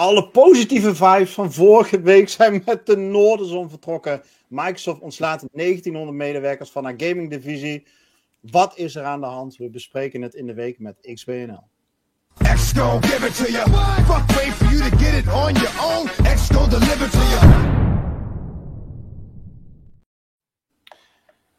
alle 0.00 0.28
positieve 0.28 0.94
vibes 0.94 1.30
van 1.30 1.52
vorige 1.52 2.00
week 2.00 2.28
zijn 2.28 2.62
met 2.64 2.86
de 2.86 2.96
Noorderzon 2.96 3.68
vertrokken. 3.68 4.22
Microsoft 4.48 5.00
ontslaat 5.00 5.44
1900 5.52 6.16
medewerkers 6.16 6.70
van 6.70 6.84
haar 6.84 6.94
gaming 6.96 7.30
divisie. 7.30 7.86
Wat 8.40 8.72
is 8.76 8.94
er 8.94 9.04
aan 9.04 9.20
de 9.20 9.26
hand? 9.26 9.56
We 9.56 9.70
bespreken 9.70 10.22
het 10.22 10.34
in 10.34 10.46
de 10.46 10.54
week 10.54 10.78
met 10.78 10.96
XBNL. 11.14 11.62
X 12.54 12.72
give 12.72 13.26
it 13.26 13.36
to 13.36 13.52
you. 13.52 13.70
Fuck 14.04 14.36
wait 14.36 14.52
for 14.52 14.66
you 14.74 14.90
to 14.90 14.96
get 14.96 15.14
it 15.14 15.32
on 15.32 15.52
your 15.52 15.72
own. 15.82 16.06
X 16.34 16.48
deliver 16.48 17.10
to 17.10 17.18
you. 17.18 17.59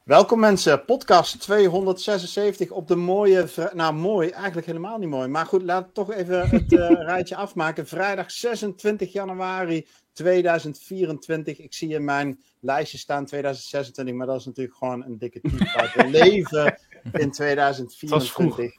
Welkom 0.03 0.39
mensen, 0.39 0.85
podcast 0.85 1.39
276 1.39 2.71
op 2.71 2.87
de 2.87 2.95
mooie, 2.95 3.47
nou 3.73 3.93
mooi, 3.93 4.29
eigenlijk 4.29 4.67
helemaal 4.67 4.97
niet 4.97 5.09
mooi, 5.09 5.27
maar 5.27 5.45
goed, 5.45 5.61
laat 5.61 5.93
toch 5.93 6.13
even 6.13 6.49
het 6.49 6.71
uh, 6.71 6.89
rijtje 6.89 7.35
afmaken. 7.35 7.87
Vrijdag 7.87 8.31
26 8.31 9.11
januari 9.11 9.87
2024, 10.13 11.59
ik 11.59 11.73
zie 11.73 11.93
in 11.93 12.03
mijn 12.03 12.41
lijstje 12.59 12.97
staan 12.97 13.25
2026, 13.25 14.15
maar 14.15 14.27
dat 14.27 14.39
is 14.39 14.45
natuurlijk 14.45 14.77
gewoon 14.77 15.03
een 15.03 15.17
dikke 15.17 15.41
type. 15.41 15.91
We 15.95 16.07
leven 16.19 16.79
in 17.11 17.31
2024 17.31 18.73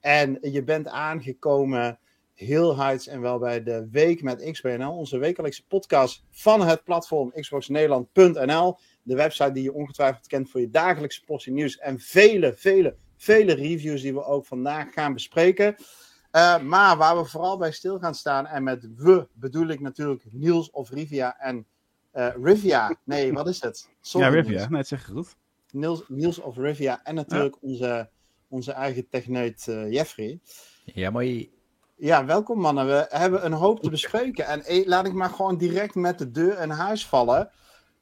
en 0.00 0.38
je 0.40 0.64
bent 0.64 0.88
aangekomen 0.88 1.98
heel 2.34 2.76
huids 2.76 3.06
en 3.06 3.20
wel 3.20 3.38
bij 3.38 3.62
de 3.62 3.88
Week 3.90 4.22
met 4.22 4.50
XBNL, 4.50 4.92
onze 4.92 5.18
wekelijkse 5.18 5.66
podcast 5.66 6.24
van 6.30 6.60
het 6.60 6.84
platform 6.84 7.32
xboxnederland.nl 7.32 8.78
de 9.08 9.14
website 9.14 9.52
die 9.52 9.62
je 9.62 9.72
ongetwijfeld 9.72 10.26
kent 10.26 10.50
voor 10.50 10.60
je 10.60 10.70
dagelijkse 10.70 11.24
portie 11.24 11.52
nieuws. 11.52 11.78
En 11.78 12.00
vele, 12.00 12.54
vele, 12.56 12.96
vele 13.16 13.54
reviews 13.54 14.02
die 14.02 14.14
we 14.14 14.24
ook 14.24 14.46
vandaag 14.46 14.92
gaan 14.92 15.12
bespreken. 15.12 15.76
Uh, 16.32 16.60
maar 16.60 16.96
waar 16.96 17.16
we 17.16 17.24
vooral 17.24 17.58
bij 17.58 17.72
stil 17.72 17.98
gaan 17.98 18.14
staan, 18.14 18.46
en 18.46 18.62
met 18.62 18.88
we 18.96 19.26
bedoel 19.32 19.68
ik 19.68 19.80
natuurlijk 19.80 20.24
Niels 20.30 20.70
of 20.70 20.90
Rivia 20.90 21.38
en 21.38 21.66
uh, 22.14 22.28
Rivia. 22.42 22.96
Nee, 23.04 23.32
wat 23.32 23.48
is 23.48 23.60
het? 23.60 23.88
Sorry, 24.00 24.26
ja, 24.26 24.32
Rivia, 24.32 24.68
net 24.68 24.88
zeg 24.88 25.06
je 25.06 25.12
goed. 25.12 25.36
Niels, 25.70 26.04
Niels 26.08 26.38
of 26.38 26.56
Rivia 26.56 27.00
en 27.04 27.14
natuurlijk 27.14 27.62
onze, 27.62 28.10
onze 28.48 28.72
eigen 28.72 29.08
techneut 29.08 29.66
uh, 29.68 29.92
Jeffrey. 29.92 30.40
Ja, 30.84 31.10
mooi. 31.10 31.50
Ja, 31.96 32.24
welkom 32.24 32.60
mannen. 32.60 32.86
We 32.86 33.06
hebben 33.08 33.44
een 33.44 33.52
hoop 33.52 33.80
te 33.80 33.90
bespreken. 33.90 34.46
En 34.46 34.86
laat 34.86 35.06
ik 35.06 35.12
maar 35.12 35.30
gewoon 35.30 35.58
direct 35.58 35.94
met 35.94 36.18
de 36.18 36.30
deur 36.30 36.60
in 36.60 36.70
huis 36.70 37.06
vallen. 37.06 37.50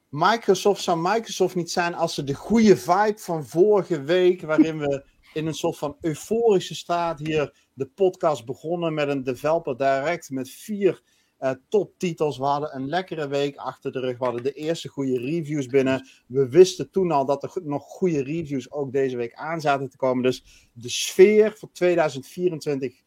Microsoft 0.09 0.81
zou 0.81 0.99
Microsoft 1.01 1.55
niet 1.55 1.71
zijn 1.71 1.93
als 1.93 2.13
ze 2.13 2.23
de 2.23 2.33
goede 2.33 2.77
vibe 2.77 3.19
van 3.19 3.45
vorige 3.45 4.01
week, 4.01 4.41
waarin 4.41 4.79
we 4.79 5.05
in 5.33 5.47
een 5.47 5.53
soort 5.53 5.77
van 5.77 5.97
euforische 6.01 6.75
staat 6.75 7.19
hier 7.19 7.53
de 7.73 7.85
podcast 7.85 8.45
begonnen 8.45 8.93
met 8.93 9.07
een 9.07 9.23
developer 9.23 9.77
direct 9.77 10.29
met 10.29 10.49
vier 10.49 11.01
uh, 11.39 11.51
toptitels. 11.69 12.37
We 12.37 12.45
hadden 12.45 12.75
een 12.75 12.87
lekkere 12.87 13.27
week 13.27 13.55
achter 13.55 13.91
de 13.91 13.99
rug. 13.99 14.17
We 14.17 14.23
hadden 14.23 14.43
de 14.43 14.53
eerste 14.53 14.87
goede 14.87 15.19
reviews 15.19 15.65
binnen. 15.65 16.07
We 16.27 16.49
wisten 16.49 16.91
toen 16.91 17.11
al 17.11 17.25
dat 17.25 17.43
er 17.43 17.51
nog 17.63 17.83
goede 17.83 18.23
reviews 18.23 18.71
ook 18.71 18.91
deze 18.91 19.17
week 19.17 19.33
aan 19.33 19.61
zaten 19.61 19.89
te 19.89 19.97
komen. 19.97 20.23
Dus 20.23 20.69
de 20.73 20.89
sfeer 20.89 21.53
voor 21.57 21.71
2024 21.71 23.01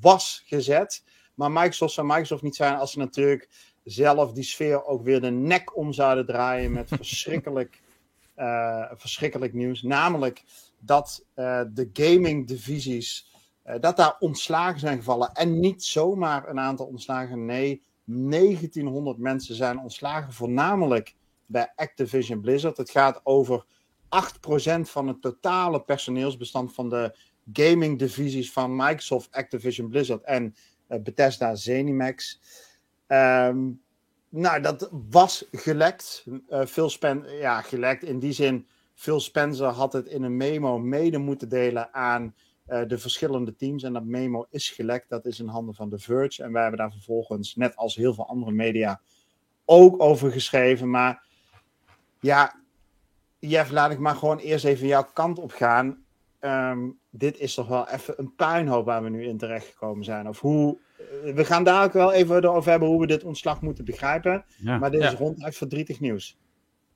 was 0.00 0.42
gezet. 0.46 1.04
Maar 1.34 1.50
Microsoft 1.52 1.94
zou 1.94 2.06
Microsoft 2.06 2.42
niet 2.42 2.56
zijn 2.56 2.76
als 2.76 2.92
ze 2.92 2.98
natuurlijk 2.98 3.48
zelf 3.84 4.32
die 4.32 4.44
sfeer 4.44 4.84
ook 4.84 5.02
weer 5.02 5.20
de 5.20 5.30
nek 5.30 5.76
om 5.76 5.92
zouden 5.92 6.26
draaien 6.26 6.72
met 6.72 6.88
verschrikkelijk, 6.96 7.80
uh, 8.38 8.90
verschrikkelijk 8.94 9.52
nieuws. 9.52 9.82
Namelijk 9.82 10.42
dat 10.78 11.24
uh, 11.36 11.62
de 11.72 11.90
gaming 11.92 12.46
divisies, 12.46 13.32
uh, 13.66 13.74
dat 13.80 13.96
daar 13.96 14.16
ontslagen 14.18 14.80
zijn 14.80 14.96
gevallen. 14.96 15.32
En 15.32 15.60
niet 15.60 15.84
zomaar 15.84 16.48
een 16.48 16.60
aantal 16.60 16.86
ontslagen, 16.86 17.44
nee, 17.44 17.82
1900 18.04 19.18
mensen 19.18 19.54
zijn 19.54 19.78
ontslagen, 19.78 20.32
voornamelijk 20.32 21.14
bij 21.46 21.72
Activision 21.76 22.40
Blizzard. 22.40 22.76
Het 22.76 22.90
gaat 22.90 23.20
over 23.22 23.64
8% 24.08 24.80
van 24.80 25.08
het 25.08 25.22
totale 25.22 25.82
personeelsbestand 25.82 26.74
van 26.74 26.88
de 26.88 27.16
gaming 27.52 27.98
divisies 27.98 28.52
van 28.52 28.76
Microsoft, 28.76 29.32
Activision 29.32 29.88
Blizzard 29.88 30.22
en 30.22 30.54
Bethesda 30.86 31.54
Zenimax. 31.54 32.40
Um, 33.08 33.82
nou, 34.28 34.60
dat 34.60 34.88
was 35.10 35.46
gelekt. 35.52 36.26
Uh, 36.48 36.64
Phil 36.64 36.90
ja, 37.26 37.60
gelekt 37.60 38.02
in 38.02 38.18
die 38.18 38.32
zin. 38.32 38.66
Phil 38.94 39.20
Spencer 39.20 39.66
had 39.66 39.92
het 39.92 40.06
in 40.06 40.22
een 40.22 40.36
memo 40.36 40.78
mede 40.78 41.18
moeten 41.18 41.48
delen 41.48 41.94
aan 41.94 42.34
uh, 42.68 42.88
de 42.88 42.98
verschillende 42.98 43.56
teams. 43.56 43.82
En 43.82 43.92
dat 43.92 44.04
memo 44.04 44.46
is 44.50 44.70
gelekt. 44.70 45.08
Dat 45.08 45.26
is 45.26 45.40
in 45.40 45.48
handen 45.48 45.74
van 45.74 45.90
The 45.90 45.98
Verge. 45.98 46.42
En 46.42 46.52
wij 46.52 46.62
hebben 46.62 46.80
daar 46.80 46.92
vervolgens, 46.92 47.56
net 47.56 47.76
als 47.76 47.94
heel 47.94 48.14
veel 48.14 48.28
andere 48.28 48.52
media, 48.52 49.00
ook 49.64 50.02
over 50.02 50.30
geschreven. 50.30 50.90
Maar 50.90 51.26
ja, 52.20 52.54
Jeff, 53.38 53.70
laat 53.70 53.90
ik 53.90 53.98
maar 53.98 54.16
gewoon 54.16 54.38
eerst 54.38 54.64
even 54.64 54.86
jouw 54.86 55.06
kant 55.12 55.38
op 55.38 55.52
gaan. 55.52 56.04
Um, 56.40 56.98
dit 57.10 57.38
is 57.38 57.54
toch 57.54 57.68
wel 57.68 57.88
even 57.88 58.14
een 58.16 58.34
puinhoop 58.34 58.84
waar 58.84 59.02
we 59.02 59.08
nu 59.08 59.24
in 59.24 59.38
terecht 59.38 59.66
gekomen 59.66 60.04
zijn. 60.04 60.28
Of 60.28 60.40
hoe, 60.40 60.78
we 61.34 61.44
gaan 61.44 61.64
daar 61.64 61.84
ook 61.84 61.92
wel 61.92 62.12
even 62.12 62.54
over 62.54 62.70
hebben 62.70 62.88
hoe 62.88 63.00
we 63.00 63.06
dit 63.06 63.24
ontslag 63.24 63.60
moeten 63.60 63.84
begrijpen. 63.84 64.44
maar 64.62 64.90
dit 64.90 65.02
is 65.02 65.10
ja. 65.10 65.16
ronduit 65.16 65.56
verdrietig 65.56 66.00
nieuws. 66.00 66.36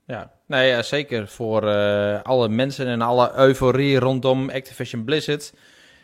Ja, 0.05 0.31
nee, 0.45 0.69
ja, 0.69 0.81
zeker 0.81 1.27
voor 1.27 1.63
uh, 1.63 2.21
alle 2.21 2.49
mensen 2.49 2.87
en 2.87 3.01
alle 3.01 3.31
euforie 3.35 3.99
rondom 3.99 4.49
Activision 4.49 5.03
Blizzard. 5.03 5.53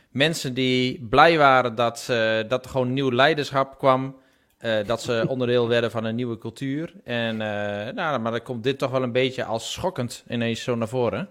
Mensen 0.10 0.54
die 0.54 1.08
blij 1.10 1.38
waren 1.38 1.76
dat, 1.76 2.08
uh, 2.12 2.40
dat 2.48 2.66
er 2.66 2.72
gewoon 2.72 2.94
nieuw 2.94 3.12
leiderschap 3.12 3.78
kwam. 3.78 4.16
Uh, 4.60 4.86
dat 4.86 5.02
ze 5.02 5.26
onderdeel 5.28 5.68
werden 5.68 5.92
van 5.92 6.04
een 6.04 6.16
nieuwe 6.16 6.38
cultuur. 6.38 6.94
En, 7.04 7.38
nou, 7.38 8.20
maar 8.20 8.32
dan 8.32 8.42
komt 8.42 8.64
dit 8.64 8.78
toch 8.78 8.92
wel 8.92 9.04
een 9.04 9.12
beetje 9.12 9.44
als 9.44 9.72
schokkend 9.72 10.24
ineens 10.28 10.64
zo 10.64 10.76
naar 10.76 10.88
voren. 10.88 11.30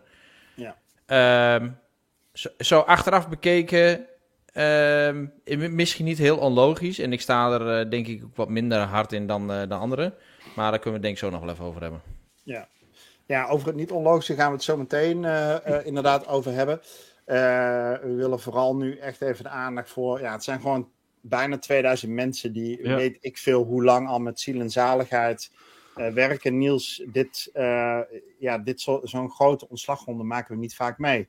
Ja. 0.55 0.77
Ehm, 1.07 1.69
zo, 2.33 2.49
zo 2.59 2.81
achteraf 2.81 3.29
bekeken 3.29 4.07
misschien 5.71 6.05
niet 6.05 6.19
heel 6.19 6.39
onlogisch. 6.39 6.99
En 6.99 7.13
ik 7.13 7.21
sta 7.21 7.51
er 7.51 7.85
uh, 7.85 7.91
denk 7.91 8.07
ik 8.07 8.25
ook 8.25 8.37
wat 8.37 8.49
minder 8.49 8.79
hard 8.79 9.13
in 9.13 9.27
dan, 9.27 9.51
uh, 9.51 9.59
dan 9.69 9.81
anderen. 9.81 10.15
Maar 10.57 10.71
daar 10.71 10.81
kunnen 10.81 11.01
we 11.01 11.07
denk 11.07 11.17
ik 11.19 11.23
zo 11.23 11.31
nog 11.31 11.41
wel 11.41 11.51
even 11.51 11.65
over 11.65 11.81
hebben. 11.83 12.03
Ja, 12.43 12.69
ja 13.27 13.49
over 13.49 13.67
het 13.67 13.77
niet 13.77 13.91
onlogische 13.91 14.35
gaan 14.35 14.49
we 14.49 14.55
het 14.55 14.63
zo 14.63 14.77
meteen 14.77 15.25
eh, 15.25 15.87
inderdaad 15.87 16.27
over 16.27 16.53
hebben. 16.53 16.81
we 17.25 18.15
willen 18.17 18.41
vooral 18.41 18.77
nu 18.77 18.97
echt 18.97 19.21
even 19.21 19.45
de 19.45 19.51
aandacht 19.51 19.91
voor... 19.91 20.21
Ja, 20.21 20.33
het 20.33 20.45
zijn 20.45 20.61
gewoon 20.61 20.89
bijna 21.21 21.59
2000 21.59 22.13
mensen 22.13 22.53
die 22.53 22.83
ja. 22.83 22.97
weet 22.97 23.19
ik 23.21 23.39
veel 23.39 23.65
hoe 23.65 23.85
lang 23.85 24.09
al 24.09 24.19
met 24.19 24.41
ziel 24.41 24.61
en 24.61 24.71
zaligheid 24.71 25.51
werken. 25.95 26.59
Niels, 26.59 27.03
dit, 27.07 27.51
ja, 28.39 28.59
dit 28.59 28.81
zo'n 28.81 29.01
zo 29.05 29.29
grote 29.29 29.69
ontslagronde 29.69 30.25
maken 30.25 30.55
we 30.55 30.61
niet 30.61 30.75
vaak 30.75 30.99
mee. 30.99 31.29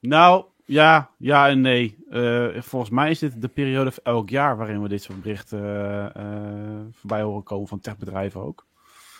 Nou, 0.00 0.44
ja, 0.66 1.10
ja 1.18 1.48
en 1.48 1.60
nee. 1.60 1.96
Uh, 2.10 2.60
volgens 2.60 2.90
mij 2.90 3.10
is 3.10 3.18
dit 3.18 3.40
de 3.40 3.48
periode 3.48 3.92
van 3.92 4.04
elk 4.04 4.30
jaar 4.30 4.56
waarin 4.56 4.82
we 4.82 4.88
dit 4.88 5.02
soort 5.02 5.22
berichten 5.22 5.60
uh, 5.64 6.24
uh, 6.24 6.80
voorbij 6.92 7.22
horen 7.22 7.42
komen 7.42 7.68
van 7.68 7.80
techbedrijven 7.80 8.40
ook. 8.40 8.66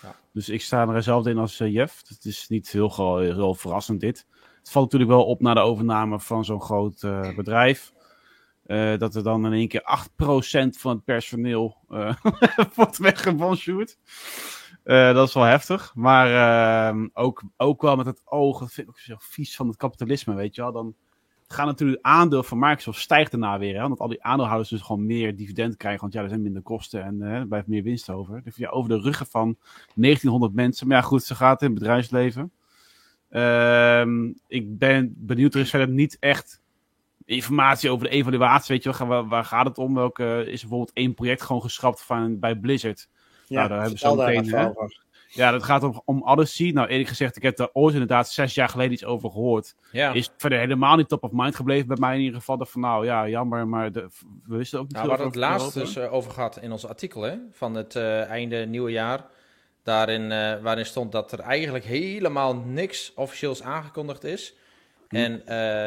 Ja. 0.02 0.14
Dus 0.32 0.48
ik 0.48 0.62
sta 0.62 0.88
er 0.88 1.02
zelf 1.02 1.26
in 1.26 1.38
als 1.38 1.58
Jeff. 1.58 2.02
Het 2.08 2.24
is 2.24 2.48
niet 2.48 2.70
heel, 2.70 3.18
heel 3.18 3.54
verrassend 3.54 4.00
dit. 4.00 4.26
Het 4.58 4.70
valt 4.70 4.84
natuurlijk 4.84 5.10
wel 5.10 5.26
op 5.26 5.40
na 5.40 5.54
de 5.54 5.60
overname 5.60 6.20
van 6.20 6.44
zo'n 6.44 6.60
groot 6.60 7.00
bedrijf. 7.36 7.92
dat 8.98 9.14
er 9.14 9.22
dan 9.22 9.46
in 9.46 9.52
één 9.52 9.68
keer 9.68 10.06
8% 10.12 10.78
van 10.78 10.94
het 10.94 11.04
personeel 11.04 11.76
wordt 12.74 12.98
weggebonjourd. 12.98 13.98
dat 14.84 15.28
is 15.28 15.34
wel 15.34 15.42
heftig. 15.42 15.92
Maar 15.94 16.26
ehm, 16.26 17.08
ook, 17.12 17.42
ook 17.56 17.82
wel 17.82 17.96
met 17.96 18.06
het 18.06 18.20
oog, 18.24 18.58
dat 18.58 18.72
vind 18.72 18.88
ik 18.88 18.92
ook 18.92 19.00
zo 19.00 19.14
vies 19.18 19.56
van 19.56 19.66
het 19.66 19.76
kapitalisme, 19.76 20.34
weet 20.34 20.54
je 20.54 20.62
wel. 20.62 20.72
Dan 20.72 20.94
gaat 21.46 21.66
natuurlijk 21.66 21.98
het 22.02 22.12
aandeel 22.12 22.42
van 22.42 22.58
Microsoft 22.58 23.00
stijgt 23.00 23.30
daarna 23.30 23.58
weer. 23.58 23.74
Hè? 23.74 23.80
Want 23.80 24.00
al 24.00 24.08
die 24.08 24.22
aandeelhouders 24.22 24.70
dus 24.70 24.80
gewoon 24.80 25.06
meer 25.06 25.36
dividend 25.36 25.76
krijgen. 25.76 26.00
Want 26.00 26.12
ja, 26.12 26.22
er 26.22 26.28
zijn 26.28 26.42
minder 26.42 26.62
kosten 26.62 27.04
en 27.04 27.14
uh, 27.20 27.32
er 27.32 27.46
blijft 27.46 27.66
meer 27.66 27.82
winst 27.82 28.10
over. 28.10 28.42
Dus 28.44 28.56
ja, 28.56 28.68
over 28.68 28.88
de 28.88 29.00
ruggen 29.00 29.26
van 29.26 29.56
1900 29.94 30.54
mensen. 30.54 30.88
Maar 30.88 30.96
ja, 30.96 31.02
goed, 31.02 31.24
ze 31.24 31.34
gaat 31.34 31.62
in 31.62 31.70
het 31.70 31.78
bedrijfsleven. 31.78 32.52
Uh, 33.30 34.06
ik 34.46 34.78
ben 34.78 35.14
benieuwd, 35.16 35.54
er 35.54 35.60
is 35.60 35.70
verder 35.70 35.88
niet 35.88 36.16
echt 36.20 36.62
informatie 37.24 37.90
over 37.90 38.04
de 38.04 38.12
evaluatie. 38.12 38.74
Weet 38.74 38.84
je 38.84 38.98
wel, 38.98 39.08
waar, 39.08 39.28
waar 39.28 39.44
gaat 39.44 39.66
het 39.66 39.78
om? 39.78 39.94
Welke 39.94 40.44
is 40.46 40.60
bijvoorbeeld 40.60 40.92
één 40.92 41.14
project 41.14 41.42
gewoon 41.42 41.62
geschrapt 41.62 42.02
van, 42.02 42.38
bij 42.38 42.56
Blizzard? 42.56 43.08
Ja, 43.46 43.56
nou, 43.56 43.68
daar 43.68 43.80
hebben 43.80 43.98
ze 43.98 44.06
zo 44.06 44.14
meteen. 44.14 44.74
Ja, 45.34 45.50
dat 45.50 45.62
gaat 45.62 45.82
om, 45.82 46.02
om 46.04 46.22
Odyssey. 46.22 46.70
Nou, 46.70 46.88
eerlijk 46.88 47.08
gezegd, 47.08 47.36
ik 47.36 47.42
heb 47.42 47.56
daar 47.56 47.68
ooit 47.72 47.92
inderdaad 47.92 48.30
zes 48.30 48.54
jaar 48.54 48.68
geleden 48.68 48.92
iets 48.92 49.04
over 49.04 49.30
gehoord. 49.30 49.74
Ja. 49.92 50.12
Is 50.12 50.30
verder 50.36 50.58
helemaal 50.58 50.96
niet 50.96 51.08
top 51.08 51.22
of 51.22 51.30
mind 51.32 51.54
gebleven 51.54 51.88
bij 51.88 51.96
mij 52.00 52.14
in 52.14 52.20
ieder 52.20 52.38
geval. 52.38 52.56
Dat 52.56 52.70
van, 52.70 52.80
nou 52.80 53.04
ja, 53.04 53.28
jammer, 53.28 53.68
maar 53.68 53.92
de, 53.92 54.08
we 54.46 54.56
wisten 54.56 54.78
ook 54.78 54.84
niet 54.84 54.94
nou, 54.94 55.04
We 55.04 55.10
hadden 55.10 55.26
het 55.26 55.36
laatst 55.36 55.74
dus 55.74 55.96
uh, 55.96 56.12
over 56.12 56.30
gehad 56.30 56.58
in 56.60 56.72
ons 56.72 56.86
artikel 56.86 57.22
hè, 57.22 57.36
van 57.52 57.74
het 57.74 57.94
uh, 57.94 58.24
einde 58.24 58.66
nieuwe 58.66 58.90
jaar. 58.90 59.26
Daarin, 59.82 60.22
uh, 60.22 60.62
waarin 60.62 60.86
stond 60.86 61.12
dat 61.12 61.32
er 61.32 61.40
eigenlijk 61.40 61.84
helemaal 61.84 62.54
niks 62.54 63.12
officieels 63.14 63.62
aangekondigd 63.62 64.24
is. 64.24 64.54
Hm. 65.08 65.16
En 65.16 65.42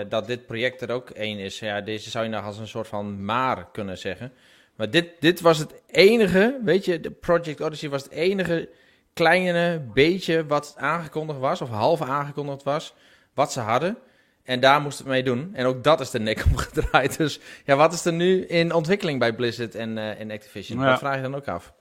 dat 0.10 0.28
dit 0.28 0.46
project 0.46 0.82
er 0.82 0.92
ook 0.92 1.10
één 1.10 1.40
is. 1.40 1.60
Ja, 1.60 1.82
deze 1.82 2.10
zou 2.10 2.26
je 2.26 2.32
nog 2.32 2.46
als 2.46 2.58
een 2.58 2.68
soort 2.68 2.88
van 2.88 3.26
maar 3.26 3.68
kunnen 3.72 3.98
zeggen. 3.98 4.34
Maar 4.76 4.90
dit, 4.90 5.10
dit 5.20 5.42
was 5.42 5.58
het 5.58 5.82
enige, 5.88 6.60
weet 6.64 6.86
je, 6.86 7.00
de 7.00 7.12
Project 7.12 7.62
Odyssey 7.62 7.90
was 7.90 8.04
het 8.04 8.12
enige 8.12 8.70
kleine 9.18 9.82
beetje 9.94 10.46
wat 10.46 10.76
aangekondigd 10.78 11.40
was, 11.40 11.62
of 11.62 11.70
half 11.70 12.02
aangekondigd 12.02 12.64
was, 12.64 12.94
wat 13.34 13.52
ze 13.52 13.60
hadden. 13.60 13.98
En 14.44 14.60
daar 14.60 14.82
moesten 14.82 15.06
we 15.06 15.12
mee 15.12 15.24
doen. 15.24 15.50
En 15.54 15.66
ook 15.66 15.84
dat 15.84 16.00
is 16.00 16.10
de 16.10 16.20
nek 16.20 16.46
omgedraaid. 16.52 17.18
Dus 17.18 17.40
ja, 17.66 17.76
wat 17.76 17.94
is 17.94 18.06
er 18.06 18.14
nu 18.14 18.46
in 18.46 18.74
ontwikkeling 18.74 19.20
bij 19.20 19.36
Blizzard 19.36 19.76
en, 19.76 19.98
uh, 19.98 20.20
en 20.20 20.32
Activision? 20.32 20.80
Ja. 20.80 20.90
Dat 20.90 21.00
vraag 21.00 21.16
je 21.16 21.22
dan 21.22 21.36
ook 21.36 21.48
af. 21.48 21.74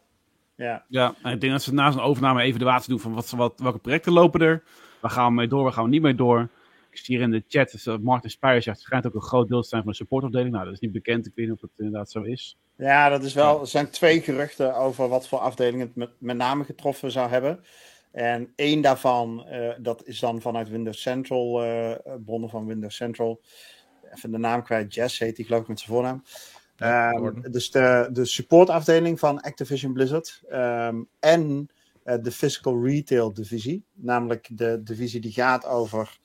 Ja. 0.57 0.85
Ja, 0.89 1.15
ik 1.23 1.41
denk 1.41 1.53
dat 1.53 1.63
ze 1.63 1.75
na 1.75 1.91
zo'n 1.91 2.01
overname 2.01 2.43
even 2.43 2.59
de 2.59 2.65
water 2.65 2.89
doen 2.89 3.01
van 3.01 3.15
wat, 3.15 3.31
wat, 3.31 3.61
welke 3.61 3.79
projecten 3.79 4.13
lopen 4.13 4.41
er. 4.41 4.63
Waar 5.01 5.11
gaan 5.11 5.27
we 5.27 5.35
mee 5.35 5.49
door, 5.49 5.63
waar 5.63 5.73
gaan 5.73 5.85
we 5.85 5.91
niet 5.91 6.03
mee 6.03 6.15
door. 6.15 6.49
Ik 6.91 6.99
zie 6.99 7.17
hier 7.17 7.25
in 7.25 7.31
de 7.31 7.45
chat, 7.49 7.71
dus, 7.71 7.87
uh, 7.87 7.97
Martin 7.97 8.31
Spires 8.31 8.65
zegt, 8.65 8.77
het 8.77 8.87
schijnt 8.87 9.07
ook 9.07 9.15
een 9.15 9.21
groot 9.21 9.49
deel 9.49 9.63
te 9.63 9.69
zijn 9.69 9.83
van 9.83 9.91
de 9.91 9.97
supportafdeling. 9.97 10.53
Nou, 10.53 10.65
dat 10.65 10.73
is 10.73 10.81
niet 10.81 10.93
bekend, 10.93 11.27
ik 11.27 11.33
weet 11.35 11.47
niet 11.47 11.55
of 11.55 11.61
dat 11.61 11.71
inderdaad 11.77 12.11
zo 12.11 12.23
is. 12.23 12.57
Ja, 12.77 13.09
dat 13.09 13.25
is 13.25 13.35
wel, 13.35 13.61
er 13.61 13.67
zijn 13.67 13.91
twee 13.91 14.21
geruchten 14.21 14.77
over 14.77 15.09
wat 15.09 15.29
voor 15.29 15.39
afdeling 15.39 15.81
het 15.81 15.95
met, 15.95 16.11
met 16.19 16.37
name 16.37 16.65
getroffen 16.65 17.11
zou 17.11 17.31
hebben. 17.31 17.65
En 18.11 18.53
één 18.55 18.81
daarvan, 18.81 19.47
uh, 19.51 19.73
dat 19.79 20.07
is 20.07 20.19
dan 20.19 20.41
vanuit 20.41 20.69
Windows 20.69 21.01
Central, 21.01 21.65
uh, 21.65 21.93
bronnen 22.25 22.51
van 22.51 22.67
Windows 22.67 22.97
Central. 22.97 23.41
Even 24.15 24.31
de 24.31 24.39
naam 24.39 24.63
kwijt, 24.63 24.95
Jess 24.95 25.19
heet 25.19 25.37
die 25.37 25.45
geloof 25.45 25.61
ik 25.63 25.69
met 25.69 25.81
zijn 25.81 25.93
voornaam. 25.93 26.25
Um, 26.79 27.51
dus 27.51 27.71
de, 27.71 28.09
de 28.13 28.25
supportafdeling 28.25 29.19
van 29.19 29.41
Activision 29.41 29.93
Blizzard. 29.93 30.43
Um, 30.53 31.09
en 31.21 31.69
uh, 32.05 32.15
de 32.23 32.31
physical 32.31 32.85
retail 32.85 33.33
divisie. 33.33 33.85
Namelijk 33.93 34.49
de 34.51 34.83
divisie 34.83 35.21
die 35.21 35.33
gaat 35.33 35.67
over 35.67 36.19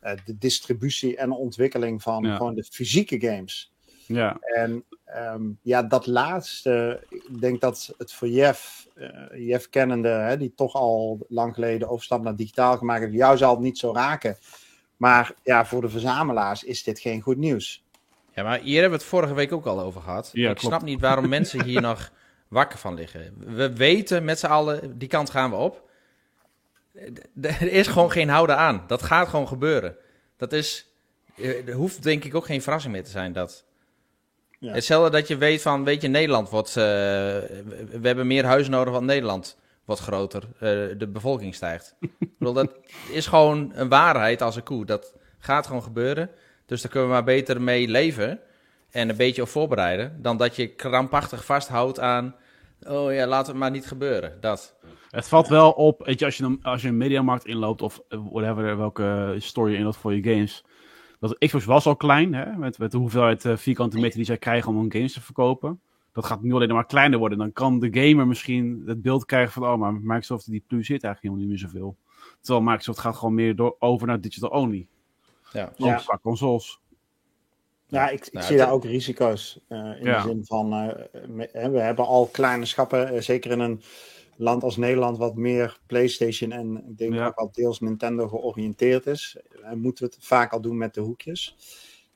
de 0.00 0.38
distributie 0.38 1.16
en 1.16 1.30
ontwikkeling 1.30 2.02
van 2.02 2.24
ja. 2.24 2.36
gewoon 2.36 2.54
de 2.54 2.64
fysieke 2.64 3.20
games. 3.20 3.72
Ja. 4.14 4.36
En 4.40 4.84
um, 5.16 5.58
ja, 5.62 5.82
dat 5.82 6.06
laatste, 6.06 7.04
ik 7.08 7.40
denk 7.40 7.60
dat 7.60 7.94
het 7.98 8.12
voor 8.12 8.28
Jeff, 8.28 8.88
uh, 8.96 9.48
Jeff 9.48 9.68
kennende, 9.68 10.08
hè, 10.08 10.36
die 10.36 10.52
toch 10.54 10.74
al 10.74 11.18
lang 11.28 11.54
geleden 11.54 11.88
overstap 11.88 12.22
naar 12.22 12.36
digitaal 12.36 12.76
gemaakt 12.76 13.00
heeft, 13.00 13.14
jou 13.14 13.36
zal 13.36 13.50
het 13.50 13.60
niet 13.60 13.78
zo 13.78 13.92
raken. 13.92 14.36
Maar 14.96 15.32
ja, 15.42 15.66
voor 15.66 15.80
de 15.80 15.88
verzamelaars 15.88 16.64
is 16.64 16.82
dit 16.82 17.00
geen 17.00 17.20
goed 17.20 17.36
nieuws. 17.36 17.84
Ja, 18.34 18.42
maar 18.42 18.60
hier 18.60 18.80
hebben 18.80 18.98
we 18.98 19.04
het 19.04 19.14
vorige 19.14 19.34
week 19.34 19.52
ook 19.52 19.66
al 19.66 19.80
over 19.80 20.00
gehad. 20.00 20.30
Ja, 20.32 20.50
ik 20.50 20.56
klopt. 20.56 20.74
snap 20.74 20.82
niet 20.82 21.00
waarom 21.00 21.28
mensen 21.28 21.64
hier 21.64 21.80
nog 21.90 22.10
wakker 22.48 22.78
van 22.78 22.94
liggen. 22.94 23.34
We 23.38 23.72
weten 23.76 24.24
met 24.24 24.38
z'n 24.38 24.46
allen, 24.46 24.98
die 24.98 25.08
kant 25.08 25.30
gaan 25.30 25.50
we 25.50 25.56
op. 25.56 25.88
Er 27.40 27.72
is 27.72 27.86
gewoon 27.86 28.10
geen 28.10 28.28
houden 28.28 28.56
aan. 28.56 28.84
Dat 28.86 29.02
gaat 29.02 29.28
gewoon 29.28 29.48
gebeuren. 29.48 29.96
Dat 30.36 30.52
is, 30.52 30.86
er 31.66 31.72
hoeft 31.72 32.02
denk 32.02 32.24
ik 32.24 32.34
ook 32.34 32.46
geen 32.46 32.62
verrassing 32.62 32.92
meer 32.92 33.04
te 33.04 33.10
zijn 33.10 33.32
dat... 33.32 33.68
Ja. 34.60 34.72
Hetzelfde 34.72 35.10
dat 35.10 35.28
je 35.28 35.36
weet 35.36 35.62
van, 35.62 35.84
weet 35.84 36.02
je, 36.02 36.08
Nederland 36.08 36.50
wordt, 36.50 36.68
uh, 36.68 36.74
we 36.74 38.00
hebben 38.02 38.26
meer 38.26 38.44
huizen 38.44 38.72
nodig, 38.72 38.92
want 38.92 39.06
Nederland 39.06 39.58
wordt 39.84 40.00
groter, 40.00 40.42
uh, 40.54 40.60
de 40.98 41.08
bevolking 41.12 41.54
stijgt. 41.54 41.96
ik 42.18 42.38
bedoel, 42.38 42.54
dat 42.54 42.76
is 43.10 43.26
gewoon 43.26 43.72
een 43.74 43.88
waarheid 43.88 44.42
als 44.42 44.56
een 44.56 44.62
koe. 44.62 44.84
Dat 44.84 45.14
gaat 45.38 45.66
gewoon 45.66 45.82
gebeuren. 45.82 46.30
Dus 46.66 46.82
daar 46.82 46.90
kunnen 46.90 47.08
we 47.08 47.14
maar 47.14 47.24
beter 47.24 47.60
mee 47.60 47.88
leven 47.88 48.40
en 48.90 49.08
een 49.08 49.16
beetje 49.16 49.42
op 49.42 49.48
voorbereiden, 49.48 50.18
dan 50.22 50.36
dat 50.36 50.56
je 50.56 50.74
krampachtig 50.74 51.44
vasthoudt 51.44 52.00
aan, 52.00 52.34
oh 52.86 53.12
ja, 53.12 53.26
laat 53.26 53.46
het 53.46 53.56
maar 53.56 53.70
niet 53.70 53.86
gebeuren. 53.86 54.36
Dat. 54.40 54.74
Het 55.10 55.28
valt 55.28 55.48
wel 55.48 55.70
op, 55.70 56.06
weet 56.06 56.18
je, 56.18 56.24
als 56.24 56.36
je, 56.36 56.44
een, 56.44 56.58
als 56.62 56.82
je 56.82 56.88
een 56.88 56.96
mediamarkt 56.96 57.46
inloopt 57.46 57.82
of 57.82 58.00
whatever, 58.08 58.76
welke 58.76 59.34
story 59.38 59.72
je 59.72 59.78
inloopt 59.78 59.96
voor 59.96 60.14
je 60.14 60.22
games 60.22 60.64
dat 61.20 61.38
Xbox 61.38 61.64
was 61.64 61.86
al 61.86 61.96
klein, 61.96 62.34
hè, 62.34 62.56
met, 62.56 62.78
met 62.78 62.90
de 62.90 62.98
hoeveelheid 62.98 63.44
uh, 63.44 63.56
vierkante 63.56 63.98
meter 63.98 64.16
die 64.16 64.24
zij 64.24 64.38
krijgen 64.38 64.70
om 64.70 64.78
hun 64.78 64.92
games 64.92 65.12
te 65.12 65.20
verkopen. 65.20 65.80
Dat 66.12 66.24
gaat 66.24 66.42
nu 66.42 66.52
alleen 66.52 66.74
maar 66.74 66.86
kleiner 66.86 67.18
worden. 67.18 67.38
Dan 67.38 67.52
kan 67.52 67.78
de 67.78 67.88
gamer 67.92 68.26
misschien 68.26 68.82
het 68.86 69.02
beeld 69.02 69.24
krijgen 69.24 69.52
van, 69.52 69.62
oh, 69.62 69.78
maar 69.78 69.92
Microsoft 69.92 70.50
die 70.50 70.64
plus 70.66 70.86
zit 70.86 71.04
eigenlijk 71.04 71.22
helemaal 71.22 71.40
niet 71.40 71.48
meer 71.48 71.70
zoveel. 71.70 71.96
Terwijl 72.40 72.64
Microsoft 72.64 72.98
gaat 72.98 73.16
gewoon 73.16 73.34
meer 73.34 73.56
door, 73.56 73.76
over 73.78 74.06
naar 74.06 74.20
digital 74.20 74.50
only. 74.50 74.86
Ja. 75.52 75.72
ja. 75.76 75.94
Qua 75.94 76.18
consoles. 76.22 76.80
Ja, 77.86 78.08
ik, 78.08 78.26
ik 78.26 78.32
nou, 78.32 78.46
zie 78.46 78.56
daar 78.56 78.72
ook 78.72 78.84
risico's 78.84 79.60
uh, 79.68 79.78
in 79.78 80.04
ja. 80.04 80.22
de 80.22 80.28
zin 80.28 80.44
van, 80.44 80.72
uh, 80.72 80.88
we 81.52 81.80
hebben 81.80 82.06
al 82.06 82.26
kleine 82.26 82.64
schappen, 82.64 83.22
zeker 83.22 83.50
in 83.50 83.60
een 83.60 83.82
land 84.40 84.62
als 84.62 84.76
Nederland 84.76 85.18
wat 85.18 85.34
meer 85.34 85.80
PlayStation 85.86 86.52
en 86.52 86.84
ik 86.88 86.98
denk 86.98 87.14
ja. 87.14 87.26
ook 87.26 87.34
al 87.34 87.50
deels 87.52 87.80
Nintendo 87.80 88.28
georiënteerd 88.28 89.06
is, 89.06 89.36
en 89.62 89.80
moeten 89.80 90.04
we 90.04 90.12
het 90.14 90.26
vaak 90.26 90.52
al 90.52 90.60
doen 90.60 90.76
met 90.76 90.94
de 90.94 91.00
hoekjes. 91.00 91.56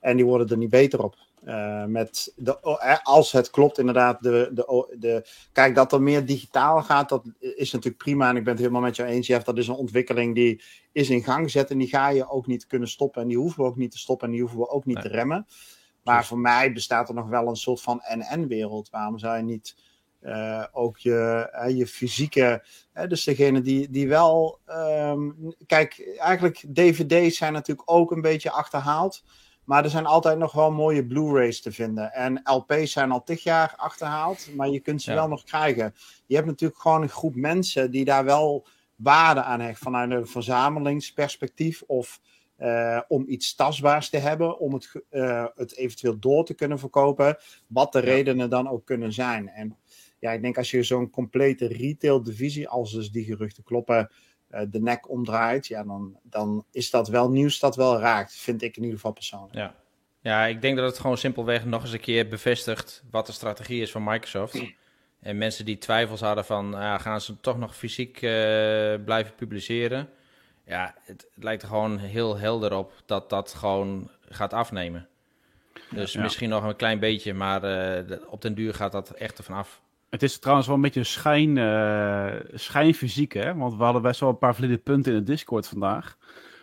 En 0.00 0.16
die 0.16 0.24
worden 0.24 0.48
er 0.48 0.56
niet 0.56 0.70
beter 0.70 1.02
op. 1.02 1.16
Uh, 1.44 1.84
met 1.84 2.32
de, 2.36 2.60
als 3.02 3.32
het 3.32 3.50
klopt, 3.50 3.78
inderdaad. 3.78 4.22
De, 4.22 4.50
de, 4.52 4.96
de, 4.98 5.26
kijk, 5.52 5.74
dat 5.74 5.92
er 5.92 6.02
meer 6.02 6.26
digitaal 6.26 6.82
gaat, 6.82 7.08
dat 7.08 7.24
is 7.38 7.72
natuurlijk 7.72 8.02
prima. 8.02 8.28
En 8.28 8.36
ik 8.36 8.44
ben 8.44 8.52
het 8.52 8.62
helemaal 8.62 8.82
met 8.82 8.96
jou 8.96 9.08
eens, 9.08 9.26
Jeff. 9.26 9.44
Dat 9.44 9.58
is 9.58 9.68
een 9.68 9.74
ontwikkeling 9.74 10.34
die 10.34 10.62
is 10.92 11.10
in 11.10 11.22
gang 11.22 11.44
gezet. 11.44 11.70
En 11.70 11.78
die 11.78 11.88
ga 11.88 12.08
je 12.08 12.30
ook 12.30 12.46
niet 12.46 12.66
kunnen 12.66 12.88
stoppen. 12.88 13.22
En 13.22 13.28
die 13.28 13.36
hoeven 13.36 13.62
we 13.62 13.68
ook 13.68 13.76
niet 13.76 13.90
te 13.90 13.98
stoppen. 13.98 14.26
En 14.26 14.32
die 14.32 14.42
hoeven 14.42 14.58
we 14.58 14.68
ook 14.68 14.84
niet 14.84 14.96
nee. 14.96 15.04
te 15.04 15.10
remmen. 15.10 15.46
Maar 16.02 16.26
voor 16.26 16.38
mij 16.38 16.72
bestaat 16.72 17.08
er 17.08 17.14
nog 17.14 17.28
wel 17.28 17.48
een 17.48 17.56
soort 17.56 17.80
van 17.80 18.02
NN-wereld. 18.14 18.90
Waarom 18.90 19.18
zou 19.18 19.36
je 19.36 19.42
niet 19.42 19.76
uh, 20.24 20.64
ook 20.72 20.98
je, 20.98 21.50
uh, 21.66 21.76
je 21.76 21.86
fysieke, 21.86 22.64
uh, 22.94 23.06
dus 23.06 23.24
degene 23.24 23.60
die, 23.60 23.90
die 23.90 24.08
wel, 24.08 24.60
um, 24.66 25.54
kijk, 25.66 26.16
eigenlijk 26.18 26.64
dvd's 26.72 27.36
zijn 27.36 27.52
natuurlijk 27.52 27.90
ook 27.90 28.10
een 28.10 28.20
beetje 28.20 28.50
achterhaald, 28.50 29.22
maar 29.64 29.84
er 29.84 29.90
zijn 29.90 30.06
altijd 30.06 30.38
nog 30.38 30.52
wel 30.52 30.70
mooie 30.70 31.06
Blu-rays 31.06 31.60
te 31.60 31.72
vinden. 31.72 32.12
En 32.12 32.40
LP's 32.44 32.92
zijn 32.92 33.10
al 33.10 33.22
tig 33.22 33.42
jaar 33.42 33.74
achterhaald, 33.76 34.48
maar 34.56 34.68
je 34.68 34.80
kunt 34.80 35.02
ze 35.02 35.10
ja. 35.10 35.16
wel 35.16 35.28
nog 35.28 35.44
krijgen. 35.44 35.94
Je 36.26 36.34
hebt 36.34 36.46
natuurlijk 36.46 36.80
gewoon 36.80 37.02
een 37.02 37.08
groep 37.08 37.34
mensen 37.34 37.90
die 37.90 38.04
daar 38.04 38.24
wel 38.24 38.66
waarde 38.96 39.42
aan 39.42 39.60
hecht, 39.60 39.78
vanuit 39.78 40.10
een 40.10 40.26
verzamelingsperspectief 40.26 41.82
of 41.86 42.20
uh, 42.58 43.00
om 43.08 43.24
iets 43.28 43.54
tastbaars 43.54 44.08
te 44.08 44.16
hebben, 44.16 44.58
om 44.58 44.74
het, 44.74 45.02
uh, 45.10 45.46
het 45.54 45.76
eventueel 45.76 46.18
door 46.18 46.44
te 46.44 46.54
kunnen 46.54 46.78
verkopen, 46.78 47.36
wat 47.66 47.92
de 47.92 47.98
ja. 47.98 48.04
redenen 48.04 48.50
dan 48.50 48.68
ook 48.68 48.84
kunnen 48.84 49.12
zijn. 49.12 49.48
En 49.48 49.76
ja, 50.24 50.32
ik 50.32 50.42
denk 50.42 50.58
als 50.58 50.70
je 50.70 50.82
zo'n 50.82 51.10
complete 51.10 51.66
retail 51.66 52.22
divisie, 52.22 52.68
als 52.68 52.92
dus 52.92 53.10
die 53.10 53.24
geruchten 53.24 53.64
kloppen, 53.64 54.10
uh, 54.50 54.60
de 54.68 54.80
nek 54.80 55.10
omdraait, 55.10 55.66
ja, 55.66 55.84
dan, 55.84 56.18
dan 56.22 56.64
is 56.70 56.90
dat 56.90 57.08
wel 57.08 57.30
nieuws 57.30 57.58
dat 57.58 57.76
wel 57.76 57.98
raakt, 57.98 58.34
vind 58.34 58.62
ik 58.62 58.76
in 58.76 58.82
ieder 58.82 58.96
geval 58.96 59.12
persoonlijk. 59.12 59.54
Ja. 59.54 59.74
ja, 60.20 60.46
ik 60.46 60.60
denk 60.60 60.76
dat 60.76 60.86
het 60.86 60.98
gewoon 60.98 61.18
simpelweg 61.18 61.64
nog 61.64 61.82
eens 61.82 61.92
een 61.92 62.00
keer 62.00 62.28
bevestigt 62.28 63.04
wat 63.10 63.26
de 63.26 63.32
strategie 63.32 63.82
is 63.82 63.90
van 63.90 64.04
Microsoft. 64.04 64.62
En 65.20 65.38
mensen 65.38 65.64
die 65.64 65.78
twijfels 65.78 66.20
hadden 66.20 66.44
van, 66.44 66.74
uh, 66.74 66.98
gaan 66.98 67.20
ze 67.20 67.40
toch 67.40 67.58
nog 67.58 67.76
fysiek 67.76 68.16
uh, 68.16 68.30
blijven 69.04 69.34
publiceren? 69.34 70.08
Ja, 70.66 70.94
het, 71.02 71.26
het, 71.34 71.44
lijkt 71.44 71.62
er 71.62 71.68
gewoon 71.68 71.98
heel 71.98 72.38
helder 72.38 72.74
op 72.74 72.92
dat 73.06 73.30
dat 73.30 73.54
gewoon 73.54 74.10
gaat 74.28 74.52
afnemen. 74.52 75.08
Dus 75.90 76.12
ja. 76.12 76.22
misschien 76.22 76.48
nog 76.48 76.64
een 76.64 76.76
klein 76.76 76.98
beetje, 76.98 77.34
maar 77.34 77.64
uh, 77.64 78.16
op 78.28 78.42
den 78.42 78.54
duur 78.54 78.74
gaat 78.74 78.92
dat 78.92 79.10
echt 79.10 79.38
ervan 79.38 79.56
af. 79.56 79.82
Het 80.14 80.22
is 80.22 80.38
trouwens 80.38 80.66
wel 80.66 80.76
een 80.76 80.82
beetje 80.82 81.04
schijn, 81.04 81.56
uh, 81.56 82.40
schijnfysiek, 82.52 83.32
hè? 83.32 83.54
Want 83.54 83.76
we 83.76 83.82
hadden 83.82 84.02
best 84.02 84.20
wel 84.20 84.28
een 84.28 84.38
paar 84.38 84.54
valide 84.54 84.78
punten 84.78 85.12
in 85.12 85.18
de 85.18 85.24
Discord 85.24 85.68
vandaag. 85.68 86.16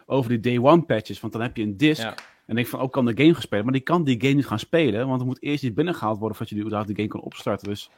Over 0.05 0.29
die 0.29 0.39
day 0.39 0.71
one 0.71 0.81
patches. 0.81 1.19
Want 1.19 1.33
dan 1.33 1.41
heb 1.41 1.57
je 1.57 1.63
een 1.63 1.77
disc. 1.77 2.01
Ja. 2.01 2.15
En 2.45 2.55
denk 2.55 2.67
van, 2.67 2.79
ook 2.79 2.85
oh, 2.85 2.91
kan 2.91 3.05
de 3.05 3.17
game 3.17 3.33
gaan 3.33 3.41
spelen. 3.41 3.63
Maar 3.63 3.73
die 3.73 3.81
kan 3.81 4.03
die 4.03 4.21
game 4.21 4.33
niet 4.33 4.45
gaan 4.45 4.59
spelen. 4.59 5.07
Want 5.07 5.19
er 5.21 5.27
moet 5.27 5.41
eerst 5.41 5.63
iets 5.63 5.73
binnengehaald 5.73 6.17
worden 6.17 6.37
voordat 6.37 6.55
je 6.55 6.61
überhaupt 6.63 6.89
de 6.89 6.95
game 6.95 7.07
kan 7.07 7.21
opstarten. 7.21 7.67
Dus 7.67 7.89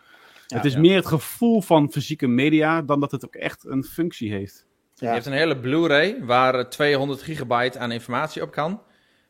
ja, 0.48 0.56
het 0.56 0.66
is 0.66 0.74
ja. 0.74 0.80
meer 0.80 0.96
het 0.96 1.06
gevoel 1.06 1.62
van 1.62 1.92
fysieke 1.92 2.28
media 2.28 2.82
dan 2.82 3.00
dat 3.00 3.12
het 3.12 3.26
ook 3.26 3.36
echt 3.36 3.66
een 3.66 3.84
functie 3.84 4.32
heeft. 4.32 4.66
Je 4.94 5.06
hebt 5.06 5.26
een 5.26 5.34
hele 5.34 5.60
Blu-ray 5.60 6.26
waar 6.26 6.70
200 6.70 7.22
gigabyte 7.22 7.80
aan 7.80 7.92
informatie 7.92 8.42
op 8.42 8.52
kan. 8.52 8.82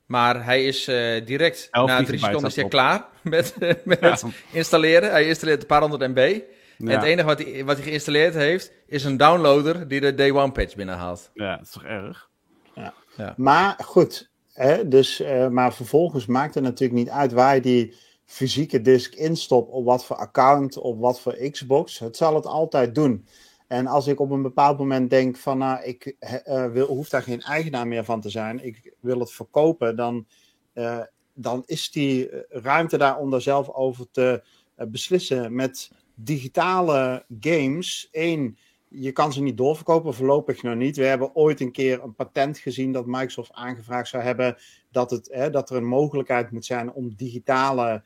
Maar 0.05 0.45
hij 0.45 0.65
is 0.65 0.87
uh, 0.87 1.25
direct 1.25 1.67
na 1.71 2.03
drie 2.03 2.19
seconden 2.19 2.49
is 2.49 2.55
hij 2.55 2.67
klaar 2.67 3.05
met, 3.21 3.55
uh, 3.59 3.73
met 3.83 3.99
ja. 3.99 4.09
het 4.09 4.23
installeren. 4.51 5.09
Hij 5.09 5.27
installeert 5.27 5.61
een 5.61 5.67
paar 5.67 5.81
honderd 5.81 6.11
MB. 6.15 6.41
Ja. 6.77 6.89
En 6.89 6.99
het 6.99 7.03
enige 7.03 7.27
wat 7.27 7.39
hij, 7.39 7.65
wat 7.65 7.75
hij 7.75 7.85
geïnstalleerd 7.85 8.33
heeft, 8.33 8.71
is 8.87 9.03
een 9.03 9.17
downloader 9.17 9.87
die 9.87 10.01
de 10.01 10.15
day 10.15 10.31
one 10.31 10.51
patch 10.51 10.75
binnenhaalt. 10.75 11.31
Ja, 11.33 11.55
dat 11.55 11.65
is 11.65 11.71
toch 11.71 11.83
erg? 11.83 12.29
Ja. 12.75 12.93
ja. 13.17 13.33
Maar 13.37 13.79
goed, 13.85 14.31
hè, 14.53 14.87
dus, 14.87 15.21
uh, 15.21 15.47
maar 15.47 15.73
vervolgens 15.73 16.25
maakt 16.25 16.53
het 16.53 16.63
natuurlijk 16.63 16.99
niet 16.99 17.09
uit 17.09 17.31
waar 17.31 17.55
je 17.55 17.61
die 17.61 17.95
fysieke 18.25 18.81
disk 18.81 19.13
instopt, 19.13 19.71
op 19.71 19.85
wat 19.85 20.05
voor 20.05 20.15
account, 20.15 20.77
op 20.77 20.99
wat 20.99 21.19
voor 21.19 21.49
Xbox. 21.51 21.99
Het 21.99 22.17
zal 22.17 22.35
het 22.35 22.45
altijd 22.45 22.95
doen. 22.95 23.27
En 23.73 23.87
als 23.87 24.07
ik 24.07 24.19
op 24.19 24.31
een 24.31 24.41
bepaald 24.41 24.77
moment 24.77 25.09
denk 25.09 25.37
van, 25.37 25.57
nou, 25.57 25.83
ik 25.83 26.15
uh, 26.47 26.65
wil, 26.71 26.87
hoef 26.87 27.09
daar 27.09 27.21
geen 27.21 27.41
eigenaar 27.41 27.87
meer 27.87 28.03
van 28.03 28.21
te 28.21 28.29
zijn, 28.29 28.65
ik 28.65 28.93
wil 28.99 29.19
het 29.19 29.31
verkopen, 29.31 29.95
dan, 29.95 30.27
uh, 30.73 30.99
dan 31.33 31.63
is 31.65 31.91
die 31.91 32.29
ruimte 32.49 32.97
daar 32.97 33.17
om 33.17 33.31
daar 33.31 33.41
zelf 33.41 33.69
over 33.69 34.11
te 34.11 34.43
uh, 34.77 34.87
beslissen. 34.87 35.55
Met 35.55 35.91
digitale 36.15 37.25
games, 37.39 38.07
één, 38.11 38.57
je 38.87 39.11
kan 39.11 39.33
ze 39.33 39.41
niet 39.41 39.57
doorverkopen, 39.57 40.13
voorlopig 40.13 40.63
nog 40.63 40.75
niet. 40.75 40.97
We 40.97 41.05
hebben 41.05 41.35
ooit 41.35 41.61
een 41.61 41.71
keer 41.71 42.03
een 42.03 42.15
patent 42.15 42.57
gezien 42.57 42.91
dat 42.91 43.05
Microsoft 43.05 43.53
aangevraagd 43.53 44.09
zou 44.09 44.23
hebben 44.23 44.57
dat, 44.91 45.11
het, 45.11 45.49
dat 45.51 45.69
er 45.69 45.75
een 45.75 45.87
mogelijkheid 45.87 46.51
moet 46.51 46.65
zijn 46.65 46.91
om 46.91 47.15
digitale 47.15 48.03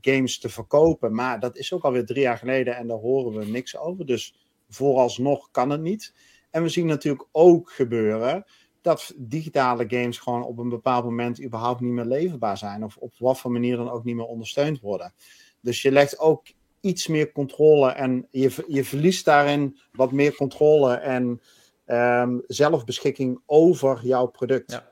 games 0.00 0.38
te 0.38 0.48
verkopen. 0.48 1.14
Maar 1.14 1.40
dat 1.40 1.56
is 1.56 1.72
ook 1.72 1.82
alweer 1.82 2.06
drie 2.06 2.22
jaar 2.22 2.38
geleden 2.38 2.76
en 2.76 2.86
daar 2.86 2.98
horen 2.98 3.38
we 3.38 3.46
niks 3.46 3.76
over. 3.76 4.06
Dus 4.06 4.34
vooralsnog 4.68 5.50
kan 5.50 5.70
het 5.70 5.80
niet. 5.80 6.14
En 6.50 6.62
we 6.62 6.68
zien 6.68 6.86
natuurlijk 6.86 7.28
ook 7.32 7.70
gebeuren 7.70 8.44
dat 8.80 9.14
digitale 9.16 9.84
games 9.88 10.18
gewoon 10.18 10.44
op 10.44 10.58
een 10.58 10.68
bepaald 10.68 11.04
moment 11.04 11.42
überhaupt 11.42 11.80
niet 11.80 11.92
meer 11.92 12.04
leverbaar 12.04 12.58
zijn. 12.58 12.84
Of 12.84 12.96
op 12.96 13.12
wat 13.18 13.40
voor 13.40 13.50
manier 13.50 13.76
dan 13.76 13.90
ook 13.90 14.04
niet 14.04 14.16
meer 14.16 14.26
ondersteund 14.26 14.80
worden. 14.80 15.14
Dus 15.60 15.82
je 15.82 15.92
legt 15.92 16.18
ook 16.18 16.46
iets 16.80 17.06
meer 17.06 17.32
controle 17.32 17.90
en 17.90 18.28
je, 18.30 18.64
je 18.68 18.84
verliest 18.84 19.24
daarin 19.24 19.78
wat 19.92 20.12
meer 20.12 20.34
controle 20.34 20.94
en 20.94 21.40
um, 21.86 22.42
zelfbeschikking 22.46 23.40
over 23.46 24.00
jouw 24.02 24.26
product. 24.26 24.72
Ja. 24.72 24.90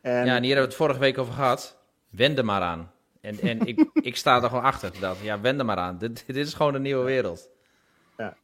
En, 0.00 0.26
ja, 0.26 0.36
en 0.36 0.42
hier 0.42 0.54
hebben 0.54 0.54
we 0.54 0.60
het 0.60 0.74
vorige 0.74 0.98
week 0.98 1.18
over 1.18 1.32
gehad. 1.32 1.78
Wend 2.10 2.38
er 2.38 2.44
maar 2.44 2.62
aan. 2.62 2.92
En, 3.20 3.40
en 3.40 3.66
ik, 3.66 3.90
ik 4.10 4.16
sta 4.16 4.42
er 4.42 4.48
gewoon 4.48 4.64
achter. 4.64 4.92
Dat, 5.00 5.16
ja, 5.22 5.40
wend 5.40 5.58
er 5.58 5.64
maar 5.64 5.76
aan. 5.76 5.98
Dit, 5.98 6.24
dit 6.26 6.36
is 6.36 6.54
gewoon 6.54 6.74
een 6.74 6.82
nieuwe 6.82 7.04
wereld. 7.04 7.48
Ja. 8.16 8.36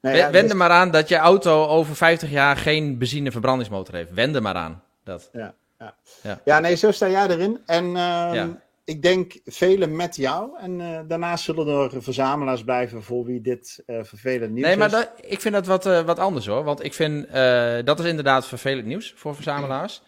Nee, 0.00 0.16
ja, 0.16 0.22
Wend 0.22 0.34
er 0.34 0.42
dus- 0.42 0.58
maar 0.58 0.70
aan 0.70 0.90
dat 0.90 1.08
je 1.08 1.16
auto 1.16 1.66
over 1.66 1.96
50 1.96 2.30
jaar 2.30 2.56
geen 2.56 2.98
benzineverbrandingsmotor 2.98 3.94
heeft. 3.94 4.12
Wend 4.12 4.34
er 4.34 4.42
maar 4.42 4.54
aan. 4.54 4.82
Dat. 5.04 5.28
Ja, 5.32 5.54
ja. 5.78 5.94
ja. 6.22 6.40
ja 6.44 6.58
nee, 6.60 6.74
zo 6.74 6.90
sta 6.90 7.08
jij 7.08 7.28
erin. 7.28 7.60
En 7.66 7.84
uh, 7.84 8.44
ik 8.84 9.02
denk 9.02 9.40
velen 9.44 9.96
met 9.96 10.16
jou. 10.16 10.58
En 10.58 10.80
uh, 10.80 11.00
daarnaast 11.06 11.44
zullen 11.44 11.66
er 11.66 12.02
verzamelaars 12.02 12.64
blijven 12.64 13.02
voor 13.02 13.24
wie 13.24 13.40
dit 13.40 13.82
uh, 13.86 13.98
vervelend 14.02 14.52
nieuws 14.52 14.66
nee, 14.66 14.76
maar 14.76 14.86
is. 14.86 14.92
Dat, 14.92 15.10
ik 15.20 15.40
vind 15.40 15.54
dat 15.54 15.66
wat, 15.66 15.84
wat 15.84 16.18
anders 16.18 16.46
hoor. 16.46 16.64
Want 16.64 16.84
ik 16.84 16.94
vind 16.94 17.32
dat 17.86 18.00
is 18.00 18.06
inderdaad 18.06 18.46
vervelend 18.46 18.86
nieuws 18.86 19.12
voor 19.16 19.34
verzamelaars. 19.34 20.02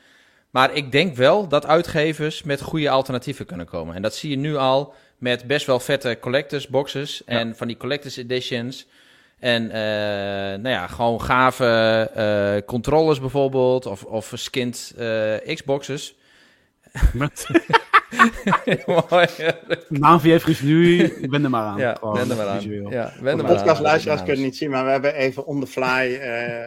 Maar 0.55 0.75
ik 0.75 0.93
denk 0.93 1.17
wel 1.17 1.49
dat 1.49 1.67
uitgevers 1.67 2.43
met 2.43 2.61
goede 2.61 2.91
alternatieven 2.91 3.47
kunnen 3.47 3.67
komen. 3.67 3.95
En 3.95 4.03
dat 4.03 4.15
zie 4.15 4.31
je 4.31 4.37
nu 4.37 4.57
al 4.57 4.95
met 5.19 5.47
best 5.47 5.67
wel 5.67 5.81
vette 5.81 6.17
collectors 6.21 6.69
boxes 6.69 7.25
en 7.25 7.57
van 7.57 7.67
die 7.67 7.77
collectors 7.77 8.17
editions. 8.17 8.87
En 9.39 9.65
uh, 9.65 9.73
nou 10.63 10.69
ja, 10.69 10.87
gewoon 10.87 11.21
gave 11.21 12.11
uh, 12.17 12.67
controllers 12.67 13.21
bijvoorbeeld, 13.21 13.87
of, 13.87 14.05
of 14.05 14.33
skinned 14.35 14.95
uh, 14.99 15.35
Xboxes. 15.55 16.17
Met... 17.13 17.47
Navi 19.89 20.31
heeft 20.31 20.63
nu, 20.63 21.05
ik 21.05 21.31
ben 21.31 21.45
er 21.45 21.51
maar 21.51 21.65
aan. 21.65 21.79
Ja, 21.79 21.99
ben 22.01 22.31
er 22.31 22.37
maar 22.37 22.47
aan. 22.47 22.91
Ja, 22.91 23.13
ben 23.23 23.37
de 23.37 23.45
podcastluisteraars 23.45 24.21
kunnen 24.21 24.37
het 24.37 24.45
niet 24.45 24.57
zien, 24.57 24.71
maar 24.71 24.85
we 24.85 24.91
hebben 24.91 25.15
even 25.15 25.47
on 25.47 25.61
the 25.61 25.67
fly 25.67 26.19
uh, 26.23 26.65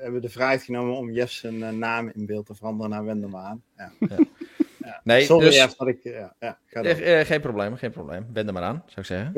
hebben 0.00 0.22
de 0.22 0.28
vrijheid 0.28 0.62
genomen 0.62 0.96
om 0.96 1.10
Jeff's 1.10 1.38
zijn 1.38 1.78
naam 1.78 2.10
in 2.14 2.26
beeld 2.26 2.46
te 2.46 2.54
veranderen 2.54 2.90
naar 2.90 3.04
Wendermaan. 3.04 3.62
Ja. 3.76 3.92
ja. 3.98 5.00
Nee, 5.04 5.24
Sorry 5.24 5.46
dus, 5.46 5.56
Jeff, 5.56 5.74
dat 5.74 5.88
ik... 5.88 5.98
Ja, 6.02 6.34
ja, 6.40 6.58
ga 6.66 6.84
uh, 6.84 7.20
geen 7.20 7.40
probleem, 7.40 7.76
geen 7.76 7.90
probleem. 7.90 8.26
Wend 8.32 8.46
er 8.46 8.52
maar 8.52 8.62
aan, 8.62 8.84
zou 8.86 9.00
ik 9.00 9.04
zeggen. 9.04 9.32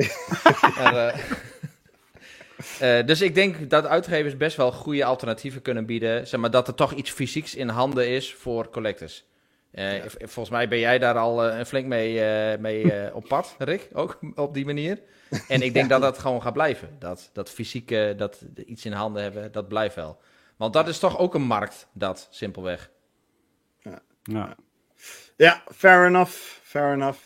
maar, 0.83 1.15
uh, 2.83 3.07
dus 3.07 3.21
ik 3.21 3.35
denk 3.35 3.71
dat 3.71 3.87
uitgevers 3.87 4.37
best 4.37 4.57
wel 4.57 4.73
goede 4.73 5.05
alternatieven 5.05 5.63
kunnen 5.63 5.87
bieden. 5.87 6.27
Zeg 6.27 6.41
maar 6.41 6.51
dat 6.51 6.69
er 6.69 6.75
toch 6.75 6.93
iets 6.93 7.11
fysieks 7.11 7.55
in 7.55 7.69
handen 7.69 8.09
is 8.09 8.35
voor 8.35 8.71
collectors. 8.71 9.29
Uh, 9.73 9.97
ja. 9.97 10.05
Volgens 10.19 10.51
mij 10.51 10.69
ben 10.69 10.79
jij 10.79 10.99
daar 10.99 11.19
al 11.19 11.49
uh, 11.49 11.65
flink 11.65 11.87
mee, 11.87 12.23
mee 12.59 12.93
op 13.15 13.25
pad, 13.29 13.55
Rick. 13.59 13.89
Ook 13.93 14.19
op 14.35 14.55
die 14.55 14.65
manier. 14.65 15.01
En 15.49 15.63
ik 15.63 15.75
denk 15.75 15.89
ja. 15.91 15.99
dat 15.99 16.01
dat 16.01 16.19
gewoon 16.19 16.43
gaat 16.43 16.53
blijven. 16.53 16.89
Dat, 16.99 17.31
dat 17.33 17.51
fysieke, 17.51 18.15
dat 18.17 18.45
iets 18.67 18.85
in 18.85 18.93
handen 18.93 19.23
hebben, 19.23 19.53
dat 19.53 19.69
blijft 19.69 19.95
wel. 19.95 20.21
Want 20.61 20.73
dat 20.73 20.89
is 20.89 20.99
toch 20.99 21.19
ook 21.19 21.35
een 21.35 21.43
markt, 21.43 21.89
dat, 21.93 22.29
simpelweg. 22.31 22.91
Ja, 23.79 24.03
ja. 24.23 24.57
ja 25.37 25.63
fair 25.75 26.07
enough. 26.07 26.33
Fair 26.63 26.93
enough. 26.93 27.19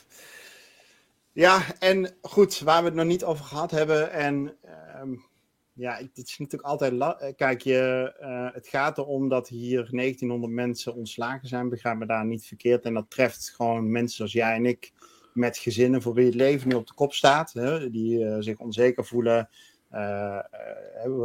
Ja, 1.33 1.63
en 1.79 2.17
goed, 2.23 2.59
waar 2.59 2.81
we 2.81 2.85
het 2.85 2.95
nog 2.95 3.07
niet 3.07 3.25
over 3.25 3.45
gehad 3.45 3.71
hebben. 3.71 4.11
En 4.13 4.57
um, 5.01 5.25
ja, 5.73 5.97
het 5.97 6.29
is 6.29 6.39
natuurlijk 6.39 6.71
altijd. 6.71 7.01
Eh, 7.01 7.35
kijk, 7.37 7.61
je, 7.61 8.15
uh, 8.21 8.55
het 8.55 8.69
gaat 8.69 8.99
erom 8.99 9.29
dat 9.29 9.49
hier 9.49 9.89
1900 9.91 10.53
mensen 10.53 10.95
ontslagen 10.95 11.49
zijn. 11.49 11.69
Begrijp 11.69 11.97
me 11.97 12.07
daar 12.07 12.27
niet 12.27 12.47
verkeerd. 12.47 12.85
En 12.85 12.95
dat 12.95 13.11
treft 13.11 13.53
gewoon 13.57 13.91
mensen 13.91 14.17
zoals 14.17 14.33
jij 14.33 14.55
en 14.55 14.67
ik. 14.67 14.93
Met 15.33 15.59
gezinnen 15.59 16.03
voor 16.03 16.15
wie 16.15 16.27
het 16.27 16.35
leven 16.35 16.69
nu 16.69 16.75
op 16.75 16.87
de 16.87 16.95
kop 16.95 17.13
staat. 17.13 17.53
Hè, 17.53 17.91
die 17.91 18.19
uh, 18.19 18.37
zich 18.39 18.59
onzeker 18.59 19.05
voelen. 19.05 19.49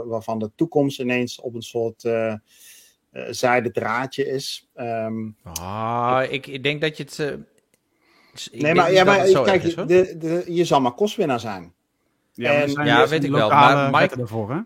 Waarvan 0.05 0.39
de 0.39 0.51
toekomst 0.55 0.99
ineens 0.99 1.39
op 1.39 1.55
een 1.55 1.61
soort 1.61 2.01
zijde 3.29 3.71
draadje 3.71 4.27
is. 4.27 4.69
Um, 4.75 5.35
ah, 5.43 6.23
ik, 6.29 6.47
ik 6.47 6.63
denk 6.63 6.81
dat 6.81 6.97
je 6.97 7.03
het 7.03 7.39
nee, 8.51 8.73
maar, 8.73 8.91
ja, 8.91 9.03
maar 9.03 9.41
kijk, 9.43 9.63
is, 9.63 9.75
de, 9.75 9.85
de, 10.17 10.43
je 10.47 10.65
zal 10.65 10.81
maar 10.81 10.91
kostwinnaar 10.91 11.39
zijn. 11.39 11.73
Ja, 12.33 12.51
en, 12.51 12.85
ja 12.85 13.07
weet 13.07 13.23
ik 13.23 13.31
wel. 13.31 13.49
Maar 13.49 13.89
Mike, 13.91 14.15
ervoor, 14.21 14.51
hè? 14.51 14.59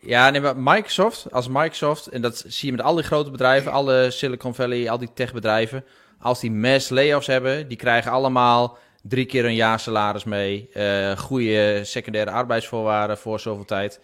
Ja, 0.00 0.30
nee, 0.30 0.40
maar 0.40 0.56
Microsoft, 0.56 1.32
als 1.32 1.48
Microsoft, 1.48 2.06
en 2.06 2.22
dat 2.22 2.44
zie 2.46 2.70
je 2.70 2.76
met 2.76 2.84
al 2.84 2.94
die 2.94 3.04
grote 3.04 3.30
bedrijven, 3.30 3.72
alle 3.72 4.10
Silicon 4.10 4.54
Valley, 4.54 4.90
al 4.90 4.98
die 4.98 5.12
techbedrijven, 5.14 5.84
als 6.18 6.40
die 6.40 6.50
mass 6.50 6.88
layoffs 6.88 7.26
hebben, 7.26 7.68
die 7.68 7.76
krijgen 7.76 8.10
allemaal 8.10 8.78
drie 9.08 9.26
keer 9.26 9.44
een 9.44 9.54
jaar 9.54 9.80
salaris 9.80 10.24
mee, 10.24 10.70
uh, 10.74 11.18
goede 11.18 11.80
secundaire 11.84 12.30
arbeidsvoorwaarden 12.30 13.18
voor 13.18 13.40
zoveel 13.40 13.64
tijd. 13.64 14.00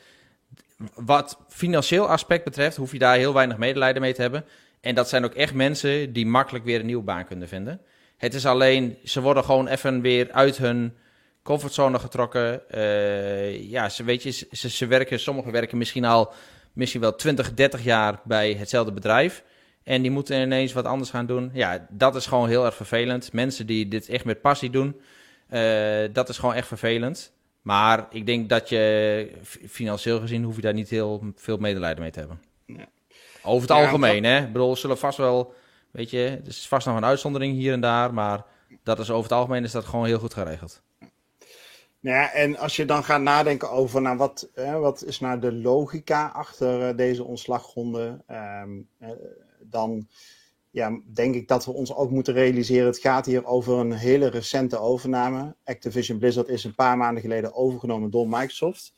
Wat 0.95 1.39
financieel 1.49 2.09
aspect 2.09 2.45
betreft, 2.45 2.77
hoef 2.77 2.93
je 2.93 2.99
daar 2.99 3.17
heel 3.17 3.35
weinig 3.35 3.57
medelijden 3.57 4.03
mee 4.03 4.15
te 4.15 4.21
hebben. 4.21 4.45
En 4.81 4.95
dat 4.95 5.09
zijn 5.09 5.25
ook 5.25 5.35
echt 5.35 5.55
mensen 5.55 6.13
die 6.13 6.27
makkelijk 6.27 6.65
weer 6.65 6.81
een 6.81 6.87
nieuwe 6.87 7.03
baan 7.03 7.27
kunnen 7.27 7.49
vinden. 7.49 7.81
Het 8.17 8.35
is 8.35 8.47
alleen, 8.47 8.97
ze 9.05 9.21
worden 9.21 9.45
gewoon 9.45 9.69
even 9.69 10.01
weer 10.01 10.33
uit 10.33 10.57
hun 10.57 10.95
comfortzone 11.43 11.99
getrokken. 11.99 12.63
Uh, 12.75 13.71
ja, 13.71 13.89
ze, 13.89 14.05
weet 14.05 14.23
je, 14.23 14.31
ze, 14.31 14.71
ze 14.71 14.87
werken, 14.87 15.21
sommigen 15.21 15.53
werken 15.53 15.79
misschien 15.79 16.05
al 16.05 16.33
misschien 16.73 17.01
wel 17.01 17.15
20, 17.15 17.55
30 17.55 17.85
jaar 17.85 18.21
bij 18.25 18.53
hetzelfde 18.53 18.93
bedrijf. 18.93 19.43
En 19.85 20.03
die 20.03 20.11
moeten 20.11 20.43
ineens 20.43 20.73
wat 20.73 20.85
anders 20.85 21.11
gaan 21.11 21.27
doen. 21.27 21.51
Ja, 21.53 21.87
dat 21.91 22.15
is 22.15 22.27
gewoon 22.27 22.49
heel 22.49 22.65
erg 22.65 22.75
vervelend. 22.75 23.33
Mensen 23.33 23.67
die 23.67 23.89
dit 23.89 24.09
echt 24.09 24.25
met 24.25 24.41
passie 24.41 24.71
doen, 24.71 25.01
uh, 25.51 26.09
dat 26.13 26.29
is 26.29 26.39
gewoon 26.39 26.55
echt 26.55 26.67
vervelend. 26.67 27.33
Maar 27.63 28.07
ik 28.11 28.27
denk 28.27 28.49
dat 28.49 28.69
je 28.69 29.31
financieel 29.69 30.21
gezien 30.21 30.45
hoef 30.45 30.57
je 30.57 30.63
daar 30.63 30.73
niet 30.73 30.89
heel 30.89 31.33
veel 31.37 31.57
medelijden 31.57 32.03
mee 32.03 32.11
te 32.11 32.19
hebben. 32.19 32.41
Nee. 32.67 32.87
Over 33.43 33.61
het 33.61 33.71
algemeen, 33.71 34.25
hè? 34.25 34.39
Ik 34.39 34.53
bedoel, 34.53 34.77
zullen 34.77 34.99
vast 34.99 35.19
wel 35.19 35.55
Weet 35.93 36.11
je, 36.11 36.41
er 36.43 36.49
is 36.49 36.69
vast 36.69 36.87
nog 36.87 36.97
een 36.97 37.05
uitzondering 37.05 37.55
hier 37.55 37.73
en 37.73 37.81
daar, 37.81 38.15
maar 38.15 38.45
dat 38.83 38.99
is 38.99 39.11
over 39.11 39.23
het 39.23 39.39
algemeen 39.39 39.65
is 39.65 39.73
dat 39.73 39.85
gewoon 39.85 40.07
heel 40.07 40.19
goed 40.19 40.35
geregeld. 40.35 40.83
Nou 42.01 42.17
ja, 42.17 42.33
en 42.33 42.59
als 42.59 42.77
je 42.77 42.85
dan 42.85 43.05
gaat 43.05 43.21
nadenken 43.21 43.71
over 43.71 44.03
nou, 44.03 44.17
wat, 44.17 44.49
wat 44.55 45.05
is 45.05 45.21
nou 45.21 45.39
de 45.41 45.53
logica 45.53 46.27
achter 46.27 46.89
uh, 46.89 46.97
deze 46.97 47.25
ontslaggronden, 47.25 48.25
um, 48.31 48.89
uh, 49.01 49.09
dan 49.73 50.07
ja, 50.71 51.01
denk 51.15 51.35
ik 51.35 51.49
dat 51.49 51.65
we 51.65 51.73
ons 51.73 51.95
ook 51.95 52.11
moeten 52.11 52.35
realiseren. 52.35 52.87
Het 52.87 52.99
gaat 52.99 53.27
hier 53.27 53.45
over 53.45 53.79
een 53.79 53.93
hele 53.93 54.27
recente 54.27 54.79
overname. 54.79 55.55
Activision 55.65 56.19
Blizzard 56.19 56.49
is 56.49 56.65
een 56.65 56.75
paar 56.75 56.97
maanden 56.97 57.23
geleden 57.23 57.55
overgenomen 57.55 58.11
door 58.11 58.29
Microsoft. 58.29 58.93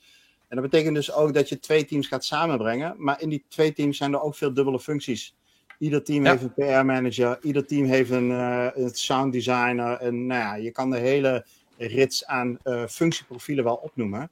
En 0.49 0.61
dat 0.61 0.71
betekent 0.71 0.95
dus 0.95 1.13
ook 1.13 1.35
dat 1.35 1.49
je 1.49 1.59
twee 1.59 1.85
teams 1.85 2.07
gaat 2.07 2.25
samenbrengen. 2.25 2.95
Maar 2.99 3.21
in 3.21 3.29
die 3.29 3.45
twee 3.49 3.73
teams 3.73 3.97
zijn 3.97 4.13
er 4.13 4.23
ook 4.23 4.35
veel 4.35 4.55
dubbele 4.55 4.81
functies. 4.81 5.35
Ieder 5.79 6.05
team 6.05 6.27
heeft 6.27 6.43
een 6.43 6.55
PR-manager, 6.55 7.39
ieder 7.43 7.67
team 7.67 7.85
heeft 7.85 8.11
een, 8.11 8.31
uh, 8.31 8.67
een 8.75 8.91
sound 8.95 9.33
designer. 9.33 9.97
En 9.97 10.27
nou 10.27 10.41
ja, 10.41 10.55
je 10.55 10.71
kan 10.71 10.91
de 10.91 10.99
hele 10.99 11.47
rits 11.77 12.27
aan 12.27 12.59
uh, 12.65 12.87
functieprofielen 12.87 13.65
wel 13.65 13.75
opnoemen. 13.75 14.31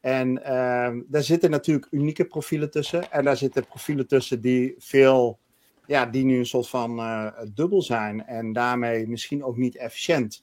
En 0.00 0.28
uh, 0.28 0.90
daar 1.06 1.22
zitten 1.22 1.50
natuurlijk 1.50 1.86
unieke 1.90 2.24
profielen 2.24 2.70
tussen. 2.70 3.12
En 3.12 3.24
daar 3.24 3.36
zitten 3.36 3.66
profielen 3.66 4.06
tussen 4.06 4.40
die 4.40 4.74
veel, 4.78 5.38
ja, 5.86 6.06
die 6.06 6.24
nu 6.24 6.38
een 6.38 6.46
soort 6.46 6.68
van 6.68 6.98
uh, 6.98 7.26
dubbel 7.54 7.82
zijn. 7.82 8.26
En 8.26 8.52
daarmee 8.52 9.08
misschien 9.08 9.44
ook 9.44 9.56
niet 9.56 9.76
efficiënt. 9.76 10.42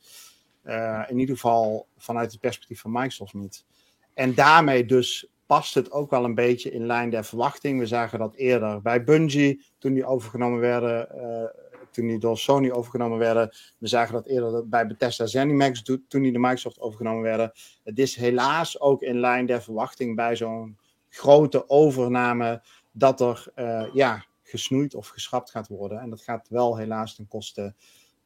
in 1.07 1.19
ieder 1.19 1.35
geval 1.35 1.87
vanuit 1.97 2.31
het 2.31 2.41
perspectief 2.41 2.81
van 2.81 2.91
Microsoft 2.91 3.33
niet. 3.33 3.65
En 4.13 4.33
daarmee 4.33 4.85
dus 4.85 5.29
past 5.49 5.73
het 5.73 5.91
ook 5.91 6.09
wel 6.09 6.23
een 6.23 6.35
beetje 6.35 6.71
in 6.71 6.85
lijn 6.85 7.09
der 7.09 7.23
verwachting. 7.23 7.79
We 7.79 7.85
zagen 7.85 8.19
dat 8.19 8.35
eerder 8.35 8.81
bij 8.81 9.03
Bungie, 9.03 9.65
toen 9.77 9.93
die 9.93 10.05
overgenomen 10.05 10.59
werden, 10.59 11.07
uh, 11.15 11.43
toen 11.91 12.07
die 12.07 12.19
door 12.19 12.37
Sony 12.37 12.71
overgenomen 12.71 13.17
werden. 13.17 13.49
We 13.77 13.87
zagen 13.87 14.13
dat 14.13 14.27
eerder 14.27 14.67
bij 14.67 14.87
Bethesda 14.87 15.25
Zenimax, 15.25 15.81
toen 15.83 16.21
die 16.21 16.31
de 16.31 16.39
Microsoft 16.39 16.79
overgenomen 16.79 17.21
werden. 17.21 17.51
Het 17.83 17.99
is 17.99 18.15
helaas 18.15 18.79
ook 18.79 19.01
in 19.01 19.19
lijn 19.19 19.45
der 19.45 19.61
verwachting 19.61 20.15
bij 20.15 20.35
zo'n 20.35 20.77
grote 21.09 21.69
overname 21.69 22.61
dat 22.91 23.21
er 23.21 23.45
ja, 23.93 24.25
gesnoeid 24.49 24.95
of 24.95 25.07
geschrapt 25.07 25.51
gaat 25.51 25.67
worden. 25.67 25.99
En 25.99 26.09
dat 26.09 26.21
gaat 26.21 26.47
wel 26.49 26.77
helaas 26.77 27.15
ten 27.15 27.27
koste 27.27 27.73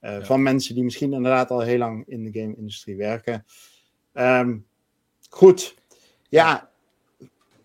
uh, 0.01 0.11
ja. 0.11 0.25
van 0.25 0.43
mensen 0.43 0.75
die 0.75 0.83
misschien 0.83 1.13
inderdaad 1.13 1.51
al 1.51 1.59
heel 1.59 1.77
lang 1.77 2.03
in 2.07 2.23
de 2.23 2.39
game-industrie 2.39 2.95
werken. 2.95 3.45
Um, 4.13 4.65
goed. 5.29 5.75
Ja, 6.29 6.69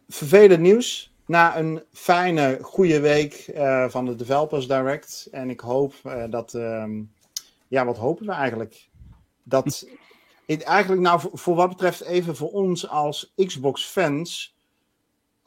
vervelend 0.09 0.61
nieuws. 0.61 1.13
Na 1.27 1.59
een 1.59 1.83
fijne, 1.93 2.59
goede 2.63 3.01
week 3.01 3.51
uh, 3.55 3.89
van 3.89 4.05
de 4.05 4.15
Developers 4.15 4.69
Direct. 4.69 5.29
En 5.31 5.51
ik 5.51 5.61
hoop 5.61 5.95
uh, 6.07 6.25
dat. 6.31 6.55
Um, 6.55 7.13
ja, 7.69 7.85
wat 7.85 7.97
hopen 7.97 8.27
we 8.27 8.33
eigenlijk? 8.33 8.89
dat 9.49 9.87
eigenlijk 10.47 11.03
nou 11.03 11.21
voor, 11.33 11.55
wat 11.55 11.69
betreft 11.69 12.01
even 12.01 12.37
voor 12.37 12.51
ons 12.51 12.89
als 12.89 13.33
Xbox-fans 13.37 14.57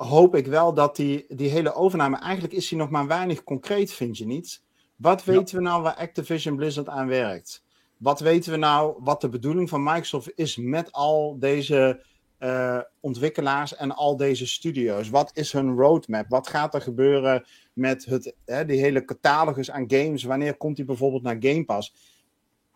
hoop 0.08 0.36
ik 0.36 0.48
wel 0.48 0.74
dat 0.74 0.96
die, 0.96 1.26
die 1.28 1.50
hele 1.50 1.74
overname, 1.74 2.18
eigenlijk 2.18 2.54
is 2.54 2.68
die 2.68 2.78
nog 2.78 2.90
maar 2.90 3.08
weinig 3.08 3.44
concreet, 3.44 3.94
vind 3.94 4.18
je 4.18 4.26
niet? 4.26 4.64
Wat 4.96 5.24
weten 5.24 5.56
we 5.56 5.62
nou 5.62 5.82
waar 5.82 5.96
Activision 5.96 6.56
Blizzard 6.56 6.88
aan 6.88 7.08
werkt? 7.08 7.64
Wat 7.98 8.20
weten 8.20 8.52
we 8.52 8.58
nou 8.58 8.96
wat 9.00 9.22
de 9.22 9.30
bedoeling 9.30 9.70
van 9.70 9.84
Microsoft 9.84 10.32
is 10.36 10.58
met 10.58 10.92
al 10.92 11.40
deze 11.40 12.04
uh, 12.40 12.80
ontwikkelaars 13.00 13.76
en 13.76 13.92
al 13.92 14.18
deze 14.18 14.48
studio's? 14.48 15.10
Wat 15.10 15.32
is 15.34 15.52
hun 15.52 15.76
roadmap? 15.76 16.26
Wat 16.30 16.48
gaat 16.48 16.74
er 16.74 16.82
gebeuren 16.82 17.46
met 17.74 18.06
het, 18.06 18.36
hè, 18.46 18.66
die 18.66 18.80
hele 18.80 19.06
catalogus 19.06 19.72
aan 19.72 19.86
games? 19.88 20.24
Wanneer 20.24 20.58
komt 20.58 20.76
die 20.76 20.86
bijvoorbeeld 20.86 21.24
naar 21.24 21.38
Game 21.40 21.66
Pass? 21.66 21.94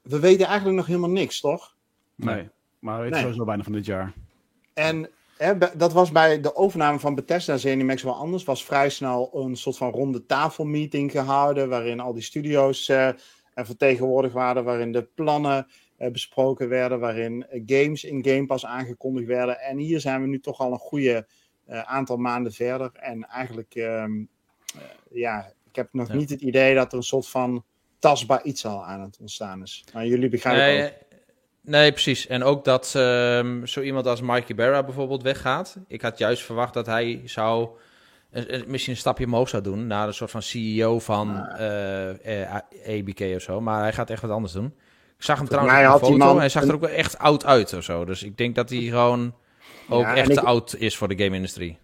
We 0.02 0.20
weten 0.20 0.46
eigenlijk 0.46 0.78
nog 0.78 0.86
helemaal 0.86 1.10
niks, 1.10 1.40
toch? 1.40 1.76
Nee, 2.16 2.50
maar 2.80 2.96
we 2.96 3.02
weten 3.02 3.12
nee. 3.12 3.22
sowieso 3.22 3.46
bijna 3.46 3.64
van 3.64 3.74
dit 3.74 3.86
jaar. 3.86 4.14
En 4.74 5.10
hè, 5.38 5.58
dat 5.78 5.94
was 5.94 6.12
bij 6.12 6.42
de 6.42 6.56
overname 6.56 7.00
van 7.00 7.16
Bethesda 7.16 7.58
ZeniMax 7.58 8.04
wel 8.04 8.16
anders. 8.16 8.44
was 8.44 8.66
vrij 8.66 8.90
snel 8.90 9.30
een 9.34 9.56
soort 9.56 9.78
van 9.78 9.92
ronde 9.92 10.26
tafelmeeting 10.26 11.12
gehouden, 11.12 11.70
waarin 11.70 12.00
al 12.00 12.14
die 12.14 12.24
studio's 12.24 12.90
uh, 12.90 13.10
vertegenwoordigd 13.56 14.34
waren, 14.34 14.64
waarin 14.64 14.92
de 14.92 15.04
plannen 15.04 15.68
uh, 15.98 16.12
besproken 16.12 16.70
werden, 16.70 17.00
waarin 17.00 17.46
games 17.66 18.04
in 18.04 18.26
Game 18.26 18.46
Pass 18.46 18.66
aangekondigd 18.66 19.28
werden. 19.28 19.60
En 19.60 19.78
hier 19.78 20.00
zijn 20.00 20.22
we 20.22 20.28
nu 20.28 20.40
toch 20.40 20.60
al 20.60 20.72
een 20.72 20.80
goede 20.80 21.28
uh, 21.70 21.82
aantal 21.82 22.18
maanden 22.18 22.52
verder. 22.52 22.92
En 22.94 23.24
eigenlijk, 23.24 23.76
um, 23.76 24.30
ja, 25.12 25.54
ik 25.70 25.76
heb 25.76 25.94
nog 25.94 26.08
ja. 26.08 26.16
niet 26.16 26.30
het 26.30 26.42
idee 26.42 26.76
dat 26.76 26.92
er 26.92 26.98
een 26.98 27.04
soort 27.04 27.28
van 27.28 27.64
tastbaar 28.00 28.44
iets 28.44 28.66
al 28.66 28.86
aan 28.86 29.02
het 29.02 29.18
ontstaan 29.20 29.62
is. 29.62 29.86
Maar 29.94 30.06
jullie 30.08 30.30
begrijpen 30.30 30.66
nee, 30.66 30.86
ook. 30.86 31.05
Nee, 31.66 31.92
precies. 31.92 32.28
En 32.28 32.44
ook 32.44 32.64
dat 32.66 32.94
um, 32.98 33.68
zo 33.68 33.82
iemand 33.82 34.08
als 34.08 34.22
Mikey 34.22 34.56
Berra 34.56 34.84
bijvoorbeeld 34.84 35.24
weggaat. 35.24 35.78
Ik 35.88 36.02
had 36.02 36.18
juist 36.18 36.44
verwacht 36.44 36.74
dat 36.74 36.86
hij 36.86 37.22
zou 37.26 37.70
misschien 38.68 38.94
een 38.94 39.00
stapje 39.00 39.26
omhoog 39.26 39.50
zou 39.50 39.64
doen 39.64 39.88
naar 39.88 40.08
een 40.08 40.14
soort 40.14 40.32
van 40.32 40.42
CEO 40.42 41.00
van 41.00 41.48
uh, 41.60 42.56
ABK 42.88 43.20
of 43.36 43.42
zo. 43.42 43.62
Maar 43.62 43.82
hij 43.82 43.94
gaat 43.94 44.10
echt 44.10 44.22
wat 44.22 44.32
anders 44.32 44.54
doen. 44.54 44.74
Ik 45.18 45.24
zag 45.24 45.38
hem 45.38 45.48
trouwens 45.48 45.94
op 45.94 46.00
de 46.00 46.06
foto. 46.06 46.18
Man... 46.18 46.38
Hij 46.38 46.50
zag 46.50 46.64
er 46.64 46.74
ook 46.74 46.80
wel 46.80 46.90
echt 46.90 47.18
oud 47.18 47.46
uit 47.46 47.74
of 47.74 47.84
zo. 47.84 48.06
Dus 48.06 48.24
ik 48.24 48.38
denk 48.38 48.56
dat 48.56 48.70
hij 48.70 48.80
gewoon 48.80 49.36
ook 49.90 50.02
ja, 50.02 50.16
echt 50.16 50.30
ik... 50.30 50.36
te 50.36 50.42
oud 50.42 50.76
is 50.80 50.98
voor 50.98 51.08
de 51.08 51.24
game-industrie. 51.24 51.78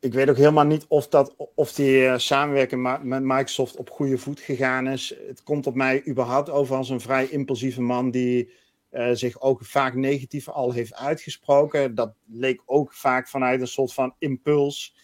Ik 0.00 0.12
weet 0.12 0.30
ook 0.30 0.36
helemaal 0.36 0.64
niet 0.64 0.84
of, 0.88 1.08
dat, 1.08 1.34
of 1.54 1.72
die 1.72 2.02
uh, 2.02 2.14
samenwerking 2.16 2.98
met 3.02 3.22
Microsoft 3.22 3.76
op 3.76 3.90
goede 3.90 4.18
voet 4.18 4.40
gegaan 4.40 4.86
is. 4.86 5.14
Het 5.26 5.42
komt 5.42 5.66
op 5.66 5.74
mij 5.74 6.02
überhaupt 6.08 6.50
over 6.50 6.76
als 6.76 6.88
een 6.88 7.00
vrij 7.00 7.28
impulsieve 7.28 7.82
man 7.82 8.10
die 8.10 8.50
uh, 8.92 9.10
zich 9.12 9.40
ook 9.40 9.64
vaak 9.64 9.94
negatief 9.94 10.48
al 10.48 10.72
heeft 10.72 10.94
uitgesproken. 10.94 11.94
Dat 11.94 12.14
leek 12.26 12.62
ook 12.64 12.92
vaak 12.94 13.28
vanuit 13.28 13.60
een 13.60 13.66
soort 13.66 13.92
van 13.92 14.14
impuls. 14.18 14.96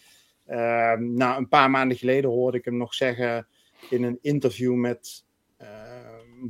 Uh, 0.47 0.93
nou, 0.93 1.37
een 1.37 1.47
paar 1.47 1.69
maanden 1.69 1.97
geleden 1.97 2.29
hoorde 2.29 2.57
ik 2.57 2.65
hem 2.65 2.77
nog 2.77 2.93
zeggen 2.93 3.47
in 3.89 4.03
een 4.03 4.19
interview 4.21 4.73
met 4.73 5.25
uh, 5.61 5.67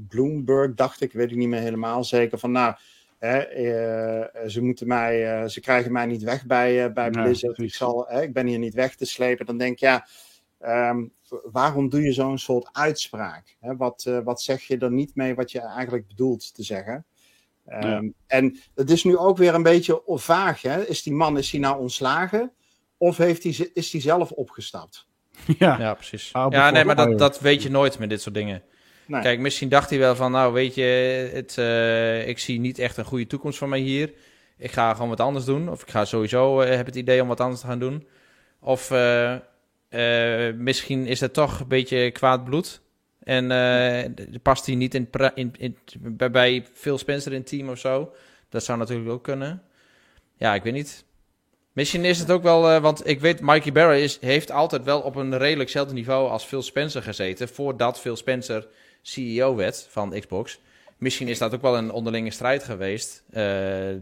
Bloomberg, 0.07 0.73
dacht 0.73 1.01
ik, 1.01 1.13
weet 1.13 1.31
ik 1.31 1.37
niet 1.37 1.47
meer 1.47 1.59
helemaal 1.59 2.03
zeker, 2.03 2.39
van 2.39 2.51
nou, 2.51 2.75
hè, 3.17 3.57
uh, 3.57 4.47
ze, 4.47 4.61
moeten 4.61 4.87
mij, 4.87 5.47
ze 5.49 5.59
krijgen 5.59 5.91
mij 5.91 6.05
niet 6.05 6.23
weg 6.23 6.45
bij, 6.45 6.93
bij 6.93 7.09
Blizzard. 7.09 7.57
ik, 7.57 7.73
zal, 7.73 8.21
ik 8.21 8.33
ben 8.33 8.47
hier 8.47 8.59
niet 8.59 8.73
weg 8.73 8.95
te 8.95 9.05
slepen. 9.05 9.45
Dan 9.45 9.57
denk 9.57 9.71
ik, 9.71 9.79
ja, 9.79 10.07
um, 10.89 11.11
waarom 11.51 11.89
doe 11.89 12.01
je 12.01 12.11
zo'n 12.11 12.37
soort 12.37 12.69
uitspraak? 12.71 13.57
Hè, 13.59 13.75
wat, 13.75 14.11
wat 14.23 14.41
zeg 14.41 14.61
je 14.61 14.77
er 14.77 14.91
niet 14.91 15.15
mee 15.15 15.35
wat 15.35 15.51
je 15.51 15.59
eigenlijk 15.59 16.07
bedoelt 16.07 16.55
te 16.55 16.63
zeggen? 16.63 17.05
Um, 17.67 17.81
ja. 17.81 18.01
En 18.27 18.59
het 18.75 18.89
is 18.89 19.03
nu 19.03 19.17
ook 19.17 19.37
weer 19.37 19.53
een 19.53 19.63
beetje 19.63 20.01
vaag. 20.05 20.61
Hè? 20.61 20.85
Is 20.85 21.03
die 21.03 21.13
man 21.13 21.37
is 21.37 21.49
die 21.49 21.59
nou 21.59 21.79
ontslagen? 21.79 22.51
Of 22.97 23.17
heeft 23.17 23.43
hij, 23.43 23.69
is 23.73 23.91
hij 23.91 24.01
zelf 24.01 24.31
opgestapt? 24.31 25.07
Ja, 25.59 25.79
ja 25.79 25.93
precies. 25.93 26.29
Ja, 26.31 26.69
nee, 26.69 26.85
maar 26.85 26.95
dat, 26.95 27.17
dat 27.17 27.39
weet 27.39 27.63
je 27.63 27.69
nooit 27.69 27.99
met 27.99 28.09
dit 28.09 28.21
soort 28.21 28.35
dingen. 28.35 28.63
Nee. 29.07 29.21
Kijk, 29.21 29.39
misschien 29.39 29.69
dacht 29.69 29.89
hij 29.89 29.99
wel 29.99 30.15
van, 30.15 30.31
nou 30.31 30.53
weet 30.53 30.75
je, 30.75 30.83
het, 31.33 31.55
uh, 31.59 32.27
ik 32.27 32.39
zie 32.39 32.59
niet 32.59 32.79
echt 32.79 32.97
een 32.97 33.05
goede 33.05 33.27
toekomst 33.27 33.57
voor 33.57 33.69
mij 33.69 33.79
hier. 33.79 34.13
Ik 34.57 34.71
ga 34.71 34.93
gewoon 34.93 35.09
wat 35.09 35.19
anders 35.19 35.45
doen. 35.45 35.69
Of 35.69 35.81
ik 35.81 35.89
ga 35.89 36.05
sowieso, 36.05 36.61
uh, 36.61 36.69
heb 36.75 36.85
het 36.85 36.95
idee 36.95 37.21
om 37.21 37.27
wat 37.27 37.39
anders 37.39 37.61
te 37.61 37.67
gaan 37.67 37.79
doen. 37.79 38.07
Of 38.59 38.91
uh, 38.91 39.35
misschien 40.55 41.05
is 41.05 41.19
het 41.19 41.33
toch 41.33 41.59
een 41.59 41.67
beetje 41.67 42.11
kwaad 42.11 42.43
bloed. 42.43 42.81
En 43.25 43.47
past 44.41 44.65
hij 44.65 44.75
niet 44.75 44.93
in, 44.93 45.09
in, 45.35 45.53
in, 45.57 45.77
bij, 46.31 46.65
Phil 46.73 46.97
Spencer 46.97 47.31
in 47.31 47.37
het 47.37 47.47
team 47.47 47.69
of 47.69 47.77
zo. 47.77 48.13
Dat 48.49 48.63
zou 48.63 48.77
natuurlijk 48.77 49.09
ook 49.09 49.23
kunnen. 49.23 49.61
Ja, 50.37 50.53
ik 50.53 50.63
weet 50.63 50.73
niet. 50.73 51.05
Misschien 51.73 52.05
is 52.05 52.19
het 52.19 52.31
ook 52.31 52.43
wel, 52.43 52.75
uh, 52.75 52.81
want 52.81 53.07
ik 53.07 53.19
weet, 53.19 53.41
Mikey 53.41 53.71
Barry 53.71 54.01
is, 54.01 54.17
heeft 54.19 54.51
altijd 54.51 54.83
wel 54.83 55.01
op 55.01 55.15
een 55.15 55.37
redelijk 55.37 55.59
hetzelfde 55.59 55.93
niveau 55.93 56.29
als 56.29 56.43
Phil 56.43 56.61
Spencer 56.61 57.03
gezeten. 57.03 57.47
Voordat 57.47 57.99
Phil 57.99 58.15
Spencer 58.15 58.67
CEO 59.01 59.55
werd 59.55 59.87
van 59.89 60.19
Xbox. 60.19 60.59
Misschien 60.97 61.27
is 61.27 61.37
dat 61.37 61.53
ook 61.53 61.61
wel 61.61 61.77
een 61.77 61.91
onderlinge 61.91 62.31
strijd 62.31 62.63
geweest. 62.63 63.23
Uh, 63.29 63.43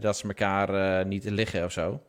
dat 0.00 0.16
ze 0.16 0.28
elkaar 0.28 1.06
niet 1.06 1.24
liggen 1.24 1.64
of 1.64 1.72
zo. 1.72 2.02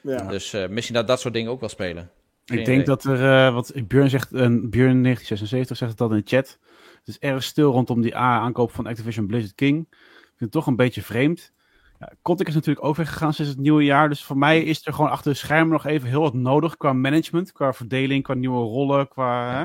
Ja. 0.00 0.28
Dus 0.28 0.56
misschien 0.68 0.94
dat 0.94 1.06
dat 1.06 1.20
soort 1.20 1.34
dingen 1.34 1.50
ook 1.50 1.60
wel 1.60 1.68
spelen. 1.68 2.10
Ik 2.44 2.64
denk 2.64 2.86
dat 2.86 3.04
er, 3.04 3.52
wat 3.52 3.72
Björn 3.86 4.10
zegt, 4.10 4.30
Björn 4.30 5.02
1976 5.02 5.76
zegt 5.76 5.90
het 5.90 6.00
al 6.00 6.10
in 6.10 6.16
de 6.16 6.36
chat. 6.36 6.58
Het 6.98 7.08
is 7.08 7.18
erg 7.18 7.42
stil 7.42 7.72
rondom 7.72 8.00
die 8.00 8.16
aankoop 8.16 8.72
van 8.72 8.86
Activision 8.86 9.26
Blizzard 9.26 9.54
King. 9.54 9.86
Ik 9.90 9.96
vind 10.26 10.40
het 10.40 10.50
toch 10.50 10.66
een 10.66 10.76
beetje 10.76 11.02
vreemd. 11.02 11.52
Ja, 11.98 12.12
Kotick 12.22 12.48
is 12.48 12.54
natuurlijk 12.54 12.86
ook 12.86 12.96
weggegaan 12.96 13.32
sinds 13.32 13.50
het 13.50 13.60
nieuwe 13.60 13.84
jaar. 13.84 14.08
Dus 14.08 14.24
voor 14.24 14.38
mij 14.38 14.62
is 14.62 14.86
er 14.86 14.92
gewoon 14.92 15.10
achter 15.10 15.32
de 15.32 15.38
schermen 15.38 15.72
nog 15.72 15.86
even 15.86 16.08
heel 16.08 16.20
wat 16.20 16.34
nodig 16.34 16.76
qua 16.76 16.92
management, 16.92 17.52
qua 17.52 17.72
verdeling, 17.72 18.22
qua 18.22 18.34
nieuwe 18.34 18.62
rollen, 18.62 19.08
qua 19.08 19.58
hè, 19.58 19.64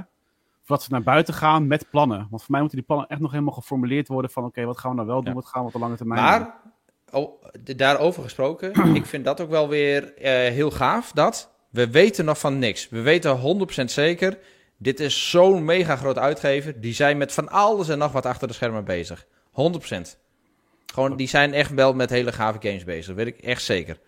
wat 0.65 0.83
ze 0.83 0.91
naar 0.91 1.03
buiten 1.03 1.33
gaan 1.33 1.67
met 1.67 1.89
plannen. 1.89 2.27
Want 2.29 2.41
voor 2.41 2.51
mij 2.51 2.59
moeten 2.59 2.77
die 2.77 2.87
plannen 2.87 3.07
echt 3.07 3.19
nog 3.19 3.31
helemaal 3.31 3.53
geformuleerd 3.53 4.07
worden 4.07 4.31
van 4.31 4.43
oké, 4.43 4.51
okay, 4.51 4.65
wat 4.65 4.77
gaan 4.77 4.89
we 4.89 4.95
nou 4.95 5.07
wel 5.07 5.19
doen, 5.19 5.33
ja. 5.33 5.33
wat 5.33 5.45
gaan 5.45 5.61
we 5.61 5.67
op 5.67 5.73
de 5.73 5.79
lange 5.79 5.95
termijn 5.95 6.21
maar, 6.21 6.39
doen. 6.39 6.71
Oh, 7.11 7.43
daarover 7.75 8.23
gesproken, 8.23 8.73
ik 8.95 9.05
vind 9.05 9.25
dat 9.25 9.41
ook 9.41 9.49
wel 9.49 9.69
weer 9.69 10.13
uh, 10.17 10.23
heel 10.53 10.71
gaaf, 10.71 11.11
dat 11.11 11.54
we 11.75 11.89
weten 11.89 12.25
nog 12.25 12.39
van 12.39 12.59
niks. 12.59 12.89
We 12.89 13.01
weten 13.01 13.67
100% 13.81 13.83
zeker, 13.85 14.37
dit 14.77 14.99
is 14.99 15.29
zo'n 15.29 15.65
mega 15.65 15.95
groot 15.95 16.17
uitgever, 16.17 16.81
die 16.81 16.93
zijn 16.93 17.17
met 17.17 17.33
van 17.33 17.49
alles 17.49 17.89
en 17.89 17.97
nog 17.97 18.11
wat 18.11 18.25
achter 18.25 18.47
de 18.47 18.53
schermen 18.53 18.85
bezig. 18.85 19.25
100%. 19.25 19.27
Gewoon, 20.93 21.15
die 21.17 21.27
zijn 21.27 21.53
echt 21.53 21.73
wel 21.73 21.93
met 21.93 22.09
hele 22.09 22.31
gave 22.31 22.57
games 22.61 22.83
bezig. 22.83 23.05
Dat 23.05 23.15
weet 23.15 23.27
ik 23.27 23.37
echt 23.37 23.63
zeker. 23.63 23.99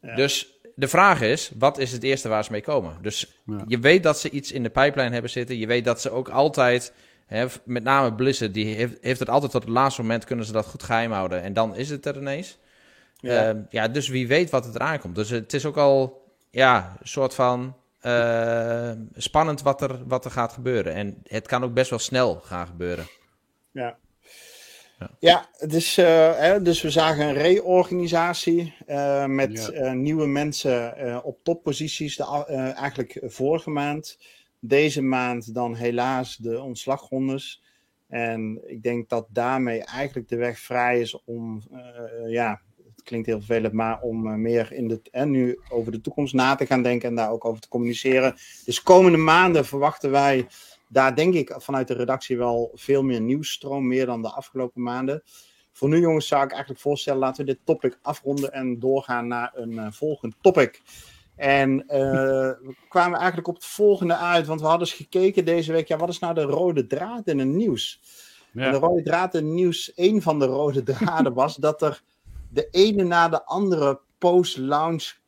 Ja. 0.00 0.14
Dus 0.14 0.60
de 0.74 0.88
vraag 0.88 1.20
is, 1.20 1.50
wat 1.58 1.78
is 1.78 1.92
het 1.92 2.02
eerste 2.02 2.28
waar 2.28 2.44
ze 2.44 2.52
mee 2.52 2.60
komen? 2.60 2.96
Dus 3.02 3.40
ja. 3.46 3.64
je 3.66 3.78
weet 3.78 4.02
dat 4.02 4.18
ze 4.20 4.30
iets 4.30 4.52
in 4.52 4.62
de 4.62 4.70
pipeline 4.70 5.12
hebben 5.12 5.30
zitten. 5.30 5.58
Je 5.58 5.66
weet 5.66 5.84
dat 5.84 6.00
ze 6.00 6.10
ook 6.10 6.28
altijd, 6.28 6.92
hè, 7.26 7.46
met 7.64 7.82
name 7.82 8.14
Blizzard, 8.14 8.54
die 8.54 8.74
heeft, 8.74 8.96
heeft 9.00 9.20
het 9.20 9.28
altijd 9.28 9.52
tot 9.52 9.62
het 9.62 9.72
laatste 9.72 10.00
moment, 10.00 10.24
kunnen 10.24 10.44
ze 10.44 10.52
dat 10.52 10.66
goed 10.66 10.82
geheim 10.82 11.12
houden. 11.12 11.42
En 11.42 11.52
dan 11.52 11.76
is 11.76 11.90
het 11.90 12.06
er 12.06 12.16
ineens. 12.16 12.58
Ja, 13.20 13.54
uh, 13.54 13.60
ja 13.70 13.88
dus 13.88 14.08
wie 14.08 14.26
weet 14.28 14.50
wat 14.50 14.64
het 14.64 14.74
eraan 14.74 14.98
komt. 14.98 15.14
Dus 15.14 15.30
het 15.30 15.52
is 15.52 15.64
ook 15.64 15.76
al, 15.76 16.19
ja, 16.50 16.96
een 17.00 17.08
soort 17.08 17.34
van 17.34 17.76
uh, 18.02 18.92
spannend 19.14 19.62
wat 19.62 19.82
er, 19.82 20.06
wat 20.06 20.24
er 20.24 20.30
gaat 20.30 20.52
gebeuren. 20.52 20.94
En 20.94 21.20
het 21.22 21.46
kan 21.46 21.64
ook 21.64 21.74
best 21.74 21.90
wel 21.90 21.98
snel 21.98 22.34
gaan 22.34 22.66
gebeuren. 22.66 23.06
Ja, 23.70 23.98
ja, 24.98 25.10
ja 25.18 25.48
dus, 25.66 25.98
uh, 25.98 26.06
hè, 26.38 26.62
dus 26.62 26.82
we 26.82 26.90
zagen 26.90 27.26
een 27.26 27.34
reorganisatie 27.34 28.74
uh, 28.86 29.26
met 29.26 29.70
ja. 29.72 29.82
uh, 29.82 29.92
nieuwe 29.92 30.26
mensen 30.26 31.24
op 31.24 31.38
topposities 31.42 32.16
de, 32.16 32.24
eigenlijk 32.76 33.22
vorige 33.22 33.70
maand. 33.70 34.18
Deze 34.58 35.02
maand 35.02 35.54
dan 35.54 35.74
helaas 35.74 36.36
de 36.36 36.60
ontslagrondes. 36.60 37.62
En 38.08 38.60
ik 38.66 38.82
denk 38.82 39.08
dat 39.08 39.26
daarmee 39.28 39.84
eigenlijk 39.84 40.28
de 40.28 40.36
weg 40.36 40.58
vrij 40.58 41.00
is 41.00 41.24
om, 41.24 41.62
ja, 42.26 42.60
het 43.00 43.08
klinkt 43.08 43.26
heel 43.26 43.38
vervelend, 43.38 43.72
maar 43.72 44.00
om 44.00 44.40
meer 44.40 44.72
in 44.72 44.88
de, 44.88 45.00
en 45.10 45.30
nu 45.30 45.58
over 45.68 45.92
de 45.92 46.00
toekomst 46.00 46.34
na 46.34 46.54
te 46.54 46.66
gaan 46.66 46.82
denken 46.82 47.08
en 47.08 47.14
daar 47.14 47.30
ook 47.30 47.44
over 47.44 47.60
te 47.60 47.68
communiceren. 47.68 48.34
Dus 48.64 48.82
komende 48.82 49.18
maanden 49.18 49.64
verwachten 49.64 50.10
wij 50.10 50.46
daar 50.92 51.14
denk 51.14 51.34
ik 51.34 51.54
vanuit 51.56 51.88
de 51.88 51.94
redactie 51.94 52.38
wel 52.38 52.70
veel 52.74 53.02
meer 53.02 53.20
nieuwsstroom, 53.20 53.86
meer 53.86 54.06
dan 54.06 54.22
de 54.22 54.30
afgelopen 54.30 54.82
maanden. 54.82 55.22
Voor 55.72 55.88
nu, 55.88 56.00
jongens, 56.00 56.26
zou 56.26 56.44
ik 56.44 56.50
eigenlijk 56.50 56.80
voorstellen, 56.80 57.20
laten 57.20 57.44
we 57.44 57.52
dit 57.52 57.60
topic 57.64 57.98
afronden 58.02 58.52
en 58.52 58.78
doorgaan 58.78 59.26
naar 59.26 59.50
een 59.54 59.72
uh, 59.72 59.86
volgend 59.90 60.34
topic. 60.40 60.82
En 61.36 61.70
uh, 61.70 61.88
we 61.88 62.74
kwamen 62.88 63.18
eigenlijk 63.18 63.48
op 63.48 63.54
het 63.54 63.64
volgende 63.64 64.16
uit, 64.16 64.46
want 64.46 64.60
we 64.60 64.66
hadden 64.66 64.86
eens 64.86 64.96
gekeken 64.96 65.44
deze 65.44 65.72
week, 65.72 65.88
ja, 65.88 65.96
wat 65.96 66.08
is 66.08 66.18
nou 66.18 66.34
de 66.34 66.42
rode 66.42 66.86
draad 66.86 67.26
in 67.26 67.38
het 67.38 67.48
nieuws? 67.48 68.00
Ja. 68.52 68.64
En 68.64 68.72
de 68.72 68.78
rode 68.78 69.02
draad 69.02 69.34
in 69.34 69.44
het 69.44 69.54
nieuws, 69.54 69.92
een 69.94 70.22
van 70.22 70.38
de 70.38 70.46
rode 70.46 70.82
draden 70.82 71.34
was 71.34 71.56
dat 71.56 71.82
er 71.82 72.02
de 72.50 72.68
ene 72.70 73.02
na 73.02 73.28
de 73.28 73.44
andere 73.44 74.00
post-launch 74.18 75.18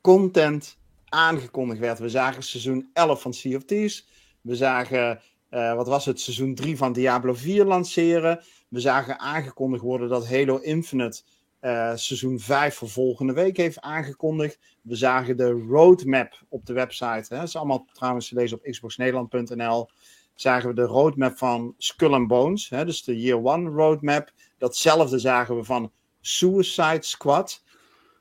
content 0.00 0.78
aangekondigd 1.08 1.80
werd. 1.80 1.98
We 1.98 2.08
zagen 2.08 2.42
seizoen 2.42 2.90
11 2.92 3.20
van 3.20 3.32
Sea 3.34 3.56
of 3.56 3.64
Thieves. 3.64 4.06
We 4.40 4.56
zagen, 4.56 5.20
uh, 5.50 5.74
wat 5.74 5.86
was 5.86 6.04
het, 6.04 6.20
seizoen 6.20 6.54
3 6.54 6.76
van 6.76 6.92
Diablo 6.92 7.34
4 7.34 7.64
lanceren. 7.64 8.44
We 8.68 8.80
zagen 8.80 9.18
aangekondigd 9.18 9.82
worden 9.82 10.08
dat 10.08 10.28
Halo 10.28 10.56
Infinite 10.56 11.22
uh, 11.60 11.96
seizoen 11.96 12.38
5 12.38 12.74
voor 12.74 12.88
volgende 12.88 13.32
week 13.32 13.56
heeft 13.56 13.80
aangekondigd. 13.80 14.58
We 14.82 14.96
zagen 14.96 15.36
de 15.36 15.50
roadmap 15.50 16.42
op 16.48 16.66
de 16.66 16.72
website. 16.72 17.26
Hè. 17.28 17.36
Dat 17.36 17.48
is 17.48 17.56
allemaal 17.56 17.86
trouwens 17.92 18.28
te 18.28 18.34
lezen 18.34 18.56
op 18.56 18.62
xboxnederland.nl. 18.62 19.88
Zagen 20.34 20.68
we 20.68 20.74
de 20.74 20.82
roadmap 20.82 21.38
van 21.38 21.74
Skull 21.78 22.12
and 22.12 22.28
Bones. 22.28 22.68
Hè, 22.68 22.84
dus 22.84 23.04
de 23.04 23.20
Year 23.20 23.44
One 23.44 23.70
roadmap. 23.70 24.32
Datzelfde 24.58 25.18
zagen 25.18 25.56
we 25.56 25.64
van 25.64 25.92
Suicide 26.20 27.02
Squad. 27.02 27.62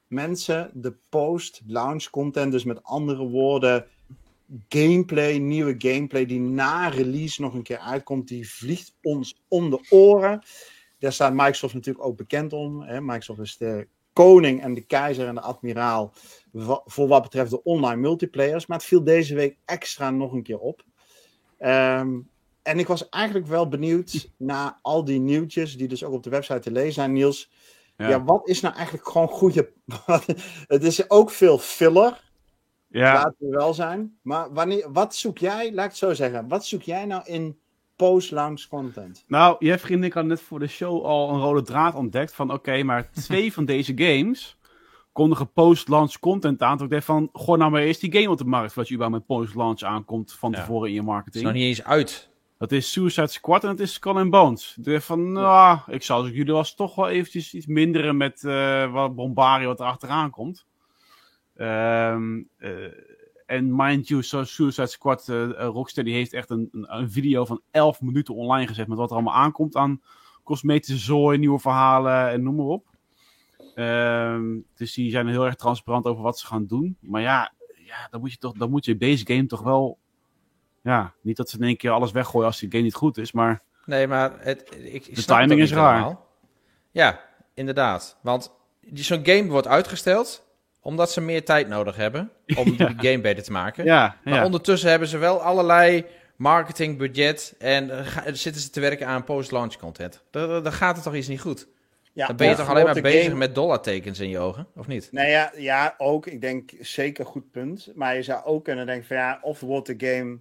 Mensen, 0.08 0.72
de 0.74 0.96
post-launch 1.10 2.10
content, 2.10 2.52
dus 2.52 2.64
met 2.64 2.84
andere 2.84 3.28
woorden, 3.28 3.86
gameplay, 4.70 5.38
nieuwe 5.38 5.76
gameplay 5.78 6.26
die 6.26 6.40
na 6.40 6.88
release 6.88 7.42
nog 7.42 7.54
een 7.54 7.64
keer 7.64 7.78
uitkomt, 7.78 8.28
die 8.28 8.50
vliegt 8.50 8.96
ons 9.02 9.42
om 9.48 9.70
de 9.70 9.86
oren. 9.90 10.44
Daar 11.00 11.14
staat 11.14 11.34
Microsoft 11.34 11.74
natuurlijk 11.74 12.06
ook 12.06 12.18
bekend 12.18 12.54
om. 12.54 12.82
Hè? 12.82 13.02
Microsoft 13.02 13.40
is 13.40 13.58
de 13.58 13.88
koning 14.14 14.62
en 14.62 14.74
de 14.74 14.82
keizer 14.82 15.28
en 15.28 15.36
de 15.36 15.42
admiraal 15.42 16.14
voor 16.86 17.08
wat 17.08 17.22
betreft 17.22 17.50
de 17.50 17.64
online 17.64 18.02
multiplayers. 18.02 18.66
Maar 18.66 18.78
het 18.78 18.88
viel 18.88 19.04
deze 19.04 19.36
week 19.36 19.58
extra 19.66 20.10
nog 20.10 20.34
een 20.34 20.44
keer 20.44 20.60
op. 20.60 20.84
Um, 21.60 22.30
en 22.62 22.80
ik 22.80 22.88
was 22.88 23.10
eigenlijk 23.10 23.48
wel 23.48 23.68
benieuwd 23.68 24.30
naar 24.38 24.80
al 24.82 25.06
die 25.06 25.20
nieuwtjes 25.20 25.78
die 25.78 25.88
dus 25.88 26.04
ook 26.04 26.14
op 26.14 26.24
de 26.24 26.30
website 26.30 26.60
te 26.60 26.72
lezen 26.72 26.94
zijn, 26.94 27.14
Niels. 27.14 27.52
Ja. 28.00 28.10
ja, 28.10 28.24
wat 28.24 28.48
is 28.48 28.62
nou 28.62 28.76
eigenlijk 28.76 29.08
gewoon 29.08 29.28
goede... 29.28 29.72
het 30.68 30.84
is 30.84 31.10
ook 31.10 31.32
veel 31.32 31.58
filler. 31.58 32.22
Ja. 32.88 33.14
Laten 33.14 33.36
we 33.40 33.50
wel 33.50 33.74
zijn. 33.74 34.18
Maar 34.22 34.54
wanneer, 34.54 34.92
wat 34.92 35.16
zoek 35.16 35.38
jij, 35.38 35.74
laat 35.74 35.86
ik 35.86 35.90
het 35.90 36.00
zo 36.00 36.14
zeggen, 36.14 36.48
wat 36.48 36.66
zoek 36.66 36.82
jij 36.82 37.06
nou 37.06 37.22
in 37.26 37.60
post-launch 37.96 38.68
content? 38.68 39.24
Nou, 39.28 39.56
jij 39.60 39.80
vriend 39.80 40.04
ik 40.04 40.14
had 40.14 40.26
net 40.26 40.42
voor 40.42 40.60
de 40.60 40.68
show 40.68 41.06
al 41.06 41.30
een 41.30 41.40
rode 41.40 41.62
draad 41.62 41.96
ontdekt 41.96 42.34
van 42.34 42.54
oké, 42.54 42.84
maar 42.84 43.12
twee 43.28 43.54
van 43.54 43.66
deze 43.66 43.94
games 43.96 44.58
kondigen 45.12 45.52
post-launch 45.52 46.20
content 46.20 46.62
aan. 46.62 46.78
Toen 46.78 46.86
ik 46.86 46.92
dacht 46.92 47.06
van, 47.06 47.30
gooi 47.34 47.60
nou 47.60 47.72
maar 47.72 47.82
eerst 47.82 48.02
die 48.02 48.14
game 48.14 48.30
op 48.30 48.38
de 48.38 48.46
markt, 48.46 48.74
wat 48.74 48.88
je 48.88 48.94
überhaupt 48.94 49.28
met 49.28 49.38
post-launch 49.38 49.82
aankomt 49.82 50.34
van 50.34 50.52
tevoren 50.52 50.88
in 50.88 50.94
je 50.94 51.02
marketing. 51.02 51.46
Het 51.46 51.56
is 51.56 51.60
nog 51.60 51.70
niet 51.70 51.78
eens 51.78 51.88
uit. 51.88 52.30
Dat 52.60 52.72
is 52.72 52.92
Suicide 52.92 53.28
Squad 53.28 53.64
en 53.64 53.70
het 53.70 53.80
is 53.80 53.94
Skull 53.94 54.16
and 54.16 54.30
Bones. 54.30 54.78
Dus 54.80 55.06
van, 55.06 55.32
nou, 55.32 55.80
ik 55.88 56.04
zou 56.04 56.32
jullie 56.32 56.54
was 56.54 56.76
toch 56.76 56.96
wel 56.96 57.10
eventjes 57.10 57.54
iets 57.54 57.66
minderen 57.66 58.18
met 58.18 58.44
uh, 58.44 58.92
wat 58.92 59.16
bombarie 59.16 59.68
wat 59.68 59.80
er 59.80 59.86
achteraan 59.86 60.30
komt. 60.30 60.66
Um, 61.56 62.50
uh, 62.58 62.92
en 63.46 63.76
mind 63.76 64.08
you, 64.08 64.24
so 64.24 64.44
Suicide 64.44 64.88
Squad, 64.88 65.28
uh, 65.28 65.50
Rocksteady 65.52 66.12
heeft 66.12 66.34
echt 66.34 66.50
een, 66.50 66.70
een, 66.72 66.96
een, 66.98 67.12
video 67.12 67.46
van 67.46 67.62
11 67.72 68.02
minuten 68.02 68.36
online 68.36 68.68
gezet 68.68 68.88
met 68.88 68.98
wat 68.98 69.10
er 69.10 69.16
allemaal 69.16 69.36
aankomt 69.36 69.76
aan 69.76 70.02
cosmetische 70.44 70.98
zooi, 71.06 71.38
nieuwe 71.38 71.60
verhalen 71.60 72.30
en 72.30 72.44
noem 72.44 72.56
maar 72.56 72.66
op. 72.66 72.88
Um, 73.76 74.66
dus 74.76 74.94
die 74.94 75.12
zijn 75.12 75.28
heel 75.28 75.46
erg 75.46 75.56
transparant 75.56 76.06
over 76.06 76.24
wat 76.24 76.40
ze 76.40 76.48
gaan 76.48 76.66
doen. 76.66 76.98
Maar 77.00 77.22
ja, 77.22 77.54
ja 77.86 78.08
dan, 78.10 78.20
moet 78.20 78.32
je 78.32 78.38
toch, 78.38 78.54
dan 78.54 78.70
moet 78.70 78.86
je 78.86 78.98
deze 78.98 79.26
game 79.26 79.46
toch 79.46 79.62
wel 79.62 79.98
ja, 80.90 81.14
niet 81.22 81.38
dat 81.38 81.50
ze 81.50 81.58
in 81.58 81.64
één 81.64 81.78
keer 81.78 81.92
alles 81.92 82.12
weggooien 82.12 82.48
als 82.48 82.60
die 82.60 82.72
game 82.72 82.84
niet 82.84 82.94
goed 82.94 83.18
is, 83.18 83.32
maar... 83.32 83.62
Nee, 83.86 84.08
maar 84.08 84.32
het, 84.40 84.78
ik, 84.84 85.16
de 85.16 85.26
timing 85.26 85.62
is 85.62 85.74
raar. 85.74 86.18
Ja, 86.92 87.20
inderdaad. 87.54 88.18
Want 88.22 88.52
zo'n 88.94 89.26
game 89.26 89.48
wordt 89.48 89.68
uitgesteld 89.68 90.48
omdat 90.82 91.12
ze 91.12 91.22
meer 91.22 91.46
tijd 91.46 91.68
nodig 91.68 91.96
hebben 91.96 92.32
om 92.56 92.74
ja. 92.78 92.88
die 92.88 93.10
game 93.10 93.22
beter 93.22 93.44
te 93.44 93.52
maken. 93.52 93.86
Ja, 93.86 94.18
maar 94.24 94.46
ondertussen 94.46 94.90
hebben 94.90 95.08
ze 95.08 95.18
wel 95.18 95.42
allerlei 95.42 96.06
marketingbudget 96.36 97.56
en 97.58 97.88
uh, 97.90 98.08
zitten 98.26 98.62
ze 98.62 98.70
te 98.70 98.80
werken 98.80 99.08
aan 99.08 99.24
post-launch 99.24 99.78
content. 99.78 100.24
Dan, 100.32 100.64
dan 100.64 100.74
gaat 100.74 100.96
het 100.96 101.04
toch 101.04 101.16
iets 101.16 101.28
niet 101.28 101.42
goed? 101.42 101.68
Ja, 102.14 102.28
dan 102.28 102.36
ben 102.36 102.50
je 102.50 102.56
toch 102.56 102.70
alleen 102.70 102.86
maar 102.86 103.02
bezig 103.02 103.24
game... 103.24 103.36
met 103.36 103.56
dollartekens 103.56 104.20
in 104.20 104.30
je 104.30 104.40
ogen, 104.40 104.68
of 104.76 104.88
niet? 104.88 105.10
Nee, 105.12 105.30
ja, 105.30 105.52
ja, 105.56 105.96
ook. 105.98 106.26
Ik 106.26 106.42
denk 106.42 106.72
zeker 106.80 107.26
goed 107.26 107.52
punt. 107.52 107.92
Maar 107.96 108.16
je 108.16 108.24
zou 108.24 108.44
ook 108.44 108.64
kunnen 108.64 108.86
denken 108.86 109.08
van 109.08 109.18
ja, 109.18 109.40
of 109.42 109.60
wordt 109.60 109.88
de 109.88 110.08
game 110.08 110.38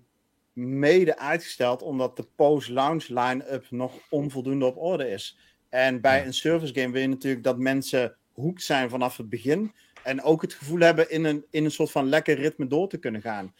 mede 0.59 1.19
uitgesteld 1.19 1.83
omdat 1.83 2.17
de 2.17 2.27
post-launch 2.37 3.07
line-up 3.07 3.67
nog 3.71 3.93
onvoldoende 4.11 4.65
op 4.65 4.77
orde 4.77 5.09
is. 5.09 5.39
En 5.69 6.01
bij 6.01 6.27
een 6.27 6.35
service 6.35 6.75
game 6.75 6.93
wil 6.93 7.01
je 7.01 7.09
natuurlijk 7.09 7.45
dat 7.45 7.59
mensen 7.59 8.17
hoekt 8.33 8.63
zijn 8.63 8.91
vanaf 8.91 9.17
het 9.17 9.29
begin. 9.29 9.73
En 10.03 10.23
ook 10.23 10.43
het 10.43 10.55
gevoel 10.55 10.79
hebben 10.79 11.11
in 11.11 11.25
een, 11.25 11.45
in 11.51 11.65
een 11.65 11.71
soort 11.71 11.91
van 11.91 12.09
lekker 12.09 12.35
ritme 12.35 12.67
door 12.67 12.89
te 12.89 12.99
kunnen 12.99 13.23
gaan. 13.23 13.55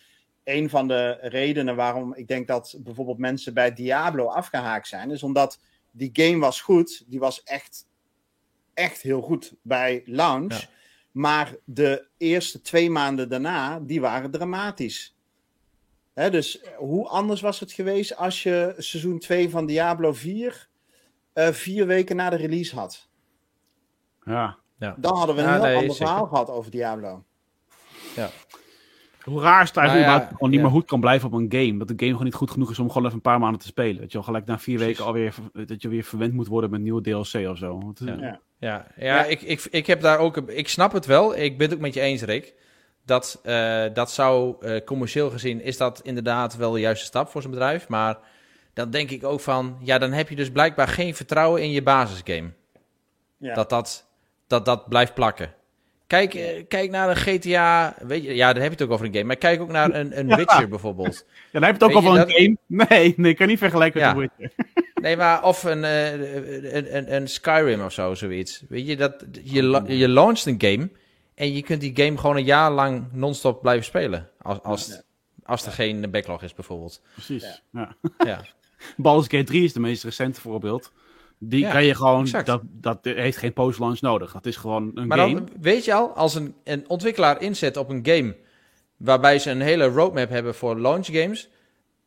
Een 0.45 0.71
van 0.71 0.89
de 0.89 1.19
redenen 1.21 1.77
waarom 1.77 2.15
ik 2.15 2.29
denk 2.29 2.47
dat 2.47 2.79
bijvoorbeeld 2.79 3.19
mensen 3.19 3.55
bij 3.55 3.73
Diablo 3.75 4.27
afgehaakt 4.27 4.89
zijn, 4.89 5.11
is 5.11 5.23
omdat 5.23 5.61
die 5.91 6.11
game 6.13 6.39
was 6.39 6.61
goed. 6.61 7.05
Die 7.07 7.19
was 7.19 7.43
echt, 7.43 7.87
echt 8.75 9.03
heel 9.03 9.21
goed 9.21 9.55
bij 9.63 10.03
launch. 10.05 10.67
Maar 11.13 11.57
de 11.65 12.09
eerste 12.17 12.61
twee 12.61 12.91
maanden 12.91 13.29
daarna, 13.29 13.81
die 13.81 14.01
waren 14.01 14.31
dramatisch 14.31 15.18
dus 16.27 16.61
hoe 16.77 17.09
anders 17.09 17.41
was 17.41 17.61
het 17.61 17.73
geweest 17.73 18.17
als 18.17 18.43
je 18.43 18.75
seizoen 18.79 19.19
2 19.19 19.51
van 19.51 19.67
Diablo 19.67 20.13
4 20.13 20.69
uh, 21.35 21.49
eh, 21.49 21.55
vier 21.55 21.87
weken 21.87 22.17
na 22.17 22.31
de 22.31 22.37
release 22.37 22.77
had? 22.77 23.09
Ja. 24.25 24.59
ja. 24.79 24.95
Dan 24.99 25.17
hadden 25.17 25.37
we 25.37 25.43
een 25.43 25.53
heel 25.53 25.77
ander 25.79 25.97
verhaal 25.97 26.27
gehad 26.27 26.51
over 26.51 26.71
Diablo. 26.71 27.25
Ja. 28.17 28.31
Hoe 29.25 29.41
raar 29.41 29.63
is 29.63 29.69
het 29.69 29.77
eigenlijk 29.77 30.09
nou, 30.09 30.21
ja, 30.21 30.29
gewoon 30.29 30.51
niet 30.51 30.61
meer 30.61 30.71
goed 30.71 30.85
kan 30.85 31.01
blijven 31.01 31.29
op 31.29 31.35
een 31.35 31.53
game? 31.53 31.79
Dat 31.79 31.89
de 31.89 31.95
game 31.97 32.11
gewoon 32.11 32.25
niet 32.25 32.35
goed 32.35 32.51
genoeg 32.51 32.71
is 32.71 32.79
om 32.79 32.89
gewoon 32.89 33.03
even 33.03 33.17
een 33.17 33.23
paar 33.23 33.39
maanden 33.39 33.61
te 33.61 33.67
spelen. 33.67 34.01
Dat 34.01 34.13
je 34.13 34.19
al 34.19 34.25
gelijk 34.25 34.47
na 34.47 34.59
vier 34.59 34.79
weken 34.79 35.05
alweer 35.05 35.35
dat 35.53 35.83
je 35.83 35.89
weer 35.89 36.05
verwend 36.05 36.33
moet 36.33 36.47
worden 36.47 36.71
met 36.71 36.81
nieuwe 36.81 37.03
DLC 37.03 37.49
of 37.49 37.59
zo. 37.59 37.93
Ja, 37.95 38.41
ja. 38.59 38.87
ja, 38.97 39.25
Ik, 39.25 39.43
ik, 39.43 39.67
ik 39.71 39.87
heb 39.87 40.01
daar 40.01 40.19
ook. 40.19 40.37
Ik 40.37 40.69
snap 40.69 40.93
het 40.93 41.07
wel. 41.07 41.37
Ik 41.37 41.59
ben 41.59 41.67
het 41.67 41.77
ook 41.77 41.83
met 41.83 41.95
je 41.95 42.01
eens, 42.01 42.23
Rick. 42.23 42.55
Dat, 43.09 43.41
uh, 43.45 43.85
dat 43.93 44.11
zou 44.11 44.57
uh, 44.61 44.85
commercieel 44.85 45.31
gezien, 45.31 45.63
is 45.63 45.77
dat 45.77 46.01
inderdaad 46.03 46.57
wel 46.57 46.71
de 46.71 46.81
juiste 46.81 47.07
stap 47.07 47.29
voor 47.29 47.41
zijn 47.41 47.53
bedrijf. 47.53 47.89
Maar 47.89 48.19
dan 48.75 48.91
denk 48.91 49.11
ik 49.11 49.25
ook 49.25 49.41
van, 49.41 49.79
ja, 49.81 49.99
dan 49.99 50.13
heb 50.13 50.29
je 50.29 50.37
dus 50.37 50.51
blijkbaar 50.51 50.89
geen 50.89 51.15
vertrouwen 51.15 51.63
in 51.63 51.71
je 51.71 51.83
basisgame. 51.83 52.51
Ja. 53.37 53.55
Dat, 53.55 53.71
dat, 53.71 54.07
dat 54.47 54.65
dat 54.65 54.89
blijft 54.89 55.15
plakken. 55.15 55.55
Kijk, 56.07 56.35
uh, 56.35 56.43
kijk 56.69 56.91
naar 56.91 57.09
een 57.09 57.17
GTA, 57.17 57.95
weet 58.07 58.23
je, 58.23 58.35
ja, 58.35 58.53
dan 58.53 58.63
heb 58.63 58.73
je 58.73 58.79
het 58.79 58.87
ook 58.87 58.95
over 58.95 59.07
een 59.07 59.13
game. 59.13 59.25
Maar 59.25 59.37
kijk 59.37 59.61
ook 59.61 59.71
naar 59.71 59.95
een, 59.95 60.19
een 60.19 60.37
Witcher 60.37 60.69
bijvoorbeeld. 60.69 61.25
Ja, 61.53 61.61
dan 61.61 61.63
heb 61.63 61.81
je 61.81 61.85
het 61.85 61.97
ook 61.97 62.03
over 62.03 62.21
een 62.21 62.31
game. 62.31 62.57
Nee, 62.89 63.15
nee, 63.17 63.31
ik 63.31 63.37
kan 63.37 63.47
niet 63.47 63.59
vergelijken 63.59 64.01
met 64.01 64.11
een 64.11 64.31
Witcher. 64.37 64.53
Nee, 65.03 65.17
maar 65.17 65.45
of 65.45 65.65
een, 65.65 65.83
een, 65.83 66.97
een, 66.97 67.15
een, 67.15 67.29
Skyrim 67.29 67.85
of 67.85 67.93
zo, 67.93 68.15
zoiets. 68.15 68.63
Weet 68.69 68.87
je, 68.87 68.97
dat, 68.97 69.25
je, 69.43 69.83
je 69.87 70.09
launcht 70.09 70.47
een 70.47 70.55
game 70.59 70.91
en 71.39 71.53
je 71.53 71.63
kunt 71.63 71.81
die 71.81 71.97
game 72.05 72.19
gewoon 72.19 72.37
een 72.37 72.45
jaar 72.45 72.71
lang 72.71 73.13
non-stop 73.13 73.63
blijven 73.63 73.85
spelen. 73.85 74.31
Als, 74.43 74.63
als, 74.63 75.03
als 75.45 75.67
er 75.67 75.73
geen 75.73 76.11
backlog 76.11 76.43
is, 76.43 76.55
bijvoorbeeld. 76.55 77.01
Precies. 77.13 77.63
Ja. 77.73 77.97
ja. 78.19 78.45
Baldur's 78.97 79.29
Gate 79.29 79.45
3 79.45 79.65
is 79.65 79.73
de 79.73 79.81
meest 79.81 80.05
recente 80.05 80.41
voorbeeld. 80.41 80.93
Die 81.39 81.69
kan 81.69 81.85
je 81.85 81.95
gewoon, 81.95 82.29
dat, 82.45 82.61
dat 82.65 82.99
heeft 83.03 83.37
geen 83.37 83.53
post-launch 83.53 84.01
nodig. 84.01 84.33
Dat 84.33 84.47
is 84.47 84.57
gewoon 84.57 84.91
een 84.95 85.07
maar 85.07 85.19
game. 85.19 85.35
Dan 85.35 85.49
weet 85.61 85.85
je 85.85 85.95
al, 85.95 86.09
als 86.09 86.35
een, 86.35 86.55
een 86.65 86.89
ontwikkelaar 86.89 87.43
inzet 87.43 87.77
op 87.77 87.89
een 87.89 88.07
game 88.07 88.37
waarbij 88.97 89.39
ze 89.39 89.51
een 89.51 89.61
hele 89.61 89.87
roadmap 89.87 90.29
hebben 90.29 90.55
voor 90.55 90.81
launch 90.81 91.07
games, 91.07 91.49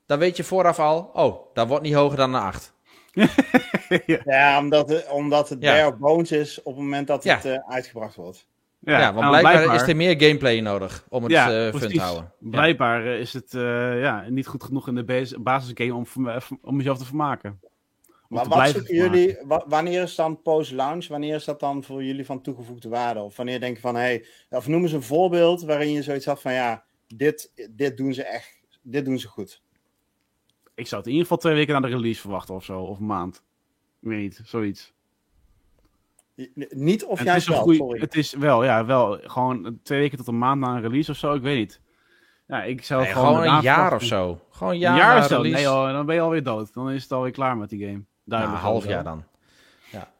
dan 0.05 0.19
weet 0.19 0.37
je 0.37 0.43
vooraf 0.43 0.79
al, 0.79 1.09
oh, 1.13 1.53
dat 1.53 1.67
wordt 1.67 1.83
niet 1.83 1.93
hoger 1.93 2.17
dan 2.17 2.33
een 2.33 2.41
8. 2.41 2.73
ja. 4.05 4.21
ja, 4.25 4.59
omdat, 4.59 4.89
het, 4.89 5.09
omdat 5.09 5.49
het 5.49 5.61
ja. 5.61 5.71
bare 5.71 5.95
bones 5.95 6.31
is 6.31 6.63
op 6.63 6.73
het 6.73 6.83
moment 6.83 7.07
dat 7.07 7.23
het 7.23 7.45
uh, 7.45 7.57
uitgebracht 7.67 8.15
wordt. 8.15 8.49
Ja, 8.83 8.99
ja 8.99 9.13
want 9.13 9.31
nou, 9.31 9.39
blijkbaar, 9.39 9.75
is 9.75 9.87
er 9.87 9.95
meer 9.95 10.21
gameplay 10.21 10.59
nodig 10.59 11.05
om 11.09 11.23
het 11.23 11.31
ja, 11.31 11.67
uh, 11.67 11.73
fun 11.73 11.89
te 11.89 11.99
houden. 11.99 12.33
Blijkbaar 12.39 13.05
is 13.05 13.33
het 13.33 13.53
uh, 13.53 14.01
ja, 14.01 14.25
niet 14.29 14.47
goed 14.47 14.63
genoeg 14.63 14.87
in 14.87 14.95
de 14.95 15.33
basisgame 15.39 15.93
om, 15.93 16.05
om 16.61 16.77
jezelf 16.77 16.97
te 16.97 17.05
vermaken. 17.05 17.59
Om 18.29 18.37
maar 18.37 18.43
te 18.43 18.49
wat 18.49 18.69
zoeken 18.69 18.95
jullie, 18.95 19.37
wanneer 19.67 20.01
is 20.01 20.15
dan 20.15 20.41
post-launch? 20.41 21.07
Wanneer 21.07 21.35
is 21.35 21.45
dat 21.45 21.59
dan 21.59 21.83
voor 21.83 22.03
jullie 22.03 22.25
van 22.25 22.41
toegevoegde 22.41 22.89
waarde? 22.89 23.19
Of 23.19 23.35
wanneer 23.35 23.59
denk 23.59 23.75
je 23.75 23.81
van, 23.81 23.95
hey, 23.95 24.25
of 24.49 24.67
noem 24.67 24.81
eens 24.81 24.91
een 24.91 25.03
voorbeeld 25.03 25.61
waarin 25.61 25.91
je 25.91 26.03
zoiets 26.03 26.25
had 26.25 26.41
van, 26.41 26.53
ja, 26.53 26.83
dit, 27.07 27.69
dit 27.71 27.97
doen 27.97 28.13
ze 28.13 28.23
echt, 28.23 28.61
dit 28.81 29.05
doen 29.05 29.19
ze 29.19 29.27
goed. 29.27 29.61
Ik 30.75 30.87
zou 30.87 31.01
het 31.01 31.09
in 31.09 31.17
ieder 31.17 31.27
geval 31.27 31.37
twee 31.37 31.55
weken 31.55 31.73
na 31.73 31.87
de 31.87 31.95
release 31.95 32.21
verwachten 32.21 32.55
of 32.55 32.63
zo, 32.63 32.79
of 32.79 32.99
een 32.99 33.05
maand. 33.05 33.43
Ik 34.01 34.07
weet 34.07 34.19
niet, 34.19 34.41
zoiets. 34.43 34.93
Niet 36.69 37.05
of 37.05 37.23
juist 37.23 37.47
wel, 37.47 37.73
sorry. 37.73 37.99
Het 37.99 38.15
is 38.15 38.33
wel, 38.33 38.63
ja, 38.63 38.85
wel. 38.85 39.19
Gewoon 39.23 39.79
twee 39.83 39.99
weken 39.99 40.17
tot 40.17 40.27
een 40.27 40.37
maand 40.37 40.59
na 40.59 40.75
een 40.75 40.81
release 40.81 41.11
of 41.11 41.17
zo, 41.17 41.33
ik 41.33 41.41
weet 41.41 41.57
niet. 41.57 41.81
Ja, 42.47 42.63
ik 42.63 42.83
zou 42.83 43.03
nee, 43.03 43.11
gewoon, 43.11 43.43
een 43.43 43.61
jaar 43.61 43.93
of 43.93 44.03
zo. 44.03 44.41
Gewoon 44.49 44.73
een 44.73 44.79
jaar, 44.79 44.91
een 44.91 44.97
jaar 44.97 45.19
na 45.19 45.27
release. 45.27 45.83
Nee, 45.83 45.93
dan 45.93 46.05
ben 46.05 46.15
je 46.15 46.21
alweer 46.21 46.43
dood. 46.43 46.73
Dan 46.73 46.91
is 46.91 47.03
het 47.03 47.11
alweer 47.11 47.31
klaar 47.31 47.57
met 47.57 47.69
die 47.69 47.85
game. 47.85 48.03
Duidelijk. 48.25 48.59
een 48.59 48.67
half 48.67 48.87
jaar 48.87 49.03
dan. 49.03 49.23
Ja. 49.91 50.11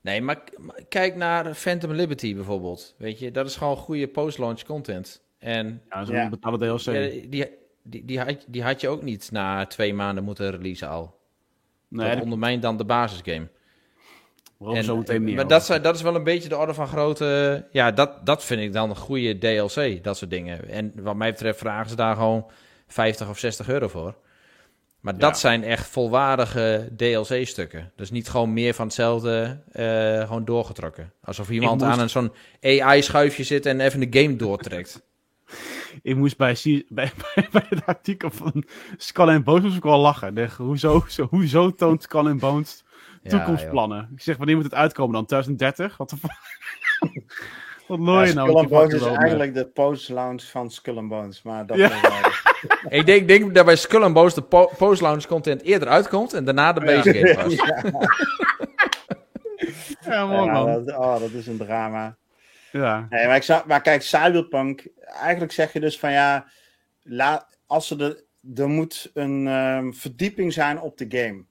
Nee, 0.00 0.22
maar 0.22 0.42
kijk 0.88 1.16
naar 1.16 1.54
Phantom 1.54 1.92
Liberty 1.92 2.34
bijvoorbeeld. 2.34 2.94
Weet 2.98 3.18
je, 3.18 3.30
dat 3.30 3.46
is 3.46 3.56
gewoon 3.56 3.76
goede 3.76 4.08
post-launch 4.08 4.62
content. 4.62 5.22
En 5.38 5.82
ja, 5.88 6.04
zo'n 6.04 6.14
ja. 6.14 6.28
betalen 6.28 6.58
DLC. 6.58 6.80
Ja, 6.80 6.92
die, 6.92 7.48
die, 7.82 8.04
die, 8.04 8.20
had, 8.20 8.44
die 8.48 8.62
had 8.62 8.80
je 8.80 8.88
ook 8.88 9.02
niet 9.02 9.30
na 9.32 9.66
twee 9.66 9.94
maanden 9.94 10.24
moeten 10.24 10.50
releasen 10.50 10.88
al. 10.88 11.18
Nee, 11.88 12.14
dat 12.14 12.22
ondermijnt 12.22 12.62
dan 12.62 12.76
de 12.76 12.84
basisgame. 12.84 13.48
En, 14.72 14.84
zo 14.84 14.96
meteen 14.96 15.24
meer 15.24 15.34
maar 15.34 15.48
dat, 15.48 15.62
is, 15.62 15.82
dat 15.82 15.94
is 15.94 16.02
wel 16.02 16.14
een 16.14 16.24
beetje 16.24 16.48
de 16.48 16.56
orde 16.56 16.74
van 16.74 16.88
grote... 16.88 17.64
Ja, 17.70 17.90
dat, 17.90 18.26
dat 18.26 18.44
vind 18.44 18.60
ik 18.60 18.72
dan 18.72 18.90
een 18.90 18.96
goede 18.96 19.38
DLC, 19.38 20.04
dat 20.04 20.16
soort 20.16 20.30
dingen. 20.30 20.68
En 20.68 20.92
wat 21.02 21.16
mij 21.16 21.30
betreft 21.30 21.58
vragen 21.58 21.90
ze 21.90 21.96
daar 21.96 22.14
gewoon 22.14 22.46
50 22.86 23.28
of 23.28 23.38
60 23.38 23.68
euro 23.68 23.88
voor. 23.88 24.14
Maar 25.04 25.18
dat 25.18 25.38
zijn 25.38 25.64
echt 25.64 25.86
volwaardige 25.86 26.92
DLC-stukken. 26.96 27.92
Dus 27.96 28.10
niet 28.10 28.28
gewoon 28.28 28.52
meer 28.52 28.74
van 28.74 28.86
hetzelfde 28.86 29.62
uh, 29.72 30.26
gewoon 30.26 30.44
doorgetrokken. 30.44 31.12
Alsof 31.24 31.50
iemand 31.50 31.82
aan 31.82 32.00
een 32.00 32.10
zo'n 32.10 32.32
AI-schuifje 32.60 33.44
zit 33.44 33.66
en 33.66 33.80
even 33.80 34.10
de 34.10 34.20
game 34.20 34.36
doortrekt. 34.36 35.02
ik 36.02 36.16
moest 36.16 36.36
bij, 36.36 36.56
bij, 36.88 37.12
bij, 37.52 37.66
het 37.68 37.86
artikel 37.86 38.30
van 38.30 38.64
Skull 38.96 39.28
and 39.28 39.44
Bones 39.44 39.62
moest 39.62 39.76
ik 39.76 39.82
wel 39.82 39.98
lachen. 39.98 40.34
Denk, 40.34 40.50
hoezo, 40.50 41.04
zo, 41.08 41.26
hoezo 41.30 41.70
toont 41.70 42.02
Skull 42.02 42.26
and 42.26 42.40
Bones 42.40 42.83
toekomstplannen? 43.28 44.10
ik 44.14 44.22
zeg, 44.22 44.36
wanneer 44.36 44.54
moet 44.54 44.64
het 44.64 44.74
uitkomen 44.74 45.14
dan? 45.14 45.26
2030? 45.26 45.96
Wat 45.96 46.10
de 46.10 46.16
Wat 47.86 47.98
looi 47.98 48.26
je 48.26 48.34
nou? 48.34 48.48
Skull 48.48 48.60
and 48.60 48.68
Bones 48.68 48.94
is 48.94 49.02
eigenlijk 49.02 49.54
de 49.54 49.66
post-launch 49.66 50.42
van 50.42 50.70
Skull 50.70 50.96
and 50.96 51.08
Bones. 51.08 51.42
Maar 51.42 51.66
dat 51.66 51.76
ja. 51.76 51.90
ik 52.98 53.06
denk, 53.06 53.28
denk 53.28 53.54
dat 53.54 53.64
bij 53.64 53.76
Skull 53.76 54.02
and 54.02 54.14
Bones 54.14 54.34
de 54.34 54.42
po 54.42 54.70
post-launch 54.76 55.26
content 55.26 55.62
eerder 55.62 55.88
uitkomt 55.88 56.32
en 56.32 56.44
daarna 56.44 56.72
de 56.72 56.80
base 56.80 57.14
game 57.14 57.34
pas. 57.42 57.54
ja, 60.06 60.26
mooi 60.26 60.50
man. 60.50 60.84
Dat, 60.84 60.96
oh, 60.96 61.20
dat 61.20 61.30
is 61.30 61.46
een 61.46 61.58
drama. 61.58 62.16
Ja. 62.72 63.06
Nee, 63.10 63.26
maar, 63.26 63.36
ik 63.36 63.42
zou, 63.42 63.62
maar 63.66 63.80
kijk, 63.80 64.02
Cyberpunk, 64.02 64.86
eigenlijk 65.20 65.52
zeg 65.52 65.72
je 65.72 65.80
dus 65.80 65.98
van 65.98 66.12
ja, 66.12 66.46
la, 67.02 67.48
als 67.66 67.90
er, 67.90 67.98
de, 67.98 68.24
er 68.54 68.68
moet 68.68 69.10
een 69.14 69.46
um, 69.46 69.94
verdieping 69.94 70.52
zijn 70.52 70.80
op 70.80 70.98
de 70.98 71.06
game. 71.08 71.44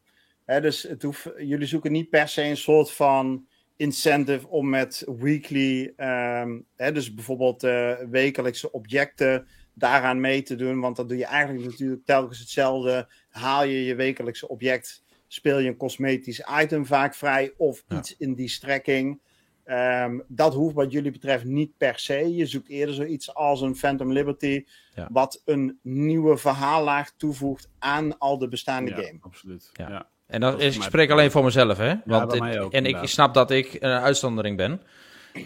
Hè, 0.45 0.62
dus 0.62 0.84
het 0.84 1.03
hoeft, 1.03 1.29
jullie 1.38 1.67
zoeken 1.67 1.91
niet 1.91 2.10
per 2.10 2.27
se 2.27 2.43
een 2.43 2.58
soort 2.58 2.91
van 2.91 3.47
incentive 3.75 4.47
om 4.47 4.69
met 4.69 5.06
weekly, 5.19 5.93
um, 5.97 6.65
hè, 6.75 6.91
dus 6.91 7.13
bijvoorbeeld 7.13 7.63
uh, 7.63 7.93
wekelijkse 8.10 8.71
objecten 8.71 9.47
daaraan 9.73 10.19
mee 10.19 10.41
te 10.41 10.56
doen. 10.56 10.79
Want 10.79 10.95
dan 10.95 11.08
doe 11.08 11.17
je 11.17 11.25
eigenlijk 11.25 11.65
natuurlijk 11.65 12.06
telkens 12.06 12.39
hetzelfde. 12.39 13.08
Haal 13.29 13.63
je 13.63 13.84
je 13.84 13.95
wekelijkse 13.95 14.47
object, 14.47 15.03
speel 15.27 15.60
je 15.60 15.67
een 15.67 15.77
cosmetisch 15.77 16.45
item 16.62 16.86
vaak 16.86 17.15
vrij 17.15 17.53
of 17.58 17.84
iets 17.89 18.17
in 18.17 18.34
die 18.34 18.49
strekking. 18.49 19.21
Um, 19.65 20.23
dat 20.27 20.53
hoeft 20.53 20.75
wat 20.75 20.91
jullie 20.91 21.12
betreft 21.12 21.43
niet 21.43 21.77
per 21.77 21.99
se. 21.99 22.36
Je 22.36 22.45
zoekt 22.45 22.69
eerder 22.69 22.95
zoiets 22.95 23.34
als 23.34 23.62
een 23.62 23.75
Phantom 23.75 24.12
Liberty, 24.12 24.65
wat 25.10 25.41
een 25.45 25.79
nieuwe 25.82 26.38
verhaallaag 26.38 27.12
toevoegt 27.12 27.69
aan 27.79 28.17
al 28.17 28.38
de 28.38 28.47
bestaande 28.47 28.91
ja, 28.91 29.01
game. 29.01 29.17
Absoluut. 29.21 29.69
Ja. 29.73 30.10
En 30.34 30.39
dan 30.39 30.62
is, 30.62 30.76
ik 30.76 30.82
spreek 30.82 31.12
alleen 31.12 31.32
voor 31.32 31.43
mezelf, 31.43 31.78
hè? 31.78 31.93
Want 32.06 32.39
en 32.72 32.86
ik 32.86 32.98
snap 33.02 33.34
dat 33.34 33.52
ik 33.52 33.78
een 33.80 33.91
uitzondering 33.91 34.58
ben. 34.58 34.82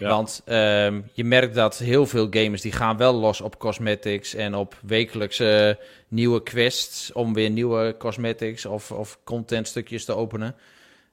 Want 0.00 0.42
um, 0.46 1.10
je 1.12 1.24
merkt 1.24 1.54
dat 1.54 1.78
heel 1.78 2.06
veel 2.06 2.26
gamers 2.30 2.62
die 2.62 2.72
gaan 2.72 2.96
wel 2.96 3.14
los 3.14 3.40
op 3.40 3.58
cosmetics 3.58 4.34
en 4.34 4.54
op 4.54 4.76
wekelijkse 4.82 5.78
nieuwe 6.08 6.42
quests 6.42 7.12
om 7.12 7.34
weer 7.34 7.50
nieuwe 7.50 7.94
cosmetics 7.98 8.66
of, 8.66 8.90
of 8.90 9.18
content 9.24 9.68
stukjes 9.68 10.04
te 10.04 10.14
openen. 10.14 10.54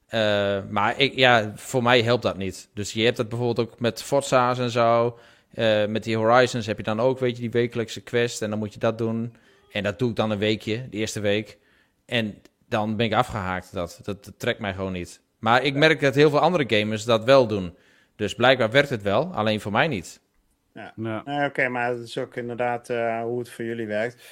Uh, 0.10 0.58
maar 0.70 1.00
ik, 1.00 1.16
ja, 1.16 1.52
voor 1.56 1.84
mij 1.84 2.02
helpt 2.02 2.24
dat 2.24 2.38
niet. 2.38 2.70
Dus 2.74 2.94
je 2.94 3.04
hebt 3.04 3.18
het 3.18 3.30
bijvoorbeeld 3.30 3.68
ook 3.68 3.80
met 3.80 4.04
Forza's 4.04 4.60
en 4.60 4.70
zo. 4.70 5.18
Uh, 5.56 5.86
met 5.86 6.04
die 6.04 6.18
Horizons 6.18 6.66
heb 6.66 6.78
je 6.78 6.84
dan 6.84 7.00
ook, 7.00 7.20
weet 7.20 7.36
je, 7.36 7.42
die 7.42 7.52
wekelijkse 7.52 8.02
quest. 8.02 8.42
En 8.42 8.50
dan 8.50 8.60
moet 8.60 8.74
je 8.74 8.80
dat 8.80 8.98
doen. 8.98 9.36
En 9.72 9.84
dat 9.84 10.00
doe 10.00 10.10
ik 10.10 10.16
dan 10.16 10.32
een 10.32 10.38
weekje, 10.38 10.90
de 10.90 10.98
eerste 10.98 11.20
week. 11.20 11.58
En 12.06 12.42
dan 12.76 12.96
ben 12.96 13.06
ik 13.06 13.14
afgehaakt. 13.14 13.74
Dat, 13.74 14.00
dat, 14.04 14.34
trekt 14.38 14.60
mij 14.60 14.74
gewoon 14.74 14.92
niet. 14.92 15.22
Maar 15.40 15.64
ik 15.64 15.76
merk 15.76 16.00
dat 16.00 16.16
heel 16.16 16.30
veel 16.30 16.40
andere 16.40 16.78
gamers 16.80 17.04
dat 17.04 17.24
wel 17.24 17.48
doen. 17.48 17.76
Dus 18.16 18.36
blijkbaar 18.36 18.72
werkt 18.72 18.90
het 18.90 19.02
wel, 19.02 19.34
alleen 19.34 19.62
voor 19.62 19.72
mij 19.72 19.88
niet. 19.88 20.22
Ja, 20.74 20.94
ja. 20.96 21.46
oké, 21.46 21.68
maar 21.68 21.96
dat 21.96 22.08
is 22.08 22.18
ook 22.18 22.36
inderdaad 22.36 22.90
uh, 22.90 23.22
hoe 23.22 23.40
het 23.40 23.50
voor 23.50 23.66
jullie 23.66 23.88
werkt. 23.88 24.24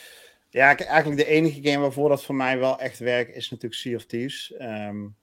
Ja, 0.50 0.78
eigenlijk 0.78 1.22
de 1.22 1.32
enige 1.32 1.70
game 1.70 1.82
waarvoor 1.82 2.10
dat 2.10 2.24
voor 2.24 2.36
mij 2.36 2.60
wel 2.60 2.80
echt 2.80 3.00
werkt, 3.00 3.36
is 3.36 3.50
natuurlijk 3.50 3.82
Sea 3.82 3.96
of 3.96 4.06
Thieves. 4.06 4.54
Um, 4.60 5.16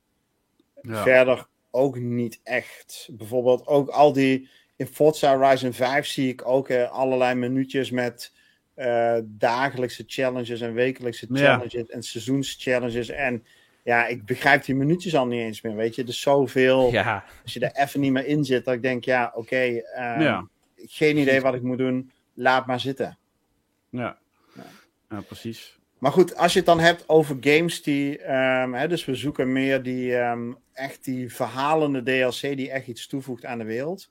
Verder 0.83 1.47
ook 1.71 1.99
niet 1.99 2.41
echt. 2.43 3.09
Bijvoorbeeld 3.13 3.67
ook 3.67 3.89
al 3.89 4.13
die... 4.13 4.49
In 4.77 4.87
Forza 4.87 5.37
Horizon 5.37 5.73
5 5.73 6.07
zie 6.07 6.29
ik 6.29 6.47
ook 6.47 6.69
uh, 6.69 6.91
allerlei 6.91 7.35
minuutjes 7.35 7.91
met 7.91 8.33
uh, 8.81 9.19
dagelijkse 9.25 10.05
challenges 10.07 10.61
en 10.61 10.75
wekelijkse 10.75 11.27
challenges 11.33 11.87
en 11.87 12.03
seizoenschallenges. 12.03 13.09
En 13.09 13.45
ja, 13.85 14.07
ik 14.07 14.25
begrijp 14.25 14.65
die 14.65 14.75
minuutjes 14.75 15.17
al 15.17 15.27
niet 15.27 15.41
eens 15.41 15.61
meer, 15.61 15.77
weet 15.77 15.95
je. 15.95 16.05
Dus 16.05 16.21
zoveel, 16.21 16.93
ja. 16.93 17.25
als 17.43 17.53
je 17.53 17.61
er 17.61 17.83
even 17.85 18.01
niet 18.01 18.13
meer 18.13 18.27
in 18.27 18.45
zit, 18.45 18.65
dat 18.65 18.75
ik 18.75 18.83
denk, 18.83 19.05
ja, 19.05 19.27
oké, 19.27 19.39
okay, 19.39 19.71
uh, 19.75 20.21
ja. 20.21 20.49
geen 20.77 21.17
idee 21.17 21.41
wat 21.41 21.55
ik 21.55 21.63
moet 21.63 21.79
doen, 21.79 22.11
laat 22.35 22.67
maar 22.67 22.81
zitten. 22.81 23.19
Ja, 23.91 24.19
ja. 24.55 24.67
ja 25.11 25.21
precies. 25.21 25.79
Maar 25.99 26.13
goed, 26.13 26.37
als 26.37 26.53
je 26.53 26.59
het 26.59 26.69
dan 26.69 26.81
hebt 26.81 27.09
over 27.09 27.37
games 27.41 27.83
die. 27.83 28.33
Um, 28.33 28.75
hè, 28.75 28.89
dus 28.89 29.05
we 29.05 29.15
zoeken 29.15 29.53
meer 29.53 29.83
die. 29.83 30.17
Um, 30.17 30.57
echt 30.73 31.05
die 31.05 31.35
verhalende 31.35 32.03
DLC 32.03 32.57
die 32.57 32.71
echt 32.71 32.87
iets 32.87 33.07
toevoegt 33.07 33.45
aan 33.45 33.59
de 33.59 33.65
wereld. 33.65 34.09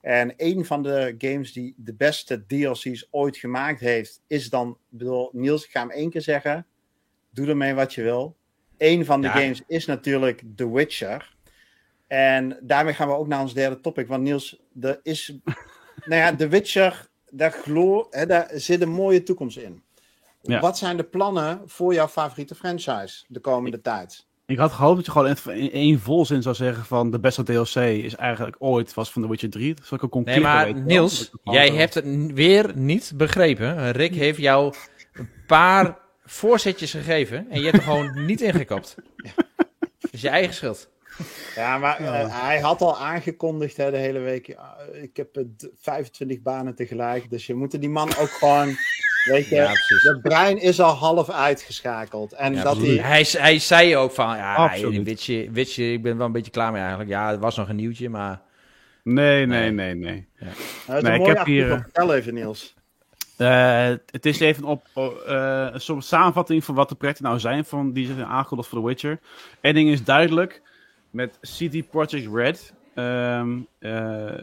En 0.00 0.34
een 0.36 0.64
van 0.64 0.82
de 0.82 1.14
games 1.18 1.52
die 1.52 1.74
de 1.76 1.94
beste 1.94 2.46
DLC's 2.46 3.08
ooit 3.10 3.36
gemaakt 3.36 3.80
heeft, 3.80 4.22
is 4.26 4.50
dan. 4.50 4.78
Bedoel, 4.88 5.30
Niels, 5.32 5.64
ik 5.64 5.70
ga 5.70 5.80
hem 5.80 5.90
één 5.90 6.10
keer 6.10 6.22
zeggen. 6.22 6.66
Doe 7.30 7.46
ermee 7.46 7.74
wat 7.74 7.94
je 7.94 8.02
wil. 8.02 8.36
Een 8.78 9.04
van 9.04 9.20
de 9.20 9.28
games 9.28 9.62
is 9.66 9.86
natuurlijk 9.86 10.42
The 10.56 10.72
Witcher. 10.72 11.36
En 12.06 12.58
daarmee 12.62 12.94
gaan 12.94 13.08
we 13.08 13.14
ook 13.14 13.26
naar 13.26 13.40
ons 13.40 13.54
derde 13.54 13.80
topic. 13.80 14.08
Want 14.08 14.22
Niels, 14.22 14.62
er 14.80 15.00
is. 15.02 15.38
nou 16.08 16.20
ja, 16.20 16.36
The 16.36 16.48
Witcher, 16.48 17.08
daar, 17.30 17.52
gloor, 17.52 18.06
hè, 18.10 18.26
daar 18.26 18.50
zit 18.54 18.80
een 18.80 18.90
mooie 18.90 19.22
toekomst 19.22 19.56
in. 19.56 19.82
Wat 20.42 20.78
zijn 20.78 20.96
de 20.96 21.04
plannen 21.04 21.62
voor 21.66 21.94
jouw 21.94 22.08
favoriete 22.08 22.54
franchise 22.54 23.24
de 23.28 23.40
komende 23.40 23.80
tijd? 23.80 24.26
Ik 24.50 24.58
had 24.58 24.72
gehoopt 24.72 24.96
dat 24.96 25.04
je 25.04 25.12
gewoon 25.12 25.58
in 25.58 25.72
één 25.72 26.00
volzin 26.00 26.42
zou 26.42 26.54
zeggen 26.54 26.84
van 26.84 27.10
de 27.10 27.18
beste 27.18 27.42
DLC 27.42 27.74
is 27.74 28.14
eigenlijk 28.14 28.56
ooit 28.58 28.94
was 28.94 29.12
van 29.12 29.22
The 29.22 29.28
Witcher 29.28 29.50
3. 29.50 29.74
Dat 29.74 30.02
ik 30.02 30.16
ook 30.16 30.24
Nee, 30.24 30.40
maar 30.40 30.74
Niels, 30.74 31.30
jij 31.42 31.70
hebt 31.70 31.94
het 31.94 32.32
weer 32.32 32.70
niet 32.74 33.12
begrepen. 33.16 33.90
Rick 33.92 34.14
heeft 34.14 34.38
jou 34.38 34.74
een 35.12 35.28
paar 35.46 35.98
voorzetjes 36.24 36.90
gegeven 36.90 37.50
en 37.50 37.58
je 37.58 37.64
hebt 37.64 37.76
er 37.76 37.82
gewoon 37.82 38.24
niet 38.26 38.40
ingekapt. 38.40 38.94
Dat 39.98 40.12
is 40.12 40.20
je 40.20 40.28
eigen 40.28 40.54
schuld. 40.54 40.88
Ja, 41.54 41.78
maar 41.78 42.00
uh, 42.00 42.44
hij 42.44 42.60
had 42.60 42.80
al 42.82 42.98
aangekondigd 42.98 43.76
hè, 43.76 43.90
de 43.90 43.96
hele 43.96 44.18
week. 44.18 44.48
Uh, 44.48 45.02
ik 45.02 45.16
heb 45.16 45.44
25 45.80 46.42
banen 46.42 46.74
tegelijk. 46.74 47.30
Dus 47.30 47.46
je 47.46 47.54
moet 47.54 47.80
die 47.80 47.90
man 47.90 48.08
ook 48.16 48.30
gewoon 48.30 48.76
Weet 49.24 49.48
je, 49.48 49.54
ja, 49.54 49.72
de 50.12 50.18
brein 50.22 50.60
is 50.60 50.80
al 50.80 50.94
half 50.94 51.30
uitgeschakeld. 51.30 52.32
En 52.32 52.62
dat 52.62 52.76
die... 52.80 53.00
hij, 53.00 53.26
hij 53.30 53.58
zei 53.58 53.96
ook 53.96 54.12
van, 54.12 54.36
ja, 54.36 54.70
Witcher, 55.02 55.52
Witcher, 55.52 55.92
ik 55.92 56.02
ben 56.02 56.16
wel 56.16 56.26
een 56.26 56.32
beetje 56.32 56.50
klaar 56.50 56.72
mee 56.72 56.80
eigenlijk. 56.80 57.10
Ja, 57.10 57.30
het 57.30 57.40
was 57.40 57.56
nog 57.56 57.68
een 57.68 57.76
nieuwtje, 57.76 58.08
maar... 58.08 58.40
Nee, 59.02 59.46
nee, 59.46 59.70
nee, 59.70 59.94
nee. 59.94 60.28
Ja. 60.38 60.46
Nou, 60.86 61.02
nee 61.02 61.20
ik 61.20 61.26
heb 61.26 61.44
hier... 61.44 61.70
Eh, 61.70 61.80
Vertel 61.82 62.14
even, 62.14 62.34
Niels. 62.34 62.74
Uh, 63.38 63.88
het 64.10 64.26
is 64.26 64.40
even 64.40 64.64
op 64.64 64.86
uh, 64.96 65.66
een 65.72 65.80
soort 65.80 66.04
samenvatting 66.04 66.64
van 66.64 66.74
wat 66.74 66.88
de 66.88 66.94
projecten 66.94 67.24
nou 67.24 67.38
zijn 67.38 67.64
van 67.64 67.92
die 67.92 68.06
zijn 68.06 68.24
aangekondigd 68.24 68.68
voor 68.68 68.80
The 68.80 68.86
Witcher. 68.86 69.20
Eén 69.60 69.74
ding 69.74 69.88
is 69.88 70.04
duidelijk, 70.04 70.62
met 71.10 71.38
CD 71.40 71.88
Projekt 71.90 72.34
Red 72.34 72.74
um, 72.94 73.66
uh, 73.78 74.40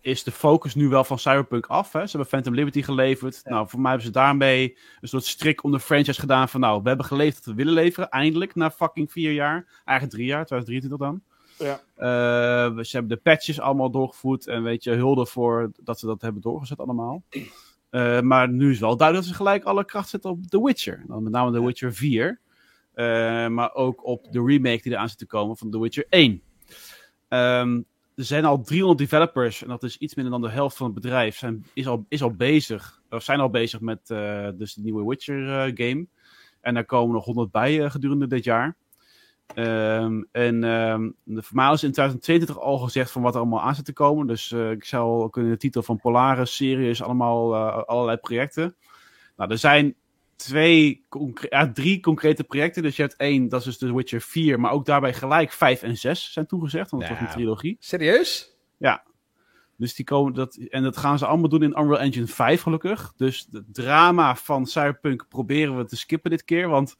is 0.00 0.22
de 0.22 0.30
focus 0.32 0.74
nu 0.74 0.88
wel 0.88 1.04
van 1.04 1.18
Cyberpunk 1.18 1.66
af. 1.66 1.92
Hè? 1.92 2.00
Ze 2.00 2.10
hebben 2.10 2.28
Phantom 2.28 2.54
Liberty 2.54 2.82
geleverd. 2.82 3.40
Nou, 3.44 3.68
voor 3.68 3.80
mij 3.80 3.90
hebben 3.90 4.06
ze 4.06 4.12
daarmee 4.12 4.76
een 5.00 5.08
soort 5.08 5.24
strik 5.24 5.64
om 5.64 5.70
de 5.70 5.80
franchise 5.80 6.20
gedaan 6.20 6.48
van... 6.48 6.60
nou, 6.60 6.82
we 6.82 6.88
hebben 6.88 7.06
geleverd 7.06 7.44
wat 7.44 7.54
we 7.54 7.62
willen 7.62 7.72
leveren, 7.72 8.08
eindelijk, 8.08 8.54
na 8.54 8.70
fucking 8.70 9.12
vier 9.12 9.32
jaar. 9.32 9.66
Eigenlijk 9.84 10.16
drie 10.16 10.26
jaar, 10.26 10.46
2023 10.46 10.98
dan. 10.98 11.22
Ja. 11.58 11.80
Uh, 11.98 12.82
ze 12.82 12.96
hebben 12.96 13.16
de 13.16 13.22
patches 13.22 13.60
allemaal 13.60 13.90
doorgevoerd 13.90 14.46
en 14.46 14.62
weet 14.62 14.84
je, 14.84 14.90
hulde 14.90 15.26
voor 15.26 15.70
dat 15.82 15.98
ze 15.98 16.06
dat 16.06 16.22
hebben 16.22 16.42
doorgezet 16.42 16.78
allemaal. 16.78 17.22
Uh, 17.90 18.20
maar 18.20 18.48
nu 18.48 18.70
is 18.70 18.78
wel 18.78 18.96
duidelijk 18.96 19.26
dat 19.26 19.36
ze 19.36 19.42
gelijk 19.42 19.64
alle 19.64 19.84
kracht 19.84 20.08
zetten 20.08 20.30
op 20.30 20.46
The 20.46 20.64
Witcher. 20.64 21.04
Dan 21.06 21.22
met 21.22 21.32
name 21.32 21.52
The 21.52 21.64
Witcher 21.64 21.94
4. 21.94 22.40
Eh, 22.96 23.46
maar 23.46 23.74
ook 23.74 24.06
op 24.06 24.32
de 24.32 24.44
remake 24.44 24.82
die 24.82 24.92
eraan 24.92 25.08
zit 25.08 25.18
te 25.18 25.26
komen 25.26 25.56
van 25.56 25.70
The 25.70 25.80
Witcher 25.80 26.06
1. 26.08 26.30
Um, 26.30 26.40
ehm, 27.28 27.76
er 28.14 28.24
zijn 28.24 28.44
al 28.44 28.62
300 28.62 28.98
developers, 28.98 29.62
en 29.62 29.68
dat 29.68 29.82
is 29.82 29.98
iets 29.98 30.14
minder 30.14 30.32
dan 30.32 30.42
de 30.42 30.54
helft 30.54 30.76
van 30.76 30.86
het 30.86 30.94
bedrijf, 30.94 31.36
zijn, 31.36 31.66
is, 31.74 31.86
al, 31.86 32.04
is 32.08 32.22
al 32.22 32.34
bezig, 32.34 33.00
of 33.10 33.22
zijn 33.22 33.40
al 33.40 33.50
bezig 33.50 33.80
met 33.80 34.10
uh, 34.10 34.48
dus 34.54 34.74
de 34.74 34.82
nieuwe 34.82 35.08
Witcher 35.08 35.38
uh, 35.38 35.72
game. 35.74 36.06
En 36.60 36.74
daar 36.74 36.84
komen 36.84 37.14
nog 37.14 37.24
100 37.24 37.50
bij 37.50 37.90
gedurende 37.90 38.26
dit 38.26 38.44
jaar. 38.44 38.76
Um, 39.54 40.28
en 40.32 40.64
um, 40.64 41.14
de 41.22 41.40
is 41.40 41.82
in 41.82 41.92
2022 41.92 42.58
al 42.58 42.78
gezegd 42.78 43.10
van 43.10 43.22
wat 43.22 43.34
er 43.34 43.40
allemaal 43.40 43.62
aan 43.62 43.74
zit 43.74 43.84
te 43.84 43.92
komen. 43.92 44.26
Dus 44.26 44.52
ik 44.52 44.84
zou 44.84 45.30
kunnen 45.30 45.50
de 45.50 45.58
titel 45.58 45.82
van 45.82 45.98
Polaris, 45.98 46.56
Sirius, 46.56 47.02
allemaal 47.02 47.56
allerlei 47.86 48.16
projecten. 48.16 48.76
Nou, 49.36 49.50
er 49.50 49.58
zijn 49.58 49.94
twee, 50.36 51.06
ja, 51.48 51.72
drie 51.72 52.00
concrete 52.00 52.44
projecten. 52.44 52.82
Dus 52.82 52.96
je 52.96 53.02
hebt 53.02 53.16
één, 53.16 53.48
dat 53.48 53.60
is 53.60 53.66
dus 53.66 53.78
The 53.78 53.96
Witcher 53.96 54.20
4, 54.20 54.60
maar 54.60 54.70
ook 54.70 54.86
daarbij 54.86 55.14
gelijk 55.14 55.52
5 55.52 55.82
en 55.82 55.96
6 55.96 56.32
zijn 56.32 56.46
toegezegd, 56.46 56.90
want 56.90 57.02
het 57.02 57.12
was 57.12 57.20
een 57.20 57.32
trilogie. 57.32 57.76
Serieus? 57.80 58.56
Ja. 58.76 59.04
Dus 59.76 59.94
die 59.94 60.04
komen 60.04 60.32
dat, 60.32 60.54
en 60.54 60.82
dat 60.82 60.96
gaan 60.96 61.18
ze 61.18 61.26
allemaal 61.26 61.48
doen 61.48 61.62
in 61.62 61.78
Unreal 61.78 62.00
Engine 62.00 62.26
5, 62.26 62.62
gelukkig. 62.62 63.12
Dus 63.16 63.48
het 63.52 63.74
drama 63.74 64.36
van 64.36 64.66
Cyberpunk 64.66 65.28
proberen 65.28 65.76
we 65.76 65.84
te 65.84 65.96
skippen 65.96 66.30
dit 66.30 66.44
keer, 66.44 66.68
want 66.68 66.96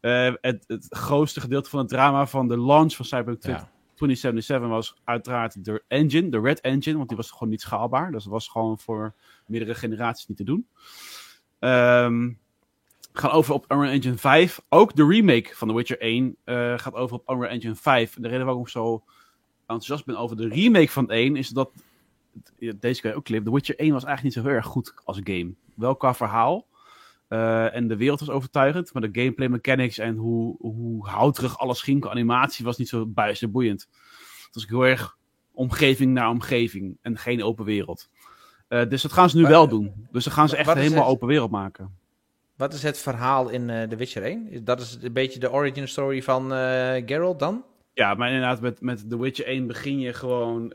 uh, 0.00 0.32
het, 0.40 0.64
het 0.66 0.86
grootste 0.88 1.40
gedeelte 1.40 1.70
van 1.70 1.78
het 1.78 1.88
drama 1.88 2.26
van 2.26 2.48
de 2.48 2.58
launch 2.58 2.94
van 2.94 3.04
Cyberpunk 3.04 3.42
ja. 3.42 3.70
2077 3.94 4.68
was 4.68 5.00
uiteraard 5.04 5.64
de 5.64 5.82
engine, 5.88 6.28
de 6.28 6.40
Red 6.40 6.60
Engine, 6.60 6.96
want 6.96 7.08
die 7.08 7.16
was 7.16 7.30
gewoon 7.30 7.48
niet 7.48 7.60
schaalbaar. 7.60 8.12
Dus 8.12 8.22
dat 8.22 8.32
was 8.32 8.48
gewoon 8.48 8.78
voor 8.78 9.14
meerdere 9.46 9.74
generaties 9.74 10.26
niet 10.26 10.36
te 10.36 10.44
doen. 10.44 10.68
Um, 11.58 12.38
gaan 13.12 13.30
over 13.30 13.54
op 13.54 13.72
Unreal 13.72 13.92
Engine 13.92 14.16
5. 14.16 14.60
Ook 14.68 14.96
de 14.96 15.06
remake 15.06 15.50
van 15.52 15.68
The 15.68 15.74
Witcher 15.74 16.00
1 16.00 16.36
uh, 16.44 16.78
gaat 16.78 16.94
over 16.94 17.16
op 17.16 17.30
Unreal 17.30 17.52
Engine 17.52 17.74
5. 17.74 18.14
De 18.14 18.28
reden 18.28 18.44
waarom 18.44 18.62
ik 18.62 18.68
zo 18.68 19.04
enthousiast 19.60 20.04
ben 20.04 20.16
over 20.16 20.36
de 20.36 20.48
remake 20.48 20.90
van 20.90 21.10
1 21.10 21.36
is 21.36 21.48
dat 21.48 21.70
deze 22.76 23.00
kan 23.00 23.10
je 23.10 23.16
ook 23.16 23.24
clip. 23.24 23.44
The 23.44 23.52
Witcher 23.52 23.78
1 23.78 23.92
was 23.92 24.04
eigenlijk 24.04 24.22
niet 24.34 24.44
zo 24.44 24.50
heel 24.50 24.58
erg 24.58 24.70
goed 24.70 24.94
als 25.04 25.20
game. 25.24 25.54
Wel 25.74 25.96
qua 25.96 26.14
verhaal. 26.14 26.68
Uh, 27.28 27.74
en 27.74 27.88
de 27.88 27.96
wereld 27.96 28.20
was 28.20 28.30
overtuigend, 28.30 28.92
maar 28.92 29.02
de 29.02 29.20
gameplay 29.20 29.48
mechanics 29.48 29.98
en 29.98 30.16
hoe, 30.16 30.56
hoe 30.58 31.06
houterig 31.08 31.58
alles 31.58 31.82
ging, 31.82 32.06
animatie 32.06 32.64
was 32.64 32.76
niet 32.76 32.88
zo 32.88 33.06
bijster 33.06 33.50
boeiend. 33.50 33.88
Het 34.44 34.54
was 34.54 34.66
heel 34.66 34.86
erg 34.86 35.18
omgeving 35.52 36.12
naar 36.12 36.28
omgeving 36.28 36.98
en 37.02 37.18
geen 37.18 37.42
open 37.42 37.64
wereld. 37.64 38.10
Uh, 38.68 38.88
dus 38.88 39.02
dat 39.02 39.12
gaan 39.12 39.30
ze 39.30 39.36
nu 39.36 39.42
wel 39.46 39.68
doen. 39.68 40.08
Dus 40.10 40.24
dan 40.24 40.32
gaan 40.32 40.48
ze 40.48 40.56
echt 40.56 40.74
helemaal 40.74 41.06
open 41.06 41.28
wereld 41.28 41.50
maken. 41.50 41.98
Wat 42.60 42.72
is 42.72 42.82
het 42.82 42.98
verhaal 42.98 43.48
in 43.48 43.68
uh, 43.68 43.82
The 43.82 43.96
Witcher 43.96 44.22
1? 44.22 44.64
Dat 44.64 44.80
is 44.80 44.98
een 45.02 45.12
beetje 45.12 45.40
de 45.40 45.50
origin 45.50 45.88
story 45.88 46.22
van 46.22 46.50
Geralt 47.06 47.38
dan? 47.38 47.64
Ja, 47.94 48.14
maar 48.14 48.28
inderdaad, 48.28 48.60
met, 48.60 48.80
met 48.80 49.10
The 49.10 49.20
Witcher 49.20 49.46
1 49.46 49.66
begin 49.66 50.00
je 50.00 50.12
gewoon, 50.12 50.72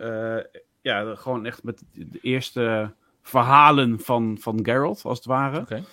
ja, 0.81 1.15
gewoon 1.15 1.45
echt 1.45 1.63
met 1.63 1.83
de 1.91 2.19
eerste 2.21 2.93
verhalen 3.21 3.99
van, 3.99 4.37
van 4.39 4.59
Geralt, 4.63 5.01
als 5.03 5.17
het 5.17 5.27
ware. 5.27 5.59
Okay. 5.59 5.83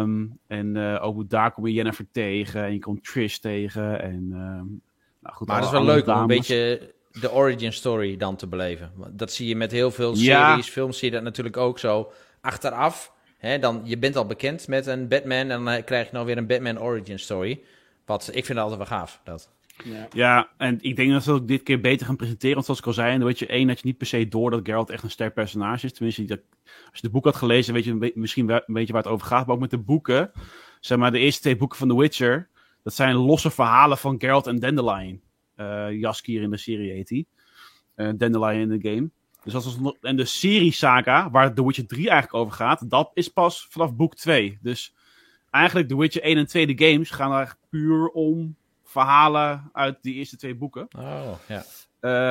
Um, 0.00 0.38
en 0.46 0.98
ook 1.00 1.28
daar 1.28 1.52
kom 1.52 1.66
je 1.66 1.72
Jennifer 1.72 2.06
tegen 2.12 2.64
en 2.64 2.72
je 2.72 2.78
komt 2.78 3.04
Trish 3.04 3.36
tegen. 3.36 4.02
En, 4.02 4.14
um, 4.32 4.80
nou 5.20 5.34
goed, 5.34 5.46
maar 5.46 5.56
het 5.56 5.64
is 5.64 5.70
wel 5.70 5.84
leuk 5.84 6.06
om 6.06 6.16
een 6.16 6.26
beetje 6.26 6.94
de 7.20 7.32
origin 7.32 7.72
story 7.72 8.16
dan 8.16 8.36
te 8.36 8.46
beleven. 8.46 8.92
Dat 9.10 9.32
zie 9.32 9.48
je 9.48 9.56
met 9.56 9.70
heel 9.70 9.90
veel 9.90 10.16
series, 10.16 10.66
ja. 10.66 10.72
films 10.72 10.98
zie 10.98 11.08
je 11.08 11.14
dat 11.14 11.24
natuurlijk 11.24 11.56
ook 11.56 11.78
zo. 11.78 12.12
Achteraf, 12.40 13.13
hè, 13.38 13.58
dan, 13.58 13.80
je 13.84 13.98
bent 13.98 14.16
al 14.16 14.26
bekend 14.26 14.68
met 14.68 14.86
een 14.86 15.08
Batman 15.08 15.36
en 15.36 15.48
dan 15.48 15.68
eh, 15.68 15.84
krijg 15.84 16.06
je 16.06 16.12
nou 16.12 16.26
weer 16.26 16.36
een 16.36 16.46
Batman 16.46 16.80
origin 16.80 17.18
story. 17.18 17.62
Wat 18.04 18.30
ik 18.32 18.44
vind 18.44 18.58
altijd 18.58 18.78
wel 18.78 18.98
gaaf, 18.98 19.20
dat. 19.24 19.52
Ja. 19.84 20.08
ja, 20.12 20.48
en 20.56 20.78
ik 20.80 20.96
denk 20.96 21.12
dat 21.12 21.22
ze 21.22 21.32
ook 21.32 21.48
dit 21.48 21.62
keer 21.62 21.80
beter 21.80 22.06
gaan 22.06 22.16
presenteren. 22.16 22.54
Want 22.54 22.64
zoals 22.64 22.80
ik 22.80 22.86
al 22.86 22.92
zei, 22.92 23.18
The 23.18 23.24
Witcher 23.24 23.48
1 23.48 23.68
had 23.68 23.80
je 23.80 23.86
niet 23.86 23.98
per 23.98 24.06
se 24.06 24.28
door 24.28 24.50
dat 24.50 24.60
Geralt 24.64 24.90
echt 24.90 25.02
een 25.02 25.10
sterk 25.10 25.34
personage 25.34 25.86
is. 25.86 25.92
Tenminste, 25.92 26.24
dat, 26.24 26.40
als 26.64 27.00
je 27.00 27.00
de 27.00 27.10
boek 27.10 27.24
had 27.24 27.36
gelezen, 27.36 27.74
weet 27.74 27.84
je 27.84 28.12
misschien 28.14 28.48
een 28.48 28.62
beetje 28.66 28.92
waar 28.92 29.02
het 29.02 29.12
over 29.12 29.26
gaat. 29.26 29.46
Maar 29.46 29.54
ook 29.54 29.60
met 29.60 29.70
de 29.70 29.78
boeken, 29.78 30.32
zeg 30.80 30.98
maar 30.98 31.12
de 31.12 31.18
eerste 31.18 31.40
twee 31.40 31.56
boeken 31.56 31.78
van 31.78 31.88
The 31.88 31.96
Witcher, 31.96 32.48
dat 32.82 32.94
zijn 32.94 33.14
losse 33.14 33.50
verhalen 33.50 33.98
van 33.98 34.20
Geralt 34.20 34.46
en 34.46 34.58
Dandelion. 34.58 35.22
Uh, 35.56 35.92
Jaskier 35.92 36.42
in 36.42 36.50
de 36.50 36.56
serie 36.56 36.90
heet 36.90 37.08
hij. 37.08 37.24
Uh, 37.96 38.12
Dandelion 38.16 38.70
in 38.70 38.78
de 38.78 38.90
game. 38.90 39.10
Dus 39.44 39.52
dat 39.52 39.78
nog, 39.80 39.96
en 40.00 40.16
de 40.16 40.24
serie 40.24 40.72
saga, 40.72 41.30
waar 41.30 41.54
The 41.54 41.66
Witcher 41.66 41.86
3 41.86 42.08
eigenlijk 42.08 42.34
over 42.34 42.54
gaat, 42.54 42.90
dat 42.90 43.10
is 43.14 43.28
pas 43.28 43.66
vanaf 43.70 43.94
boek 43.94 44.14
2. 44.14 44.58
Dus 44.62 44.94
eigenlijk 45.50 45.88
The 45.88 45.96
Witcher 45.96 46.22
1 46.22 46.36
en 46.36 46.46
2 46.46 46.74
de 46.74 46.86
games 46.86 47.10
gaan 47.10 47.32
er 47.32 47.56
puur 47.70 48.08
om 48.08 48.56
verhalen 48.82 49.70
uit 49.72 49.98
die 50.00 50.14
eerste 50.14 50.36
twee 50.36 50.54
boeken. 50.54 50.88
Oh, 50.98 51.32
ja. 51.48 51.64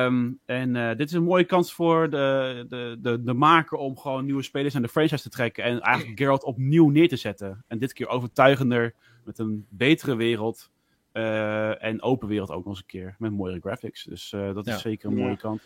Um, 0.04 0.38
en 0.44 0.74
uh, 0.74 0.88
dit 0.88 1.08
is 1.08 1.12
een 1.12 1.22
mooie 1.22 1.44
kans 1.44 1.72
voor 1.72 2.10
de, 2.10 2.66
de, 2.68 2.96
de, 3.00 3.22
de 3.22 3.32
maker 3.32 3.78
om 3.78 3.98
gewoon 3.98 4.24
nieuwe 4.24 4.42
spelers 4.42 4.76
aan 4.76 4.82
de 4.82 4.88
franchise 4.88 5.22
te 5.22 5.28
trekken. 5.28 5.64
En 5.64 5.80
eigenlijk 5.80 6.18
Geralt 6.18 6.44
opnieuw 6.44 6.88
neer 6.88 7.08
te 7.08 7.16
zetten. 7.16 7.64
En 7.68 7.78
dit 7.78 7.92
keer 7.92 8.08
overtuigender, 8.08 8.94
met 9.24 9.38
een 9.38 9.66
betere 9.68 10.16
wereld. 10.16 10.70
Uh, 11.12 11.84
en 11.84 12.02
open 12.02 12.28
wereld 12.28 12.50
ook 12.50 12.64
nog 12.64 12.72
eens 12.72 12.78
een 12.78 12.86
keer. 12.86 13.14
Met 13.18 13.32
mooiere 13.32 13.60
graphics. 13.60 14.04
Dus 14.04 14.32
uh, 14.32 14.54
dat 14.54 14.66
is 14.66 14.80
zeker 14.80 15.08
een 15.08 15.16
mooie 15.16 15.30
ja. 15.30 15.36
kant. 15.36 15.62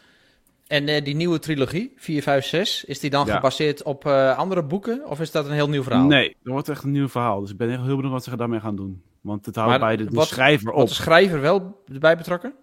En 0.69 1.05
die 1.05 1.15
nieuwe 1.15 1.39
trilogie, 1.39 1.93
4, 1.97 2.23
5, 2.23 2.45
6, 2.45 2.85
is 2.85 3.01
die 3.01 3.11
dan 3.11 3.27
ja. 3.27 3.35
gebaseerd 3.35 3.83
op 3.83 4.07
andere 4.07 4.63
boeken? 4.63 5.07
Of 5.07 5.21
is 5.21 5.31
dat 5.31 5.47
een 5.47 5.53
heel 5.53 5.69
nieuw 5.69 5.83
verhaal? 5.83 6.07
Nee, 6.07 6.37
dat 6.43 6.53
wordt 6.53 6.69
echt 6.69 6.85
een 6.85 6.91
nieuw 6.91 7.09
verhaal. 7.09 7.41
Dus 7.41 7.51
ik 7.51 7.57
ben 7.57 7.69
heel 7.69 7.97
benieuwd 7.97 8.13
wat 8.13 8.25
ze 8.25 8.37
daarmee 8.37 8.61
gaan 8.61 8.77
doen. 8.77 9.03
Want 9.21 9.47
het 9.47 9.57
houdt 9.57 9.81
bij 9.81 9.97
de, 9.97 10.05
de 10.05 10.15
wat, 10.15 10.27
schrijver 10.27 10.69
op. 10.69 10.75
Wordt 10.75 10.89
de 10.89 10.95
schrijver 10.95 11.41
wel 11.41 11.83
erbij 11.93 12.17
betrokken? 12.17 12.55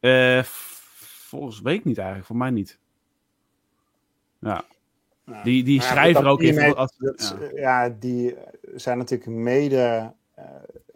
Uh, 0.00 0.42
volgens 0.42 1.60
weet 1.60 1.78
ik 1.78 1.84
niet 1.84 1.96
eigenlijk. 1.96 2.26
Voor 2.26 2.36
mij 2.36 2.50
niet. 2.50 2.78
Ja. 4.38 4.64
Nou, 5.24 5.44
die 5.44 5.64
die 5.64 5.82
schrijver 5.82 6.26
ook 6.26 6.40
in. 6.40 6.54
Ja. 6.54 6.88
ja. 7.54 7.88
die 7.88 8.36
zijn 8.74 8.98
natuurlijk 8.98 9.30
mede. 9.30 10.12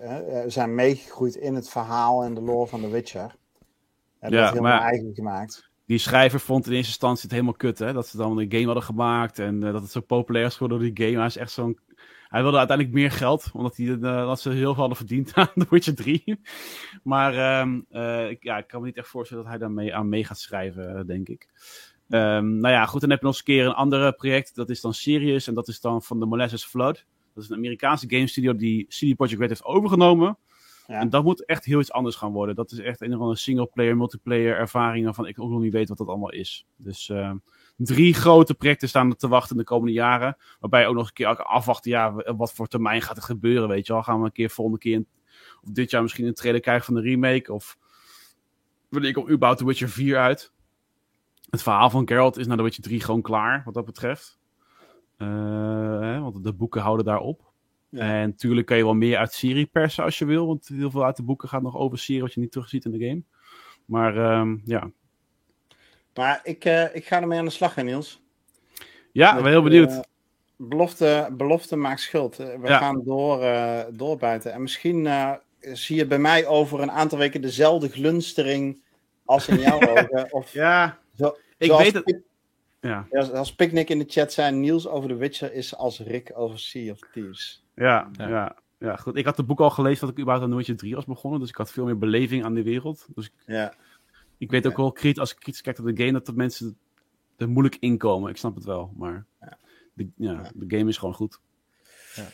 Uh, 0.01 0.19
zijn 0.47 0.75
meegegroeid 0.75 1.35
in 1.35 1.55
het 1.55 1.69
verhaal 1.69 2.23
en 2.23 2.35
de 2.35 2.41
lore 2.41 2.67
van 2.67 2.81
The 2.81 2.91
Witcher. 2.91 3.37
En 4.19 4.31
ja, 4.31 4.41
dat 4.41 4.49
helemaal 4.49 4.79
maar, 4.79 4.89
eigen 4.89 5.15
gemaakt. 5.15 5.71
Die 5.93 6.01
schrijver 6.01 6.41
vond 6.41 6.67
in 6.67 6.73
eerste 6.73 6.89
instantie 6.89 7.23
het 7.23 7.31
helemaal 7.31 7.53
kut, 7.53 7.79
hè? 7.79 7.93
Dat 7.93 8.09
ze 8.09 8.17
dan 8.17 8.39
een 8.39 8.53
game 8.53 8.65
hadden 8.65 8.83
gemaakt 8.83 9.39
en 9.39 9.55
uh, 9.55 9.73
dat 9.73 9.83
het 9.83 9.91
zo 9.91 10.01
populair 10.01 10.47
is 10.47 10.53
geworden 10.53 10.79
door 10.79 10.95
die 10.95 11.05
game. 11.05 11.17
Hij 11.19 11.27
is 11.27 11.37
echt 11.37 11.51
zo'n 11.51 11.79
hij 12.29 12.43
wilde 12.43 12.59
uiteindelijk 12.59 12.97
meer 12.97 13.11
geld, 13.11 13.51
omdat 13.53 13.77
hij, 13.77 13.87
uh, 13.87 14.01
dat 14.01 14.41
ze 14.41 14.51
heel 14.51 14.73
veel 14.73 14.75
hadden 14.75 14.97
verdiend 14.97 15.35
aan 15.35 15.49
The 15.55 15.67
Witcher 15.71 15.95
3. 15.95 16.41
Maar 17.03 17.61
um, 17.61 17.87
uh, 17.91 18.31
ik, 18.31 18.43
ja, 18.43 18.59
ik 18.59 18.67
kan 18.67 18.81
me 18.81 18.87
niet 18.87 18.97
echt 18.97 19.09
voorstellen 19.09 19.43
dat 19.43 19.53
hij 19.53 19.61
daarmee 19.61 19.95
aan 19.95 20.09
mee 20.09 20.25
gaat 20.25 20.39
schrijven, 20.39 21.07
denk 21.07 21.29
ik. 21.29 21.49
Um, 22.09 22.57
nou 22.57 22.75
ja, 22.75 22.87
goed, 22.87 23.01
dan 23.01 23.11
heb 23.11 23.19
je 23.19 23.25
nog 23.25 23.35
eens 23.35 23.47
een 23.47 23.55
keer 23.55 23.67
een 23.67 23.75
ander 23.75 24.13
project. 24.13 24.55
Dat 24.55 24.71
is 24.71 24.81
dan 24.81 24.95
Sirius 24.95 25.47
en 25.47 25.55
dat 25.55 25.69
is 25.69 25.81
dan 25.81 26.03
van 26.03 26.21
de 26.21 26.27
Molasses 26.27 26.65
Flood. 26.65 27.05
Dat 27.35 27.45
is 27.45 27.51
een 27.51 27.57
Amerikaanse 27.57 28.07
game 28.09 28.27
studio 28.27 28.57
die 28.57 28.87
CD 28.89 29.17
Projekt 29.17 29.41
Red 29.41 29.49
heeft 29.49 29.65
overgenomen. 29.65 30.39
En 30.93 31.11
dat 31.11 31.25
moet 31.25 31.45
echt 31.45 31.65
heel 31.65 31.81
iets 31.81 31.93
anders 31.93 32.17
gaan 32.17 32.33
worden. 32.33 32.55
Dat 32.55 32.73
is 32.73 32.79
echt 32.79 33.01
een 33.01 33.15
of 33.15 33.21
andere 33.21 33.39
single-player, 33.39 33.97
multiplayer 33.97 34.57
ervaring 34.57 35.05
waarvan 35.05 35.27
ik 35.27 35.41
ook 35.41 35.51
nog 35.51 35.61
niet 35.61 35.73
weet 35.73 35.89
wat 35.89 35.99
dat 35.99 36.09
allemaal 36.09 36.33
is. 36.33 36.67
Dus 36.77 37.09
uh, 37.09 37.33
drie 37.77 38.15
grote 38.15 38.55
projecten 38.55 38.89
staan 38.89 39.11
er 39.11 39.17
te 39.17 39.29
wachten 39.29 39.57
de 39.57 39.65
komende 39.65 39.93
jaren. 39.93 40.37
Waarbij 40.61 40.87
ook 40.87 40.95
nog 40.95 41.07
een 41.07 41.13
keer 41.13 41.37
afwachten, 41.37 41.91
ja, 41.91 42.35
wat 42.37 42.53
voor 42.53 42.67
termijn 42.67 43.03
gaat 43.03 43.17
er 43.17 43.23
gebeuren, 43.23 43.69
weet 43.69 43.87
je 43.87 43.93
wel. 43.93 44.03
Gaan 44.03 44.19
we 44.19 44.25
een 44.25 44.33
keer 44.33 44.51
volgende 44.51 44.79
keer, 44.81 45.05
of 45.63 45.71
dit 45.71 45.91
jaar 45.91 46.03
misschien 46.03 46.27
een 46.27 46.35
trailer 46.35 46.61
krijgen 46.61 46.85
van 46.85 46.95
de 46.95 47.01
remake, 47.01 47.53
of 47.53 47.79
wanneer 48.89 49.13
komt 49.13 49.31
überhaupt 49.31 49.59
The 49.59 49.67
Witcher 49.67 49.89
4 49.89 50.19
uit. 50.19 50.53
Het 51.51 51.63
verhaal 51.63 51.91
van 51.91 52.09
Geralt 52.09 52.39
is 52.39 52.47
naar 52.47 52.57
The 52.57 52.63
Witcher 52.63 52.83
3 52.83 53.01
gewoon 53.01 53.23
klaar, 53.23 53.63
wat 53.65 53.75
dat 53.75 53.85
betreft. 53.85 54.41
Uh, 55.19 55.29
hè, 56.01 56.21
want 56.21 56.45
de 56.45 56.53
boeken 56.53 56.81
houden 56.81 57.05
daarop. 57.05 57.52
Ja. 57.93 58.01
En 58.01 58.29
natuurlijk 58.29 58.67
kan 58.67 58.77
je 58.77 58.85
wel 58.85 58.95
meer 58.95 59.17
uit 59.17 59.33
serie 59.33 59.67
persen 59.67 60.05
als 60.05 60.19
je 60.19 60.25
wil, 60.25 60.47
want 60.47 60.69
heel 60.69 60.91
veel 60.91 61.05
uit 61.05 61.17
de 61.17 61.23
boeken 61.23 61.49
gaat 61.49 61.63
nog 61.63 61.77
over 61.77 61.99
serie 61.99 62.23
wat 62.23 62.35
je 62.35 62.41
niet 62.41 62.53
terugziet 62.53 62.85
in 62.85 62.91
de 62.91 63.07
game. 63.07 63.23
Maar 63.85 64.39
um, 64.39 64.63
ja, 64.65 64.91
maar 66.15 66.41
ik, 66.43 66.65
uh, 66.65 66.95
ik 66.95 67.07
ga 67.07 67.21
ermee 67.21 67.39
aan 67.39 67.45
de 67.45 67.51
slag, 67.51 67.75
hè, 67.75 67.83
Niels. 67.83 68.23
Ja, 69.13 69.37
ik 69.37 69.43
ben 69.43 69.53
heel 69.53 69.63
benieuwd. 69.63 69.91
Uh, 69.91 70.01
belofte, 70.57 71.29
belofte 71.33 71.77
maakt 71.77 72.01
schuld. 72.01 72.37
We 72.37 72.59
ja. 72.63 72.79
gaan 72.79 73.03
door, 73.05 73.43
uh, 73.43 73.81
doorbuiten. 73.91 74.53
En 74.53 74.63
misschien 74.63 75.09
zie 75.59 75.97
je 75.97 76.07
bij 76.07 76.19
mij 76.19 76.47
over 76.47 76.81
een 76.81 76.91
aantal 76.91 77.19
weken 77.19 77.41
dezelfde 77.41 77.89
glunstering 77.89 78.83
als 79.25 79.49
in 79.49 79.59
jouw 79.59 79.81
ogen. 79.91 80.33
Of 80.33 80.53
ja, 80.53 80.99
zo, 81.17 81.37
ik 81.59 81.73
weet 81.73 81.95
het. 81.95 82.21
Ja. 82.81 83.07
Als 83.35 83.55
Picnic 83.55 83.89
in 83.89 83.99
de 83.99 84.05
chat 84.09 84.33
zijn, 84.33 84.61
Niels 84.61 84.87
over 84.89 85.09
The 85.09 85.15
Witcher 85.15 85.53
is 85.53 85.77
als 85.77 85.99
Rick 85.99 86.33
over 86.35 86.59
Sea 86.59 86.93
of 86.93 86.99
Thieves. 87.13 87.62
Ja, 87.75 88.11
ja. 88.13 88.29
ja. 88.29 88.57
ja 88.79 88.97
goed. 88.97 89.17
Ik 89.17 89.25
had 89.25 89.37
het 89.37 89.47
boek 89.47 89.61
al 89.61 89.71
gelezen 89.71 90.01
dat 90.01 90.11
ik 90.11 90.19
überhaupt 90.19 90.45
aan 90.51 90.57
Witcher 90.57 90.77
3 90.77 90.95
was 90.95 91.05
begonnen. 91.05 91.41
Dus 91.41 91.49
ik 91.49 91.57
had 91.57 91.73
veel 91.73 91.85
meer 91.85 91.99
beleving 91.99 92.45
aan 92.45 92.55
de 92.55 92.63
wereld. 92.63 93.07
Dus 93.15 93.27
ik, 93.27 93.33
ja. 93.47 93.75
Ik 94.39 94.51
weet 94.51 94.67
ook 94.67 94.77
wel, 94.77 94.97
als 95.15 95.33
ik 95.33 95.39
kritisch 95.39 95.63
kijk 95.63 95.79
naar 95.79 95.95
de 95.95 96.01
game, 96.01 96.13
dat 96.13 96.27
de 96.27 96.33
mensen 96.33 96.77
er 97.37 97.49
moeilijk 97.49 97.77
inkomen. 97.81 98.31
Ik 98.31 98.37
snap 98.37 98.55
het 98.55 98.65
wel, 98.65 98.93
maar 98.97 99.25
de, 99.95 100.09
ja, 100.17 100.51
de 100.55 100.77
game 100.77 100.89
is 100.89 100.97
gewoon 100.97 101.15
goed. 101.15 101.41
Ja. 102.15 102.27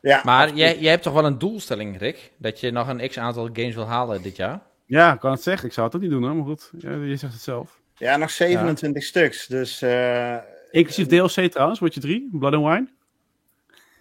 Ja, 0.00 0.20
maar 0.24 0.54
jij, 0.54 0.78
jij 0.78 0.90
hebt 0.90 1.02
toch 1.02 1.12
wel 1.12 1.24
een 1.24 1.38
doelstelling, 1.38 1.98
Rick? 1.98 2.32
Dat 2.36 2.60
je 2.60 2.70
nog 2.70 2.88
een 2.88 3.08
x-aantal 3.08 3.48
games 3.52 3.74
wil 3.74 3.86
halen 3.86 4.22
dit 4.22 4.36
jaar? 4.36 4.62
Ja, 4.86 5.12
ik 5.12 5.20
kan 5.20 5.30
het 5.30 5.42
zeggen. 5.42 5.68
Ik 5.68 5.74
zou 5.74 5.86
het 5.86 5.96
ook 5.96 6.02
niet 6.02 6.10
doen 6.10 6.22
hoor, 6.22 6.36
maar 6.36 6.44
goed. 6.44 6.70
Ja, 6.78 6.92
je 6.94 7.16
zegt 7.16 7.32
het 7.32 7.42
zelf. 7.42 7.80
Ja, 7.94 8.16
nog 8.16 8.30
27 8.30 9.02
stuks, 9.02 9.46
dus... 9.46 9.82
Uh, 9.82 10.36
Inclusief 10.70 11.06
DLC 11.06 11.50
trouwens, 11.50 11.78
je 11.78 12.00
3, 12.00 12.28
Blood 12.32 12.54
and 12.54 12.64
Wine. 12.64 12.88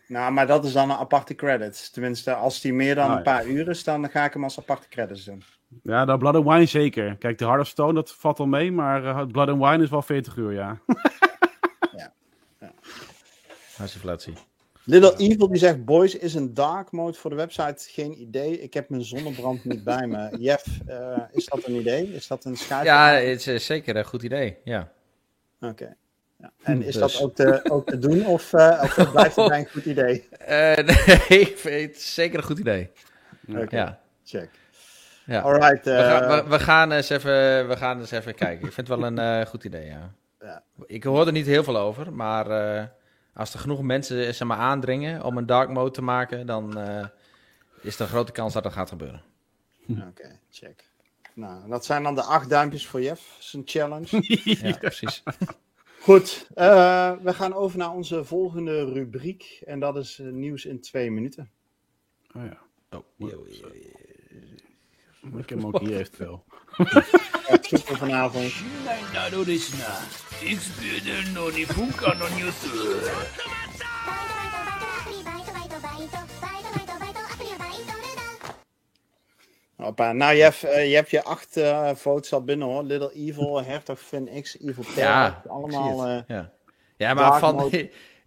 Nou, 0.07 0.31
maar 0.31 0.47
dat 0.47 0.65
is 0.65 0.73
dan 0.73 0.89
een 0.89 0.97
aparte 0.97 1.35
credit. 1.35 1.93
Tenminste, 1.93 2.33
als 2.33 2.61
die 2.61 2.73
meer 2.73 2.95
dan 2.95 3.09
ah, 3.09 3.15
een 3.15 3.23
paar 3.23 3.45
uur 3.45 3.67
is, 3.67 3.83
dan 3.83 4.09
ga 4.09 4.25
ik 4.25 4.33
hem 4.33 4.43
als 4.43 4.59
aparte 4.59 4.87
credits 4.87 5.23
doen. 5.23 5.43
Ja, 5.83 6.05
dat 6.05 6.19
Blood 6.19 6.35
and 6.35 6.45
Wine 6.45 6.65
zeker. 6.65 7.17
Kijk, 7.17 7.37
de 7.37 7.45
Heart 7.45 7.61
of 7.61 7.67
Stone, 7.67 7.93
dat 7.93 8.11
valt 8.11 8.39
al 8.39 8.45
mee, 8.45 8.71
maar 8.71 9.03
uh, 9.03 9.25
Blood 9.25 9.49
and 9.49 9.63
Wine 9.63 9.83
is 9.83 9.89
wel 9.89 10.01
40 10.01 10.35
uur, 10.35 10.53
ja. 10.53 10.79
ja. 11.97 12.13
ja. 12.59 12.71
Inflatie. 13.79 14.33
Little 14.83 15.15
Evil 15.17 15.47
die 15.47 15.57
zegt: 15.57 15.85
Boys 15.85 16.15
is 16.15 16.33
een 16.33 16.53
dark 16.53 16.91
mode 16.91 17.17
voor 17.17 17.29
de 17.29 17.35
website. 17.35 17.89
Geen 17.89 18.21
idee. 18.21 18.59
Ik 18.59 18.73
heb 18.73 18.89
mijn 18.89 19.03
zonnebrand 19.03 19.65
niet 19.65 19.83
bij 19.83 20.07
me. 20.07 20.29
Jeff, 20.45 20.67
uh, 20.89 21.17
is 21.31 21.45
dat 21.45 21.65
een 21.65 21.75
idee? 21.75 22.13
Is 22.13 22.27
dat 22.27 22.45
een 22.45 22.57
schijf? 22.57 22.83
Ja, 22.83 23.11
het 23.11 23.47
is 23.47 23.65
zeker 23.65 23.95
een 23.95 24.05
goed 24.05 24.23
idee. 24.23 24.57
Ja. 24.63 24.91
Oké. 25.61 25.95
Ja. 26.37 26.51
En 26.63 26.81
is 26.81 26.93
dus. 26.93 27.01
dat 27.01 27.21
ook 27.21 27.35
te, 27.35 27.59
ook 27.69 27.89
te 27.89 27.97
doen 27.97 28.25
of, 28.25 28.53
uh, 28.53 28.79
of 28.83 29.11
blijft 29.11 29.35
het 29.35 29.47
bij 29.47 29.59
een 29.59 29.69
goed 29.69 29.85
idee? 29.85 30.27
Uh, 30.31 30.47
nee, 31.29 31.55
het 31.63 31.95
is 31.95 32.13
zeker 32.13 32.37
een 32.37 32.45
goed 32.45 32.59
idee. 32.59 32.91
Oké, 33.47 33.75
ja. 33.75 33.99
check. 34.23 34.49
Ja. 35.25 35.41
Alright, 35.41 35.85
we, 35.85 35.91
gaan, 35.91 36.43
we, 36.43 36.49
we, 36.49 36.59
gaan 36.59 36.91
eens 36.91 37.09
even, 37.09 37.67
we 37.67 37.77
gaan 37.77 37.99
eens 37.99 38.11
even 38.11 38.35
kijken. 38.35 38.67
Ik 38.67 38.73
vind 38.73 38.87
het 38.87 38.99
wel 38.99 39.17
een 39.17 39.47
goed 39.47 39.63
idee, 39.63 39.85
ja. 39.85 40.13
ja. 40.39 40.63
Ik 40.85 41.03
hoor 41.03 41.25
er 41.25 41.31
niet 41.31 41.45
heel 41.45 41.63
veel 41.63 41.77
over, 41.77 42.13
maar 42.13 42.45
als 43.33 43.53
er 43.53 43.59
genoeg 43.59 43.81
mensen 43.81 44.33
zeg 44.33 44.47
maar, 44.47 44.57
aandringen 44.57 45.23
om 45.23 45.37
een 45.37 45.45
dark 45.45 45.69
mode 45.69 45.91
te 45.91 46.01
maken, 46.01 46.45
dan 46.45 46.77
is 47.81 47.95
er 47.95 48.01
een 48.01 48.07
grote 48.07 48.31
kans 48.31 48.53
dat 48.53 48.63
dat 48.63 48.73
gaat 48.73 48.89
gebeuren. 48.89 49.21
Oké, 49.89 50.39
check. 50.51 50.83
Nou, 51.33 51.69
dat 51.69 51.85
zijn 51.85 52.03
dan 52.03 52.15
de 52.15 52.23
acht 52.23 52.49
duimpjes 52.49 52.87
voor 52.87 53.01
Jeff. 53.01 53.37
zijn 53.39 53.63
challenge. 53.65 54.07
ja, 54.43 54.77
precies. 54.77 55.23
Goed, 56.07 56.47
uh, 56.55 57.11
we 57.21 57.33
gaan 57.33 57.53
over 57.53 57.77
naar 57.77 57.91
onze 57.91 58.23
volgende 58.23 58.93
rubriek. 58.93 59.61
En 59.65 59.79
dat 59.79 59.97
is 59.97 60.19
uh, 60.19 60.31
nieuws 60.31 60.65
in 60.65 60.81
twee 60.81 61.11
minuten. 61.11 61.51
Oh 62.35 62.43
ja. 62.43 62.57
Oh, 62.89 63.29
yo. 63.29 63.45
Ik 65.37 65.49
heb 65.49 65.49
hem 65.49 65.65
ook 65.65 65.79
hier 65.79 65.97
eventueel. 65.97 66.43
Ja, 67.47 67.57
super 67.61 67.97
vanavond. 67.97 68.53
Hoppa. 79.77 80.11
Nou, 80.11 80.35
Jeff, 80.35 80.63
uh, 80.63 80.89
je 80.89 80.95
hebt 80.95 81.09
je 81.09 81.23
acht 81.23 81.57
uh, 81.57 81.89
votes 81.95 82.33
al 82.33 82.43
binnen 82.43 82.67
hoor. 82.67 82.83
Little 82.83 83.11
Evil, 83.13 83.63
Hertog 83.63 83.99
Finn 83.99 84.41
X, 84.41 84.57
Evil. 84.59 84.83
Ja, 84.95 85.41
allemaal. 85.47 86.07
Uh, 86.07 86.19
ja. 86.27 86.51
ja, 86.97 87.13
maar 87.13 87.39
van. 87.39 87.71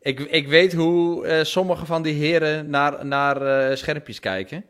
ik, 0.01 0.21
ik 0.21 0.49
weet 0.49 0.73
hoe 0.73 1.27
uh, 1.27 1.45
sommige 1.45 1.87
van 1.87 2.03
die 2.03 2.15
heren 2.15 2.71
naar, 2.71 3.07
naar 3.07 3.77
schermpjes 3.77 4.21
kijken. 4.21 4.65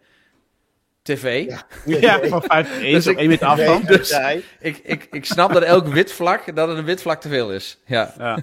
TV. 1.03 1.47
Ja, 1.47 1.67
ja 2.21 2.29
van 2.29 2.43
5 2.43 2.81
1 2.81 2.93
dus 2.93 3.07
op 3.07 3.17
1 3.17 3.29
meter 3.29 3.47
afstand. 3.47 3.87
Dus 3.87 4.19
ik, 4.61 4.77
ik, 4.83 5.09
ik 5.11 5.25
snap 5.25 5.53
dat 5.53 5.63
elk 5.63 5.87
wit 5.87 6.13
vlak, 6.13 6.57
dat 6.57 6.69
het 6.69 6.79
een 6.79 6.85
wit 6.85 7.03
vlak 7.03 7.21
te 7.21 7.29
veel 7.29 7.53
is. 7.53 7.79
Ja. 7.87 8.15
ja. 8.19 8.39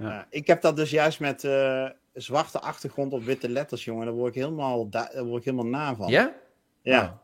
ja. 0.00 0.26
ik 0.30 0.46
heb 0.46 0.60
dat 0.60 0.76
dus 0.76 0.90
juist 0.90 1.20
met 1.20 1.40
zwarte 2.14 2.60
achtergrond 2.60 3.12
op 3.12 3.24
witte 3.24 3.48
letters, 3.48 3.84
jongen. 3.84 4.06
Daar 4.06 4.14
word 4.14 4.34
ik 4.34 4.42
helemaal, 4.42 4.88
daar 4.88 5.24
word 5.24 5.38
ik 5.38 5.44
helemaal 5.44 5.80
na 5.80 5.94
van. 5.94 6.08
Ja? 6.08 6.34
Ja. 6.82 7.20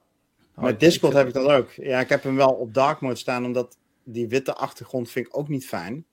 Oh. 0.56 0.64
Met 0.64 0.80
Discord 0.80 1.12
heb 1.12 1.26
ik 1.26 1.34
dat 1.34 1.50
ook. 1.50 1.70
Ja, 1.70 2.00
ik 2.00 2.08
heb 2.08 2.22
hem 2.22 2.36
wel 2.36 2.52
op 2.52 2.74
dark 2.74 3.00
mode 3.00 3.14
staan, 3.14 3.44
omdat 3.44 3.78
die 4.04 4.28
witte 4.28 4.54
achtergrond 4.54 5.10
vind 5.10 5.26
ik 5.26 5.36
ook 5.36 5.48
niet 5.48 5.66
fijn. 5.66 6.06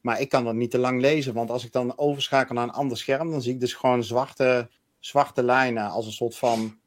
Maar 0.00 0.20
ik 0.20 0.28
kan 0.28 0.44
dat 0.44 0.54
niet 0.54 0.70
te 0.70 0.78
lang 0.78 1.00
lezen, 1.00 1.34
want 1.34 1.50
als 1.50 1.64
ik 1.64 1.72
dan 1.72 1.98
overschakel 1.98 2.54
naar 2.54 2.64
een 2.64 2.70
ander 2.70 2.96
scherm, 2.96 3.30
dan 3.30 3.42
zie 3.42 3.52
ik 3.52 3.60
dus 3.60 3.74
gewoon 3.74 4.04
zwarte, 4.04 4.68
zwarte 4.98 5.42
lijnen 5.42 5.90
als 5.90 6.06
een 6.06 6.12
soort 6.12 6.36
van... 6.36 6.78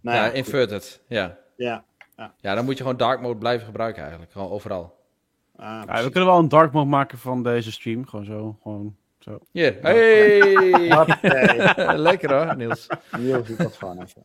Nou 0.00 0.16
ja, 0.16 0.24
ja 0.24 0.32
inverted, 0.32 1.00
ja. 1.08 1.38
ja. 1.56 1.84
Ja. 2.16 2.34
Ja, 2.40 2.54
dan 2.54 2.64
moet 2.64 2.76
je 2.76 2.82
gewoon 2.82 2.96
dark 2.98 3.20
mode 3.20 3.38
blijven 3.38 3.66
gebruiken 3.66 4.02
eigenlijk, 4.02 4.32
gewoon 4.32 4.50
overal. 4.50 4.96
Ah, 5.56 5.82
ja, 5.86 6.04
we 6.04 6.10
kunnen 6.10 6.28
wel 6.28 6.38
een 6.38 6.48
dark 6.48 6.72
mode 6.72 6.88
maken 6.88 7.18
van 7.18 7.42
deze 7.42 7.72
stream, 7.72 8.06
gewoon 8.06 8.24
zo, 8.24 8.58
gewoon 8.62 8.96
zo. 9.18 9.38
Hier, 9.50 9.78
hey! 9.80 10.54
Lekker 12.08 12.34
hoor, 12.34 12.56
Niels. 12.56 12.86
Niels 13.18 13.46
doet 13.46 13.58
dat 13.58 13.76
gewoon 13.76 14.02
even. 14.02 14.24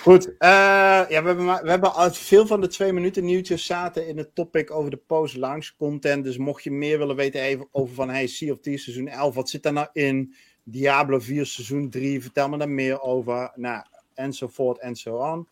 Goed, 0.00 0.26
uh, 0.26 0.38
ja, 0.38 1.06
we, 1.08 1.14
hebben 1.14 1.46
we 1.46 1.70
hebben 1.70 2.14
veel 2.14 2.46
van 2.46 2.60
de 2.60 2.66
twee 2.66 2.92
minuten 2.92 3.24
nieuwtjes 3.24 3.66
zaten 3.66 4.08
in 4.08 4.18
het 4.18 4.34
topic 4.34 4.70
over 4.70 4.90
de 4.90 5.00
post-launch 5.06 5.72
content. 5.78 6.24
Dus 6.24 6.36
mocht 6.36 6.64
je 6.64 6.70
meer 6.70 6.98
willen 6.98 7.16
weten 7.16 7.40
even 7.40 7.68
over 7.72 7.94
van 7.94 8.08
hey, 8.08 8.26
Sea 8.26 8.52
of 8.52 8.60
Thieves 8.60 8.82
seizoen 8.84 9.08
11, 9.08 9.34
wat 9.34 9.48
zit 9.48 9.62
daar 9.62 9.72
nou 9.72 9.88
in? 9.92 10.34
Diablo 10.64 11.18
4 11.18 11.46
seizoen 11.46 11.90
3, 11.90 12.22
vertel 12.22 12.48
me 12.48 12.58
daar 12.58 12.68
meer 12.68 13.00
over. 13.00 13.52
Nou, 13.54 13.84
enzovoort 14.14 14.78
en 14.78 14.96
zo. 14.96 15.46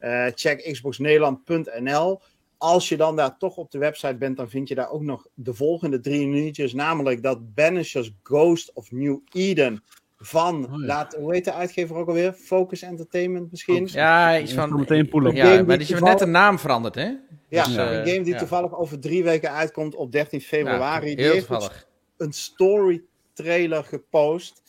Uh, 0.00 0.26
check 0.34 0.72
xboxnederland.nl. 0.72 2.20
Als 2.58 2.88
je 2.88 2.96
dan 2.96 3.16
daar 3.16 3.38
toch 3.38 3.56
op 3.56 3.70
de 3.70 3.78
website 3.78 4.16
bent, 4.16 4.36
dan 4.36 4.48
vind 4.48 4.68
je 4.68 4.74
daar 4.74 4.90
ook 4.90 5.02
nog 5.02 5.26
de 5.34 5.54
volgende 5.54 6.00
drie 6.00 6.26
nieuwtjes. 6.26 6.72
Namelijk 6.72 7.22
dat 7.22 7.54
Banishers 7.54 8.10
Ghost 8.22 8.72
of 8.72 8.90
New 8.90 9.18
Eden 9.32 9.82
van, 10.18 10.64
oh, 10.64 10.80
ja. 10.80 10.86
laat, 10.86 11.14
hoe 11.14 11.34
heet 11.34 11.44
de 11.44 11.52
uitgever 11.52 11.96
ook 11.96 12.08
alweer? 12.08 12.32
Focus 12.32 12.82
Entertainment 12.82 13.50
misschien? 13.50 13.88
Ja, 13.90 14.38
iets 14.38 14.52
van... 14.52 14.78
meteen 14.78 15.08
poelen. 15.08 15.34
Ja, 15.34 15.62
maar 15.62 15.78
die 15.78 15.94
is 15.94 16.00
net 16.00 16.18
de 16.18 16.26
naam 16.26 16.58
veranderd, 16.58 16.94
hè? 16.94 17.14
Ja, 17.48 17.64
dus, 17.64 17.76
uh, 17.76 17.92
een 17.92 18.06
game 18.06 18.22
die 18.22 18.32
ja. 18.32 18.38
toevallig 18.38 18.74
over 18.74 19.00
drie 19.00 19.24
weken 19.24 19.52
uitkomt 19.52 19.94
op 19.94 20.12
13 20.12 20.40
februari. 20.40 21.10
Ja, 21.10 21.16
die 21.16 21.24
heeft 21.24 21.46
toevallig. 21.46 21.86
een 22.16 22.32
story 22.32 23.02
trailer 23.32 23.84
gepost. 23.84 24.62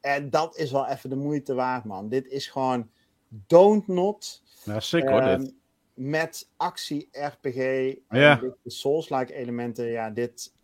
En 0.00 0.30
dat 0.30 0.56
is 0.56 0.72
wel 0.72 0.86
even 0.86 1.10
de 1.10 1.16
moeite 1.16 1.54
waard, 1.54 1.84
man. 1.84 2.08
Dit 2.08 2.26
is 2.26 2.48
gewoon 2.48 2.90
Don't 3.28 3.86
Not. 3.86 4.42
Ja, 4.64 4.80
sick 4.80 5.08
hoor, 5.08 5.22
um, 5.22 5.38
dit. 5.38 5.54
Met 5.94 6.48
actie-RPG. 6.56 7.94
Ja. 8.08 8.36
De 8.36 8.56
Souls-like 8.64 9.34
elementen. 9.34 9.86
Ja, 9.86 10.10
dit... 10.10 10.54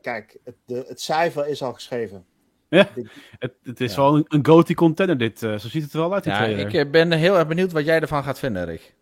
Kijk, 0.00 0.38
het, 0.44 0.54
de, 0.64 0.84
het 0.88 1.00
cijfer 1.00 1.48
is 1.48 1.62
al 1.62 1.72
geschreven. 1.72 2.26
Ja, 2.72 2.88
het, 3.38 3.52
het 3.62 3.80
is 3.80 3.94
ja. 3.94 4.00
wel 4.00 4.16
een, 4.16 4.24
een 4.28 4.46
goatee 4.46 4.76
contender 4.76 5.18
dit. 5.18 5.42
Uh, 5.42 5.58
zo 5.58 5.68
ziet 5.68 5.82
het 5.82 5.92
er 5.92 5.98
wel 5.98 6.14
uit, 6.14 6.24
die 6.24 6.32
ja, 6.32 6.38
trailer. 6.38 6.74
Ik 6.74 6.90
ben 6.90 7.12
heel 7.12 7.38
erg 7.38 7.46
benieuwd 7.46 7.72
wat 7.72 7.84
jij 7.84 8.00
ervan 8.00 8.22
gaat 8.22 8.38
vinden, 8.38 8.64
Rick. 8.64 8.94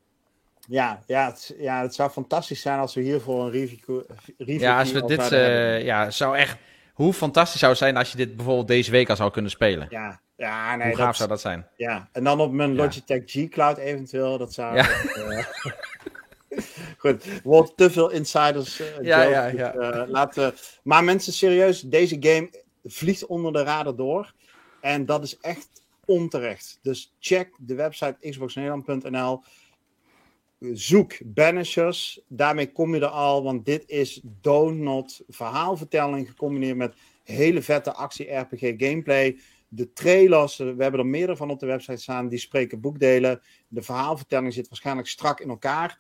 Ja, 0.68 1.03
ja, 1.07 1.27
het, 1.27 1.55
ja, 1.59 1.83
het 1.83 1.95
zou 1.95 2.11
fantastisch 2.11 2.61
zijn 2.61 2.79
als 2.79 2.95
we 2.95 3.01
hiervoor 3.01 3.45
een 3.45 3.51
review... 3.51 4.01
review 4.39 4.61
ja, 4.61 4.79
als 4.79 4.93
we 4.93 5.05
dit... 5.05 5.33
Uh, 5.33 5.85
ja, 5.85 6.11
zou 6.11 6.37
echt... 6.37 6.57
Hoe 6.93 7.12
fantastisch 7.12 7.61
zou 7.61 7.73
het 7.73 7.81
zijn 7.81 7.97
als 7.97 8.11
je 8.11 8.16
dit 8.16 8.37
bijvoorbeeld 8.37 8.68
deze 8.68 8.91
week 8.91 9.09
al 9.09 9.16
zou 9.16 9.31
kunnen 9.31 9.51
spelen? 9.51 9.87
Ja, 9.91 10.21
ja 10.37 10.77
nee, 10.77 10.87
Hoe 10.87 10.97
gaaf 10.97 11.07
dat, 11.07 11.16
zou 11.16 11.29
dat 11.29 11.41
zijn? 11.41 11.66
Ja, 11.77 12.09
en 12.12 12.25
dan 12.25 12.41
op 12.41 12.53
mijn 12.53 12.75
Logitech 12.75 13.23
G 13.27 13.49
Cloud 13.49 13.79
eventueel. 13.79 14.39
Dat 14.39 14.53
zou... 14.53 14.77
Ja. 14.77 14.89
Uh, 15.16 15.45
Goed, 16.99 17.25
wordt 17.43 17.77
te 17.77 17.91
veel 17.91 18.11
insiders. 18.11 18.81
Uh, 18.81 18.87
ja, 19.03 19.23
ja, 19.23 19.47
ja. 19.47 19.75
Uh, 19.75 20.03
laten, 20.07 20.55
maar 20.83 21.05
mensen, 21.05 21.33
serieus, 21.33 21.81
deze 21.81 22.16
game 22.21 22.51
vliegt 22.85 23.26
onder 23.26 23.53
de 23.53 23.62
radar 23.62 23.97
door. 23.97 24.35
En 24.81 25.07
dat 25.07 25.22
is 25.22 25.39
echt 25.39 25.83
onterecht. 26.05 26.78
Dus 26.83 27.14
check 27.18 27.57
de 27.59 27.74
website 27.74 28.16
xboxnederland.nl. 28.31 29.43
Zoek 30.72 31.18
Banishers. 31.24 32.20
Daarmee 32.28 32.72
kom 32.72 32.95
je 32.95 33.01
er 33.01 33.07
al, 33.07 33.43
want 33.43 33.64
dit 33.64 33.85
is 33.87 34.20
donut 34.24 35.22
verhaalvertelling 35.28 36.28
gecombineerd 36.28 36.76
met 36.76 36.95
hele 37.24 37.62
vette 37.62 37.93
actie-RPG 37.93 38.74
gameplay. 38.76 39.39
De 39.68 39.93
trailers, 39.93 40.57
we 40.57 40.74
hebben 40.78 41.01
er 41.01 41.07
meerdere 41.07 41.37
van 41.37 41.51
op 41.51 41.59
de 41.59 41.66
website 41.66 42.01
staan, 42.01 42.28
die 42.28 42.39
spreken 42.39 42.81
boekdelen. 42.81 43.41
De 43.68 43.83
verhaalvertelling 43.83 44.53
zit 44.53 44.68
waarschijnlijk 44.68 45.09
strak 45.09 45.41
in 45.41 45.49
elkaar. 45.49 45.99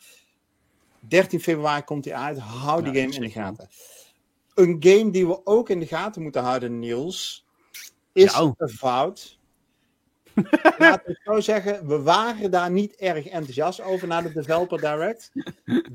13 1.00 1.40
februari 1.40 1.82
komt 1.82 2.04
hij 2.04 2.14
uit. 2.14 2.38
Hou 2.38 2.82
die 2.82 3.02
game 3.02 3.14
in 3.14 3.20
de 3.20 3.30
gaten. 3.30 3.68
Een 4.54 4.76
game 4.80 5.10
die 5.10 5.26
we 5.26 5.46
ook 5.46 5.68
in 5.68 5.78
de 5.80 5.86
gaten 5.86 6.22
moeten 6.22 6.42
houden, 6.42 6.78
Niels, 6.78 7.46
is 8.12 8.32
Ja. 8.32 8.52
een 8.56 8.68
fout. 8.68 9.38
Laten 10.78 11.02
we 11.04 11.12
het 11.12 11.20
zo 11.24 11.40
zeggen, 11.40 11.86
we 11.86 12.02
waren 12.02 12.50
daar 12.50 12.70
niet 12.70 12.96
erg 12.96 13.26
enthousiast 13.26 13.80
over 13.80 14.08
na 14.08 14.22
de 14.22 14.32
Developer 14.32 14.80
Direct. 14.80 15.32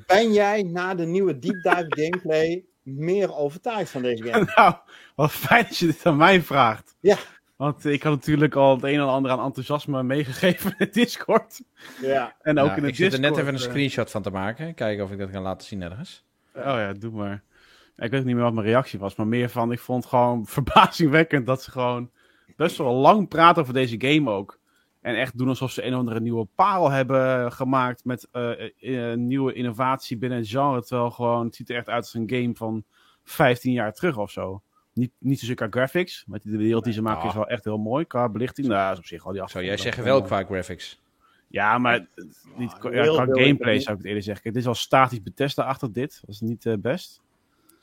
Ben 0.07 0.33
jij 0.33 0.63
na 0.63 0.95
de 0.95 1.05
nieuwe 1.05 1.39
Deep 1.39 1.61
Dive 1.63 1.85
gameplay 1.89 2.63
meer 2.83 3.35
overtuigd 3.35 3.89
van 3.91 4.01
deze 4.01 4.23
game? 4.23 4.45
Nou, 4.55 4.75
wat 5.15 5.31
fijn 5.31 5.63
dat 5.63 5.77
je 5.77 5.85
dit 5.85 6.05
aan 6.05 6.17
mij 6.17 6.41
vraagt. 6.41 6.95
Ja. 6.99 7.17
Want 7.55 7.85
ik 7.85 8.03
had 8.03 8.13
natuurlijk 8.13 8.55
al 8.55 8.75
het 8.75 8.83
een 8.83 8.93
en 8.93 9.07
ander 9.07 9.31
aan 9.31 9.43
enthousiasme 9.43 10.03
meegegeven 10.03 10.69
in 10.69 10.75
het 10.77 10.93
Discord. 10.93 11.61
Ja. 12.01 12.35
En 12.41 12.59
ook 12.59 12.67
Ja, 12.67 12.75
in 12.75 12.81
het 12.81 12.91
ik 12.91 12.95
zit 12.95 13.13
er 13.13 13.19
net 13.19 13.29
Discord, 13.29 13.37
even 13.47 13.59
een 13.59 13.65
eh, 13.65 13.69
screenshot 13.69 14.11
van 14.11 14.21
te 14.21 14.29
maken. 14.29 14.73
Kijken 14.73 15.03
of 15.03 15.11
ik 15.11 15.17
dat 15.17 15.31
kan 15.31 15.41
laten 15.41 15.67
zien 15.67 15.81
ergens. 15.81 16.23
Oh 16.55 16.61
ja, 16.63 16.93
doe 16.93 17.11
maar. 17.11 17.43
Ik 17.97 18.11
weet 18.11 18.25
niet 18.25 18.35
meer 18.35 18.43
wat 18.43 18.53
mijn 18.53 18.65
reactie 18.65 18.99
was, 18.99 19.15
maar 19.15 19.27
meer 19.27 19.49
van, 19.49 19.71
ik 19.71 19.79
vond 19.79 20.03
het 20.03 20.09
gewoon 20.09 20.45
verbazingwekkend 20.55 21.45
dat 21.45 21.63
ze 21.63 21.71
gewoon 21.71 22.09
best 22.55 22.77
wel 22.77 22.93
lang 22.93 23.27
praten 23.27 23.61
over 23.61 23.73
deze 23.73 23.95
game 23.97 24.29
ook. 24.31 24.59
En 25.01 25.15
echt 25.15 25.37
doen 25.37 25.47
alsof 25.47 25.71
ze 25.71 25.85
een 25.85 25.93
of 25.93 25.99
andere 25.99 26.19
nieuwe 26.19 26.47
parel 26.55 26.89
hebben 26.91 27.51
gemaakt 27.51 28.05
met 28.05 28.27
eh, 28.31 29.11
eh, 29.11 29.17
nieuwe 29.17 29.53
innovatie 29.53 30.17
binnen 30.17 30.37
het 30.39 30.47
genre. 30.49 30.83
Terwijl 30.83 31.11
gewoon, 31.11 31.45
het 31.45 31.55
ziet 31.55 31.69
er 31.69 31.75
echt 31.75 31.89
uit 31.89 32.03
als 32.03 32.13
een 32.13 32.29
game 32.29 32.55
van 32.55 32.83
15 33.23 33.71
jaar 33.71 33.93
terug 33.93 34.17
of 34.17 34.31
zo. 34.31 34.61
Niet, 34.93 35.11
niet 35.17 35.39
zozeer 35.39 35.55
qua 35.55 35.67
graphics, 35.69 36.23
maar 36.27 36.39
de 36.43 36.57
wereld 36.57 36.83
die 36.83 36.93
ze 36.93 37.01
maken 37.01 37.21
Ah. 37.21 37.27
is 37.27 37.33
wel 37.33 37.47
echt 37.47 37.63
heel 37.63 37.77
mooi. 37.77 38.05
Qua 38.05 38.29
belichting, 38.29 38.67
nou, 38.67 38.91
is 38.91 38.97
op 38.97 39.05
zich 39.05 39.25
al 39.25 39.31
die 39.31 39.41
Zou 39.47 39.63
jij 39.65 39.77
zeggen 39.77 40.03
wel 40.03 40.21
qua 40.21 40.43
graphics? 40.43 41.01
Ja, 41.47 41.77
maar 41.77 41.95
eh, 41.95 42.23
niet, 42.55 42.71
Ah, 42.71 42.79
qua- 42.79 42.91
ja, 42.93 43.03
gameplay 43.03 43.79
zou 43.79 43.91
ik 43.95 44.01
het 44.01 44.05
eerder 44.05 44.23
zeggen. 44.23 44.47
Het 44.49 44.57
is 44.57 44.65
wel 44.65 44.73
statisch 44.73 45.21
Bethesda 45.21 45.63
achter 45.63 45.93
dit. 45.93 46.17
Dat 46.25 46.29
is 46.29 46.41
niet 46.41 46.65
eh, 46.65 46.73
best. 46.79 47.21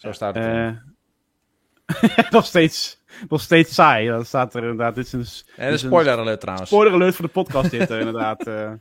Zo 0.02 0.12
staat 0.12 0.34
het. 0.34 0.44
Eh 0.44 2.30
nog 2.30 2.46
steeds 2.46 3.00
nog 3.28 3.40
steeds 3.40 3.74
saai. 3.74 4.08
Dan 4.08 4.24
staat 4.24 4.54
er 4.54 4.62
inderdaad... 4.62 4.94
Dit 4.94 5.06
is 5.06 5.12
een, 5.12 5.20
En 5.56 5.66
een 5.66 5.72
is 5.72 5.82
een 5.82 5.88
spoiler 5.88 6.18
alert 6.18 6.40
trouwens. 6.40 6.68
spoiler 6.68 6.92
alert 6.92 7.14
voor 7.14 7.24
de 7.24 7.30
podcast 7.30 7.70
dit, 7.70 7.90
eh, 7.90 7.98
inderdaad. 8.04 8.46
eh. 8.46 8.72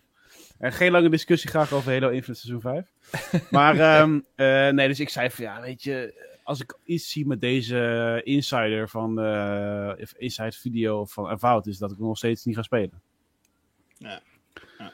en 0.59 0.71
geen 0.73 0.91
lange 0.91 1.09
discussie 1.09 1.49
graag 1.49 1.71
over 1.71 1.91
Halo 1.91 2.09
Infinite 2.09 2.39
seizoen 2.47 2.61
5. 2.61 2.85
Maar 3.49 3.79
ehm, 3.79 4.19
eh, 4.35 4.69
nee, 4.69 4.87
dus 4.87 4.99
ik 4.99 5.09
zei 5.09 5.29
van 5.29 5.45
ja, 5.45 5.61
weet 5.61 5.83
je... 5.83 6.29
Als 6.43 6.59
ik 6.61 6.77
iets 6.83 7.11
zie 7.11 7.27
met 7.27 7.41
deze 7.41 8.21
insider 8.23 8.89
van... 8.89 9.19
eh 9.19 9.91
of 10.01 10.13
inside 10.17 10.51
video 10.51 11.05
van 11.05 11.27
Avowed 11.27 11.67
is 11.67 11.77
dat 11.77 11.91
ik 11.91 11.99
nog 11.99 12.17
steeds 12.17 12.45
niet 12.45 12.55
ga 12.55 12.61
spelen. 12.61 13.01
Ja. 13.97 14.21
Ja. 14.77 14.93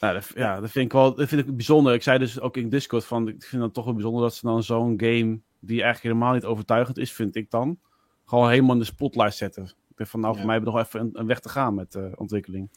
Nou, 0.00 0.14
dat, 0.14 0.30
ja, 0.34 0.60
dat 0.60 0.70
vind 0.70 0.84
ik 0.84 0.92
wel 0.92 1.14
dat 1.14 1.28
vind 1.28 1.48
ik 1.48 1.56
bijzonder. 1.56 1.94
Ik 1.94 2.02
zei 2.02 2.18
dus 2.18 2.40
ook 2.40 2.56
in 2.56 2.68
Discord 2.68 3.04
van, 3.04 3.28
ik 3.28 3.42
vind 3.44 3.62
het 3.62 3.74
toch 3.74 3.84
wel 3.84 3.94
bijzonder 3.94 4.22
dat 4.22 4.34
ze 4.34 4.46
dan 4.46 4.62
zo'n 4.62 4.94
game, 5.00 5.40
die 5.64 5.82
eigenlijk 5.82 6.14
helemaal 6.14 6.34
niet 6.34 6.44
overtuigend 6.44 6.98
is, 6.98 7.12
vind 7.12 7.36
ik 7.36 7.50
dan, 7.50 7.78
gewoon 8.26 8.48
helemaal 8.50 8.72
in 8.72 8.78
de 8.78 8.84
spotlight 8.84 9.34
zetten. 9.34 9.62
Ik 9.64 9.96
denk 9.96 10.10
van, 10.10 10.20
nou, 10.20 10.32
voor 10.32 10.40
Ja. 10.40 10.46
mij 10.48 10.56
hebben 10.56 10.72
we 10.72 10.78
nog 10.78 10.86
even 10.88 11.00
een, 11.00 11.10
een 11.20 11.26
weg 11.26 11.40
te 11.40 11.48
gaan 11.48 11.74
met 11.74 11.92
de 11.92 12.12
ontwikkeling. 12.16 12.70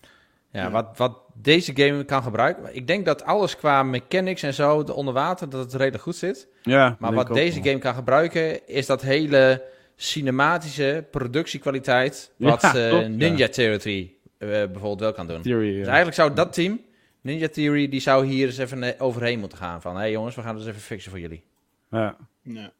Ja, 0.51 0.71
wat, 0.71 0.97
wat 0.97 1.19
deze 1.33 1.71
game 1.75 2.03
kan 2.03 2.23
gebruiken. 2.23 2.75
Ik 2.75 2.87
denk 2.87 3.05
dat 3.05 3.23
alles 3.23 3.55
qua 3.55 3.83
mechanics 3.83 4.43
en 4.43 4.53
zo, 4.53 4.83
de 4.83 4.93
onder 4.93 5.13
water, 5.13 5.49
dat 5.49 5.63
het 5.63 5.73
redelijk 5.73 6.03
goed 6.03 6.15
zit. 6.15 6.47
Ja, 6.61 6.95
Maar 6.99 7.13
wat 7.13 7.27
deze 7.33 7.55
wel. 7.61 7.63
game 7.67 7.79
kan 7.79 7.93
gebruiken, 7.93 8.67
is 8.67 8.85
dat 8.85 9.01
hele 9.01 9.63
cinematische 9.95 11.05
productiekwaliteit. 11.11 12.31
Ja, 12.37 12.49
Wat 12.49 12.63
eh, 12.63 12.91
ja. 13.01 13.07
Ninja 13.07 13.47
Territory 13.47 14.13
eh, 14.37 14.47
bijvoorbeeld 14.49 14.99
wel 14.99 15.13
kan 15.13 15.27
doen. 15.27 15.41
Theory, 15.41 15.75
Dus 15.77 15.85
eigenlijk 15.85 16.15
zou 16.15 16.33
dat 16.33 16.53
team, 16.53 16.79
Ninja 17.21 17.47
Theory, 17.47 17.89
die 17.89 17.99
zou 17.99 18.25
hier 18.25 18.45
eens 18.47 18.57
even 18.57 18.83
eh, 18.83 19.01
overheen 19.01 19.39
moeten 19.39 19.57
gaan. 19.57 19.81
Van, 19.81 19.93
hé 19.93 19.99
hey 19.99 20.11
jongens, 20.11 20.35
we 20.35 20.41
gaan 20.41 20.49
het 20.55 20.59
eens 20.59 20.69
even 20.69 20.81
fixen 20.81 21.11
voor 21.11 21.19
jullie. 21.19 21.43
Ja. 21.91 22.17
Ja. 22.45 22.71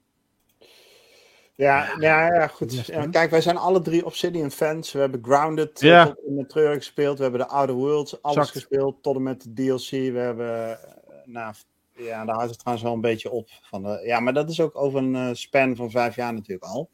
Ja, 1.56 1.96
ja, 2.00 2.34
ja, 2.34 2.48
goed. 2.48 2.74
Ja, 2.74 2.84
spannend. 2.84 3.12
kijk, 3.12 3.30
wij 3.30 3.42
zijn 3.42 3.58
alle 3.58 3.82
drie 3.82 4.06
Obsidian 4.06 4.52
fans. 4.52 4.92
We 4.92 5.00
hebben 5.00 5.24
Grounded 5.24 5.80
Ja. 5.80 6.06
tot 6.06 6.24
in 6.26 6.36
de 6.36 6.46
treur 6.46 6.76
gespeeld. 6.76 7.18
We 7.18 7.24
hebben 7.24 7.42
de 7.42 7.48
Outer 7.48 7.76
Worlds, 7.76 8.22
alles 8.22 8.38
Exact. 8.38 8.58
gespeeld, 8.58 9.04
tot 9.04 9.16
en 9.16 9.24
met 9.24 9.42
de 9.42 9.54
DLC. 9.54 9.90
We 9.90 10.20
hebben, 10.20 10.70
eh, 10.72 10.78
nou, 11.26 11.54
ja, 11.92 12.26
daar 12.26 12.36
houdt 12.36 12.50
het 12.50 12.60
trouwens 12.60 12.86
wel 12.88 12.96
een 12.96 13.02
beetje 13.02 13.30
op. 13.32 13.50
Van 13.62 13.84
de, 13.84 14.02
ja, 14.06 14.20
maar 14.20 14.34
dat 14.34 14.50
is 14.50 14.60
ook 14.60 14.76
over 14.76 15.00
een 15.00 15.16
eh, 15.16 15.30
span 15.34 15.76
van 15.76 15.92
vijf 15.92 16.16
jaar 16.16 16.34
natuurlijk 16.34 16.72
al. 16.72 16.90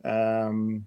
Ehm, 0.00 0.78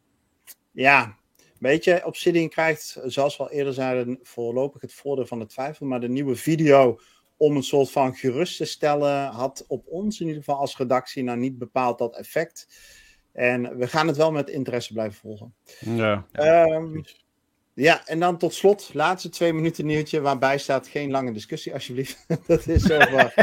ja, 0.72 1.18
weet 1.60 1.84
je, 1.84 2.06
Obsidian 2.06 2.50
krijgt, 2.50 3.00
zoals 3.06 3.38
we 3.38 3.44
al 3.44 3.52
eerder 3.52 3.74
zeiden, 3.74 4.20
voorlopig 4.24 4.82
het 4.82 4.94
voordeel 4.94 5.26
van 5.26 5.40
de 5.40 5.46
twijfel. 5.46 5.86
Maar 5.86 6.00
de 6.00 6.10
nieuwe 6.10 6.36
video 6.36 7.00
om 7.40 7.56
een 7.56 7.64
soort 7.64 7.92
van 7.92 8.16
gerust 8.16 8.58
te 8.58 8.66
stellen, 8.66 9.28
had 9.28 9.66
op 9.68 9.88
ons 9.88 10.20
in 10.20 10.28
ieder 10.28 10.44
geval 10.44 10.60
als 10.60 10.78
redactie 10.78 11.24
nou 11.24 11.38
niet 11.38 11.58
bepaald 11.58 11.98
dat 11.98 12.18
effect. 12.18 12.68
En 13.32 13.78
we 13.78 13.88
gaan 13.88 14.08
het 14.08 14.18
wel 14.18 14.32
met 14.32 14.50
interesse 14.50 14.94
blijven 14.94 15.20
volgen. 15.20 15.54
Ja. 15.80 16.26
Ehm, 16.32 17.02
ja, 17.74 18.08
en 18.08 18.20
dan 18.20 18.38
tot 18.38 18.54
slot, 18.54 18.94
laatste 18.94 19.30
twee 19.30 19.54
minuten 19.54 19.86
nieuwtje, 19.86 20.22
waarbij 20.22 20.58
staat 20.58 20.88
geen 20.88 21.12
lange 21.12 21.32
discussie 21.32 21.74
alsjeblieft. 21.74 22.26
dat 22.48 22.68
is 22.68 22.92
over 22.92 23.34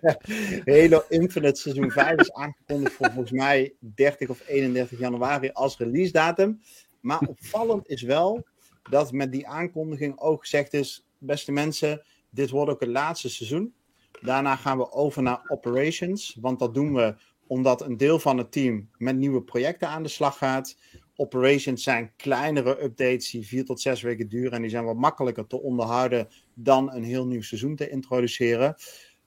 Halo 0.64 1.02
Infinite 1.08 1.60
seizoen 1.60 1.90
5 1.90 2.20
is 2.20 2.32
aangekondigd 2.32 2.94
voor 2.94 3.06
volgens 3.06 3.30
mij 3.30 3.74
30 3.78 4.28
of 4.28 4.48
31 4.48 4.98
januari 4.98 5.50
als 5.52 5.78
release 5.78 6.12
datum. 6.12 6.60
Maar 7.00 7.20
opvallend 7.20 7.88
is 7.88 8.02
wel 8.02 8.46
dat 8.90 9.12
met 9.12 9.32
die 9.32 9.48
aankondiging 9.48 10.20
ook 10.20 10.40
gezegd 10.40 10.72
is, 10.72 11.06
beste 11.18 11.52
mensen, 11.52 12.02
dit 12.34 12.50
wordt 12.50 12.70
ook 12.70 12.80
het 12.80 12.88
laatste 12.88 13.30
seizoen. 13.30 13.74
Daarna 14.20 14.56
gaan 14.56 14.78
we 14.78 14.92
over 14.92 15.22
naar 15.22 15.42
operations, 15.48 16.36
want 16.40 16.58
dat 16.58 16.74
doen 16.74 16.94
we 16.94 17.14
omdat 17.46 17.82
een 17.82 17.96
deel 17.96 18.18
van 18.18 18.38
het 18.38 18.52
team 18.52 18.88
met 18.98 19.16
nieuwe 19.16 19.42
projecten 19.42 19.88
aan 19.88 20.02
de 20.02 20.08
slag 20.08 20.38
gaat. 20.38 20.78
Operations 21.16 21.82
zijn 21.82 22.12
kleinere 22.16 22.82
updates 22.82 23.30
die 23.30 23.46
vier 23.46 23.64
tot 23.64 23.80
zes 23.80 24.02
weken 24.02 24.28
duren 24.28 24.52
en 24.52 24.60
die 24.60 24.70
zijn 24.70 24.84
wat 24.84 24.96
makkelijker 24.96 25.46
te 25.46 25.62
onderhouden 25.62 26.28
dan 26.54 26.92
een 26.92 27.02
heel 27.02 27.26
nieuw 27.26 27.42
seizoen 27.42 27.76
te 27.76 27.90
introduceren. 27.90 28.74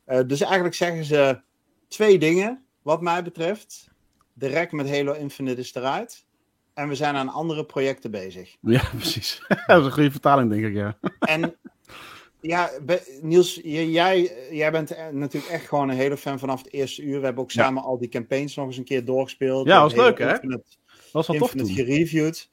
Eh, 0.05 0.19
dus 0.27 0.41
eigenlijk 0.41 0.75
zeggen 0.75 1.05
ze 1.05 1.41
twee 1.87 2.19
dingen, 2.19 2.65
wat 2.81 3.01
mij 3.01 3.23
betreft. 3.23 3.89
De 4.33 4.47
rek 4.47 4.71
met 4.71 4.89
Halo 4.89 5.13
Infinite 5.13 5.61
is 5.61 5.75
eruit. 5.75 6.25
En 6.73 6.87
we 6.87 6.95
zijn 6.95 7.15
aan 7.15 7.29
andere 7.29 7.65
projecten 7.65 8.11
bezig. 8.11 8.55
ja, 8.61 8.89
precies. 8.95 9.41
dat 9.67 9.79
is 9.79 9.85
een 9.85 9.91
goede 9.91 10.11
vertaling, 10.11 10.49
denk 10.49 10.65
ik, 10.65 10.73
ja. 10.73 10.97
En 11.19 11.57
ja, 12.41 12.69
Niels, 13.21 13.59
jij, 13.63 14.31
jij 14.51 14.71
bent 14.71 14.91
eh, 14.91 15.07
natuurlijk 15.07 15.51
echt 15.53 15.67
gewoon 15.67 15.89
een 15.89 15.95
hele 15.95 16.17
fan 16.17 16.39
vanaf 16.39 16.63
het 16.63 16.73
eerste 16.73 17.01
uur. 17.01 17.19
We 17.19 17.25
hebben 17.25 17.43
ook 17.43 17.51
Ja. 17.51 17.63
samen 17.63 17.83
al 17.83 17.97
die 17.97 18.09
campaigns 18.09 18.55
nog 18.55 18.65
eens 18.65 18.77
een 18.77 18.83
keer 18.83 19.05
doorgespeeld. 19.05 19.67
Ja, 19.67 19.81
was 19.81 19.95
leuk, 19.95 20.17
hè? 20.19 20.29
Infinite, 20.33 20.63
Dat 20.89 21.11
was 21.11 21.27
wel 21.27 21.37
tof 21.37 21.51
toen. 21.51 21.67
gereviewd. 21.67 22.49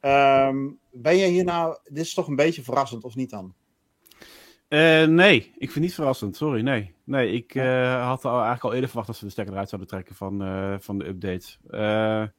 Ehm, 0.00 0.56
ben 0.92 1.16
je 1.16 1.26
hier 1.26 1.44
nou... 1.44 1.76
Dit 1.84 2.04
is 2.04 2.14
toch 2.14 2.28
een 2.28 2.36
beetje 2.36 2.62
verrassend, 2.62 3.04
of 3.04 3.14
niet 3.14 3.30
dan? 3.30 3.54
Eh, 4.68 5.04
nee, 5.04 5.36
ik 5.36 5.52
vind 5.58 5.74
het 5.74 5.82
niet 5.82 5.94
verrassend. 5.94 6.36
Sorry, 6.36 6.62
nee. 6.62 6.94
Nee, 7.04 7.32
ik 7.32 7.54
eh, 7.54 8.06
had 8.06 8.24
al, 8.24 8.30
eigenlijk 8.32 8.64
al 8.64 8.72
eerder 8.72 8.88
verwacht 8.88 9.06
dat 9.08 9.16
ze 9.16 9.24
de 9.24 9.30
stekker 9.30 9.52
eruit 9.54 9.68
zouden 9.68 9.90
trekken 9.90 10.14
van, 10.14 10.42
eh, 10.42 10.74
van 10.78 10.98
de 10.98 11.06
update. 11.06 12.30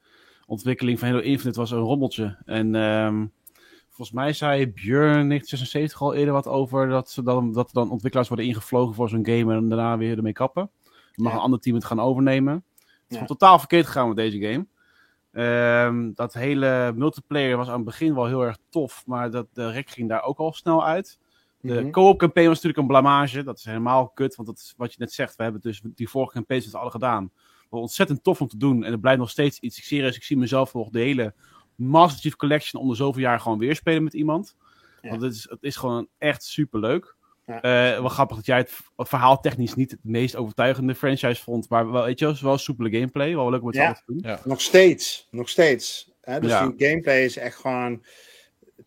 Ontwikkeling 0.48 1.00
van 1.00 1.08
Halo 1.08 1.20
Infinite 1.22 1.60
was 1.60 1.72
een 1.72 1.78
rommeltje. 1.80 2.38
En 2.46 2.76
ehm, 2.76 3.26
volgens 3.96 4.12
mij 4.18 4.34
zei 4.34 4.68
Björn 4.68 5.28
1976 5.28 6.02
al 6.02 6.14
eerder 6.14 6.34
wat 6.34 6.48
over 6.48 6.88
dat, 6.88 7.10
ze 7.10 7.24
dan, 7.24 7.54
dat 7.54 7.68
er 7.68 7.74
dan 7.74 7.90
ontwikkelaars 7.92 8.28
worden 8.28 8.46
ingevlogen 8.48 8.96
voor 8.96 9.10
zo'n 9.10 9.26
game 9.26 9.54
en 9.56 9.70
daarna 9.70 9.98
weer 9.98 10.18
ermee 10.18 10.34
kappen. 10.34 10.70
Dan 10.84 11.24
mag 11.26 11.34
een 11.34 11.40
ander 11.40 11.60
team 11.60 11.76
het 11.76 11.86
gaan 11.86 12.00
overnemen. 12.00 12.54
Het 12.54 12.84
is 12.84 12.92
Ja. 13.08 13.14
gewoon 13.14 13.28
totaal 13.28 13.60
verkeerd 13.60 13.86
gegaan 13.86 14.08
met 14.08 14.18
deze 14.18 14.40
game. 14.40 14.66
Ehm, 15.32 16.12
dat 16.14 16.34
hele 16.34 16.94
multiplayer 16.96 17.58
was 17.58 17.68
aan 17.68 17.76
het 17.76 17.86
begin 17.86 18.16
wel 18.16 18.26
heel 18.26 18.42
erg 18.46 18.58
tof, 18.70 19.04
maar 19.06 19.32
dat, 19.32 19.48
de 19.54 19.72
rek 19.72 19.90
ging 19.90 20.10
daar 20.10 20.24
ook 20.24 20.38
al 20.38 20.54
snel 20.54 20.86
uit. 20.86 21.20
De 21.62 21.82
Mhm. 21.82 21.90
co-op 21.92 22.18
campaign 22.18 22.48
was 22.48 22.56
natuurlijk 22.62 22.82
een 22.82 22.88
blamage. 23.02 23.44
Dat 23.44 23.58
is 23.58 23.66
helemaal 23.66 24.08
kut, 24.10 24.36
want 24.36 24.48
dat 24.48 24.58
is 24.58 24.74
wat 24.78 24.92
je 24.92 24.96
net 25.00 25.14
zegt. 25.14 25.36
We 25.36 25.44
hebben 25.44 25.62
dus 25.62 25.82
die 25.84 26.10
vorige 26.10 26.44
z'n 26.48 26.76
allen 26.76 26.92
gedaan. 26.92 27.32
Wat 27.70 27.82
ontzettend 27.82 28.24
tof 28.24 28.42
om 28.42 28.48
te 28.48 28.58
doen. 28.58 28.84
En 28.84 28.92
het 28.92 29.02
blijft 29.02 29.20
nog 29.20 29.30
steeds 29.30 29.60
iets. 29.60 29.78
Ik 29.78 29.84
serieus, 29.84 30.16
ik 30.16 30.24
zie 30.24 30.38
mezelf 30.38 30.74
nog 30.74 30.90
de 30.90 31.00
hele 31.00 31.34
Master 31.76 32.22
Chief 32.22 32.36
Collection 32.36 32.82
om 32.82 32.90
de 32.90 32.96
zoveel 32.96 33.22
jaar 33.22 33.40
gewoon 33.40 33.58
weer 33.58 33.76
spelen 33.76 34.04
met 34.04 34.14
iemand. 34.14 34.56
Ja. 35.02 35.10
Want 35.10 35.22
het 35.22 35.34
is, 35.34 35.48
het 35.50 35.64
is 35.64 35.76
gewoon 35.76 36.08
echt 36.18 36.44
super 36.44 36.80
leuk. 36.80 37.16
Ja. 37.48 37.62
wel 38.02 38.10
grappig 38.10 38.36
dat 38.36 38.46
jij 38.46 38.58
het, 38.58 38.72
verhaal 38.98 39.40
technisch 39.40 39.76
niet 39.76 39.92
het 39.92 40.00
meest 40.04 40.36
overtuigende 40.36 40.96
franchise 40.96 41.44
vond. 41.44 41.70
Maar 41.70 41.92
wel, 41.92 42.04
weet 42.04 42.20
je, 42.20 42.26
wel, 42.26 42.34
het 42.34 42.44
is 42.44 42.48
wel 42.48 42.58
soepele 42.58 42.90
gameplay. 42.92 43.36
Wel 43.36 43.50
leuk 43.50 43.62
om 43.62 43.68
het 43.68 43.76
Ja. 43.76 43.94
te 43.94 44.02
doen. 44.06 44.20
Ja. 44.22 44.40
Nog 44.44 44.62
steeds, 44.62 45.28
nog 45.32 45.50
steeds. 45.50 46.12
Hè? 46.22 46.40
Dus 46.40 46.52
Ja. 46.52 46.68
die 46.68 46.88
gameplay 46.88 47.24
is 47.24 47.38
echt 47.38 47.56
gewoon 47.56 48.04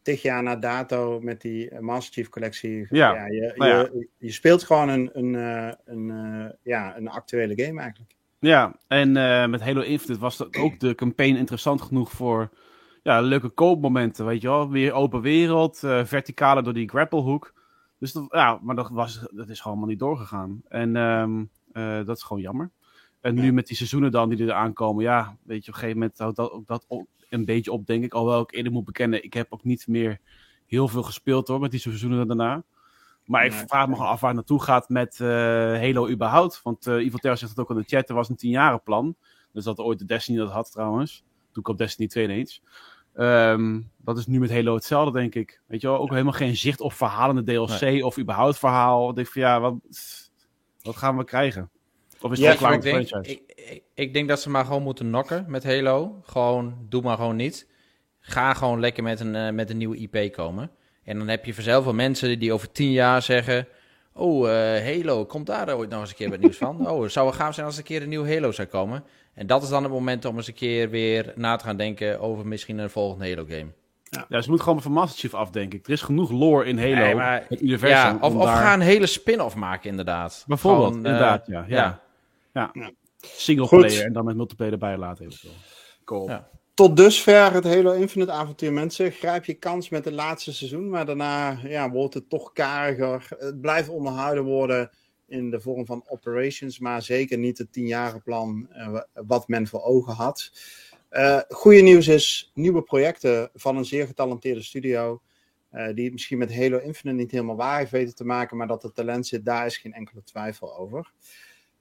tig 0.02 0.22
jaar 0.22 0.42
na 0.42 0.56
dato 0.56 1.20
met 1.20 1.40
die 1.40 1.70
eh, 1.70 1.78
Master 1.78 2.12
Chief 2.12 2.28
collectie. 2.28 2.86
Ja. 2.90 3.26
je, 3.26 3.52
Nou 3.56 3.70
ja. 3.70 3.78
je, 3.78 4.08
je 4.18 4.32
speelt 4.32 4.62
gewoon 4.62 4.88
een, 4.88 5.10
een, 5.12 5.34
eh, 5.34 5.72
een, 5.84 6.10
eh, 6.10 6.52
ja, 6.62 6.96
een 6.96 7.08
actuele 7.08 7.64
game 7.64 7.80
eigenlijk. 7.80 8.14
Ja, 8.38 8.78
en 8.86 9.16
eh, 9.16 9.46
met 9.46 9.60
Halo 9.60 9.80
Infinite 9.80 10.20
was 10.20 10.36
dat 10.36 10.56
ook 10.56 10.80
de 10.80 10.94
campaign 10.94 11.36
interessant 11.36 11.82
genoeg 11.82 12.10
voor 12.10 12.50
ja, 13.08 13.20
leuke 13.20 13.48
koopmomenten, 13.48 14.26
weet 14.26 14.42
je 14.42 14.48
wel. 14.48 14.70
Weer 14.70 14.92
open 14.92 15.20
wereld, 15.20 15.84
eh 15.84 16.04
verticale 16.04 16.62
door 16.62 16.72
die 16.72 16.88
grapplehoek. 16.88 17.52
Dus 17.98 18.12
dat, 18.12 18.26
ja, 18.30 18.58
maar 18.62 18.76
dat, 18.76 18.88
was, 18.90 19.26
dat 19.30 19.48
is 19.48 19.60
gewoon 19.60 19.76
helemaal 19.76 19.86
niet 19.86 19.98
doorgegaan. 19.98 20.62
En 20.68 20.96
ehm, 20.96 21.44
eh, 21.72 22.06
dat 22.06 22.16
is 22.16 22.22
gewoon 22.22 22.42
jammer. 22.42 22.70
En 23.20 23.34
nu 23.34 23.52
met 23.52 23.66
die 23.66 23.76
seizoenen 23.76 24.10
dan 24.10 24.28
die 24.28 24.46
er 24.46 24.52
aankomen, 24.52 25.04
ja, 25.04 25.36
weet 25.42 25.64
je, 25.64 25.70
op 25.70 25.74
een 25.74 25.80
gegeven 25.80 25.98
moment 25.98 26.18
houdt 26.18 26.36
dat 26.36 26.50
ook 26.50 26.66
dat 26.66 26.86
een 27.28 27.44
beetje 27.44 27.72
op, 27.72 27.86
denk 27.86 28.04
ik. 28.04 28.14
Alhoewel 28.14 28.40
ik 28.40 28.52
eerder 28.52 28.72
moet 28.72 28.84
bekennen, 28.84 29.24
ik 29.24 29.34
heb 29.34 29.52
ook 29.52 29.64
niet 29.64 29.86
meer 29.86 30.18
heel 30.66 30.88
veel 30.88 31.02
gespeeld 31.02 31.48
hoor, 31.48 31.60
met 31.60 31.70
die 31.70 31.80
seizoenen 31.80 32.26
daarna. 32.26 32.62
Maar 33.24 33.44
ik 33.44 33.52
vraag 33.52 33.88
me 33.88 33.94
gewoon 33.94 34.10
af 34.10 34.20
waar 34.20 34.30
het 34.30 34.38
naartoe 34.38 34.62
gaat 34.62 34.88
met 34.88 35.20
eh, 35.20 35.28
Halo 35.80 36.08
überhaupt. 36.08 36.60
Want 36.62 36.86
Evil 36.86 37.18
Terror 37.18 37.38
zegt 37.38 37.50
het 37.50 37.60
ook 37.60 37.70
in 37.70 37.76
de 37.76 37.84
chat, 37.86 38.08
er 38.08 38.14
was 38.14 38.28
een 38.28 38.36
tienjarenplan. 38.36 39.16
Dus 39.52 39.64
dat 39.64 39.78
ooit 39.78 39.98
de 39.98 40.04
Destiny 40.04 40.38
dat 40.38 40.50
had 40.50 40.72
trouwens. 40.72 41.24
Toen 41.52 41.62
kwam 41.62 41.76
Destiny 41.76 42.08
2 42.08 42.24
ineens. 42.24 42.62
Ehm, 43.18 43.80
dat 43.96 44.18
is 44.18 44.26
nu 44.26 44.38
met 44.38 44.50
Halo 44.50 44.74
hetzelfde, 44.74 45.18
denk 45.18 45.34
ik. 45.34 45.60
Weet 45.66 45.80
je 45.80 45.86
wel, 45.86 45.98
ook 45.98 46.10
helemaal 46.10 46.32
geen 46.32 46.56
zicht 46.56 46.80
op 46.80 46.92
verhalende 46.92 47.42
DLC 47.42 48.04
of 48.04 48.18
überhaupt 48.18 48.58
verhaal. 48.58 49.08
Ik 49.08 49.14
denk 49.14 49.26
van 49.26 49.42
ja, 49.42 49.60
wat, 49.60 49.74
wat 50.82 50.96
gaan 50.96 51.16
we 51.16 51.24
krijgen? 51.24 51.70
Of 52.20 52.32
is 52.32 52.38
het 52.38 52.46
Ja, 52.46 52.54
klaar 52.54 52.72
ik, 52.72 52.76
met 52.76 52.84
de 52.84 52.90
denk, 52.90 53.08
franchise? 53.08 53.40
ik, 53.46 53.52
ik, 53.70 53.82
ik 53.94 54.12
denk 54.12 54.28
dat 54.28 54.40
ze 54.40 54.50
maar 54.50 54.64
gewoon 54.64 54.82
moeten 54.82 55.10
nokken 55.10 55.44
met 55.48 55.64
Halo. 55.64 56.20
Gewoon, 56.22 56.76
doe 56.88 57.02
maar 57.02 57.16
gewoon 57.16 57.36
niet. 57.36 57.68
Ga 58.20 58.54
gewoon 58.54 58.80
lekker 58.80 59.02
met 59.02 59.20
een, 59.20 59.34
eh, 59.34 59.50
met 59.50 59.70
een 59.70 59.76
nieuwe 59.76 59.96
IP 59.96 60.32
komen. 60.32 60.70
En 61.04 61.18
dan 61.18 61.28
heb 61.28 61.44
je 61.44 61.54
vanzelf 61.54 61.84
wel 61.84 61.94
mensen 61.94 62.38
die 62.38 62.52
over 62.52 62.72
tien 62.72 62.92
jaar 62.92 63.22
zeggen... 63.22 63.68
Oh, 64.12 64.48
eh, 64.50 64.84
Halo, 64.84 65.24
komt 65.24 65.46
daar 65.46 65.76
ooit 65.76 65.90
nog 65.90 66.00
eens 66.00 66.10
een 66.10 66.16
keer 66.16 66.30
wat 66.30 66.40
nieuws 66.40 66.56
van? 66.56 66.86
Oh, 66.90 67.02
het 67.02 67.12
zou 67.12 67.26
wel 67.26 67.34
gaaf 67.34 67.54
zijn 67.54 67.66
als 67.66 67.74
er 67.74 67.80
een 67.80 67.86
keer 67.86 68.02
een 68.02 68.08
nieuw 68.08 68.26
Halo 68.26 68.52
zou 68.52 68.68
komen. 68.68 69.04
En 69.38 69.46
dat 69.46 69.62
is 69.62 69.68
dan 69.68 69.82
het 69.82 69.92
moment 69.92 70.24
om 70.24 70.36
eens 70.36 70.46
een 70.48 70.54
keer 70.54 70.90
weer 70.90 71.32
na 71.36 71.56
te 71.56 71.64
gaan 71.64 71.76
denken... 71.76 72.20
over 72.20 72.46
misschien 72.46 72.78
een 72.78 72.90
volgende 72.90 73.28
Halo-game. 73.28 73.66
Ja, 74.28 74.40
ze 74.40 74.50
moet 74.50 74.60
gewoon 74.60 74.82
van 74.82 74.92
Master 74.92 75.18
Chief 75.18 75.34
af, 75.34 75.50
denk 75.50 75.74
ik. 75.74 75.86
Er 75.86 75.92
is 75.92 76.02
genoeg 76.02 76.30
lore 76.30 76.64
in 76.64 76.78
Halo, 76.78 76.94
Nee, 76.94 77.14
maar- 77.14 77.44
het 77.48 77.60
universum. 77.60 77.96
Ja, 77.98 78.18
of, 78.20 78.34
of 78.34 78.44
daar- 78.44 78.56
ga 78.56 78.74
een 78.74 78.80
hele 78.80 79.06
spin-off 79.06 79.54
maken, 79.54 79.90
inderdaad. 79.90 80.44
Bijvoorbeeld, 80.46 80.90
eh, 80.90 80.96
inderdaad, 80.96 81.46
ja. 81.46 81.64
ja. 81.68 81.76
ja. 81.76 82.00
ja. 82.52 82.70
Ja. 82.72 82.90
Single 83.20 83.66
Goed. 83.66 83.80
player 83.80 84.04
en 84.04 84.12
dan 84.12 84.24
met 84.24 84.36
multiplayer 84.36 84.72
erbij 84.72 84.96
laten 84.96 85.24
eventueel. 85.24 85.54
Cool. 86.04 86.28
Ja. 86.28 86.48
tot 86.74 86.96
dusver 86.96 87.52
het 87.52 87.64
Halo 87.64 87.92
Infinite 87.92 88.32
avontuur. 88.32 88.72
Mensen, 88.72 89.10
grijp 89.12 89.44
je 89.44 89.54
kans 89.54 89.88
met 89.88 90.04
het 90.04 90.14
laatste 90.14 90.52
seizoen. 90.52 90.88
Maar 90.90 91.06
daarna 91.06 91.58
ja, 91.62 91.90
wordt 91.90 92.14
het 92.14 92.28
toch 92.30 92.52
kariger. 92.52 93.26
Het 93.38 93.60
blijft 93.60 93.88
onderhouden 93.88 94.44
worden 94.44 94.90
in 95.28 95.50
de 95.50 95.60
vorm 95.60 95.86
van 95.86 96.04
operations. 96.06 96.78
Maar 96.78 97.02
zeker 97.02 97.38
niet 97.38 97.58
het 97.58 97.72
tienjarenplan 97.72 98.68
uh, 98.72 99.00
wat 99.12 99.48
men 99.48 99.66
voor 99.66 99.82
ogen 99.82 100.14
had. 100.14 100.52
Uh, 101.10 101.40
goede 101.48 101.80
nieuws 101.80 102.08
is 102.08 102.50
nieuwe 102.54 102.82
projecten 102.82 103.50
van 103.54 103.76
een 103.76 103.84
zeer 103.84 104.06
getalenteerde 104.06 104.62
studio. 104.62 105.20
Uh, 105.72 105.94
die 105.94 106.04
het 106.04 106.12
misschien 106.12 106.38
met 106.38 106.54
Halo 106.54 106.78
Infinite 106.78 107.20
niet 107.20 107.30
helemaal 107.30 107.56
waar 107.56 107.78
heeft 107.78 107.90
weten 107.90 108.14
te 108.14 108.24
maken. 108.24 108.56
Maar 108.56 108.66
dat 108.66 108.82
het 108.82 108.94
talent 108.94 109.26
zit, 109.26 109.44
daar 109.44 109.66
is 109.66 109.76
geen 109.76 109.92
enkele 109.92 110.22
twijfel 110.24 110.78
over. 110.78 111.12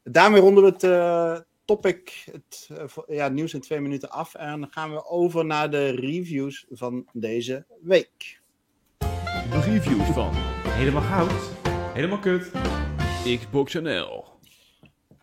Daarmee 0.04 0.42
ronden 0.42 0.64
we 0.64 0.70
het 0.70 1.46
topic, 1.66 2.26
het 2.32 2.70
ja, 3.08 3.28
nieuws 3.28 3.54
in 3.54 3.62
twee 3.62 3.80
minuten 3.80 4.10
af. 4.10 4.36
En 4.36 4.60
dan 4.60 4.72
gaan 4.72 4.92
we 4.92 5.06
over 5.06 5.46
naar 5.46 5.72
de 5.72 5.90
reviews 5.90 6.66
van 6.70 7.08
deze 7.14 7.66
week. 7.82 8.42
De 8.98 9.62
reviews 9.62 10.08
van 10.08 10.32
Helemaal 10.68 11.02
Goud, 11.02 11.32
Helemaal 11.94 12.20
Kut, 12.20 12.52
Xbox 13.36 13.74
NL. 13.74 14.26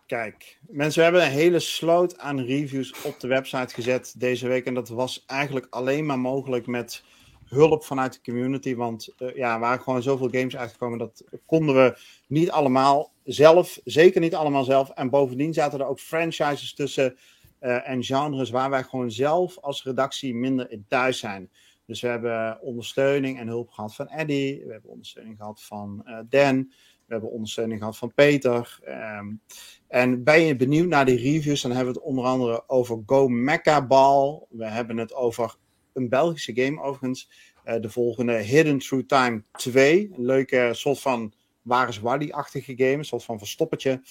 Kijk, 0.05 0.59
mensen, 0.67 0.97
we 0.97 1.03
hebben 1.03 1.25
een 1.25 1.39
hele 1.39 1.59
sloot 1.59 2.17
aan 2.17 2.39
reviews 2.39 3.01
op 3.01 3.19
de 3.19 3.27
website 3.27 3.73
gezet 3.73 4.15
deze 4.17 4.47
week. 4.47 4.65
En 4.65 4.73
dat 4.73 4.89
was 4.89 5.23
eigenlijk 5.25 5.67
alleen 5.69 6.05
maar 6.05 6.19
mogelijk 6.19 6.67
met 6.67 7.03
hulp 7.45 7.83
vanuit 7.83 8.13
de 8.13 8.31
community. 8.31 8.75
Want 8.75 9.13
uh, 9.17 9.35
ja, 9.35 9.53
er 9.53 9.59
waren 9.59 9.83
gewoon 9.83 10.03
zoveel 10.03 10.29
games 10.29 10.57
uitgekomen. 10.57 10.97
Dat 10.97 11.23
konden 11.45 11.75
we 11.75 11.97
niet 12.27 12.51
allemaal 12.51 13.11
zelf. 13.23 13.79
Zeker 13.83 14.21
niet 14.21 14.35
allemaal 14.35 14.63
zelf. 14.63 14.89
En 14.89 15.09
bovendien 15.09 15.53
zaten 15.53 15.79
er 15.79 15.87
ook 15.87 15.99
franchises 15.99 16.73
tussen. 16.73 17.17
Uh, 17.61 17.89
en 17.89 18.03
genres 18.03 18.49
waar 18.49 18.69
wij 18.69 18.83
gewoon 18.83 19.11
zelf 19.11 19.57
als 19.59 19.83
redactie 19.83 20.35
minder 20.35 20.71
in 20.71 20.85
thuis 20.87 21.19
zijn. 21.19 21.49
Dus 21.85 22.01
we 22.01 22.07
hebben 22.07 22.61
ondersteuning 22.61 23.39
en 23.39 23.47
hulp 23.47 23.69
gehad 23.69 23.95
van 23.95 24.07
Eddie. 24.07 24.63
We 24.65 24.71
hebben 24.71 24.91
ondersteuning 24.91 25.37
gehad 25.37 25.63
van 25.63 26.03
uh, 26.05 26.19
Dan. 26.29 26.71
We 27.05 27.13
hebben 27.13 27.31
ondersteuning 27.31 27.79
gehad 27.79 27.97
van 27.97 28.13
Peter. 28.13 28.79
Um, 28.87 29.41
en 29.87 30.23
ben 30.23 30.41
je 30.41 30.55
benieuwd 30.55 30.87
naar 30.87 31.05
die 31.05 31.17
reviews, 31.17 31.61
dan 31.61 31.71
hebben 31.71 31.93
we 31.93 31.99
het 31.99 32.07
onder 32.07 32.25
andere 32.25 32.69
over 32.69 33.03
Go 33.05 33.27
Mecca 33.27 33.87
Ball. 33.87 34.45
We 34.49 34.65
hebben 34.65 34.97
het 34.97 35.13
over 35.13 35.55
een 35.93 36.09
Belgische 36.09 36.55
game 36.55 36.81
overigens. 36.81 37.29
Uh, 37.65 37.81
de 37.81 37.89
volgende 37.89 38.33
Hidden 38.33 38.77
Through 38.77 39.05
Time 39.07 39.43
2. 39.51 40.11
Een 40.13 40.25
leuke 40.25 40.69
soort 40.71 40.99
van 40.99 41.33
Waar 41.61 41.87
is 41.87 41.99
Wally-achtige 41.99 42.73
game. 42.77 42.93
Een 42.93 43.05
soort 43.05 43.23
van 43.23 43.37
verstoppertje. 43.37 44.01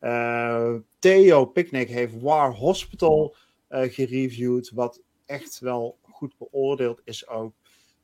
Uh, 0.00 0.74
Theo 0.98 1.44
Picnic 1.44 1.88
heeft 1.88 2.20
War 2.20 2.54
Hospital 2.54 3.36
uh, 3.70 3.80
gereviewd. 3.82 4.70
Wat 4.70 5.02
echt 5.26 5.58
wel 5.58 5.98
goed 6.02 6.34
beoordeeld 6.38 7.00
is 7.04 7.28
ook. 7.28 7.54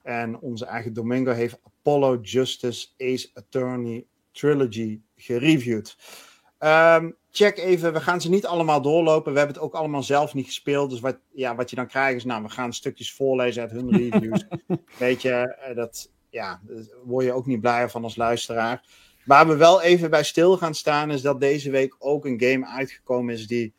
En 0.03 0.41
onze 0.41 0.65
eigen 0.65 0.93
Domingo 0.93 1.33
heeft 1.33 1.61
Apollo 1.63 2.19
Justice 2.23 2.89
Ace 2.99 3.31
Attorney 3.35 4.07
Trilogy 4.39 5.01
gereviewd. 5.17 5.97
Um, 6.59 7.17
check 7.31 7.59
even, 7.59 7.93
we 7.93 8.01
gaan 8.01 8.21
ze 8.21 8.31
niet 8.31 8.47
allemaal 8.47 8.83
doorlopen. 8.83 9.33
We 9.33 9.39
hebben 9.39 9.57
het 9.57 9.65
ook 9.65 9.75
allemaal 9.75 10.03
zelf 10.03 10.35
niet 10.35 10.47
gespeeld. 10.47 10.91
Dus 10.91 11.01
wat, 11.01 11.19
ja, 11.33 11.55
wat 11.55 11.71
je 11.71 11.77
dan 11.77 11.87
krijgt 11.87 12.17
is, 12.17 12.25
nou, 12.25 12.43
we 12.43 12.49
gaan 12.49 12.73
stukjes 12.73 13.13
voorlezen 13.13 13.63
uit 13.63 13.71
hun 13.71 13.97
reviews. 13.97 14.45
Weet 14.99 15.23
je, 15.23 15.31
eh, 15.31 15.77
dat, 15.77 16.11
ja, 16.31 16.61
daar 16.63 16.85
word 17.05 17.25
je 17.25 17.33
ook 17.33 17.47
niet 17.47 17.61
blijer 17.61 17.91
van 17.91 18.05
als 18.05 18.17
luisteraar. 18.17 18.85
Waar 19.25 19.49
we 19.49 19.57
wel 19.57 19.83
even 19.83 20.11
bij 20.11 20.25
stil 20.25 20.57
gaan 20.57 20.75
staan, 20.75 21.11
is 21.11 21.23
dat 21.23 21.41
deze 21.41 21.71
week 21.71 21.97
ook 21.99 22.25
een 22.25 22.41
game 22.41 22.67
uitgekomen 22.67 23.35
is 23.35 23.47
die 23.47 23.75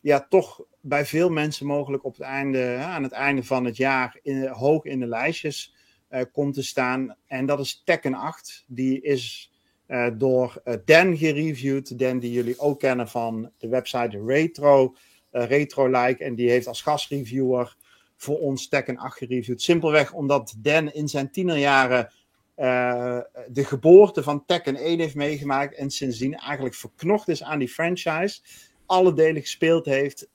ja, 0.00 0.26
toch 0.28 0.64
bij 0.80 1.06
veel 1.06 1.30
mensen 1.30 1.66
mogelijk 1.66 2.04
op 2.04 2.12
het 2.12 2.22
einde, 2.22 2.76
aan 2.76 3.02
het 3.02 3.12
einde 3.12 3.44
van 3.44 3.64
het 3.64 3.76
jaar 3.76 4.18
in, 4.22 4.46
hoog 4.46 4.84
in 4.84 5.00
de 5.00 5.06
lijstjes 5.06 5.74
uh, 6.10 6.20
komt 6.32 6.54
te 6.54 6.62
staan. 6.62 7.16
En 7.26 7.46
dat 7.46 7.60
is 7.60 7.82
Tekken 7.84 8.14
8. 8.14 8.64
Die 8.66 9.00
is 9.00 9.51
uh, 9.92 10.06
door 10.14 10.62
uh, 10.64 10.74
Dan 10.84 11.16
gereviewd. 11.16 11.98
Dan 11.98 12.18
die 12.18 12.32
jullie 12.32 12.58
ook 12.58 12.80
kennen 12.80 13.08
van 13.08 13.50
de 13.58 13.68
website 13.68 14.24
Retro, 14.26 14.94
Retro 15.30 15.86
Like. 15.86 16.24
En 16.24 16.34
die 16.34 16.50
heeft 16.50 16.66
als 16.66 16.82
gastreviewer 16.82 17.76
voor 18.16 18.38
ons 18.38 18.68
Tekken 18.68 18.96
8 18.96 19.16
gereviewd. 19.16 19.62
Simpelweg 19.62 20.12
omdat 20.12 20.54
Dan 20.58 20.92
in 20.92 21.08
zijn 21.08 21.30
tienerjaren 21.30 22.12
de 22.54 23.64
geboorte 23.64 24.22
van 24.22 24.44
Tekken 24.46 24.76
1 24.76 24.98
heeft 24.98 25.14
meegemaakt. 25.14 25.74
En 25.74 25.90
sindsdien 25.90 26.34
eigenlijk 26.34 26.74
verknocht 26.74 27.28
is 27.28 27.42
aan 27.42 27.58
die 27.58 27.68
franchise. 27.68 28.40
Alle 28.86 29.12
delen 29.12 29.40
gespeeld 29.40 29.84
heeft. 29.84 30.28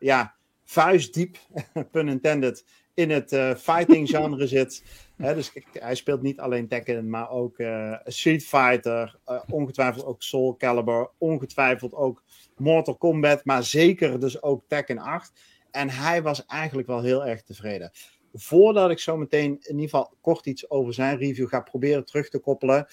ja, 0.00 0.34
vuistdiep, 0.64 1.38
pun 1.92 2.08
intended, 2.08 2.64
in 2.94 3.10
het 3.10 3.32
uh, 3.32 3.54
fighting 3.54 4.08
genre 4.16 4.46
zit. 4.46 4.82
Dus 5.20 5.52
hij 5.72 5.94
speelt 5.94 6.22
niet 6.22 6.40
alleen 6.40 6.68
Tekken, 6.68 7.10
maar 7.10 7.30
ook 7.30 7.58
uh, 7.58 7.96
Street 8.04 8.44
Fighter, 8.44 9.18
uh, 9.26 9.40
ongetwijfeld 9.48 10.04
ook 10.04 10.22
Soul 10.22 10.56
Calibur, 10.56 11.10
ongetwijfeld 11.18 11.94
ook 11.94 12.22
Mortal 12.56 12.96
Kombat, 12.96 13.44
maar 13.44 13.64
zeker 13.64 14.20
dus 14.20 14.42
ook 14.42 14.64
Tekken 14.66 14.98
8. 14.98 15.32
En 15.70 15.90
hij 15.90 16.22
was 16.22 16.46
eigenlijk 16.46 16.88
wel 16.88 17.02
heel 17.02 17.26
erg 17.26 17.42
tevreden. 17.42 17.90
Voordat 18.32 18.90
ik 18.90 18.98
zo 18.98 19.16
meteen 19.16 19.50
in 19.50 19.74
ieder 19.74 19.82
geval 19.82 20.16
kort 20.20 20.46
iets 20.46 20.70
over 20.70 20.94
zijn 20.94 21.18
review 21.18 21.48
ga 21.48 21.60
proberen 21.60 22.04
terug 22.04 22.28
te 22.28 22.38
koppelen. 22.38 22.86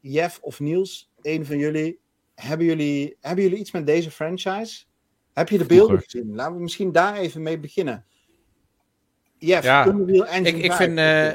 Jeff 0.00 0.38
of 0.40 0.60
Niels, 0.60 1.12
een 1.22 1.46
van 1.46 1.58
jullie, 1.58 2.00
hebben 2.34 2.66
jullie, 2.66 3.16
hebben 3.20 3.44
jullie 3.44 3.58
iets 3.58 3.72
met 3.72 3.86
deze 3.86 4.10
franchise? 4.10 4.84
Heb 5.32 5.48
je 5.48 5.58
de 5.58 5.66
beelden 5.66 6.00
gezien? 6.02 6.34
Laten 6.34 6.54
we 6.54 6.62
misschien 6.62 6.92
daar 6.92 7.16
even 7.16 7.42
mee 7.42 7.58
beginnen. 7.58 8.06
Jeff, 9.38 9.64
ja, 9.64 9.94
ik, 10.42 10.56
ik 10.56 10.72
vind... 10.72 10.98
Uh, 10.98 11.30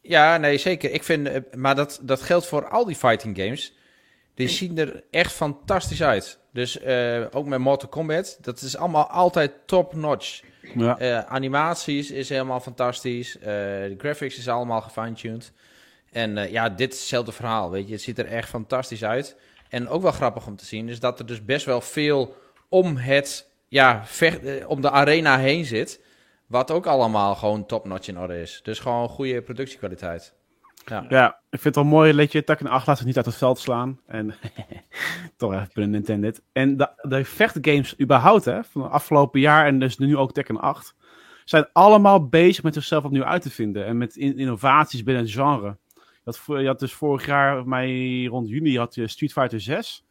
ja, 0.00 0.36
nee, 0.36 0.58
zeker. 0.58 0.90
Ik 0.90 1.02
vind, 1.02 1.28
uh, 1.28 1.36
maar 1.54 1.74
dat, 1.74 2.00
dat 2.02 2.22
geldt 2.22 2.46
voor 2.46 2.68
al 2.68 2.84
die 2.84 2.96
fighting 2.96 3.36
games. 3.36 3.74
Die 4.34 4.48
zien 4.48 4.78
er 4.78 5.04
echt 5.10 5.32
fantastisch 5.32 6.02
uit. 6.02 6.38
Dus 6.52 6.82
uh, 6.82 7.24
ook 7.30 7.46
met 7.46 7.58
Mortal 7.58 7.88
Kombat. 7.88 8.38
Dat 8.40 8.60
is 8.60 8.76
allemaal 8.76 9.06
altijd 9.06 9.52
top-notch. 9.66 10.42
Ja. 10.74 11.26
animaties 11.26 12.10
is 12.10 12.28
helemaal 12.28 12.60
fantastisch. 12.60 13.36
de 13.40 13.94
graphics 13.98 14.38
is 14.38 14.48
allemaal 14.48 14.80
gefine-tuned. 14.80 15.52
En 16.12 16.50
ja, 16.50 16.68
dit 16.68 16.92
is 16.92 16.98
hetzelfde 16.98 17.32
verhaal, 17.32 17.70
weet 17.70 17.86
je. 17.86 17.92
Het 17.92 18.02
ziet 18.02 18.18
er 18.18 18.26
echt 18.26 18.48
fantastisch 18.48 19.04
uit. 19.04 19.36
En 19.68 19.88
ook 19.88 20.02
wel 20.02 20.12
grappig 20.12 20.46
om 20.46 20.56
te 20.56 20.64
zien 20.64 20.88
is 20.88 21.00
dat 21.00 21.18
er 21.18 21.26
dus 21.26 21.44
best 21.44 21.66
wel 21.66 21.80
veel 21.80 22.36
om 22.68 22.96
het, 22.96 23.48
ja, 23.68 24.02
vecht, 24.04 24.66
om 24.66 24.80
de 24.80 24.90
arena 24.90 25.38
heen 25.38 25.64
zit. 25.64 26.00
Wat 26.52 26.70
ook 26.70 26.86
allemaal 26.86 27.34
gewoon 27.34 27.66
top-notch 27.66 28.08
in 28.08 28.18
orde 28.18 28.40
is. 28.40 28.60
Dus 28.62 28.78
gewoon 28.78 29.08
goede 29.08 29.42
productiekwaliteit. 29.42 30.34
Ja. 30.84 31.06
ja, 31.08 31.28
ik 31.28 31.60
vind 31.60 31.64
het 31.64 31.74
wel 31.74 31.84
mooi 31.84 32.16
dat 32.16 32.32
je 32.32 32.44
Tekken 32.44 32.66
8 32.66 32.86
laat 32.86 32.96
zich 32.96 33.06
niet 33.06 33.16
uit 33.16 33.26
het 33.26 33.34
veld 33.34 33.58
slaan. 33.58 34.00
En 34.06 34.34
toch 35.36 35.52
even 35.52 35.82
een 35.82 35.90
Nintendo. 35.90 36.30
En 36.52 36.76
de, 36.76 36.88
de 37.02 37.24
vechtgames 37.24 38.00
überhaupt, 38.00 38.44
hè, 38.44 38.64
van 38.64 38.82
het 38.82 38.92
afgelopen 38.92 39.40
jaar 39.40 39.66
en 39.66 39.78
dus 39.78 39.98
nu 39.98 40.16
ook 40.16 40.32
Tekken 40.32 40.60
8, 40.60 40.94
zijn 41.44 41.66
allemaal 41.72 42.28
bezig 42.28 42.62
met 42.62 42.74
zichzelf 42.74 43.04
opnieuw 43.04 43.24
uit 43.24 43.42
te 43.42 43.50
vinden. 43.50 43.86
En 43.86 43.96
met 43.96 44.16
innovaties 44.16 45.02
binnen 45.02 45.22
het 45.22 45.32
genre. 45.32 45.76
Je 45.94 46.02
had, 46.24 46.42
je 46.46 46.66
had 46.66 46.78
dus 46.78 46.92
vorig 46.92 47.26
jaar, 47.26 47.68
mij 47.68 48.24
rond 48.24 48.48
juni, 48.48 48.78
had 48.78 48.94
je 48.94 49.08
Street 49.08 49.32
Fighter 49.32 49.60
6. 49.60 50.04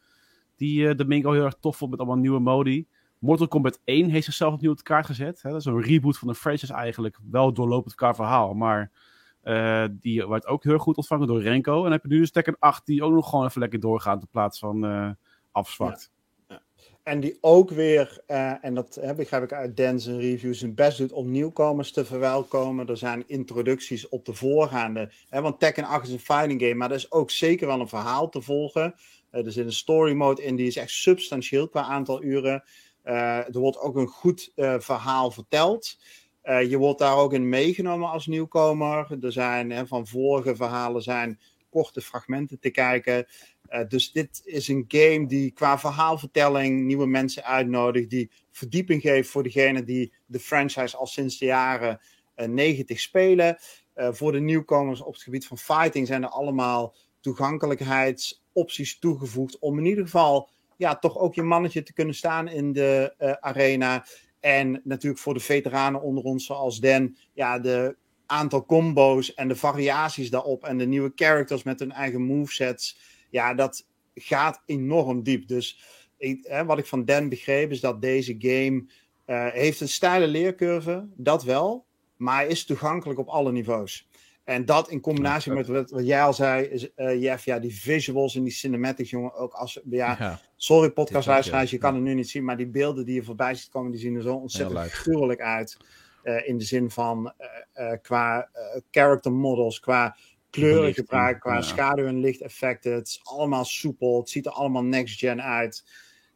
Die 0.56 0.82
uh, 0.82 0.96
de 0.96 1.04
Mingo 1.04 1.32
heel 1.32 1.44
erg 1.44 1.56
tof 1.60 1.76
vond 1.76 1.90
met 1.90 2.00
allemaal 2.00 2.18
nieuwe 2.18 2.40
modi. 2.40 2.86
Mortal 3.22 3.48
Kombat 3.48 3.80
1 3.84 4.08
heeft 4.08 4.24
zichzelf 4.24 4.54
opnieuw 4.54 4.70
op 4.70 4.76
de 4.76 4.82
kaart 4.82 5.06
gezet. 5.06 5.42
Hè? 5.42 5.50
Dat 5.50 5.60
is 5.60 5.66
een 5.66 5.82
reboot 5.82 6.18
van 6.18 6.28
de 6.28 6.34
franchise 6.34 6.72
eigenlijk. 6.72 7.18
Wel 7.30 7.52
doorlopend 7.52 7.90
elkaar 7.90 8.14
verhaal, 8.14 8.54
maar 8.54 8.90
uh, 9.44 9.84
die 9.90 10.28
werd 10.28 10.46
ook 10.46 10.64
heel 10.64 10.78
goed 10.78 10.96
ontvangen 10.96 11.26
door 11.26 11.42
Renko. 11.42 11.76
En 11.76 11.82
dan 11.82 11.92
heb 11.92 12.02
je 12.02 12.08
nu 12.08 12.18
dus 12.18 12.30
Tekken 12.30 12.56
8 12.58 12.86
die 12.86 13.02
ook 13.02 13.12
nog 13.12 13.28
gewoon 13.28 13.46
even 13.46 13.60
lekker 13.60 13.80
doorgaat 13.80 14.20
in 14.20 14.28
plaats 14.30 14.58
van 14.58 14.84
uh, 14.84 15.10
afzwakt. 15.52 16.10
Ja. 16.48 16.62
En 17.02 17.20
die 17.20 17.38
ook 17.40 17.70
weer, 17.70 18.22
uh, 18.28 18.64
en 18.64 18.74
dat 18.74 18.94
heb, 19.00 19.16
begrijp 19.16 19.42
ik 19.42 19.52
uit 19.52 19.76
Dan's 19.76 20.06
reviews, 20.06 20.58
zijn 20.58 20.74
best 20.74 20.98
doet 20.98 21.12
om 21.12 21.30
nieuwkomers 21.30 21.92
te 21.92 22.04
verwelkomen. 22.04 22.88
Er 22.88 22.96
zijn 22.96 23.24
introducties 23.26 24.08
op 24.08 24.24
de 24.24 24.34
voorgaande. 24.34 25.12
Hè, 25.28 25.40
want 25.40 25.60
Tekken 25.60 25.84
8 25.84 26.06
is 26.06 26.12
een 26.12 26.18
fighting 26.18 26.60
game, 26.60 26.74
maar 26.74 26.90
er 26.90 26.96
is 26.96 27.12
ook 27.12 27.30
zeker 27.30 27.66
wel 27.66 27.80
een 27.80 27.88
verhaal 27.88 28.28
te 28.28 28.40
volgen. 28.40 28.94
er 29.30 29.52
zit 29.52 29.66
een 29.66 29.72
story 29.72 30.12
mode 30.12 30.42
in, 30.42 30.56
die 30.56 30.66
is 30.66 30.76
echt 30.76 30.90
substantieel 30.90 31.68
qua 31.68 31.82
aantal 31.82 32.22
uren. 32.22 32.62
Uh, 33.04 33.54
er 33.54 33.58
wordt 33.58 33.78
ook 33.78 33.96
een 33.96 34.06
goed 34.06 34.52
uh, 34.56 34.74
verhaal 34.78 35.30
verteld. 35.30 35.98
Uh, 36.44 36.70
je 36.70 36.76
wordt 36.76 36.98
daar 36.98 37.16
ook 37.16 37.32
in 37.32 37.48
meegenomen 37.48 38.08
als 38.08 38.26
nieuwkomer. 38.26 39.16
Er 39.20 39.32
zijn 39.32 39.70
hè, 39.70 39.86
van 39.86 40.06
vorige 40.06 40.56
verhalen 40.56 41.02
zijn 41.02 41.40
korte 41.70 42.00
fragmenten 42.00 42.58
te 42.58 42.70
kijken. 42.70 43.26
dus 43.88 44.12
dit 44.12 44.40
is 44.44 44.68
een 44.68 44.84
game 44.88 45.26
die 45.26 45.50
qua 45.50 45.78
verhaalvertelling 45.78 46.84
nieuwe 46.84 47.06
mensen 47.06 47.44
uitnodigt. 47.44 48.10
Die 48.10 48.30
verdieping 48.50 49.02
geeft 49.02 49.30
voor 49.30 49.42
degenen 49.42 49.84
die 49.84 50.12
de 50.26 50.40
franchise 50.40 50.96
al 50.96 51.06
sinds 51.06 51.38
de 51.38 51.44
jaren 51.44 52.00
90 52.34 53.00
spelen. 53.00 53.58
voor 53.94 54.32
de 54.32 54.40
nieuwkomers 54.40 55.00
op 55.00 55.12
het 55.12 55.22
gebied 55.22 55.46
van 55.46 55.58
fighting 55.58 56.06
zijn 56.06 56.22
er 56.22 56.28
allemaal 56.28 56.94
toegankelijkheidsopties 57.20 58.98
toegevoegd. 58.98 59.58
Om 59.58 59.78
in 59.78 59.86
ieder 59.86 60.04
geval 60.04 60.50
ja, 60.82 60.98
toch 60.98 61.18
ook 61.18 61.34
je 61.34 61.42
mannetje 61.42 61.82
te 61.82 61.92
kunnen 61.92 62.14
staan 62.14 62.48
in 62.48 62.72
de 62.72 63.14
uh, 63.18 63.32
arena. 63.32 64.06
En 64.40 64.80
natuurlijk 64.84 65.22
voor 65.22 65.34
de 65.34 65.40
veteranen 65.40 66.02
onder 66.02 66.24
ons, 66.24 66.46
zoals 66.46 66.80
Den, 66.80 67.16
ja, 67.32 67.58
de 67.58 67.96
aantal 68.26 68.66
combo's 68.66 69.34
en 69.34 69.48
de 69.48 69.56
variaties 69.56 70.30
daarop 70.30 70.64
en 70.64 70.78
de 70.78 70.86
nieuwe 70.86 71.12
characters 71.14 71.62
met 71.62 71.78
hun 71.78 71.92
eigen 71.92 72.22
movesets. 72.22 72.98
Ja, 73.30 73.54
dat 73.54 73.86
gaat 74.14 74.62
enorm 74.66 75.22
diep. 75.22 75.48
Dus 75.48 75.82
hè, 76.42 76.64
wat 76.64 76.78
ik 76.78 76.86
van 76.86 77.04
Dan 77.04 77.28
begreep 77.28 77.70
is 77.70 77.80
dat 77.80 78.02
deze 78.02 78.34
game 78.38 78.84
uh, 79.26 79.46
heeft 79.52 79.80
een 79.80 79.88
steile 79.88 80.26
leercurve, 80.26 81.08
dat 81.16 81.44
wel, 81.44 81.86
maar 82.16 82.46
is 82.46 82.64
toegankelijk 82.64 83.18
op 83.18 83.28
alle 83.28 83.52
niveaus. 83.52 84.08
En 84.44 84.64
dat 84.64 84.90
in 84.90 85.00
combinatie 85.00 85.52
met 85.52 85.66
wat, 85.66 85.90
wat 85.90 86.06
jij 86.06 86.22
al 86.22 86.34
zei, 86.34 86.64
is, 86.64 86.88
uh, 86.96 87.22
Jeff, 87.22 87.44
ja, 87.44 87.58
die 87.58 87.74
visuals 87.74 88.34
en 88.36 88.42
die 88.42 88.52
cinematics, 88.52 89.10
jongen, 89.10 89.34
ook 89.34 89.52
als, 89.52 89.80
ja, 89.90 90.16
ja. 90.18 90.40
sorry 90.56 90.90
podcastluisteraars, 90.90 91.70
je 91.70 91.78
kan 91.78 91.94
het 91.94 92.02
nu 92.02 92.14
niet 92.14 92.30
zien, 92.30 92.44
maar 92.44 92.56
die 92.56 92.68
beelden 92.68 93.04
die 93.04 93.14
je 93.14 93.22
voorbij 93.22 93.54
ziet 93.54 93.68
komen, 93.68 93.90
die 93.90 94.00
zien 94.00 94.16
er 94.16 94.22
zo 94.22 94.34
ontzettend 94.34 94.90
gruwelijk 94.90 95.40
uit. 95.40 95.76
Uh, 96.24 96.48
in 96.48 96.58
de 96.58 96.64
zin 96.64 96.90
van 96.90 97.32
uh, 97.74 97.92
qua 98.02 98.50
character 98.90 99.32
models, 99.32 99.80
qua 99.80 100.16
kleurengebruik, 100.50 101.40
qua 101.40 101.54
ja. 101.54 101.62
schaduw- 101.62 102.06
en 102.06 102.20
lichteffecten. 102.20 102.92
Het 102.92 103.06
is 103.06 103.20
allemaal 103.22 103.64
soepel, 103.64 104.18
het 104.18 104.30
ziet 104.30 104.46
er 104.46 104.52
allemaal 104.52 104.84
next-gen 104.84 105.42
uit. 105.42 105.84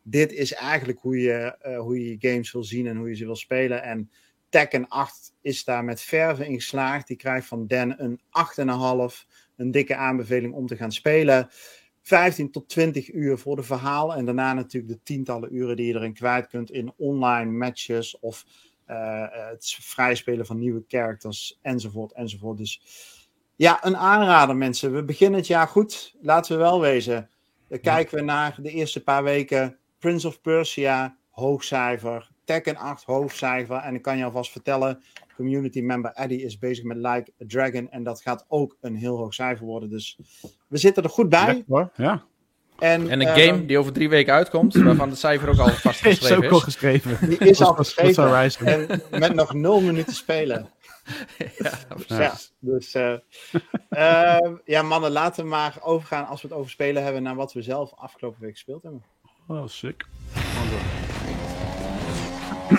Dit 0.03 0.33
is 0.33 0.53
eigenlijk 0.53 0.99
hoe 0.99 1.19
je, 1.19 1.57
hoe 1.79 2.05
je 2.05 2.31
games 2.31 2.53
wil 2.53 2.65
zien 2.65 2.87
en 2.87 2.97
hoe 2.97 3.09
je 3.09 3.15
ze 3.15 3.25
wil 3.25 3.37
spelen. 3.37 3.83
En 3.83 4.11
Tekken 4.49 4.89
8 4.89 5.33
is 5.41 5.65
daar 5.65 5.85
met 5.85 6.01
verve 6.01 6.47
in 6.47 6.55
geslaagd. 6.55 7.07
Die 7.07 7.17
krijgt 7.17 7.47
van 7.47 7.67
Dan 7.67 7.95
een 7.99 8.21
8,5. 9.11 9.27
Een 9.57 9.71
dikke 9.71 9.97
aanbeveling 9.97 10.55
om 10.55 10.67
te 10.67 10.77
gaan 10.77 10.93
spelen. 10.93 11.49
15 12.03 12.51
tot 12.51 12.69
20 12.69 13.13
uur 13.13 13.39
voor 13.39 13.57
de 13.57 13.63
verhaal. 13.63 14.15
En 14.15 14.25
daarna 14.25 14.53
natuurlijk 14.53 14.93
de 14.93 15.03
tientallen 15.03 15.55
uren 15.55 15.77
die 15.77 15.87
je 15.87 15.95
erin 15.95 16.15
kwijt 16.15 16.47
kunt 16.47 16.71
in 16.71 16.93
online 16.97 17.51
matches 17.51 18.19
of 18.19 18.45
uh, 18.89 19.25
het 19.31 19.77
vrijspelen 19.81 20.47
van 20.47 20.59
nieuwe 20.59 20.85
characters 20.89 21.59
enzovoort 21.63 22.13
enzovoort. 22.13 22.59
Dus 22.59 22.81
ja, 23.57 23.85
een 23.85 23.97
aanrader 23.97 24.57
mensen. 24.57 24.95
We 24.95 25.05
beginnen 25.05 25.39
het 25.39 25.49
jaar 25.49 25.69
goed. 25.69 26.15
Laten 26.21 26.53
we 26.53 26.63
wel 26.63 26.81
wezen. 26.81 27.31
Dan 27.69 27.81
kijken 27.81 28.17
we 28.17 28.23
naar 28.23 28.59
de 28.63 28.71
eerste 28.71 29.03
paar 29.03 29.23
weken. 29.23 29.79
Prince 29.99 30.27
of 30.27 30.41
Persia, 30.41 31.17
hoogcijfer. 31.31 32.31
Tekken 32.47 32.77
8 32.77 33.05
hoofdcijfer. 33.05 33.77
En 33.77 33.95
ik 33.95 34.03
kan 34.03 34.19
je 34.19 34.25
alvast 34.25 34.53
vertellen, 34.53 35.03
community 35.37 35.81
member 35.81 36.13
Eddie 36.13 36.43
is 36.43 36.59
bezig 36.59 36.85
met 36.85 36.97
Like 36.97 37.33
a 37.43 37.45
Dragon. 37.47 37.91
En 37.91 38.03
dat 38.03 38.23
gaat 38.23 38.45
ook 38.49 38.77
een 38.81 38.95
heel 38.95 39.17
hoog 39.17 39.35
cijfer 39.35 39.67
worden. 39.67 39.91
Dus 39.91 40.19
we 40.69 40.77
zitten 40.77 41.03
er 41.03 41.11
goed 41.11 41.29
bij. 41.29 41.65
Ja. 41.67 41.91
ja. 41.97 42.25
En, 42.79 43.11
en, 43.11 43.21
een 43.21 43.39
uh, 43.39 43.47
game 43.47 43.67
die 43.67 43.79
over 43.79 43.93
drie 43.93 44.09
weken 44.09 44.35
uitkomt, 44.35 44.75
waarvan 44.83 45.09
het 45.09 45.19
cijfer 45.19 45.49
ook 45.49 45.59
al 45.59 45.69
vastgeschreven 45.69 46.21
is. 46.27 46.31
is 46.31 46.45
ook 46.45 46.53
al 46.53 46.61
geschreven. 46.61 47.29
Die 47.29 47.39
is 47.39 47.63
al 47.63 47.75
geschreven. 47.75 48.89
En 49.11 49.21
met 49.21 49.35
nog 49.35 49.55
nul 49.55 49.81
minuten 49.81 50.15
spelen. 50.15 50.69
ja, 51.59 51.73
ja, 52.07 52.35
dus 52.59 52.95
uh, 52.95 53.15
uh, 53.91 54.51
ja, 54.65 54.83
mannen, 54.83 55.11
laten 55.11 55.43
we 55.43 55.49
maar 55.49 55.79
overgaan 55.81 56.27
als 56.27 56.43
we 56.43 56.49
het 56.49 56.57
over 56.57 56.71
spelen 56.71 57.05
hebben 57.05 57.23
naar 57.23 57.35
wat 57.35 57.53
we 57.53 57.63
zelf 57.63 57.93
afgelopen 57.97 58.41
week 58.41 58.53
gespeeld 58.53 58.83
hebben. 58.83 59.03
Oh, 59.47 59.67
sick. 59.67 60.07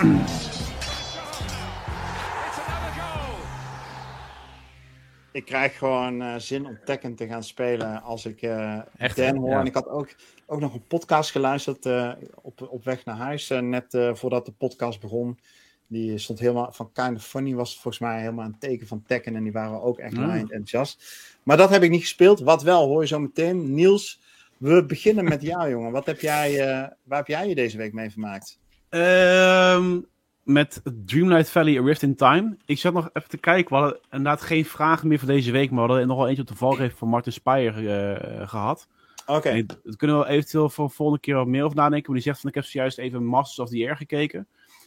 ik 5.32 5.44
krijg 5.44 5.78
gewoon 5.78 6.22
uh, 6.22 6.34
zin 6.36 6.66
om 6.66 6.78
Tekken 6.84 7.14
te 7.14 7.26
gaan 7.26 7.44
spelen 7.44 8.02
als 8.02 8.26
ik 8.26 8.42
uh, 8.42 8.78
Echt, 8.96 9.16
Dan 9.16 9.36
hoor. 9.36 9.50
Ja. 9.50 9.60
En 9.60 9.66
ik 9.66 9.74
had 9.74 9.88
ook, 9.88 10.14
ook 10.46 10.60
nog 10.60 10.74
een 10.74 10.86
podcast 10.86 11.30
geluisterd 11.30 11.86
uh, 11.86 12.12
op, 12.34 12.68
op 12.70 12.84
weg 12.84 13.04
naar 13.04 13.16
huis, 13.16 13.48
net 13.48 13.98
voordat 14.12 14.46
de 14.46 14.52
podcast 14.52 15.00
begon. 15.00 15.38
Die 15.86 16.18
stond 16.18 16.38
helemaal 16.38 16.72
van 16.72 16.92
Kind 16.92 17.16
of 17.16 17.26
Funny, 17.26 17.54
was 17.54 17.72
volgens 17.72 17.98
mij 17.98 18.20
helemaal 18.20 18.44
een 18.44 18.58
teken 18.58 18.86
van 18.86 19.02
Tekken. 19.06 19.36
En 19.36 19.42
die 19.42 19.52
waren 19.52 19.82
ook 19.82 19.98
echt 19.98 20.16
mm. 20.16 20.30
enthousiast. 20.30 21.02
Maar 21.42 21.56
dat 21.56 21.70
heb 21.70 21.82
ik 21.82 21.90
niet 21.90 22.00
gespeeld. 22.00 22.40
Wat 22.40 22.62
wel, 22.62 22.86
hoor 22.86 23.00
je 23.00 23.06
zo 23.06 23.18
meteen. 23.18 23.74
Niels, 23.74 24.20
we 24.56 24.84
beginnen 24.84 25.24
met 25.24 25.42
jou, 25.42 25.70
jongen. 25.74 25.92
Wat 25.92 26.06
heb 26.06 26.20
jij, 26.20 26.56
waar 27.02 27.18
heb 27.18 27.26
jij 27.26 27.48
je 27.48 27.54
deze 27.54 27.76
week 27.76 27.92
mee 27.92 28.10
vermaakt? 28.10 28.58
Um, 28.90 30.06
met 30.42 30.80
Dreamlight 31.04 31.50
Valley 31.50 31.78
A 31.78 31.82
Rift 31.82 32.02
in 32.02 32.16
Time. 32.16 32.56
Ik 32.64 32.78
zat 32.78 32.92
nog 32.92 33.10
even 33.12 33.28
te 33.28 33.38
kijken. 33.38 33.74
We 33.74 33.80
hadden 33.80 34.00
inderdaad 34.10 34.42
geen 34.42 34.64
vragen 34.64 35.08
meer 35.08 35.18
voor 35.18 35.28
deze 35.28 35.50
week. 35.50 35.70
Maar 35.70 35.84
we 35.84 35.90
hadden 35.90 36.08
nog 36.08 36.16
wel 36.16 36.28
eentje 36.28 36.42
op 36.42 36.48
de 36.48 36.56
valreep 36.56 36.96
van 36.96 37.08
Martin 37.08 37.32
Speyer 37.32 37.82
uh, 37.82 38.48
gehad. 38.48 38.88
Oké. 39.26 39.38
Okay. 39.38 39.66
Dat 39.66 39.96
kunnen 39.96 40.18
we 40.18 40.26
eventueel 40.26 40.68
voor 40.70 40.86
de 40.86 40.94
volgende 40.94 41.20
keer 41.20 41.34
wat 41.34 41.46
meer 41.46 41.64
over 41.64 41.76
nadenken. 41.76 42.06
Maar 42.06 42.20
die 42.20 42.24
zegt 42.24 42.40
van 42.40 42.48
ik 42.48 42.54
heb 42.54 42.64
zojuist 42.64 42.98
even 42.98 43.24
Masters 43.24 43.58
of 43.58 43.68
the 43.68 43.86
Air 43.86 43.96
gekeken. 43.96 44.46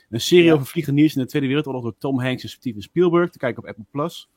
Een 0.09 0.21
serie 0.21 0.45
ja. 0.45 0.53
over 0.53 0.65
vliegende 0.65 0.99
nieuws 0.99 1.15
in 1.15 1.21
de 1.21 1.27
Tweede 1.27 1.47
Wereldoorlog 1.47 1.83
door 1.83 1.97
Tom 1.97 2.21
Hanks 2.21 2.43
en 2.43 2.49
Steven 2.49 2.81
Spielberg. 2.81 3.29
Te 3.29 3.37
kijken 3.37 3.63
op 3.63 3.69
Apple 3.69 3.85
Plus. 3.91 4.29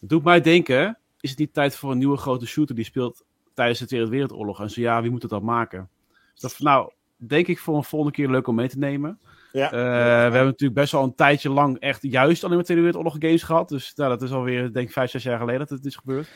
Dat 0.00 0.08
doet 0.08 0.24
mij 0.24 0.40
denken, 0.40 0.98
is 1.20 1.30
het 1.30 1.38
niet 1.38 1.54
tijd 1.54 1.76
voor 1.76 1.90
een 1.90 1.98
nieuwe 1.98 2.16
grote 2.16 2.46
shooter 2.46 2.74
die 2.74 2.84
speelt 2.84 3.24
tijdens 3.54 3.78
de 3.78 3.86
Tweede 3.86 4.08
Wereldoorlog? 4.08 4.60
En 4.60 4.70
zo 4.70 4.80
ja, 4.80 5.02
wie 5.02 5.10
moet 5.10 5.22
het 5.22 5.30
dan 5.30 5.44
maken? 5.44 5.88
Dus 6.32 6.40
dat 6.40 6.58
nou, 6.58 6.92
denk 7.16 7.46
ik 7.46 7.58
voor 7.58 7.76
een 7.76 7.84
volgende 7.84 8.14
keer 8.14 8.30
leuk 8.30 8.46
om 8.46 8.54
mee 8.54 8.68
te 8.68 8.78
nemen. 8.78 9.18
Ja. 9.52 9.64
Uh, 9.64 9.70
we 9.70 9.78
hebben 9.78 10.44
natuurlijk 10.44 10.80
best 10.80 10.92
wel 10.92 11.02
een 11.02 11.14
tijdje 11.14 11.50
lang 11.50 11.78
echt 11.78 12.02
juist 12.02 12.44
alleen 12.44 12.56
maar 12.56 12.64
Tweede 12.64 12.82
Wereldoorlog 12.82 13.16
games 13.18 13.42
gehad. 13.42 13.68
Dus 13.68 13.94
nou, 13.94 14.10
dat 14.10 14.22
is 14.22 14.30
alweer, 14.30 14.72
denk 14.72 14.86
ik, 14.86 14.92
vijf, 14.92 15.10
zes 15.10 15.22
jaar 15.22 15.38
geleden 15.38 15.60
dat 15.60 15.68
het 15.68 15.84
is 15.84 15.96
gebeurd. 15.96 16.28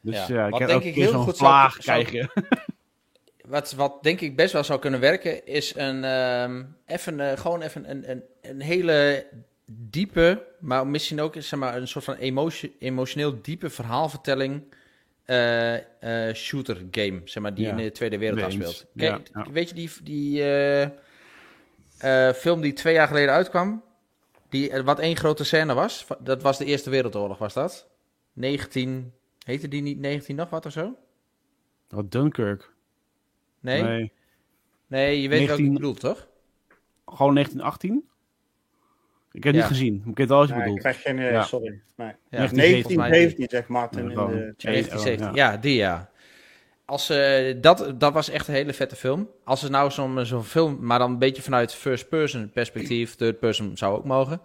Dus 0.00 0.26
ja, 0.26 0.34
ja 0.34 0.46
ik 0.46 0.54
heb 0.54 0.68
ook 0.68 0.84
een 0.84 0.92
keer 0.92 1.08
zo'n 1.08 1.34
vlaag 1.34 1.76
krijgen. 1.76 2.30
Wat, 3.48 3.72
wat 3.72 4.02
denk 4.02 4.20
ik 4.20 4.36
best 4.36 4.52
wel 4.52 4.64
zou 4.64 4.80
kunnen 4.80 5.00
werken, 5.00 5.46
is 5.46 5.74
een, 5.76 6.04
um, 6.04 6.76
even, 6.86 7.18
uh, 7.18 7.32
gewoon 7.32 7.62
even 7.62 7.90
een, 7.90 8.10
een, 8.10 8.22
een 8.42 8.60
hele 8.60 9.26
diepe, 9.66 10.46
maar 10.60 10.86
misschien 10.86 11.20
ook 11.20 11.34
zeg 11.38 11.58
maar, 11.58 11.76
een 11.76 11.88
soort 11.88 12.04
van 12.04 12.14
emotie, 12.14 12.76
emotioneel 12.78 13.42
diepe 13.42 13.70
verhaalvertelling 13.70 14.62
uh, 15.32 15.74
uh, 16.28 16.34
shooter 16.34 16.82
game, 16.90 17.20
zeg 17.24 17.42
maar, 17.42 17.54
die 17.54 17.64
ja. 17.64 17.70
in 17.70 17.76
de 17.76 17.90
Tweede 17.90 18.18
Wereldoorlog 18.18 18.52
speelt. 18.52 18.86
Kijk, 18.96 19.30
ja, 19.34 19.50
Weet 19.50 19.68
je 19.68 19.74
die, 19.74 19.90
die 20.02 20.40
uh, 22.04 22.32
film 22.32 22.60
die 22.60 22.72
twee 22.72 22.94
jaar 22.94 23.06
geleden 23.06 23.34
uitkwam, 23.34 23.82
die, 24.48 24.82
wat 24.82 24.98
één 24.98 25.16
grote 25.16 25.44
scène 25.44 25.74
was, 25.74 26.06
dat 26.18 26.42
was 26.42 26.58
de 26.58 26.64
Eerste 26.64 26.90
Wereldoorlog, 26.90 27.38
was 27.38 27.54
dat? 27.54 27.88
19, 28.32 29.12
heette 29.44 29.68
die 29.68 29.82
niet 29.82 29.98
19 29.98 30.36
nog 30.36 30.50
wat 30.50 30.66
of 30.66 30.72
zo? 30.72 30.96
Wat, 31.88 32.12
Dunkirk? 32.12 32.72
Nee. 33.60 33.82
Nee, 33.82 34.12
nee 34.86 35.22
je 35.22 35.28
weet 35.28 35.38
19... 35.38 35.46
welke 35.46 35.62
ik 35.62 35.72
bedoel, 35.72 35.94
toch? 35.94 36.28
Gewoon 37.06 37.34
1918? 37.34 38.08
Ik 39.32 39.44
heb 39.44 39.54
het 39.54 39.62
ja. 39.62 39.68
niet 39.68 39.78
gezien. 39.78 40.02
Ik 40.06 40.16
weet 40.16 40.28
wel 40.28 40.38
wat 40.38 40.48
je 40.48 40.54
nee, 40.54 40.62
bedoelt. 40.62 40.84
Ik 40.84 40.84
krijg 40.84 41.02
geen 41.02 41.18
idee, 41.18 41.32
ja. 41.32 41.42
sorry. 41.42 41.80
Nee. 41.96 42.12
Ja. 42.30 42.46
1917 42.46 43.46
zegt 43.48 43.68
Martin 43.68 43.98
in 43.98 44.08
de 44.08 44.14
chat. 44.14 44.28
1917, 44.28 45.34
ja, 45.34 45.56
die 45.56 45.76
ja. 45.76 46.10
Als, 46.84 47.10
uh, 47.10 47.54
dat, 47.60 47.94
dat 47.98 48.12
was 48.12 48.30
echt 48.30 48.48
een 48.48 48.54
hele 48.54 48.72
vette 48.72 48.96
film. 48.96 49.28
Als 49.44 49.60
ze 49.60 49.70
nou 49.70 49.90
zo'n 49.90 50.26
zo 50.26 50.42
film, 50.42 50.78
maar 50.80 50.98
dan 50.98 51.10
een 51.10 51.18
beetje 51.18 51.42
vanuit 51.42 51.74
first-person 51.74 52.50
perspectief, 52.50 53.14
third-person 53.14 53.76
zou 53.76 53.96
ook 53.96 54.04
mogen. 54.04 54.40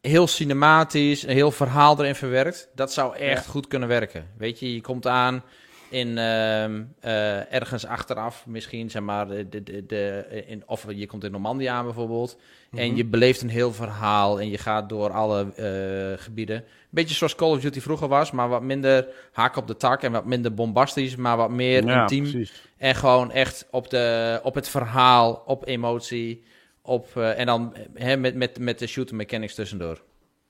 Heel 0.00 0.26
cinematisch, 0.26 1.22
een 1.22 1.34
heel 1.34 1.50
verhaal 1.50 1.98
erin 2.00 2.14
verwerkt. 2.14 2.68
Dat 2.74 2.92
zou 2.92 3.16
echt 3.16 3.44
ja. 3.44 3.50
goed 3.50 3.66
kunnen 3.66 3.88
werken. 3.88 4.26
Weet 4.36 4.58
je, 4.58 4.74
je 4.74 4.80
komt 4.80 5.06
aan 5.06 5.42
in 5.90 6.08
uh, 6.08 6.64
uh, 7.04 7.52
ergens 7.52 7.86
achteraf, 7.86 8.46
misschien 8.46 8.90
zeg 8.90 9.02
maar, 9.02 9.28
de, 9.28 9.48
de, 9.48 9.86
de, 9.86 10.24
in, 10.46 10.62
of 10.66 10.86
je 10.92 11.06
komt 11.06 11.24
in 11.24 11.30
Normandië 11.30 11.66
aan 11.66 11.84
bijvoorbeeld. 11.84 12.36
Mm 12.36 12.42
-hmm. 12.70 12.78
En 12.78 12.96
je 12.96 13.04
beleeft 13.04 13.42
een 13.42 13.48
heel 13.48 13.72
verhaal 13.72 14.40
en 14.40 14.50
je 14.50 14.58
gaat 14.58 14.88
door 14.88 15.10
alle 15.10 15.46
uh, 15.58 16.22
gebieden. 16.22 16.56
Een 16.56 16.64
beetje 16.90 17.14
zoals 17.14 17.34
Call 17.34 17.50
of 17.50 17.60
Duty 17.60 17.80
vroeger 17.80 18.08
was, 18.08 18.30
maar 18.30 18.48
wat 18.48 18.62
minder 18.62 19.06
haak 19.32 19.56
op 19.56 19.66
de 19.66 19.76
tak 19.76 20.02
en 20.02 20.12
wat 20.12 20.24
minder 20.24 20.54
bombastisch, 20.54 21.16
maar 21.16 21.36
wat 21.36 21.50
meer 21.50 21.84
ja, 21.84 22.00
intiem. 22.00 22.22
Precies. 22.22 22.62
En 22.76 22.94
gewoon 22.94 23.32
echt 23.32 23.66
op, 23.70 23.90
de, 23.90 24.40
op 24.42 24.54
het 24.54 24.68
verhaal, 24.68 25.42
op 25.46 25.66
emotie, 25.66 26.44
op, 26.82 27.08
uh, 27.16 27.38
en 27.38 27.46
dan 27.46 27.74
hè, 27.94 28.16
met, 28.16 28.34
met, 28.34 28.58
met 28.58 28.78
de 28.78 28.86
shooter 28.86 29.16
mechanics 29.16 29.54
tussendoor. 29.54 30.02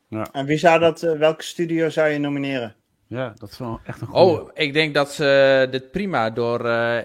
Ja. 0.09 0.29
En 0.33 0.47
wie 0.47 0.59
zou 0.59 0.81
dat, 0.81 1.01
welke 1.01 1.43
studio 1.43 1.89
zou 1.89 2.09
je 2.09 2.19
nomineren? 2.19 2.75
Ja, 3.09 3.35
dat 3.39 3.51
is 3.51 3.59
wel 3.59 3.81
echt 3.85 4.01
een 4.01 4.07
goede. 4.07 4.43
Oh, 4.43 4.51
ik 4.55 4.73
denk 4.73 4.95
dat 4.95 5.19
uh, 5.21 5.71
dit 5.71 5.91
prima 5.91 6.31
door 6.31 6.67
uh, 6.67 7.01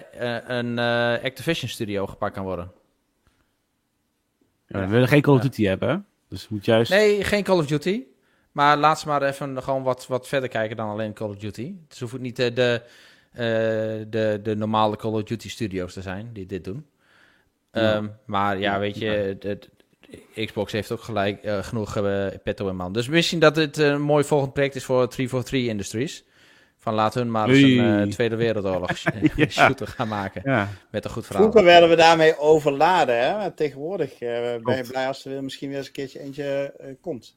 een 0.46 0.76
uh, 0.78 1.24
Activision 1.24 1.70
studio 1.70 2.06
gepakt 2.06 2.34
kan 2.34 2.44
worden. 2.44 2.72
Ja, 4.66 4.80
we 4.80 4.86
willen 4.86 5.08
geen 5.08 5.22
Call 5.22 5.34
of 5.34 5.40
Duty 5.40 5.62
ja. 5.62 5.68
hebben, 5.68 5.88
hè? 5.88 5.96
Dus 6.28 6.48
moet 6.48 6.64
juist... 6.64 6.90
Nee, 6.90 7.24
geen 7.24 7.42
Call 7.42 7.58
of 7.58 7.66
Duty. 7.66 8.02
Maar 8.52 8.76
laat 8.76 9.00
ze 9.00 9.08
maar 9.08 9.22
even 9.22 9.62
gewoon 9.62 9.82
wat, 9.82 10.06
wat 10.06 10.28
verder 10.28 10.48
kijken 10.48 10.76
dan 10.76 10.88
alleen 10.88 11.12
Call 11.12 11.28
of 11.28 11.36
Duty. 11.36 11.74
Dus 11.88 12.00
hoeft 12.00 12.18
niet 12.18 12.36
de, 12.36 12.52
de, 12.52 12.82
de, 14.10 14.40
de 14.42 14.56
normale 14.56 14.96
Call 14.96 15.12
of 15.12 15.22
Duty 15.22 15.48
studios 15.48 15.92
te 15.92 16.02
zijn 16.02 16.30
die 16.32 16.46
dit 16.46 16.64
doen. 16.64 16.86
Ja. 17.72 17.96
Um, 17.96 18.16
maar 18.26 18.58
ja, 18.58 18.78
weet 18.78 18.98
je, 18.98 19.58
Xbox 20.34 20.72
heeft 20.72 20.92
ook 20.92 21.00
gelijk 21.00 21.44
uh, 21.44 21.58
genoeg 21.62 21.96
uh, 21.96 22.26
petto 22.42 22.68
in 22.68 22.76
man. 22.76 22.92
Dus 22.92 23.08
misschien 23.08 23.38
dat 23.38 23.56
het 23.56 23.76
een 23.76 24.02
mooi 24.02 24.24
volgend 24.24 24.52
project 24.52 24.74
is 24.74 24.84
voor 24.84 25.08
343 25.08 25.70
Industries. 25.70 26.24
Van 26.78 26.94
laat 26.94 27.14
hun 27.14 27.30
maar 27.30 27.48
eens 27.48 27.62
een 27.62 28.00
eh, 28.00 28.08
Tweede 28.08 28.36
Wereldoorlog 28.36 28.90
Ja. 29.36 29.48
shooter 29.66 29.86
gaan 29.86 30.08
maken. 30.08 30.42
Ja, 30.44 30.68
Met 30.90 31.04
een 31.04 31.10
goed 31.10 31.26
verhaal. 31.26 31.42
Vroeger 31.42 31.64
werden 31.64 31.88
we 31.88 31.96
daarmee 31.96 32.38
overladen, 32.38 33.18
hè? 33.18 33.36
Maar 33.36 33.54
tegenwoordig 33.54 34.12
eh, 34.12 34.54
ben 34.62 34.76
je 34.76 34.84
blij 34.88 35.06
als 35.06 35.24
er 35.24 35.30
weer 35.30 35.44
misschien 35.44 35.68
weer 35.68 35.78
eens 35.78 35.86
een 35.86 35.92
keertje 35.92 36.20
eentje 36.20 36.74
eh, 36.78 36.88
komt. 37.00 37.36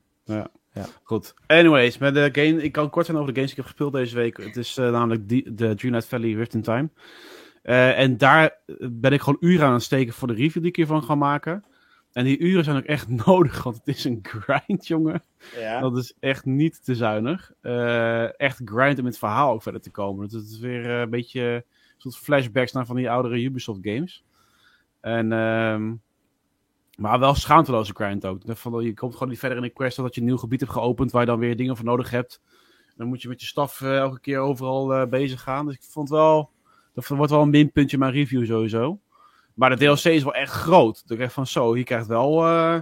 goed. 1.04 1.34
Anyways, 1.48 1.98
met 1.98 2.14
de 2.14 2.30
game, 2.32 2.64
ik 2.64 2.72
kan 2.72 2.90
kort 2.90 3.06
zijn 3.06 3.18
over 3.18 3.34
de 3.34 3.40
games 3.40 3.56
die 3.56 3.60
ik 3.60 3.68
heb 3.68 3.78
gespeeld 3.78 3.94
deze 3.94 4.16
week. 4.16 4.38
Het 4.38 4.58
is 4.58 4.78
eh, 4.78 4.92
namelijk 4.92 5.30
die, 5.30 5.54
de 5.54 5.76
Dreamlight 5.76 6.10
Valley 6.10 6.34
Rift 6.34 6.54
in 6.54 6.62
Time. 6.62 6.90
Eh, 7.62 8.00
en 8.00 8.18
daar 8.18 8.60
ben 8.92 9.14
ik 9.14 9.22
gewoon 9.22 9.38
uren 9.40 9.68
aan 9.68 9.74
het 9.74 9.84
steken 9.84 10.14
voor 10.14 10.28
de 10.28 10.34
review 10.34 10.62
die 10.62 10.72
ik 10.72 10.76
hiervan 10.76 11.04
ga 11.04 11.16
maken. 11.16 11.64
En 12.18 12.24
die 12.24 12.40
uren 12.40 12.64
zijn 12.64 12.78
ook 12.78 12.84
echt 12.84 13.08
nodig, 13.26 13.64
want 13.64 13.76
het 13.78 13.88
is 13.88 14.04
een 14.04 14.20
grind, 14.22 14.88
jongen. 14.88 15.24
Ja. 15.56 15.80
Dat 15.80 15.98
is 15.98 16.14
echt 16.20 16.46
niet 16.46 16.84
te 16.84 16.96
zuinig. 16.96 17.52
Eh, 17.62 18.40
echt 18.40 18.62
grind 18.66 18.94
om 18.94 19.06
in 19.06 19.12
het 19.12 19.18
verhaal 19.18 19.54
ook 19.54 19.62
verder 19.62 19.82
te 19.82 19.92
komen. 19.92 20.24
Het 20.24 20.34
is 20.34 20.60
weer 20.60 20.86
eh, 20.86 21.00
een 21.00 21.10
beetje 21.10 21.66
soort 21.98 22.18
flashbacks 22.18 22.72
naar 22.72 22.86
van 22.86 22.96
die 22.96 23.10
oudere 23.10 23.44
Ubisoft 23.44 23.80
games. 23.82 24.24
En, 25.02 25.32
ehm, 25.32 25.94
maar 26.96 27.20
wel 27.20 27.36
schaamteloze 27.36 27.94
grind 27.94 28.26
ook. 28.26 28.42
Van, 28.46 28.84
je 28.84 28.94
komt 28.94 29.14
gewoon 29.14 29.30
niet 29.30 29.40
verder 29.40 29.58
in 29.58 29.64
een 29.64 29.74
quest 29.74 29.98
dat 29.98 30.16
je 30.16 30.22
een 30.22 30.28
nieuw 30.28 30.38
gebied 30.38 30.60
hebt 30.60 30.72
geopend 30.72 31.12
waar 31.12 31.22
je 31.22 31.28
dan 31.28 31.40
weer 31.40 31.56
dingen 31.56 31.76
voor 31.76 31.86
nodig 31.86 32.10
hebt. 32.10 32.42
Dan 32.96 33.08
moet 33.08 33.22
je 33.22 33.28
met 33.28 33.42
je 33.42 33.48
staf 33.48 33.82
eh, 33.82 33.98
elke 33.98 34.20
keer 34.20 34.40
overal 34.40 35.08
bezig 35.08 35.42
gaan. 35.42 35.66
Dus 35.66 35.76
ik 35.76 35.84
vond 35.84 36.10
wel, 36.10 36.50
dat 36.94 37.08
wordt 37.08 37.32
wel 37.32 37.42
een 37.42 37.50
minpuntje 37.50 37.98
in 37.98 38.04
mijn 38.04 38.14
review 38.14 38.46
sowieso. 38.46 39.00
Maar 39.58 39.70
de 39.70 39.76
DLC 39.86 40.04
is 40.04 40.24
wel 40.24 40.34
echt 40.34 40.52
groot. 40.52 41.02
Dat 41.08 41.18
ik 41.18 41.24
echt 41.24 41.34
van 41.34 41.48
zo, 41.48 41.78
je 41.78 41.84
krijgt 41.84 42.08
wel 42.08 42.46
eh, 42.46 42.80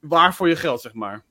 waar 0.00 0.34
voor 0.34 0.48
je 0.48 0.56
geld, 0.56 0.80
zeg 0.80 0.92
maar. 0.94 1.22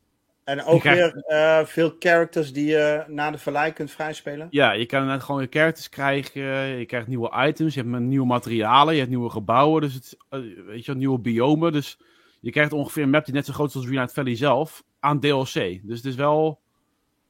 En 0.44 0.64
ook 0.64 0.80
krijgt- 0.80 1.14
weer 1.14 1.24
eh, 1.24 1.66
veel 1.66 1.96
characters 2.00 2.54
die 2.54 2.66
je 2.66 3.04
na 3.08 3.32
de 3.32 3.38
vallei 3.38 3.72
kunt 3.74 3.92
vrijspelen. 3.92 4.48
Ja, 4.50 4.72
je 4.72 4.86
kan 4.86 5.06
net 5.06 5.24
gewoon 5.24 5.42
je 5.42 5.48
characters 5.50 5.90
krijgen. 5.90 6.42
Je 6.78 6.86
krijgt 6.86 7.08
nieuwe 7.08 7.46
items. 7.48 7.74
Je 7.74 7.82
hebt 7.82 8.00
nieuwe 8.00 8.26
materialen. 8.26 8.94
Je 8.94 9.00
hebt 9.00 9.12
nieuwe 9.12 9.30
gebouwen. 9.30 9.82
Dus 9.82 9.94
het, 9.94 10.18
eh, 10.30 10.40
weet 10.66 10.86
je, 10.86 10.96
nieuwe 10.96 11.20
biomen. 11.20 11.72
Dus 11.72 12.00
je 12.40 12.52
krijgt 12.52 12.74
ongeveer 12.74 13.04
een 13.04 13.10
map 13.10 13.26
die 13.26 13.34
net 13.34 13.46
zo 13.46 13.54
groot 13.54 13.70
is 13.70 13.76
als 13.76 13.84
Dreamlight 13.84 14.14
Valley 14.14 14.36
zelf. 14.36 14.84
Aan 15.00 15.20
DLC. 15.20 15.54
Dus 15.84 15.98
het 15.98 16.06
is 16.06 16.16
wel. 16.16 16.60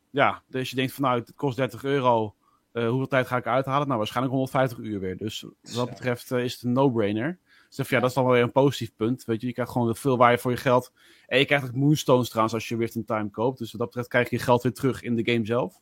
Ja, 0.09 0.41
dus 0.47 0.69
je 0.69 0.75
denkt 0.75 0.93
van 0.93 1.03
nou, 1.03 1.19
het 1.19 1.33
kost 1.35 1.57
30 1.57 1.83
euro. 1.83 2.35
Eh, 2.73 2.87
hoeveel 2.87 3.07
tijd 3.07 3.27
ga 3.27 3.37
ik 3.37 3.47
uithalen? 3.47 3.85
Nou, 3.85 3.97
waarschijnlijk 3.97 4.35
150 4.35 4.77
uur 4.77 4.99
weer. 4.99 5.17
Dus 5.17 5.41
wat 5.41 5.75
dat 5.75 5.89
betreft 5.89 6.31
eh, 6.31 6.43
is 6.43 6.53
het 6.53 6.63
een 6.63 6.71
no-brainer. 6.71 7.37
Dus 7.75 7.89
ja, 7.89 7.99
dat 7.99 8.09
is 8.09 8.15
dan 8.15 8.23
wel 8.23 8.33
weer 8.33 8.43
een 8.43 8.51
positief 8.51 8.95
punt. 8.95 9.25
Weet 9.25 9.41
je, 9.41 9.47
je 9.47 9.53
krijgt 9.53 9.71
gewoon 9.71 9.95
veel 9.95 10.17
waarde 10.17 10.37
voor 10.37 10.51
je 10.51 10.57
geld. 10.57 10.91
En 11.27 11.39
je 11.39 11.45
krijgt 11.45 11.65
ook 11.65 11.75
moonstones 11.75 12.27
trouwens 12.27 12.53
als 12.53 12.67
je 12.67 12.77
Rift 12.77 12.95
in 12.95 13.05
Time 13.05 13.29
koopt. 13.29 13.57
Dus 13.57 13.71
wat 13.71 13.79
dat 13.79 13.87
betreft 13.87 14.09
krijg 14.09 14.29
je 14.29 14.35
je 14.35 14.41
geld 14.41 14.63
weer 14.63 14.73
terug 14.73 15.01
in 15.01 15.15
de 15.15 15.31
game 15.31 15.45
zelf. 15.45 15.81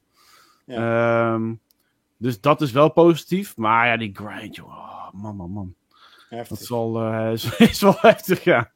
Ehm, 0.65 1.53
dus 2.17 2.41
dat 2.41 2.61
is 2.61 2.71
wel 2.71 2.91
positief. 2.91 3.57
Maar 3.57 3.87
ja, 3.87 3.97
die 3.97 4.11
grind, 4.13 4.55
joh. 4.55 4.67
Oh, 4.67 5.11
man, 5.11 5.35
man, 5.35 5.51
man. 5.51 5.75
Heftig. 6.29 6.47
Dat 6.49 6.59
is 6.59 6.69
wel, 6.69 7.01
eh, 7.01 7.31
is, 7.37 7.57
is 7.57 7.81
wel 7.81 7.95
heftig, 7.97 8.43
ja. 8.43 8.71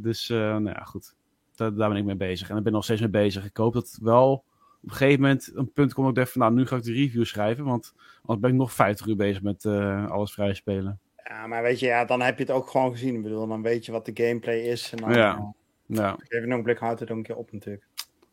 Dus, 0.00 0.28
nou 0.28 0.64
ja, 0.68 0.82
goed. 0.84 1.14
Daar, 1.54 1.74
daar 1.74 1.88
ben 1.88 1.98
ik 1.98 2.04
mee 2.04 2.16
bezig. 2.16 2.50
En 2.50 2.56
ik 2.56 2.62
ben 2.62 2.72
nog 2.72 2.84
steeds 2.84 3.00
mee 3.00 3.10
bezig. 3.10 3.44
Ik 3.44 3.56
hoop 3.56 3.72
dat 3.72 3.98
wel 4.02 4.44
op 4.88 4.94
een 4.94 5.00
gegeven 5.00 5.20
moment 5.22 5.50
een 5.54 5.72
punt 5.72 5.92
komt 5.94 6.06
dat 6.06 6.08
ik 6.08 6.14
denk 6.14 6.28
van, 6.28 6.40
nou, 6.40 6.54
nu 6.54 6.66
ga 6.66 6.76
ik 6.76 6.82
de 6.82 6.92
review 6.92 7.24
schrijven. 7.24 7.64
Want 7.64 7.94
anders 8.20 8.40
ben 8.40 8.50
ik 8.50 8.56
nog 8.56 8.72
50 8.72 9.06
uur 9.06 9.16
bezig 9.16 9.42
met 9.42 9.64
eh, 9.64 10.10
alles 10.10 10.32
vrij 10.32 10.54
spelen. 10.54 10.98
Ja, 11.24 11.46
maar 11.46 11.62
weet 11.62 11.80
je, 11.80 11.86
ja, 11.86 12.04
dan 12.04 12.20
heb 12.20 12.38
je 12.38 12.44
het 12.44 12.52
ook 12.52 12.68
gewoon 12.68 12.90
gezien. 12.90 13.14
Ik 13.14 13.22
bedoel, 13.22 13.46
dan 13.46 13.62
weet 13.62 13.86
je 13.86 13.92
wat 13.92 14.06
de 14.06 14.24
gameplay 14.24 14.58
is. 14.58 14.92
En 14.92 14.96
dan 14.98 15.12
Ja. 15.14 15.36
eh, 15.36 15.44
Ja, 15.86 16.16
even 16.28 16.50
een 16.50 16.62
blik 16.62 16.78
houdt 16.78 17.00
het 17.00 17.10
ook 17.10 17.16
een 17.16 17.22
keer 17.22 17.36
op 17.36 17.52
natuurlijk. 17.52 17.86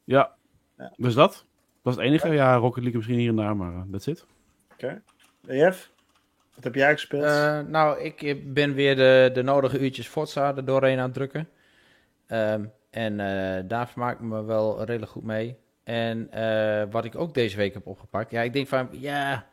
ja. 0.04 0.36
Ja. 0.78 0.94
Dus 0.98 1.14
dat. 1.14 1.46
Dat 1.84 1.94
is 1.94 2.00
het 2.00 2.08
enige. 2.10 2.28
Ja, 2.34 2.56
Rocket 2.56 2.78
League 2.84 2.96
misschien 2.96 3.18
hier 3.20 3.30
en 3.30 3.36
daar, 3.36 3.56
maar 3.58 3.86
dat 3.88 4.00
is 4.00 4.06
het. 4.06 4.26
Oké. 4.74 5.02
Jeff, 5.42 5.92
wat 6.56 6.64
heb 6.64 6.76
jij 6.76 6.92
gespeeld? 6.92 7.24
Eh, 7.24 7.60
nou, 7.60 8.00
ik 8.02 8.22
eh, 8.22 8.36
ben 8.46 8.74
weer 8.74 8.96
de, 8.96 9.30
de 9.34 9.42
nodige 9.44 9.80
uurtjes 9.80 10.08
Forza 10.08 10.56
er 10.56 10.66
doorheen 10.66 10.98
aan 10.98 11.04
het 11.06 11.14
drukken. 11.14 11.50
Ehm, 12.28 12.66
en 12.90 13.20
eh, 13.20 13.64
daar 13.68 13.88
vermaak 13.90 14.14
ik 14.20 14.26
me 14.26 14.44
wel 14.44 14.84
redelijk 14.84 15.12
goed 15.12 15.24
mee. 15.24 15.58
En 15.86 16.32
eh, 16.32 16.84
wat 16.92 17.06
ik 17.06 17.16
ook 17.16 17.34
deze 17.34 17.58
week 17.58 17.74
heb 17.74 17.88
opgepakt. 17.88 18.32
Ja, 18.32 18.42
ik 18.42 18.54
denk 18.54 18.68
van, 18.68 18.88
ja... 18.92 19.46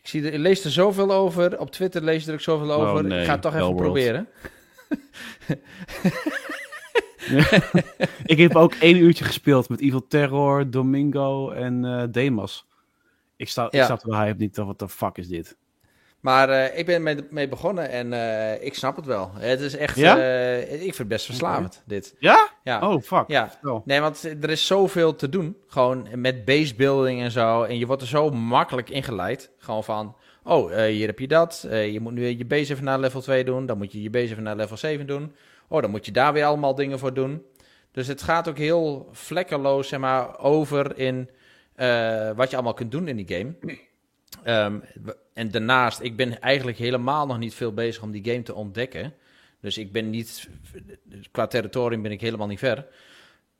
Ik, 0.00 0.08
zie 0.08 0.26
er, 0.26 0.32
ik 0.32 0.38
lees 0.38 0.64
er 0.64 0.70
zoveel 0.70 1.12
over. 1.12 1.58
Op 1.58 1.70
Twitter 1.70 2.02
lees 2.02 2.22
je 2.22 2.28
er 2.28 2.34
ook 2.34 2.40
zoveel 2.40 2.72
over. 2.72 2.94
Oh, 2.94 3.00
nee, 3.00 3.20
Ik 3.20 3.26
ga 3.26 3.32
het 3.32 3.42
toch 3.42 3.54
even 3.54 3.74
proberen. 3.76 4.28
ik 8.24 8.38
heb 8.38 8.56
ook 8.56 8.74
één 8.74 8.96
uurtje 8.96 9.24
gespeeld 9.24 9.68
met 9.68 9.80
Evil 9.80 10.06
Terror, 10.06 10.70
Domingo 10.70 11.50
en 11.50 11.84
eh 11.84 12.02
Demas. 12.10 12.66
Ik 13.36 13.48
sta, 13.48 13.66
ik 13.66 13.72
Ja. 13.72 13.84
sta 13.84 13.98
wel 14.02 14.20
hype 14.20 14.38
niet. 14.38 14.56
Wat 14.56 14.78
de 14.78 14.88
fuck 14.88 15.18
is 15.18 15.28
dit? 15.28 15.56
Maar 16.22 16.48
eh, 16.48 16.78
ik 16.78 16.86
ben 16.86 17.02
mee, 17.02 17.16
mee 17.30 17.48
begonnen 17.48 17.88
en 17.90 18.12
eh, 18.12 18.64
ik 18.64 18.74
snap 18.74 18.96
het 18.96 19.06
wel. 19.06 19.30
Het 19.34 19.60
is 19.60 19.76
echt... 19.76 19.96
Ja? 19.96 20.18
eh, 20.18 20.72
ik 20.72 20.80
vind 20.80 20.98
het 20.98 21.08
best 21.08 21.26
verslavend, 21.26 21.82
dit. 21.86 22.14
Ja? 22.18 22.50
Ja. 22.64 22.88
Oh, 22.90 23.02
fuck. 23.02 23.24
Ja. 23.26 23.58
Nee, 23.84 24.00
want 24.00 24.24
er 24.24 24.50
is 24.50 24.66
zoveel 24.66 25.14
te 25.14 25.28
doen. 25.28 25.56
Gewoon 25.66 26.08
met 26.14 26.44
basebuilding 26.44 27.20
en 27.20 27.30
zo. 27.30 27.62
En 27.62 27.78
je 27.78 27.86
wordt 27.86 28.02
er 28.02 28.08
zo 28.08 28.30
makkelijk 28.30 28.90
ingeleid. 28.90 29.50
Gewoon 29.58 29.84
van, 29.84 30.16
oh, 30.44 30.74
hier 30.74 31.06
heb 31.06 31.18
je 31.18 31.28
dat. 31.28 31.66
Je 31.70 31.98
moet 32.00 32.12
nu 32.12 32.26
je 32.26 32.44
base 32.44 32.72
even 32.72 32.84
naar 32.84 32.98
level 32.98 33.20
2 33.20 33.44
doen. 33.44 33.66
Dan 33.66 33.78
moet 33.78 33.92
je 33.92 34.02
je 34.02 34.10
base 34.10 34.30
even 34.30 34.42
naar 34.42 34.56
level 34.56 34.76
7 34.76 35.06
doen. 35.06 35.34
Oh, 35.68 35.80
dan 35.80 35.90
moet 35.90 36.06
je 36.06 36.12
daar 36.12 36.32
weer 36.32 36.44
allemaal 36.44 36.74
dingen 36.74 36.98
voor 36.98 37.14
doen. 37.14 37.42
Dus 37.92 38.06
het 38.06 38.22
gaat 38.22 38.48
ook 38.48 38.58
heel 38.58 39.08
vlekkeloos, 39.12 39.88
zeg 39.88 40.00
maar, 40.00 40.38
over 40.38 40.98
in 40.98 41.28
wat 42.36 42.50
je 42.50 42.56
allemaal 42.56 42.74
kunt 42.74 42.90
doen 42.90 43.08
in 43.08 43.16
die 43.16 43.36
game. 43.36 43.78
Ehm, 44.44 44.78
en 45.34 45.50
daarnaast, 45.50 46.00
ik 46.00 46.16
ben 46.16 46.40
eigenlijk 46.40 46.78
helemaal 46.78 47.26
nog 47.26 47.38
niet 47.38 47.54
veel 47.54 47.72
bezig 47.72 48.02
om 48.02 48.10
die 48.10 48.24
game 48.24 48.42
te 48.42 48.54
ontdekken. 48.54 49.14
Dus 49.60 49.78
ik 49.78 49.92
ben 49.92 50.10
niet, 50.10 50.48
qua 51.30 51.46
territorium 51.46 52.02
ben 52.02 52.12
ik 52.12 52.20
helemaal 52.20 52.46
niet 52.46 52.58
ver. 52.58 52.86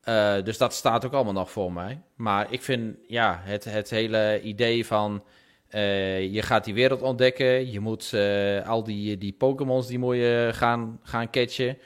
Eh, 0.01 0.43
dus 0.43 0.57
dat 0.57 0.73
staat 0.73 1.05
ook 1.05 1.13
allemaal 1.13 1.33
nog 1.33 1.51
voor 1.51 1.73
mij. 1.73 2.01
Maar 2.15 2.51
ik 2.51 2.61
vind, 2.61 2.97
ja, 3.07 3.41
het, 3.43 3.63
het 3.63 3.89
hele 3.89 4.41
idee 4.41 4.85
van... 4.85 5.23
eh, 5.67 6.33
je 6.33 6.41
gaat 6.41 6.65
die 6.65 6.73
wereld 6.73 7.01
ontdekken. 7.01 7.71
Je 7.71 7.79
moet 7.79 8.13
eh, 8.13 8.67
al 8.67 8.83
die, 8.83 9.17
die 9.17 9.33
Pokémons 9.33 9.87
die 9.87 9.99
moet 9.99 10.17
gaan, 10.55 10.99
gaan 11.03 11.29
catchen. 11.29 11.77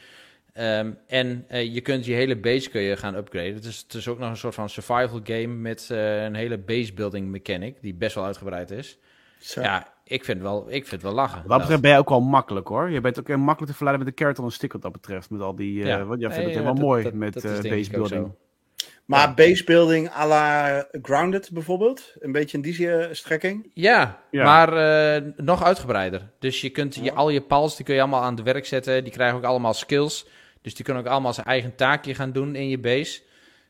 Ehm, 0.57 0.91
en 1.07 1.45
eh, 1.47 1.73
je 1.73 1.81
kunt 1.81 2.05
je 2.05 2.13
hele 2.13 2.37
base 2.37 2.69
kun 2.69 2.81
je 2.81 2.97
gaan 2.97 3.15
upgraden. 3.15 3.53
Het 3.53 3.65
is, 3.65 3.77
het 3.77 3.93
is 3.93 4.07
ook 4.07 4.19
nog 4.19 4.29
een 4.29 4.37
soort 4.37 4.53
van 4.55 4.69
survival 4.69 5.19
game 5.23 5.47
met 5.47 5.87
eh, 5.91 6.23
een 6.23 6.35
hele 6.35 6.57
base 6.57 6.93
building 6.93 7.27
mechanic. 7.27 7.75
Die 7.81 7.93
best 7.93 8.15
wel 8.15 8.25
uitgebreid 8.25 8.71
is. 8.71 8.97
Zo. 9.39 9.61
Ja, 9.61 9.93
ik 10.03 10.25
vind, 10.25 10.41
wel, 10.41 10.65
ik 10.67 10.71
vind 10.87 10.91
het 10.91 11.01
wel 11.01 11.11
lachen. 11.13 11.39
Wat 11.39 11.49
dat 11.49 11.59
betreft 11.59 11.81
ben 11.81 11.91
je 11.91 11.97
ook 11.97 12.09
wel 12.09 12.21
makkelijk 12.21 12.67
hoor. 12.67 12.89
Je 12.89 13.01
bent 13.01 13.19
ook 13.19 13.27
heel 13.27 13.37
makkelijk 13.37 13.71
te 13.71 13.77
verleiden 13.77 14.05
met 14.05 14.15
de 14.17 14.23
carrot 14.23 14.43
on 14.45 14.51
stick 14.51 14.73
wat 14.73 14.81
dat 14.81 14.91
betreft. 14.91 15.29
Met 15.29 15.41
al 15.41 15.55
die. 15.55 15.81
eh 15.81 15.87
Ja. 15.87 16.03
wat 16.05 16.19
jij 16.19 16.27
Nee, 16.29 16.37
vindt 16.37 16.53
het 16.53 16.63
ja, 16.63 16.71
helemaal 16.71 16.73
dat- 16.73 16.83
mooi 16.83 17.03
dat- 17.03 17.13
met 17.13 17.35
eh 17.65 17.71
base 17.71 17.91
building. 17.91 18.31
Maar 19.05 19.33
basebuilding 19.33 20.09
à 20.09 20.27
la 20.27 20.87
Grounded 21.01 21.49
bijvoorbeeld? 21.53 22.15
Een 22.19 22.31
beetje 22.31 22.57
in 22.57 22.63
die 22.63 23.07
strekking? 23.11 23.71
Ja, 23.73 24.19
Ja. 24.31 24.43
maar 24.43 24.73
eh, 25.15 25.23
nog 25.35 25.63
uitgebreider. 25.63 26.29
Dus 26.39 26.61
je 26.61 26.69
kunt 26.69 26.95
je, 26.95 27.13
al 27.13 27.29
je 27.29 27.41
pals, 27.41 27.75
die 27.75 27.85
kun 27.85 27.95
je 27.95 28.01
allemaal 28.01 28.21
aan 28.21 28.35
het 28.35 28.43
werk 28.43 28.65
zetten. 28.65 29.03
Die 29.03 29.13
krijgen 29.13 29.37
ook 29.37 29.43
allemaal 29.43 29.73
skills. 29.73 30.27
Dus 30.67 30.75
die 30.75 30.85
kunnen 30.85 31.03
ook 31.03 31.09
allemaal 31.09 31.33
zijn 31.33 31.45
eigen 31.45 31.75
taakje 31.75 32.15
gaan 32.15 32.31
doen 32.31 32.55
in 32.55 32.69
je 32.69 32.77
base. 32.77 33.21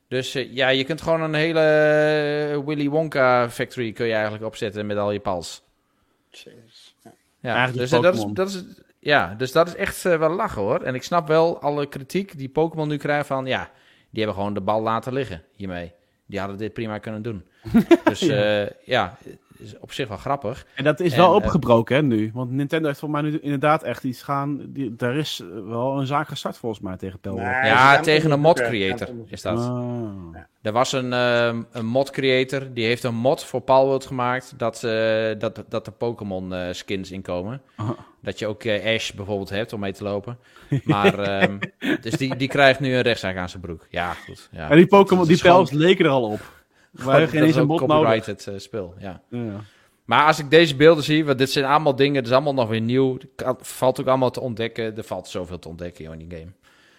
Dus 0.08 0.36
eh, 0.36 0.54
ja, 0.54 0.70
je 0.70 0.84
kunt 0.84 1.02
gewoon 1.02 1.22
een 1.22 1.34
hele 1.34 1.60
eh, 1.60 2.66
Willy 2.66 2.89
Wonka 2.89 3.50
factory 3.50 3.91
kun 3.91 4.06
je 4.06 4.14
eigenlijk 4.14 4.43
opzetten 4.43 4.86
met 4.86 4.98
al 4.98 5.12
je 5.12 5.20
pals. 5.20 5.64
Jezus. 6.30 6.95
Ja. 7.04 7.12
Ja, 7.39 7.72
dus, 7.72 7.91
eh, 7.91 8.02
dat 8.02 8.16
is, 8.16 8.26
dat 8.34 8.50
is, 8.50 8.64
ja, 9.00 9.36
dus 9.36 9.52
dat 9.52 9.68
is 9.68 9.76
echt 9.76 10.02
wel 10.02 10.30
lachen 10.30 10.62
hoor. 10.62 10.82
En 10.82 10.95
ik 10.95 11.04
snap 11.04 11.28
wel 11.28 11.62
alle 11.62 11.86
kritiek 11.86 12.38
die 12.38 12.50
Pokémon 12.50 12.88
nu 12.88 12.98
krijgt 12.98 13.28
van... 13.28 13.45
Ja, 13.45 13.72
die 14.10 14.24
hebben 14.24 14.36
gewoon 14.36 14.54
de 14.54 14.62
bal 14.62 14.82
laten 14.82 15.14
liggen 15.14 15.43
hiermee. 15.56 15.93
Die 16.26 16.39
hadden 16.39 16.58
dit 16.58 16.74
prima 16.74 16.98
kunnen 16.98 17.22
doen. 17.22 17.45
dus 18.04 18.20
ja, 18.20 18.70
ja 18.84 19.18
is 19.60 19.80
op 19.80 19.91
zich 19.91 20.08
wel 20.08 20.18
grappig. 20.18 20.66
En 20.76 20.84
dat 20.84 20.99
is 20.99 21.12
En, 21.12 21.18
wel 21.18 21.30
eh, 21.30 21.36
opgebroken 21.36 21.95
hè, 21.95 22.01
nu. 22.01 22.32
Want 22.34 22.51
Nintendo 22.51 22.88
heeft 22.88 22.99
volgens 22.99 23.22
mij 23.22 23.32
nu 23.32 23.39
inderdaad 23.39 23.84
echt 23.84 24.03
iets 24.03 24.24
gaan. 24.24 24.62
Die, 24.68 24.95
daar 24.95 25.16
is 25.16 25.43
wel 25.66 25.99
een 25.99 26.08
zaak 26.08 26.28
gestart 26.28 26.58
volgens 26.58 26.82
mij 26.82 26.97
tegen. 26.97 27.20
Nee, 27.22 27.36
ze 27.36 27.41
Ja, 27.68 27.99
tegen 27.99 28.32
een 28.32 28.39
mod 28.39 28.62
creator 28.62 29.08
is 29.28 29.41
dat. 29.41 29.58
Ah. 29.58 30.36
Er 30.62 30.72
was 30.74 30.91
een, 30.91 31.14
ehm, 31.14 31.62
een 31.72 31.86
mod 31.86 32.10
creator, 32.10 32.68
die 32.74 32.86
heeft 32.86 33.03
een 33.03 33.16
mod 33.16 33.43
voor 33.43 33.62
Palworld 33.62 34.05
gemaakt 34.05 34.53
dat, 34.58 34.84
eh, 34.84 35.30
dat, 35.38 35.64
dat 35.70 35.88
er 35.88 35.93
Pokémon 35.93 36.53
eh, 36.53 36.68
skins 36.72 37.12
inkomen. 37.12 37.62
Ah. 37.76 37.89
Dat 38.22 38.39
je 38.39 38.47
ook 38.47 38.64
eh, 38.64 38.95
Ash 38.95 39.12
bijvoorbeeld 39.12 39.49
hebt 39.49 39.74
om 39.74 39.80
mee 39.80 39.93
te 39.93 40.03
lopen. 40.03 40.38
Maar, 40.84 41.20
ehm, 41.39 41.58
dus 42.01 42.14
die, 42.14 42.36
die 42.36 42.47
krijgt 42.47 42.80
nu 42.80 42.95
een 42.95 43.01
rechtszaak 43.01 43.38
aan 43.38 43.49
zijn 43.49 43.62
broek. 43.62 43.86
Ja, 43.89 44.14
goed. 44.14 44.49
Ja. 44.51 44.70
En 44.70 44.78
die 44.78 44.88
Pokémon, 44.88 45.24
die 45.26 45.34
is 45.34 45.41
gewoon- 45.41 45.58
pels 45.58 45.72
leken 45.72 46.05
er 46.05 46.12
al 46.12 46.24
op. 46.32 46.55
We 46.98 47.04
gewoon- 47.04 47.20
hebben 47.20 47.30
geen 47.32 47.39
dat 47.39 47.48
eens 47.48 47.58
is 47.58 47.62
een 47.62 47.68
nodig. 47.68 47.88
copyrighted 47.88 48.48
eh, 48.48 48.54
speel, 48.58 48.93
ja. 49.00 49.22
Ja. 49.30 49.60
Maar 50.06 50.26
als 50.26 50.39
ik 50.39 50.50
deze 50.50 50.76
beelden 50.76 51.04
zie, 51.04 51.26
want 51.26 51.38
dit 51.38 51.52
zijn 51.52 51.66
allemaal 51.66 51.95
dingen, 51.95 52.16
het 52.16 52.26
is 52.26 52.32
allemaal 52.32 52.54
nog 52.54 52.70
weer 52.70 52.82
nieuw. 52.82 53.14
Het 53.14 53.28
kan- 53.36 53.58
valt 53.62 54.00
ook 54.00 54.08
allemaal 54.08 54.32
te 54.32 54.39
ontdekken. 54.41 54.98
Er 54.98 55.04
valt 55.04 55.28
zoveel 55.28 55.60
te 55.60 55.68
ontdekken 55.68 56.04
joh, 56.04 56.14
in 56.14 56.28
die 56.28 56.38
game. 56.39 56.52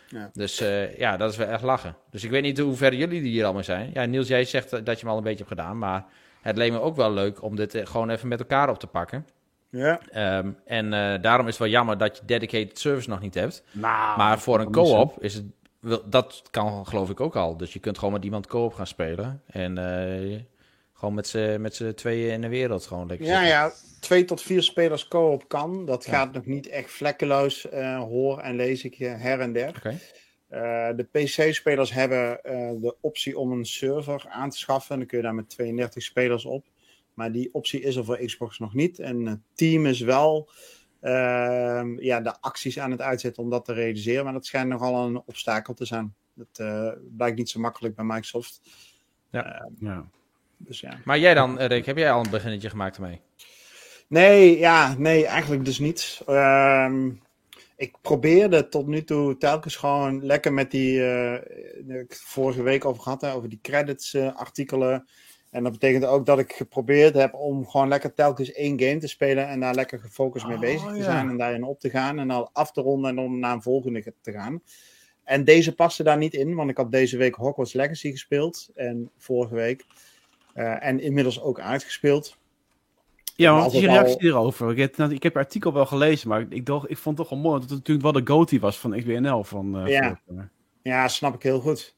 Ja. 0.08 0.30
Dus 0.32 0.62
uh, 0.62 0.98
ja, 0.98 1.16
dat 1.16 1.30
is 1.30 1.36
wel 1.36 1.46
echt 1.46 1.62
lachen. 1.62 1.96
Dus 2.10 2.24
ik 2.24 2.30
weet 2.30 2.42
niet 2.42 2.58
hoe 2.58 2.74
ver 2.74 2.94
jullie 2.94 3.20
hier 3.20 3.44
allemaal 3.44 3.64
zijn. 3.64 3.90
Ja, 3.92 4.04
Niels, 4.04 4.28
jij 4.28 4.44
zegt 4.44 4.70
dat 4.70 4.86
je 5.00 5.00
hem 5.06 5.08
al 5.08 5.16
een 5.16 5.22
beetje 5.22 5.44
hebt 5.44 5.56
gedaan. 5.60 5.78
Maar 5.78 6.04
het 6.40 6.56
leek 6.56 6.72
me 6.72 6.80
ook 6.80 6.96
wel 6.96 7.12
leuk 7.12 7.42
om 7.42 7.56
dit 7.56 7.80
gewoon 7.84 8.10
even 8.10 8.28
met 8.28 8.38
elkaar 8.40 8.68
op 8.68 8.78
te 8.78 8.86
pakken. 8.86 9.26
Ja. 9.70 10.00
Um, 10.38 10.56
en 10.66 10.84
uh, 10.84 11.14
daarom 11.20 11.46
is 11.46 11.52
het 11.52 11.58
wel 11.62 11.68
jammer 11.68 11.98
dat 11.98 12.16
je 12.16 12.22
dedicated 12.26 12.78
service 12.78 13.08
nog 13.08 13.20
niet 13.20 13.34
hebt. 13.34 13.62
Nou, 13.72 14.18
maar 14.18 14.38
voor 14.38 14.60
een 14.60 14.70
co-op 14.70 15.22
is 15.22 15.34
het 15.34 15.44
dat 16.04 16.42
kan 16.50 16.86
geloof 16.86 17.10
ik 17.10 17.20
ook 17.20 17.36
al. 17.36 17.56
Dus 17.56 17.72
je 17.72 17.78
kunt 17.78 17.98
gewoon 17.98 18.12
met 18.12 18.24
iemand 18.24 18.46
co-op 18.46 18.72
gaan 18.72 18.86
spelen. 18.86 19.42
En 19.46 19.78
uh, 19.78 20.38
gewoon 20.92 21.14
met 21.14 21.26
z'n, 21.26 21.60
met 21.60 21.74
z'n 21.74 21.92
tweeën 21.94 22.32
in 22.32 22.40
de 22.40 22.48
wereld 22.48 22.86
gewoon 22.86 23.06
lekker 23.06 23.26
Ja, 23.26 23.42
ja. 23.42 23.72
Twee 24.00 24.24
tot 24.24 24.42
vier 24.42 24.62
spelers 24.62 25.08
co-op 25.08 25.48
kan. 25.48 25.86
Dat 25.86 26.06
gaat 26.06 26.32
nog 26.32 26.46
niet 26.46 26.68
echt 26.68 26.90
vlekkeloos, 26.90 27.66
uh, 27.72 27.98
hoor 27.98 28.38
en 28.38 28.56
lees 28.56 28.84
ik 28.84 28.94
je 28.94 29.06
her 29.06 29.40
en 29.40 29.52
der. 29.52 29.68
Okay. 29.68 29.98
Uh, 30.50 30.96
de 30.96 31.04
PC-spelers 31.12 31.92
hebben 31.92 32.40
de 32.80 32.94
optie 33.00 33.38
om 33.38 33.52
een 33.52 33.66
server 33.66 34.26
aan 34.28 34.50
te 34.50 34.58
schaffen. 34.58 34.92
En 34.92 34.98
dan 34.98 35.08
kun 35.08 35.18
je 35.18 35.24
daar 35.24 35.34
met 35.34 35.48
32 35.48 36.02
spelers 36.02 36.44
op. 36.44 36.66
Maar 37.14 37.32
die 37.32 37.48
optie 37.52 37.80
is 37.80 37.96
er 37.96 38.04
voor 38.04 38.24
Xbox 38.24 38.58
nog 38.58 38.74
niet. 38.74 38.98
En 38.98 39.44
Team 39.54 39.86
is 39.86 40.00
wel 40.00 40.50
ja, 42.00 42.20
de 42.20 42.40
acties 42.40 42.78
aan 42.78 42.90
het 42.90 43.00
uitzetten 43.00 43.42
om 43.42 43.50
dat 43.50 43.64
te 43.64 43.72
realiseren. 43.72 44.24
Maar 44.24 44.32
dat 44.32 44.46
schijnt 44.46 44.68
nogal 44.68 45.06
een 45.06 45.22
obstakel 45.26 45.74
te 45.74 45.84
zijn. 45.84 46.14
Dat 46.38 46.58
uh, 46.60 46.92
blijkt 47.16 47.36
niet 47.36 47.50
zo 47.50 47.60
makkelijk 47.60 47.94
bij 47.94 48.04
Microsoft. 48.04 48.60
Ja. 49.30 49.62
Uh, 49.62 49.66
ja. 49.78 50.08
Dus 50.56 50.80
ja. 50.80 50.98
Maar 51.04 51.18
jij 51.18 51.34
dan, 51.34 51.58
Rick, 51.58 51.86
heb 51.86 51.96
jij 51.96 52.12
al 52.12 52.24
een 52.24 52.30
beginnetje 52.30 52.70
gemaakt 52.70 52.96
ermee? 52.96 53.20
Nee, 54.08 54.58
ja, 54.58 54.94
nee, 54.98 55.26
eigenlijk 55.26 55.64
dus 55.64 55.78
niet. 55.78 56.22
Ehm, 56.26 57.10
ik 57.76 57.96
probeerde 58.00 58.68
tot 58.68 58.86
nu 58.86 59.04
toe 59.04 59.36
telkens 59.36 59.76
gewoon 59.76 60.24
lekker 60.24 60.52
met 60.52 60.70
die, 60.70 60.98
uh, 60.98 61.34
ik 62.00 62.14
vorige 62.14 62.62
week 62.62 62.84
over 62.84 63.02
gehad, 63.02 63.20
hè, 63.20 63.32
over 63.32 63.48
die 63.48 63.60
credits 63.62 64.14
artikelen 64.16 65.08
en 65.50 65.62
dat 65.62 65.72
betekent 65.72 66.04
ook 66.04 66.26
dat 66.26 66.38
ik 66.38 66.52
geprobeerd 66.52 67.14
heb 67.14 67.34
om 67.34 67.66
gewoon 67.68 67.88
lekker 67.88 68.14
telkens 68.14 68.52
één 68.52 68.80
game 68.80 68.98
te 68.98 69.06
spelen 69.08 69.48
en 69.48 69.60
daar 69.60 69.74
lekker 69.74 69.98
gefocust 69.98 70.46
mee 70.46 70.54
Oh, 70.54 70.60
bezig 70.60 70.88
te 70.90 70.96
ja. 70.96 71.02
zijn 71.02 71.28
en 71.28 71.36
daarin 71.36 71.64
op 71.64 71.80
te 71.80 71.90
gaan 71.90 72.18
en 72.18 72.28
dan 72.28 72.48
af 72.52 72.72
te 72.72 72.80
ronden 72.80 73.10
en 73.10 73.16
dan 73.16 73.38
naar 73.38 73.52
een 73.54 73.62
volgende 73.62 74.14
te 74.20 74.32
gaan. 74.32 74.62
En 75.24 75.44
deze 75.44 75.74
paste 75.74 76.02
daar 76.02 76.16
niet 76.18 76.34
in, 76.34 76.54
want 76.54 76.70
ik 76.70 76.76
had 76.76 76.90
deze 76.92 77.16
week 77.16 77.34
Hogwarts 77.34 77.72
Legacy 77.72 78.10
gespeeld 78.10 78.68
en 78.74 79.10
vorige 79.16 79.54
week. 79.54 79.84
Eh, 80.54 80.86
en 80.86 81.00
inmiddels 81.00 81.40
ook 81.40 81.60
uitgespeeld. 81.60 82.36
Ja, 83.36 83.52
Maar 83.52 83.60
want 83.60 83.72
als 83.72 83.82
je 83.82 83.88
het 83.88 83.98
al- 83.98 84.04
reactie 84.04 84.28
erover. 84.28 84.70
Ik 84.70 84.78
heb, 84.78 84.96
nou, 84.96 85.12
ik 85.14 85.22
heb 85.22 85.34
het 85.34 85.44
artikel 85.44 85.72
wel 85.72 85.86
gelezen, 85.86 86.28
maar 86.28 86.46
ik, 86.48 86.66
dacht, 86.66 86.90
ik 86.90 86.96
vond 86.98 87.18
het 87.18 87.28
toch 87.28 87.38
wel 87.38 87.48
mooi 87.48 87.60
dat 87.60 87.70
het 87.70 87.78
natuurlijk 87.78 88.12
wel 88.12 88.22
de 88.24 88.32
goatee 88.32 88.60
was 88.60 88.78
van 88.78 88.90
XBNL. 88.98 89.44
Van, 89.44 89.78
eh, 89.78 89.86
Ja. 89.86 90.20
Ja, 90.82 91.08
snap 91.08 91.34
ik 91.34 91.42
heel 91.42 91.60
goed. 91.60 91.94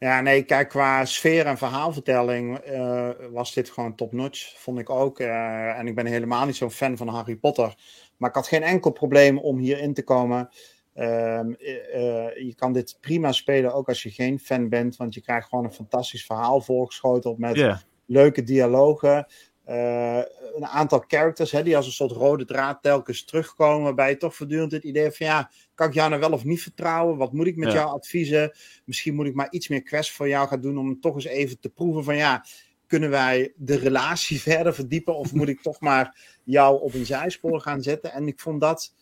Ja, 0.00 0.20
nee, 0.20 0.42
kijk, 0.42 0.68
qua 0.68 1.04
sfeer 1.04 1.46
en 1.46 1.58
verhaalvertelling 1.58 2.58
eh, 2.58 3.10
was 3.30 3.54
dit 3.54 3.70
gewoon 3.70 3.94
top-notch, 3.94 4.58
vond 4.58 4.78
ik 4.78 4.90
ook. 4.90 5.18
Eh, 5.18 5.78
en 5.78 5.86
ik 5.86 5.94
ben 5.94 6.06
helemaal 6.06 6.46
niet 6.46 6.56
zo'n 6.56 6.70
fan 6.70 6.96
van 6.96 7.08
Harry 7.08 7.36
Potter. 7.36 7.74
Maar 8.16 8.28
ik 8.28 8.34
had 8.34 8.48
geen 8.48 8.62
enkel 8.62 8.90
probleem 8.90 9.38
om 9.38 9.58
hierin 9.58 9.94
te 9.94 10.04
komen. 10.04 10.48
Ehm, 10.94 11.52
eh, 11.52 12.36
je 12.36 12.52
kan 12.56 12.72
dit 12.72 12.98
prima 13.00 13.32
spelen, 13.32 13.74
ook 13.74 13.88
als 13.88 14.02
je 14.02 14.10
geen 14.10 14.38
fan 14.38 14.68
bent. 14.68 14.96
Want 14.96 15.14
je 15.14 15.20
krijgt 15.20 15.48
gewoon 15.48 15.64
een 15.64 15.72
fantastisch 15.72 16.26
verhaal 16.26 16.60
voorgeschoteld 16.60 17.38
met 17.38 17.84
leuke 18.06 18.42
dialogen. 18.42 19.26
Een 19.64 20.66
aantal 20.66 21.04
characters 21.06 21.50
hè, 21.50 21.62
die 21.62 21.76
als 21.76 21.86
een 21.86 21.92
soort 21.92 22.12
rode 22.12 22.44
draad 22.44 22.82
telkens 22.82 23.24
terugkomen. 23.24 23.82
Waarbij 23.82 24.10
je 24.10 24.16
toch 24.16 24.34
voortdurend 24.34 24.72
het 24.72 24.84
idee 24.84 25.10
van 25.10 25.26
ja, 25.26 25.50
kan 25.80 25.88
ik 25.88 25.94
jou 25.94 26.08
nou 26.08 26.20
wel 26.20 26.32
of 26.32 26.44
niet 26.44 26.62
vertrouwen? 26.62 27.16
Wat 27.16 27.32
moet 27.32 27.46
ik 27.46 27.56
met 27.56 27.68
Ja. 27.72 27.74
jouw 27.74 27.88
adviezen? 27.88 28.52
Misschien 28.84 29.14
moet 29.14 29.26
ik 29.26 29.34
maar 29.34 29.50
iets 29.50 29.68
meer 29.68 29.82
quests 29.82 30.12
voor 30.12 30.28
jou 30.28 30.48
gaan 30.48 30.60
doen 30.60 30.78
om 30.78 31.00
toch 31.00 31.14
eens 31.14 31.24
even 31.24 31.60
te 31.60 31.68
proeven 31.68 32.04
van 32.04 32.16
ja, 32.16 32.44
kunnen 32.86 33.10
wij 33.10 33.52
de 33.56 33.76
relatie 33.76 34.40
verder 34.50 34.74
verdiepen? 34.74 35.16
Of 35.16 35.32
moet 35.32 35.48
ik 35.48 35.60
toch 35.60 35.80
maar 35.80 36.36
jou 36.44 36.80
op 36.82 36.94
een 36.94 37.06
zijspoor 37.06 37.60
gaan 37.60 37.82
zetten? 37.82 38.12
En 38.12 38.26
ik 38.26 38.40
vond 38.40 38.60
dat 38.60 38.94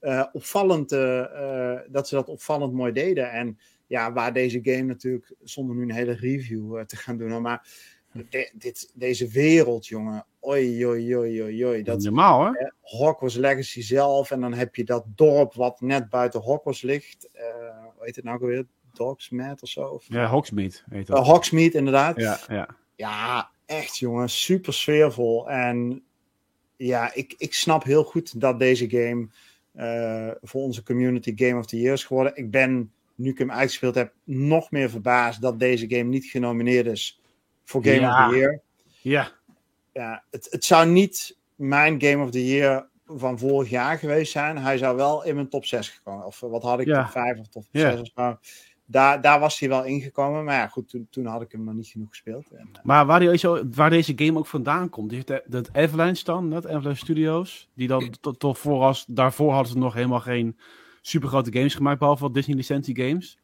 eh, 0.00 0.26
opvallend, 0.32 0.92
eh, 0.92 1.20
eh, 1.74 1.80
dat 1.88 2.08
ze 2.08 2.14
dat 2.14 2.28
opvallend 2.28 2.72
mooi 2.72 2.92
deden. 2.92 3.30
En 3.30 3.58
ja, 3.86 4.12
waar 4.12 4.32
deze 4.32 4.60
game 4.62 4.82
natuurlijk, 4.82 5.34
zonder 5.42 5.76
nu 5.76 5.82
een 5.82 5.92
hele 5.92 6.14
review 6.14 6.84
te 6.84 6.96
gaan 6.96 7.16
doen, 7.16 7.42
maar 7.42 7.68
de- 8.12 8.52
dit, 8.54 8.90
deze 8.94 9.28
wereld, 9.28 9.86
jongen, 9.86 10.26
oi, 10.46 10.86
oi, 10.86 11.16
oi, 11.16 11.42
oi, 11.42 11.66
oi. 11.66 11.82
Dat, 11.82 12.02
Normaal, 12.02 12.44
hè? 12.44 12.50
eh, 12.58 12.70
Hogwarts 12.80 13.34
Legacy 13.36 13.82
zelf. 13.82 14.30
En 14.30 14.40
dan 14.40 14.54
heb 14.54 14.74
je 14.76 14.84
dat 14.84 15.04
dorp 15.14 15.54
wat 15.54 15.80
net 15.80 16.08
buiten 16.08 16.40
Hogwarts 16.40 16.82
ligt. 16.82 17.28
Eh 17.32 17.44
hoe 17.94 18.04
heet 18.04 18.16
het 18.16 18.24
nou 18.24 18.38
weer? 18.46 18.66
Dogsmat 18.92 19.62
of 19.62 19.68
zo? 19.68 19.80
Of, 19.82 20.04
Ja, 20.08 20.26
Hogsmeade 20.26 20.74
heet 20.90 21.06
dat. 21.06 21.16
Eh, 21.18 21.24
Hogsmeade, 21.24 21.78
inderdaad. 21.78 22.16
ja, 22.20 22.38
ja. 22.48 22.68
Ja, 22.96 23.50
echt 23.66 23.98
jongen, 23.98 24.28
super 24.30 24.72
sfeervol. 24.72 25.50
En 25.50 26.04
ja, 26.76 27.14
ik, 27.14 27.34
ik 27.38 27.54
snap 27.54 27.84
heel 27.84 28.04
goed 28.04 28.40
dat 28.40 28.58
deze 28.58 28.90
game 28.90 29.28
eh, 29.72 30.30
voor 30.42 30.62
onze 30.62 30.82
community 30.82 31.32
Game 31.36 31.58
of 31.58 31.66
the 31.66 31.80
Year 31.80 31.92
is 31.92 32.04
geworden. 32.04 32.36
Ik 32.36 32.50
ben, 32.50 32.92
nu 33.14 33.30
ik 33.30 33.38
hem 33.38 33.50
uitgespeeld 33.50 33.94
heb, 33.94 34.12
nog 34.24 34.70
meer 34.70 34.90
verbaasd 34.90 35.40
dat 35.40 35.58
deze 35.58 35.88
game 35.88 36.02
niet 36.08 36.24
genomineerd 36.24 36.86
is 36.86 37.20
voor 37.64 37.84
Game 37.84 38.00
Ja. 38.00 38.24
of 38.26 38.30
the 38.32 38.36
Year. 38.38 38.60
Ja, 39.00 39.32
Ja, 39.96 40.22
het, 40.30 40.48
het 40.50 40.64
zou 40.64 40.86
niet 40.88 41.36
mijn 41.54 42.02
Game 42.02 42.24
of 42.24 42.30
the 42.30 42.46
Year 42.46 42.88
van 43.06 43.38
vorig 43.38 43.70
jaar 43.70 43.98
geweest 43.98 44.32
zijn. 44.32 44.58
Hij 44.58 44.78
zou 44.78 44.96
wel 44.96 45.24
in 45.24 45.34
mijn 45.34 45.48
top 45.48 45.64
6 45.64 45.88
gekomen. 45.88 46.26
Of 46.26 46.42
eh, 46.42 46.50
wat 46.50 46.62
had 46.62 46.80
ik, 46.80 46.86
Ja. 46.86 47.02
top 47.02 47.10
5 47.12 47.38
of 47.38 47.48
top 47.48 47.64
Ja. 47.70 47.90
6 47.90 48.00
of 48.00 48.08
zo. 48.14 48.38
Daar, 48.86 49.20
daar 49.20 49.40
was 49.40 49.58
hij 49.58 49.68
wel 49.68 49.84
ingekomen. 49.84 50.44
Maar 50.44 50.54
ja, 50.54 50.68
goed, 50.68 50.88
toen, 50.88 51.06
toen 51.10 51.26
had 51.26 51.42
ik 51.42 51.52
hem 51.52 51.64
nog 51.64 51.74
niet 51.74 51.86
genoeg 51.86 52.08
gespeeld. 52.08 52.50
En, 52.50 52.68
eh, 52.72 52.82
maar 52.82 53.06
waar, 53.06 53.20
die, 53.20 53.40
waar 53.74 53.90
deze 53.90 54.12
game 54.16 54.38
ook 54.38 54.46
vandaan 54.46 54.88
komt, 54.88 55.12
is 55.12 55.24
dat, 55.24 55.42
dat 55.46 55.72
Avalanche 55.72 56.24
dan, 56.24 56.50
dat 56.50 56.66
Avalanche 56.66 57.00
Studios, 57.04 57.68
die 57.74 57.88
dan 57.88 58.10
tot, 58.20 58.38
tot 58.38 58.58
voor 58.58 58.82
als, 58.82 59.04
daarvoor 59.08 59.52
hadden 59.52 59.72
ze 59.72 59.78
nog 59.78 59.94
helemaal 59.94 60.20
geen 60.20 60.58
supergrote 61.00 61.52
games 61.52 61.74
gemaakt, 61.74 61.98
behalve 61.98 62.22
wat 62.22 62.34
Disney 62.34 62.56
licentie 62.56 62.96
games. 62.96 63.38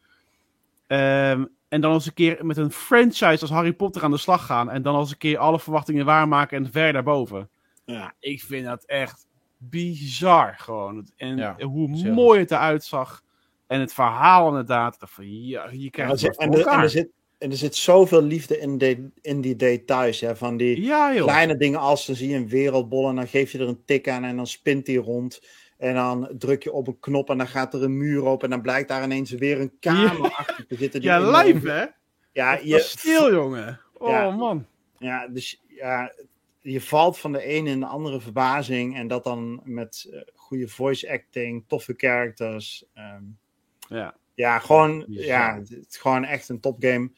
Ehm, 0.86 1.44
en 1.72 1.80
dan 1.80 1.92
als 1.92 2.06
een 2.06 2.14
keer 2.14 2.46
met 2.46 2.56
een 2.56 2.70
franchise 2.70 3.40
als 3.40 3.50
Harry 3.50 3.72
Potter 3.72 4.02
aan 4.02 4.10
de 4.10 4.16
slag 4.16 4.46
gaan 4.46 4.70
en 4.70 4.82
dan 4.82 4.94
als 4.94 5.10
een 5.10 5.18
keer 5.18 5.38
alle 5.38 5.60
verwachtingen 5.60 6.04
waarmaken 6.04 6.64
en 6.64 6.72
ver 6.72 6.92
daarboven. 6.92 7.48
ja. 7.84 8.14
Ik 8.20 8.42
vind 8.42 8.64
dat 8.66 8.84
echt 8.84 9.26
bizar 9.56 10.54
gewoon. 10.58 11.08
En 11.16 11.36
Ja, 11.36 11.56
hoe 11.60 11.96
zeker. 11.96 12.12
mooi 12.12 12.40
het 12.40 12.50
eruit 12.50 12.84
zag. 12.84 13.22
En 13.66 13.80
het 13.80 13.92
verhaal 13.92 14.48
inderdaad. 14.48 14.96
Van, 15.00 15.46
ja, 15.46 15.68
je 15.70 15.90
krijgt 15.90 16.22
het 16.22 16.38
en, 16.38 16.52
er, 16.52 16.66
en, 16.66 16.80
er 16.80 16.90
zit, 16.90 17.08
en 17.38 17.50
er 17.50 17.56
zit 17.56 17.76
zoveel 17.76 18.22
liefde 18.22 18.58
in, 18.58 18.78
de, 18.78 19.10
in 19.20 19.40
die 19.40 19.56
details. 19.56 20.20
Hè, 20.20 20.36
van 20.36 20.56
die 20.56 20.82
Ja 20.82 21.12
kleine 21.14 21.56
dingen 21.56 21.80
als 21.80 22.06
dan 22.06 22.16
zie 22.16 22.28
je 22.28 22.36
een 22.36 22.48
wereldbol 22.48 23.08
en 23.08 23.16
dan 23.16 23.28
geef 23.28 23.52
je 23.52 23.58
er 23.58 23.68
een 23.68 23.84
tik 23.84 24.08
aan 24.08 24.24
en 24.24 24.36
dan 24.36 24.46
spint 24.46 24.86
die 24.86 24.98
rond. 24.98 25.40
En 25.82 25.94
dan 25.94 26.28
druk 26.38 26.62
je 26.62 26.72
op 26.72 26.86
een 26.86 26.98
knop 27.00 27.30
en 27.30 27.38
dan 27.38 27.48
gaat 27.48 27.74
er 27.74 27.82
een 27.82 27.96
muur 27.96 28.22
op 28.24 28.42
en 28.42 28.50
dan 28.50 28.60
blijkt 28.62 28.88
daar 28.88 29.02
ineens 29.04 29.30
weer 29.30 29.60
een 29.60 29.78
kamer 29.80 30.30
achter 30.34 30.66
te 30.66 30.76
zitten. 30.76 31.02
Ja, 31.02 31.30
live 31.42 31.68
hè? 31.70 31.86
Ja, 32.32 32.58
Je... 32.62 32.78
Stil 32.78 33.32
jongen. 33.32 33.80
Oh 33.92 34.08
Ja. 34.08 34.30
man. 34.30 34.66
Ja, 34.98 35.28
dus 35.28 35.62
ja, 35.68 36.12
je 36.60 36.80
valt 36.80 37.18
van 37.18 37.32
de 37.32 37.42
ene 37.42 37.70
in 37.70 37.80
de 37.80 37.86
andere 37.86 38.20
verbazing. 38.20 38.96
En 38.96 39.08
dat 39.08 39.24
dan 39.24 39.60
met 39.64 40.08
eh, 40.12 40.20
goede 40.34 40.68
voice 40.68 41.10
acting, 41.12 41.64
toffe 41.66 41.94
characters. 41.96 42.84
ehm, 42.94 43.22
Ja. 43.88 44.14
ja, 44.34 44.58
gewoon, 44.58 45.04
ja, 45.08 45.54
het 45.58 45.86
is 45.88 45.96
gewoon 45.96 46.24
echt 46.24 46.48
een 46.48 46.60
topgame. 46.60 47.10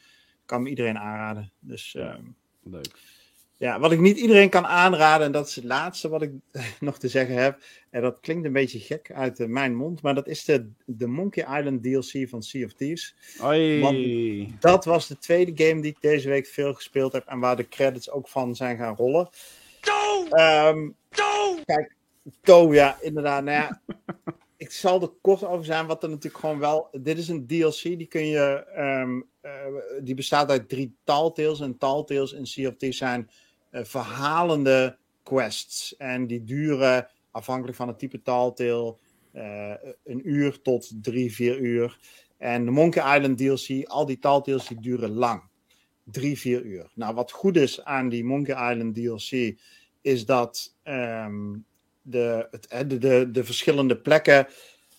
Kan 0.44 0.62
me 0.62 0.68
iedereen 0.68 0.98
aanraden. 0.98 1.52
Dus 1.60 1.94
ehm, 1.94 2.22
Leuk. 2.62 2.88
Ja, 3.57 3.80
wat 3.80 3.92
ik 3.92 4.00
niet 4.00 4.18
iedereen 4.18 4.48
kan 4.48 4.66
aanraden, 4.66 5.26
en 5.26 5.32
dat 5.32 5.48
is 5.48 5.55
het 5.55 5.64
laatste 5.64 6.09
wat 6.09 6.22
ik 6.22 6.32
nog 6.80 6.98
te 6.98 7.09
zeggen 7.09 7.34
heb. 7.34 7.62
En 7.90 8.02
dat 8.02 8.20
klinkt 8.20 8.44
een 8.44 8.52
beetje 8.52 8.78
gek 8.78 9.12
uit 9.12 9.40
eh, 9.40 9.46
mijn 9.46 9.74
mond, 9.74 10.02
maar 10.02 10.14
dat 10.14 10.26
is 10.26 10.44
de, 10.44 10.70
de 10.84 11.07
Monkey 11.07 11.59
Island 11.59 11.82
DLC 11.82 12.28
van 12.28 12.42
Sea 12.42 12.64
of 12.64 12.72
Thieves. 12.72 13.14
Oi. 13.42 14.55
Dat 14.61 14.84
was 14.84 15.07
de 15.07 15.18
tweede 15.18 15.64
game 15.64 15.80
die 15.80 15.90
ik 15.90 16.00
deze 16.00 16.28
week 16.28 16.46
veel 16.46 16.74
gespeeld 16.74 17.12
heb 17.12 17.26
en 17.26 17.38
waar 17.38 17.57
de 17.57 17.68
credits 17.68 18.11
ook 18.11 18.28
van 18.28 18.55
zijn 18.55 18.76
gaan 18.76 18.96
rollen. 18.96 19.28
Ehm, 20.30 20.88
Kijk, 21.64 21.96
To, 22.42 22.72
ja, 22.72 22.98
inderdaad. 23.00 23.44
Nou 23.44 23.57
ja, 23.57 23.80
ik 24.57 24.70
zal 24.70 25.02
er 25.02 25.11
kort 25.20 25.44
over 25.44 25.64
zijn, 25.64 25.86
wat 25.86 26.02
er 26.02 26.09
natuurlijk 26.09 26.38
gewoon 26.38 26.59
wel... 26.59 26.88
Dit 26.92 27.18
is 27.18 27.28
een 27.28 27.46
DLC, 27.46 27.82
die 27.82 28.07
kun 28.07 28.26
je... 28.26 28.64
ehm, 28.74 29.20
eh, 29.40 30.02
die 30.02 30.14
bestaat 30.14 30.50
uit 30.50 30.68
drie 30.68 30.96
Talltales. 31.05 31.61
En 31.61 31.78
Talltales 31.78 32.32
in 32.32 32.46
Sea 32.46 32.68
of 32.68 32.76
Thieves 32.76 32.98
zijn 32.98 33.30
verhalende 33.83 34.99
quests. 35.22 35.97
En 35.97 36.27
die 36.27 36.45
duren, 36.45 37.09
afhankelijk 37.31 37.77
van 37.77 37.89
het 37.89 37.99
type 37.99 38.22
Talltale, 38.22 38.97
eh, 39.33 39.72
een 40.05 40.29
uur 40.29 40.62
tot 40.62 40.93
drie, 41.03 41.35
vier 41.35 41.59
uur. 41.59 41.99
En 42.39 42.64
de 42.64 42.70
Monkey 42.70 43.16
Island 43.16 43.39
DLC, 43.39 43.87
al 43.87 44.07
die 44.07 44.18
Talltales, 44.18 44.66
die 44.66 44.81
duren 44.81 45.11
lang. 45.11 45.43
Drie, 46.05 46.39
vier 46.39 46.62
uur. 46.62 46.91
Nou, 46.95 47.14
wat 47.14 47.33
goed 47.33 47.57
is 47.57 47.85
aan 47.85 48.09
die 48.09 48.25
Monkey 48.25 48.72
Island 48.72 48.95
DLC, 48.95 49.61
is 50.01 50.27
dat 50.27 50.77
ehm, 50.83 51.57
de, 52.03 52.49
het, 52.51 52.91
de, 52.91 52.99
de, 52.99 53.31
de 53.31 53.45
verschillende 53.45 53.97
plekken 53.97 54.47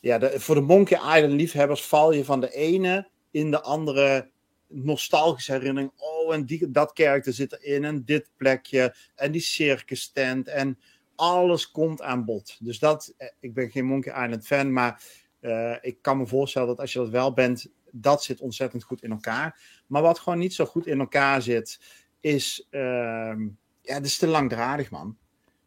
ja, 0.05 0.19
voor 0.39 0.55
de 0.55 0.61
Monkey 0.61 0.97
Island 0.97 1.33
liefhebbers 1.33 1.81
val 1.81 2.11
je 2.11 2.25
van 2.25 2.39
de 2.39 2.51
ene 2.51 3.07
in 3.31 3.51
de 3.51 3.61
andere 3.61 4.29
nostalgische 4.67 5.51
herinnering. 5.51 5.91
Oh, 5.97 6.33
en 6.33 6.45
die, 6.45 6.71
dat 6.71 6.93
karakter 6.93 7.33
zit 7.33 7.63
erin 7.63 7.83
en 7.83 8.05
dit 8.05 8.29
plekje 8.37 8.95
en 9.15 9.31
die 9.31 9.41
circus 9.41 10.11
tent 10.11 10.47
en 10.47 10.79
alles 11.15 11.71
komt 11.71 12.01
aan 12.01 12.25
bod. 12.25 12.57
Dus 12.59 12.79
dat, 12.79 13.13
eh, 13.17 13.27
ik 13.39 13.53
ben 13.53 13.71
geen 13.71 13.85
Monkey 13.85 14.23
Island 14.23 14.45
fan, 14.45 14.73
maar 14.73 15.03
uh, 15.41 15.75
ik 15.81 15.97
kan 16.01 16.17
me 16.17 16.27
voorstellen 16.27 16.67
dat 16.67 16.79
als 16.79 16.93
je 16.93 16.99
dat 16.99 17.09
wel 17.09 17.33
bent, 17.33 17.71
dat 17.91 18.23
zit 18.23 18.41
ontzettend 18.41 18.83
goed 18.83 19.03
in 19.03 19.11
elkaar. 19.11 19.59
Maar 19.87 20.01
wat 20.01 20.19
gewoon 20.19 20.39
niet 20.39 20.53
zo 20.53 20.65
goed 20.65 20.87
in 20.87 20.99
elkaar 20.99 21.41
zit, 21.41 21.79
is, 22.19 22.67
uh, 22.71 22.81
ja, 23.81 23.93
het 23.93 24.05
is 24.05 24.17
te 24.17 24.27
langdradig, 24.27 24.89
man. 24.89 25.17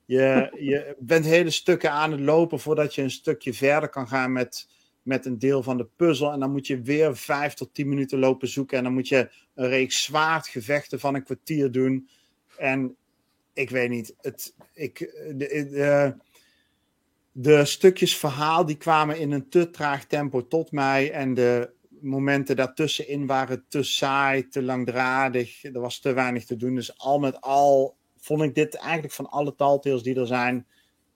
Je, 0.05 0.57
je 0.59 0.96
bent 0.99 1.24
hele 1.24 1.51
stukken 1.51 1.90
aan 1.90 2.11
het 2.11 2.20
lopen 2.20 2.61
voordat 2.61 2.94
je 2.94 3.03
een 3.03 3.11
stukje 3.11 3.55
verder 3.55 3.88
kan 3.88 4.09
gaan 4.09 4.32
met, 4.32 4.68
met 5.09 5.27
een 5.27 5.39
deel 5.39 5.63
van 5.63 5.77
de 5.77 5.89
puzzel. 5.97 6.33
En 6.33 6.41
dan 6.41 6.51
moet 6.51 6.67
je 6.67 6.81
weer 6.81 7.17
vijf 7.17 7.55
tot 7.55 7.75
tien 7.75 7.89
minuten 7.89 8.19
lopen 8.19 8.49
zoeken. 8.49 8.79
En 8.79 8.85
dan 8.85 8.93
moet 8.93 9.09
je 9.09 9.31
een 9.55 9.69
reeks 9.69 10.03
zwaardgevechten 10.03 11.01
van 11.01 11.15
een 11.15 11.25
kwartier 11.25 11.71
doen. 11.71 12.09
En 12.57 12.97
ik 13.53 13.71
weet 13.71 13.91
niet, 13.91 14.15
het, 14.21 14.55
ik, 14.73 14.99
de, 14.99 15.69
de, 15.71 16.15
de 17.33 17.65
stukjes 17.65 18.17
verhaal 18.17 18.67
die 18.67 18.77
kwamen 18.77 19.19
in 19.19 19.33
een 19.33 19.49
te 19.49 19.71
traag 19.71 20.05
tempo 20.05 20.47
tot 20.47 20.73
mij. 20.73 21.11
En 21.13 21.35
de 21.35 21.71
momenten 22.01 22.57
daartussenin 22.57 23.27
waren 23.27 23.65
te 23.69 23.83
saai, 23.83 24.49
te 24.49 24.63
langdradig. 24.63 25.65
Er 25.65 25.81
was 25.81 26.01
te 26.01 26.13
weinig 26.13 26.45
te 26.45 26.57
doen. 26.57 26.75
Dus 26.75 26.99
al 26.99 27.19
met 27.19 27.41
al 27.41 27.97
vond 28.17 28.43
ik 28.43 28.55
dit 28.55 28.75
eigenlijk 28.75 29.15
van 29.15 29.31
alle 29.31 29.55
Telltales 29.55 30.03
die 30.03 30.21
er 30.21 30.27
zijn 30.27 30.67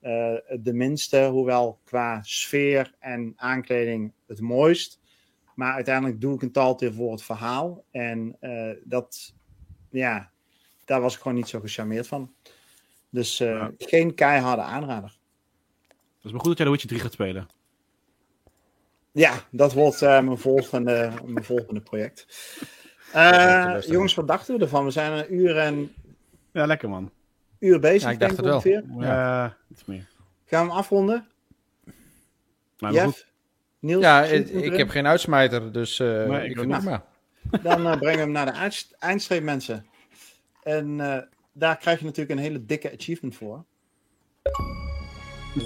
uh, 0.03 0.35
de 0.59 0.73
minste. 0.73 1.27
Hoewel 1.31 1.79
qua 1.83 2.19
sfeer 2.23 2.93
en 2.99 3.33
aankleding 3.35 4.13
het 4.27 4.41
mooist. 4.41 4.99
Maar 5.55 5.73
uiteindelijk 5.73 6.21
doe 6.21 6.35
ik 6.35 6.41
een 6.41 6.51
Telltale 6.51 6.93
voor 6.93 7.11
het 7.11 7.23
verhaal. 7.23 7.83
En 7.91 8.37
uh, 8.41 8.71
dat, 8.83 9.33
ja, 9.89 10.31
daar 10.85 11.01
was 11.01 11.15
ik 11.15 11.21
gewoon 11.21 11.37
niet 11.37 11.47
zo 11.47 11.59
gecharmeerd 11.59 12.07
van. 12.07 12.33
Dus 13.09 13.41
uh, 13.41 13.49
ja. 13.49 13.71
geen 13.77 14.15
keiharde 14.15 14.61
aanrader. 14.61 15.17
Het 15.87 16.23
is 16.23 16.31
maar 16.31 16.39
goed 16.39 16.49
dat 16.49 16.57
jij 16.57 16.65
de 16.65 16.71
Witcher 16.71 16.89
3 16.89 17.01
gaat 17.01 17.13
spelen. 17.13 17.47
Ja, 19.11 19.43
dat 19.51 19.73
wordt 19.73 20.01
mijn, 20.01 20.37
volgende, 20.37 21.11
mijn 21.25 21.45
volgende 21.45 21.81
project. 21.81 22.27
Jongens, 23.87 24.13
wat 24.13 24.27
dachten 24.27 24.55
we 24.55 24.61
ervan? 24.61 24.85
We 24.85 24.91
zijn 24.91 25.11
een 25.11 25.33
uur 25.33 25.57
en... 25.57 25.93
Ja, 26.51 26.65
lekker 26.65 26.89
man. 26.89 27.11
Uur 27.63 27.79
bezig, 27.79 28.01
ja, 28.03 28.09
ik 28.09 28.19
dacht 28.19 28.35
denk 28.35 28.45
het 28.45 28.53
ongeveer. 28.55 28.83
wel. 28.87 29.01
Ja, 29.01 29.57
iets 29.71 29.85
meer. 29.85 30.07
Gaan 30.45 30.65
we 30.65 30.69
hem 30.69 30.77
afronden? 30.79 31.27
Maar 32.79 32.93
Jeff? 32.93 33.05
goed. 33.05 33.27
Niels? 33.79 34.03
Ja, 34.03 34.23
ik, 34.23 34.77
heb 34.77 34.89
geen 34.89 35.07
uitsmijter, 35.07 35.71
dus 35.71 35.99
uh, 35.99 36.25
Nee, 36.25 36.49
ik 36.49 36.59
ik 36.59 36.67
maar. 36.67 37.03
Dan 37.61 37.87
uh, 37.87 37.97
brengen 37.97 38.01
we 38.17 38.21
hem 38.21 38.31
naar 38.31 38.45
de 38.45 38.51
eind- 38.51 38.95
eindstreep, 38.99 39.43
mensen. 39.43 39.85
En 40.63 40.99
uh, 40.99 41.17
daar 41.53 41.77
krijg 41.77 41.99
je 41.99 42.05
natuurlijk 42.05 42.37
een 42.39 42.45
hele 42.45 42.65
dikke 42.65 42.91
achievement 42.93 43.35
voor. 43.35 43.63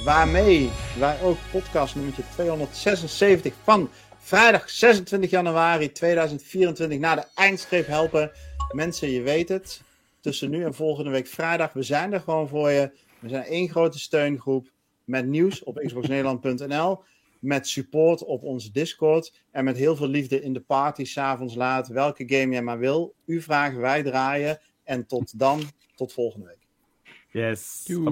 Waarmee 0.06 0.70
wij 1.00 1.22
ook 1.22 1.38
podcast 1.52 1.96
nummertje 1.96 2.24
276 2.34 3.54
van 3.64 3.90
vrijdag 4.18 4.70
26 4.70 5.30
januari 5.30 5.92
2024 5.92 7.00
naar 7.00 7.16
de 7.16 7.26
eindstreep 7.36 7.88
helpen. 7.88 8.32
Mensen, 8.72 9.10
je 9.12 9.22
weet 9.22 9.50
het. 9.50 9.82
Tussen 10.28 10.50
nu 10.50 10.64
en 10.64 10.74
volgende 10.74 11.10
week 11.10 11.28
vrijdag. 11.28 11.74
We 11.74 11.84
zijn 11.84 12.14
er 12.14 12.20
gewoon 12.20 12.48
voor 12.48 12.70
je. 12.70 12.92
We 13.20 13.30
zijn 13.30 13.44
één 13.44 13.70
grote 13.70 14.00
steungroep 14.00 14.72
met 15.04 15.28
nieuws 15.28 15.64
op 15.64 15.82
xboxnederland.nl. 15.86 17.04
Met 17.40 17.68
support 17.68 18.24
op 18.24 18.44
onze 18.44 18.72
Discord. 18.72 19.44
En 19.52 19.64
met 19.64 19.78
heel 19.78 19.96
veel 19.96 20.08
liefde 20.08 20.42
in 20.42 20.54
de 20.54 20.60
party 20.60 21.06
s'avonds 21.06 21.56
laat. 21.56 21.88
Welke 21.88 22.24
game 22.28 22.54
jij 22.54 22.62
maar 22.62 22.80
wil. 22.80 23.16
U 23.26 23.42
vragen, 23.42 23.80
wij 23.80 24.04
draaien. 24.04 24.60
En 24.84 25.06
tot 25.06 25.40
dan, 25.40 25.62
tot 25.96 26.14
volgende 26.14 26.46
week. 26.46 26.68
Yes. 27.32 27.84
Bye 27.88 28.12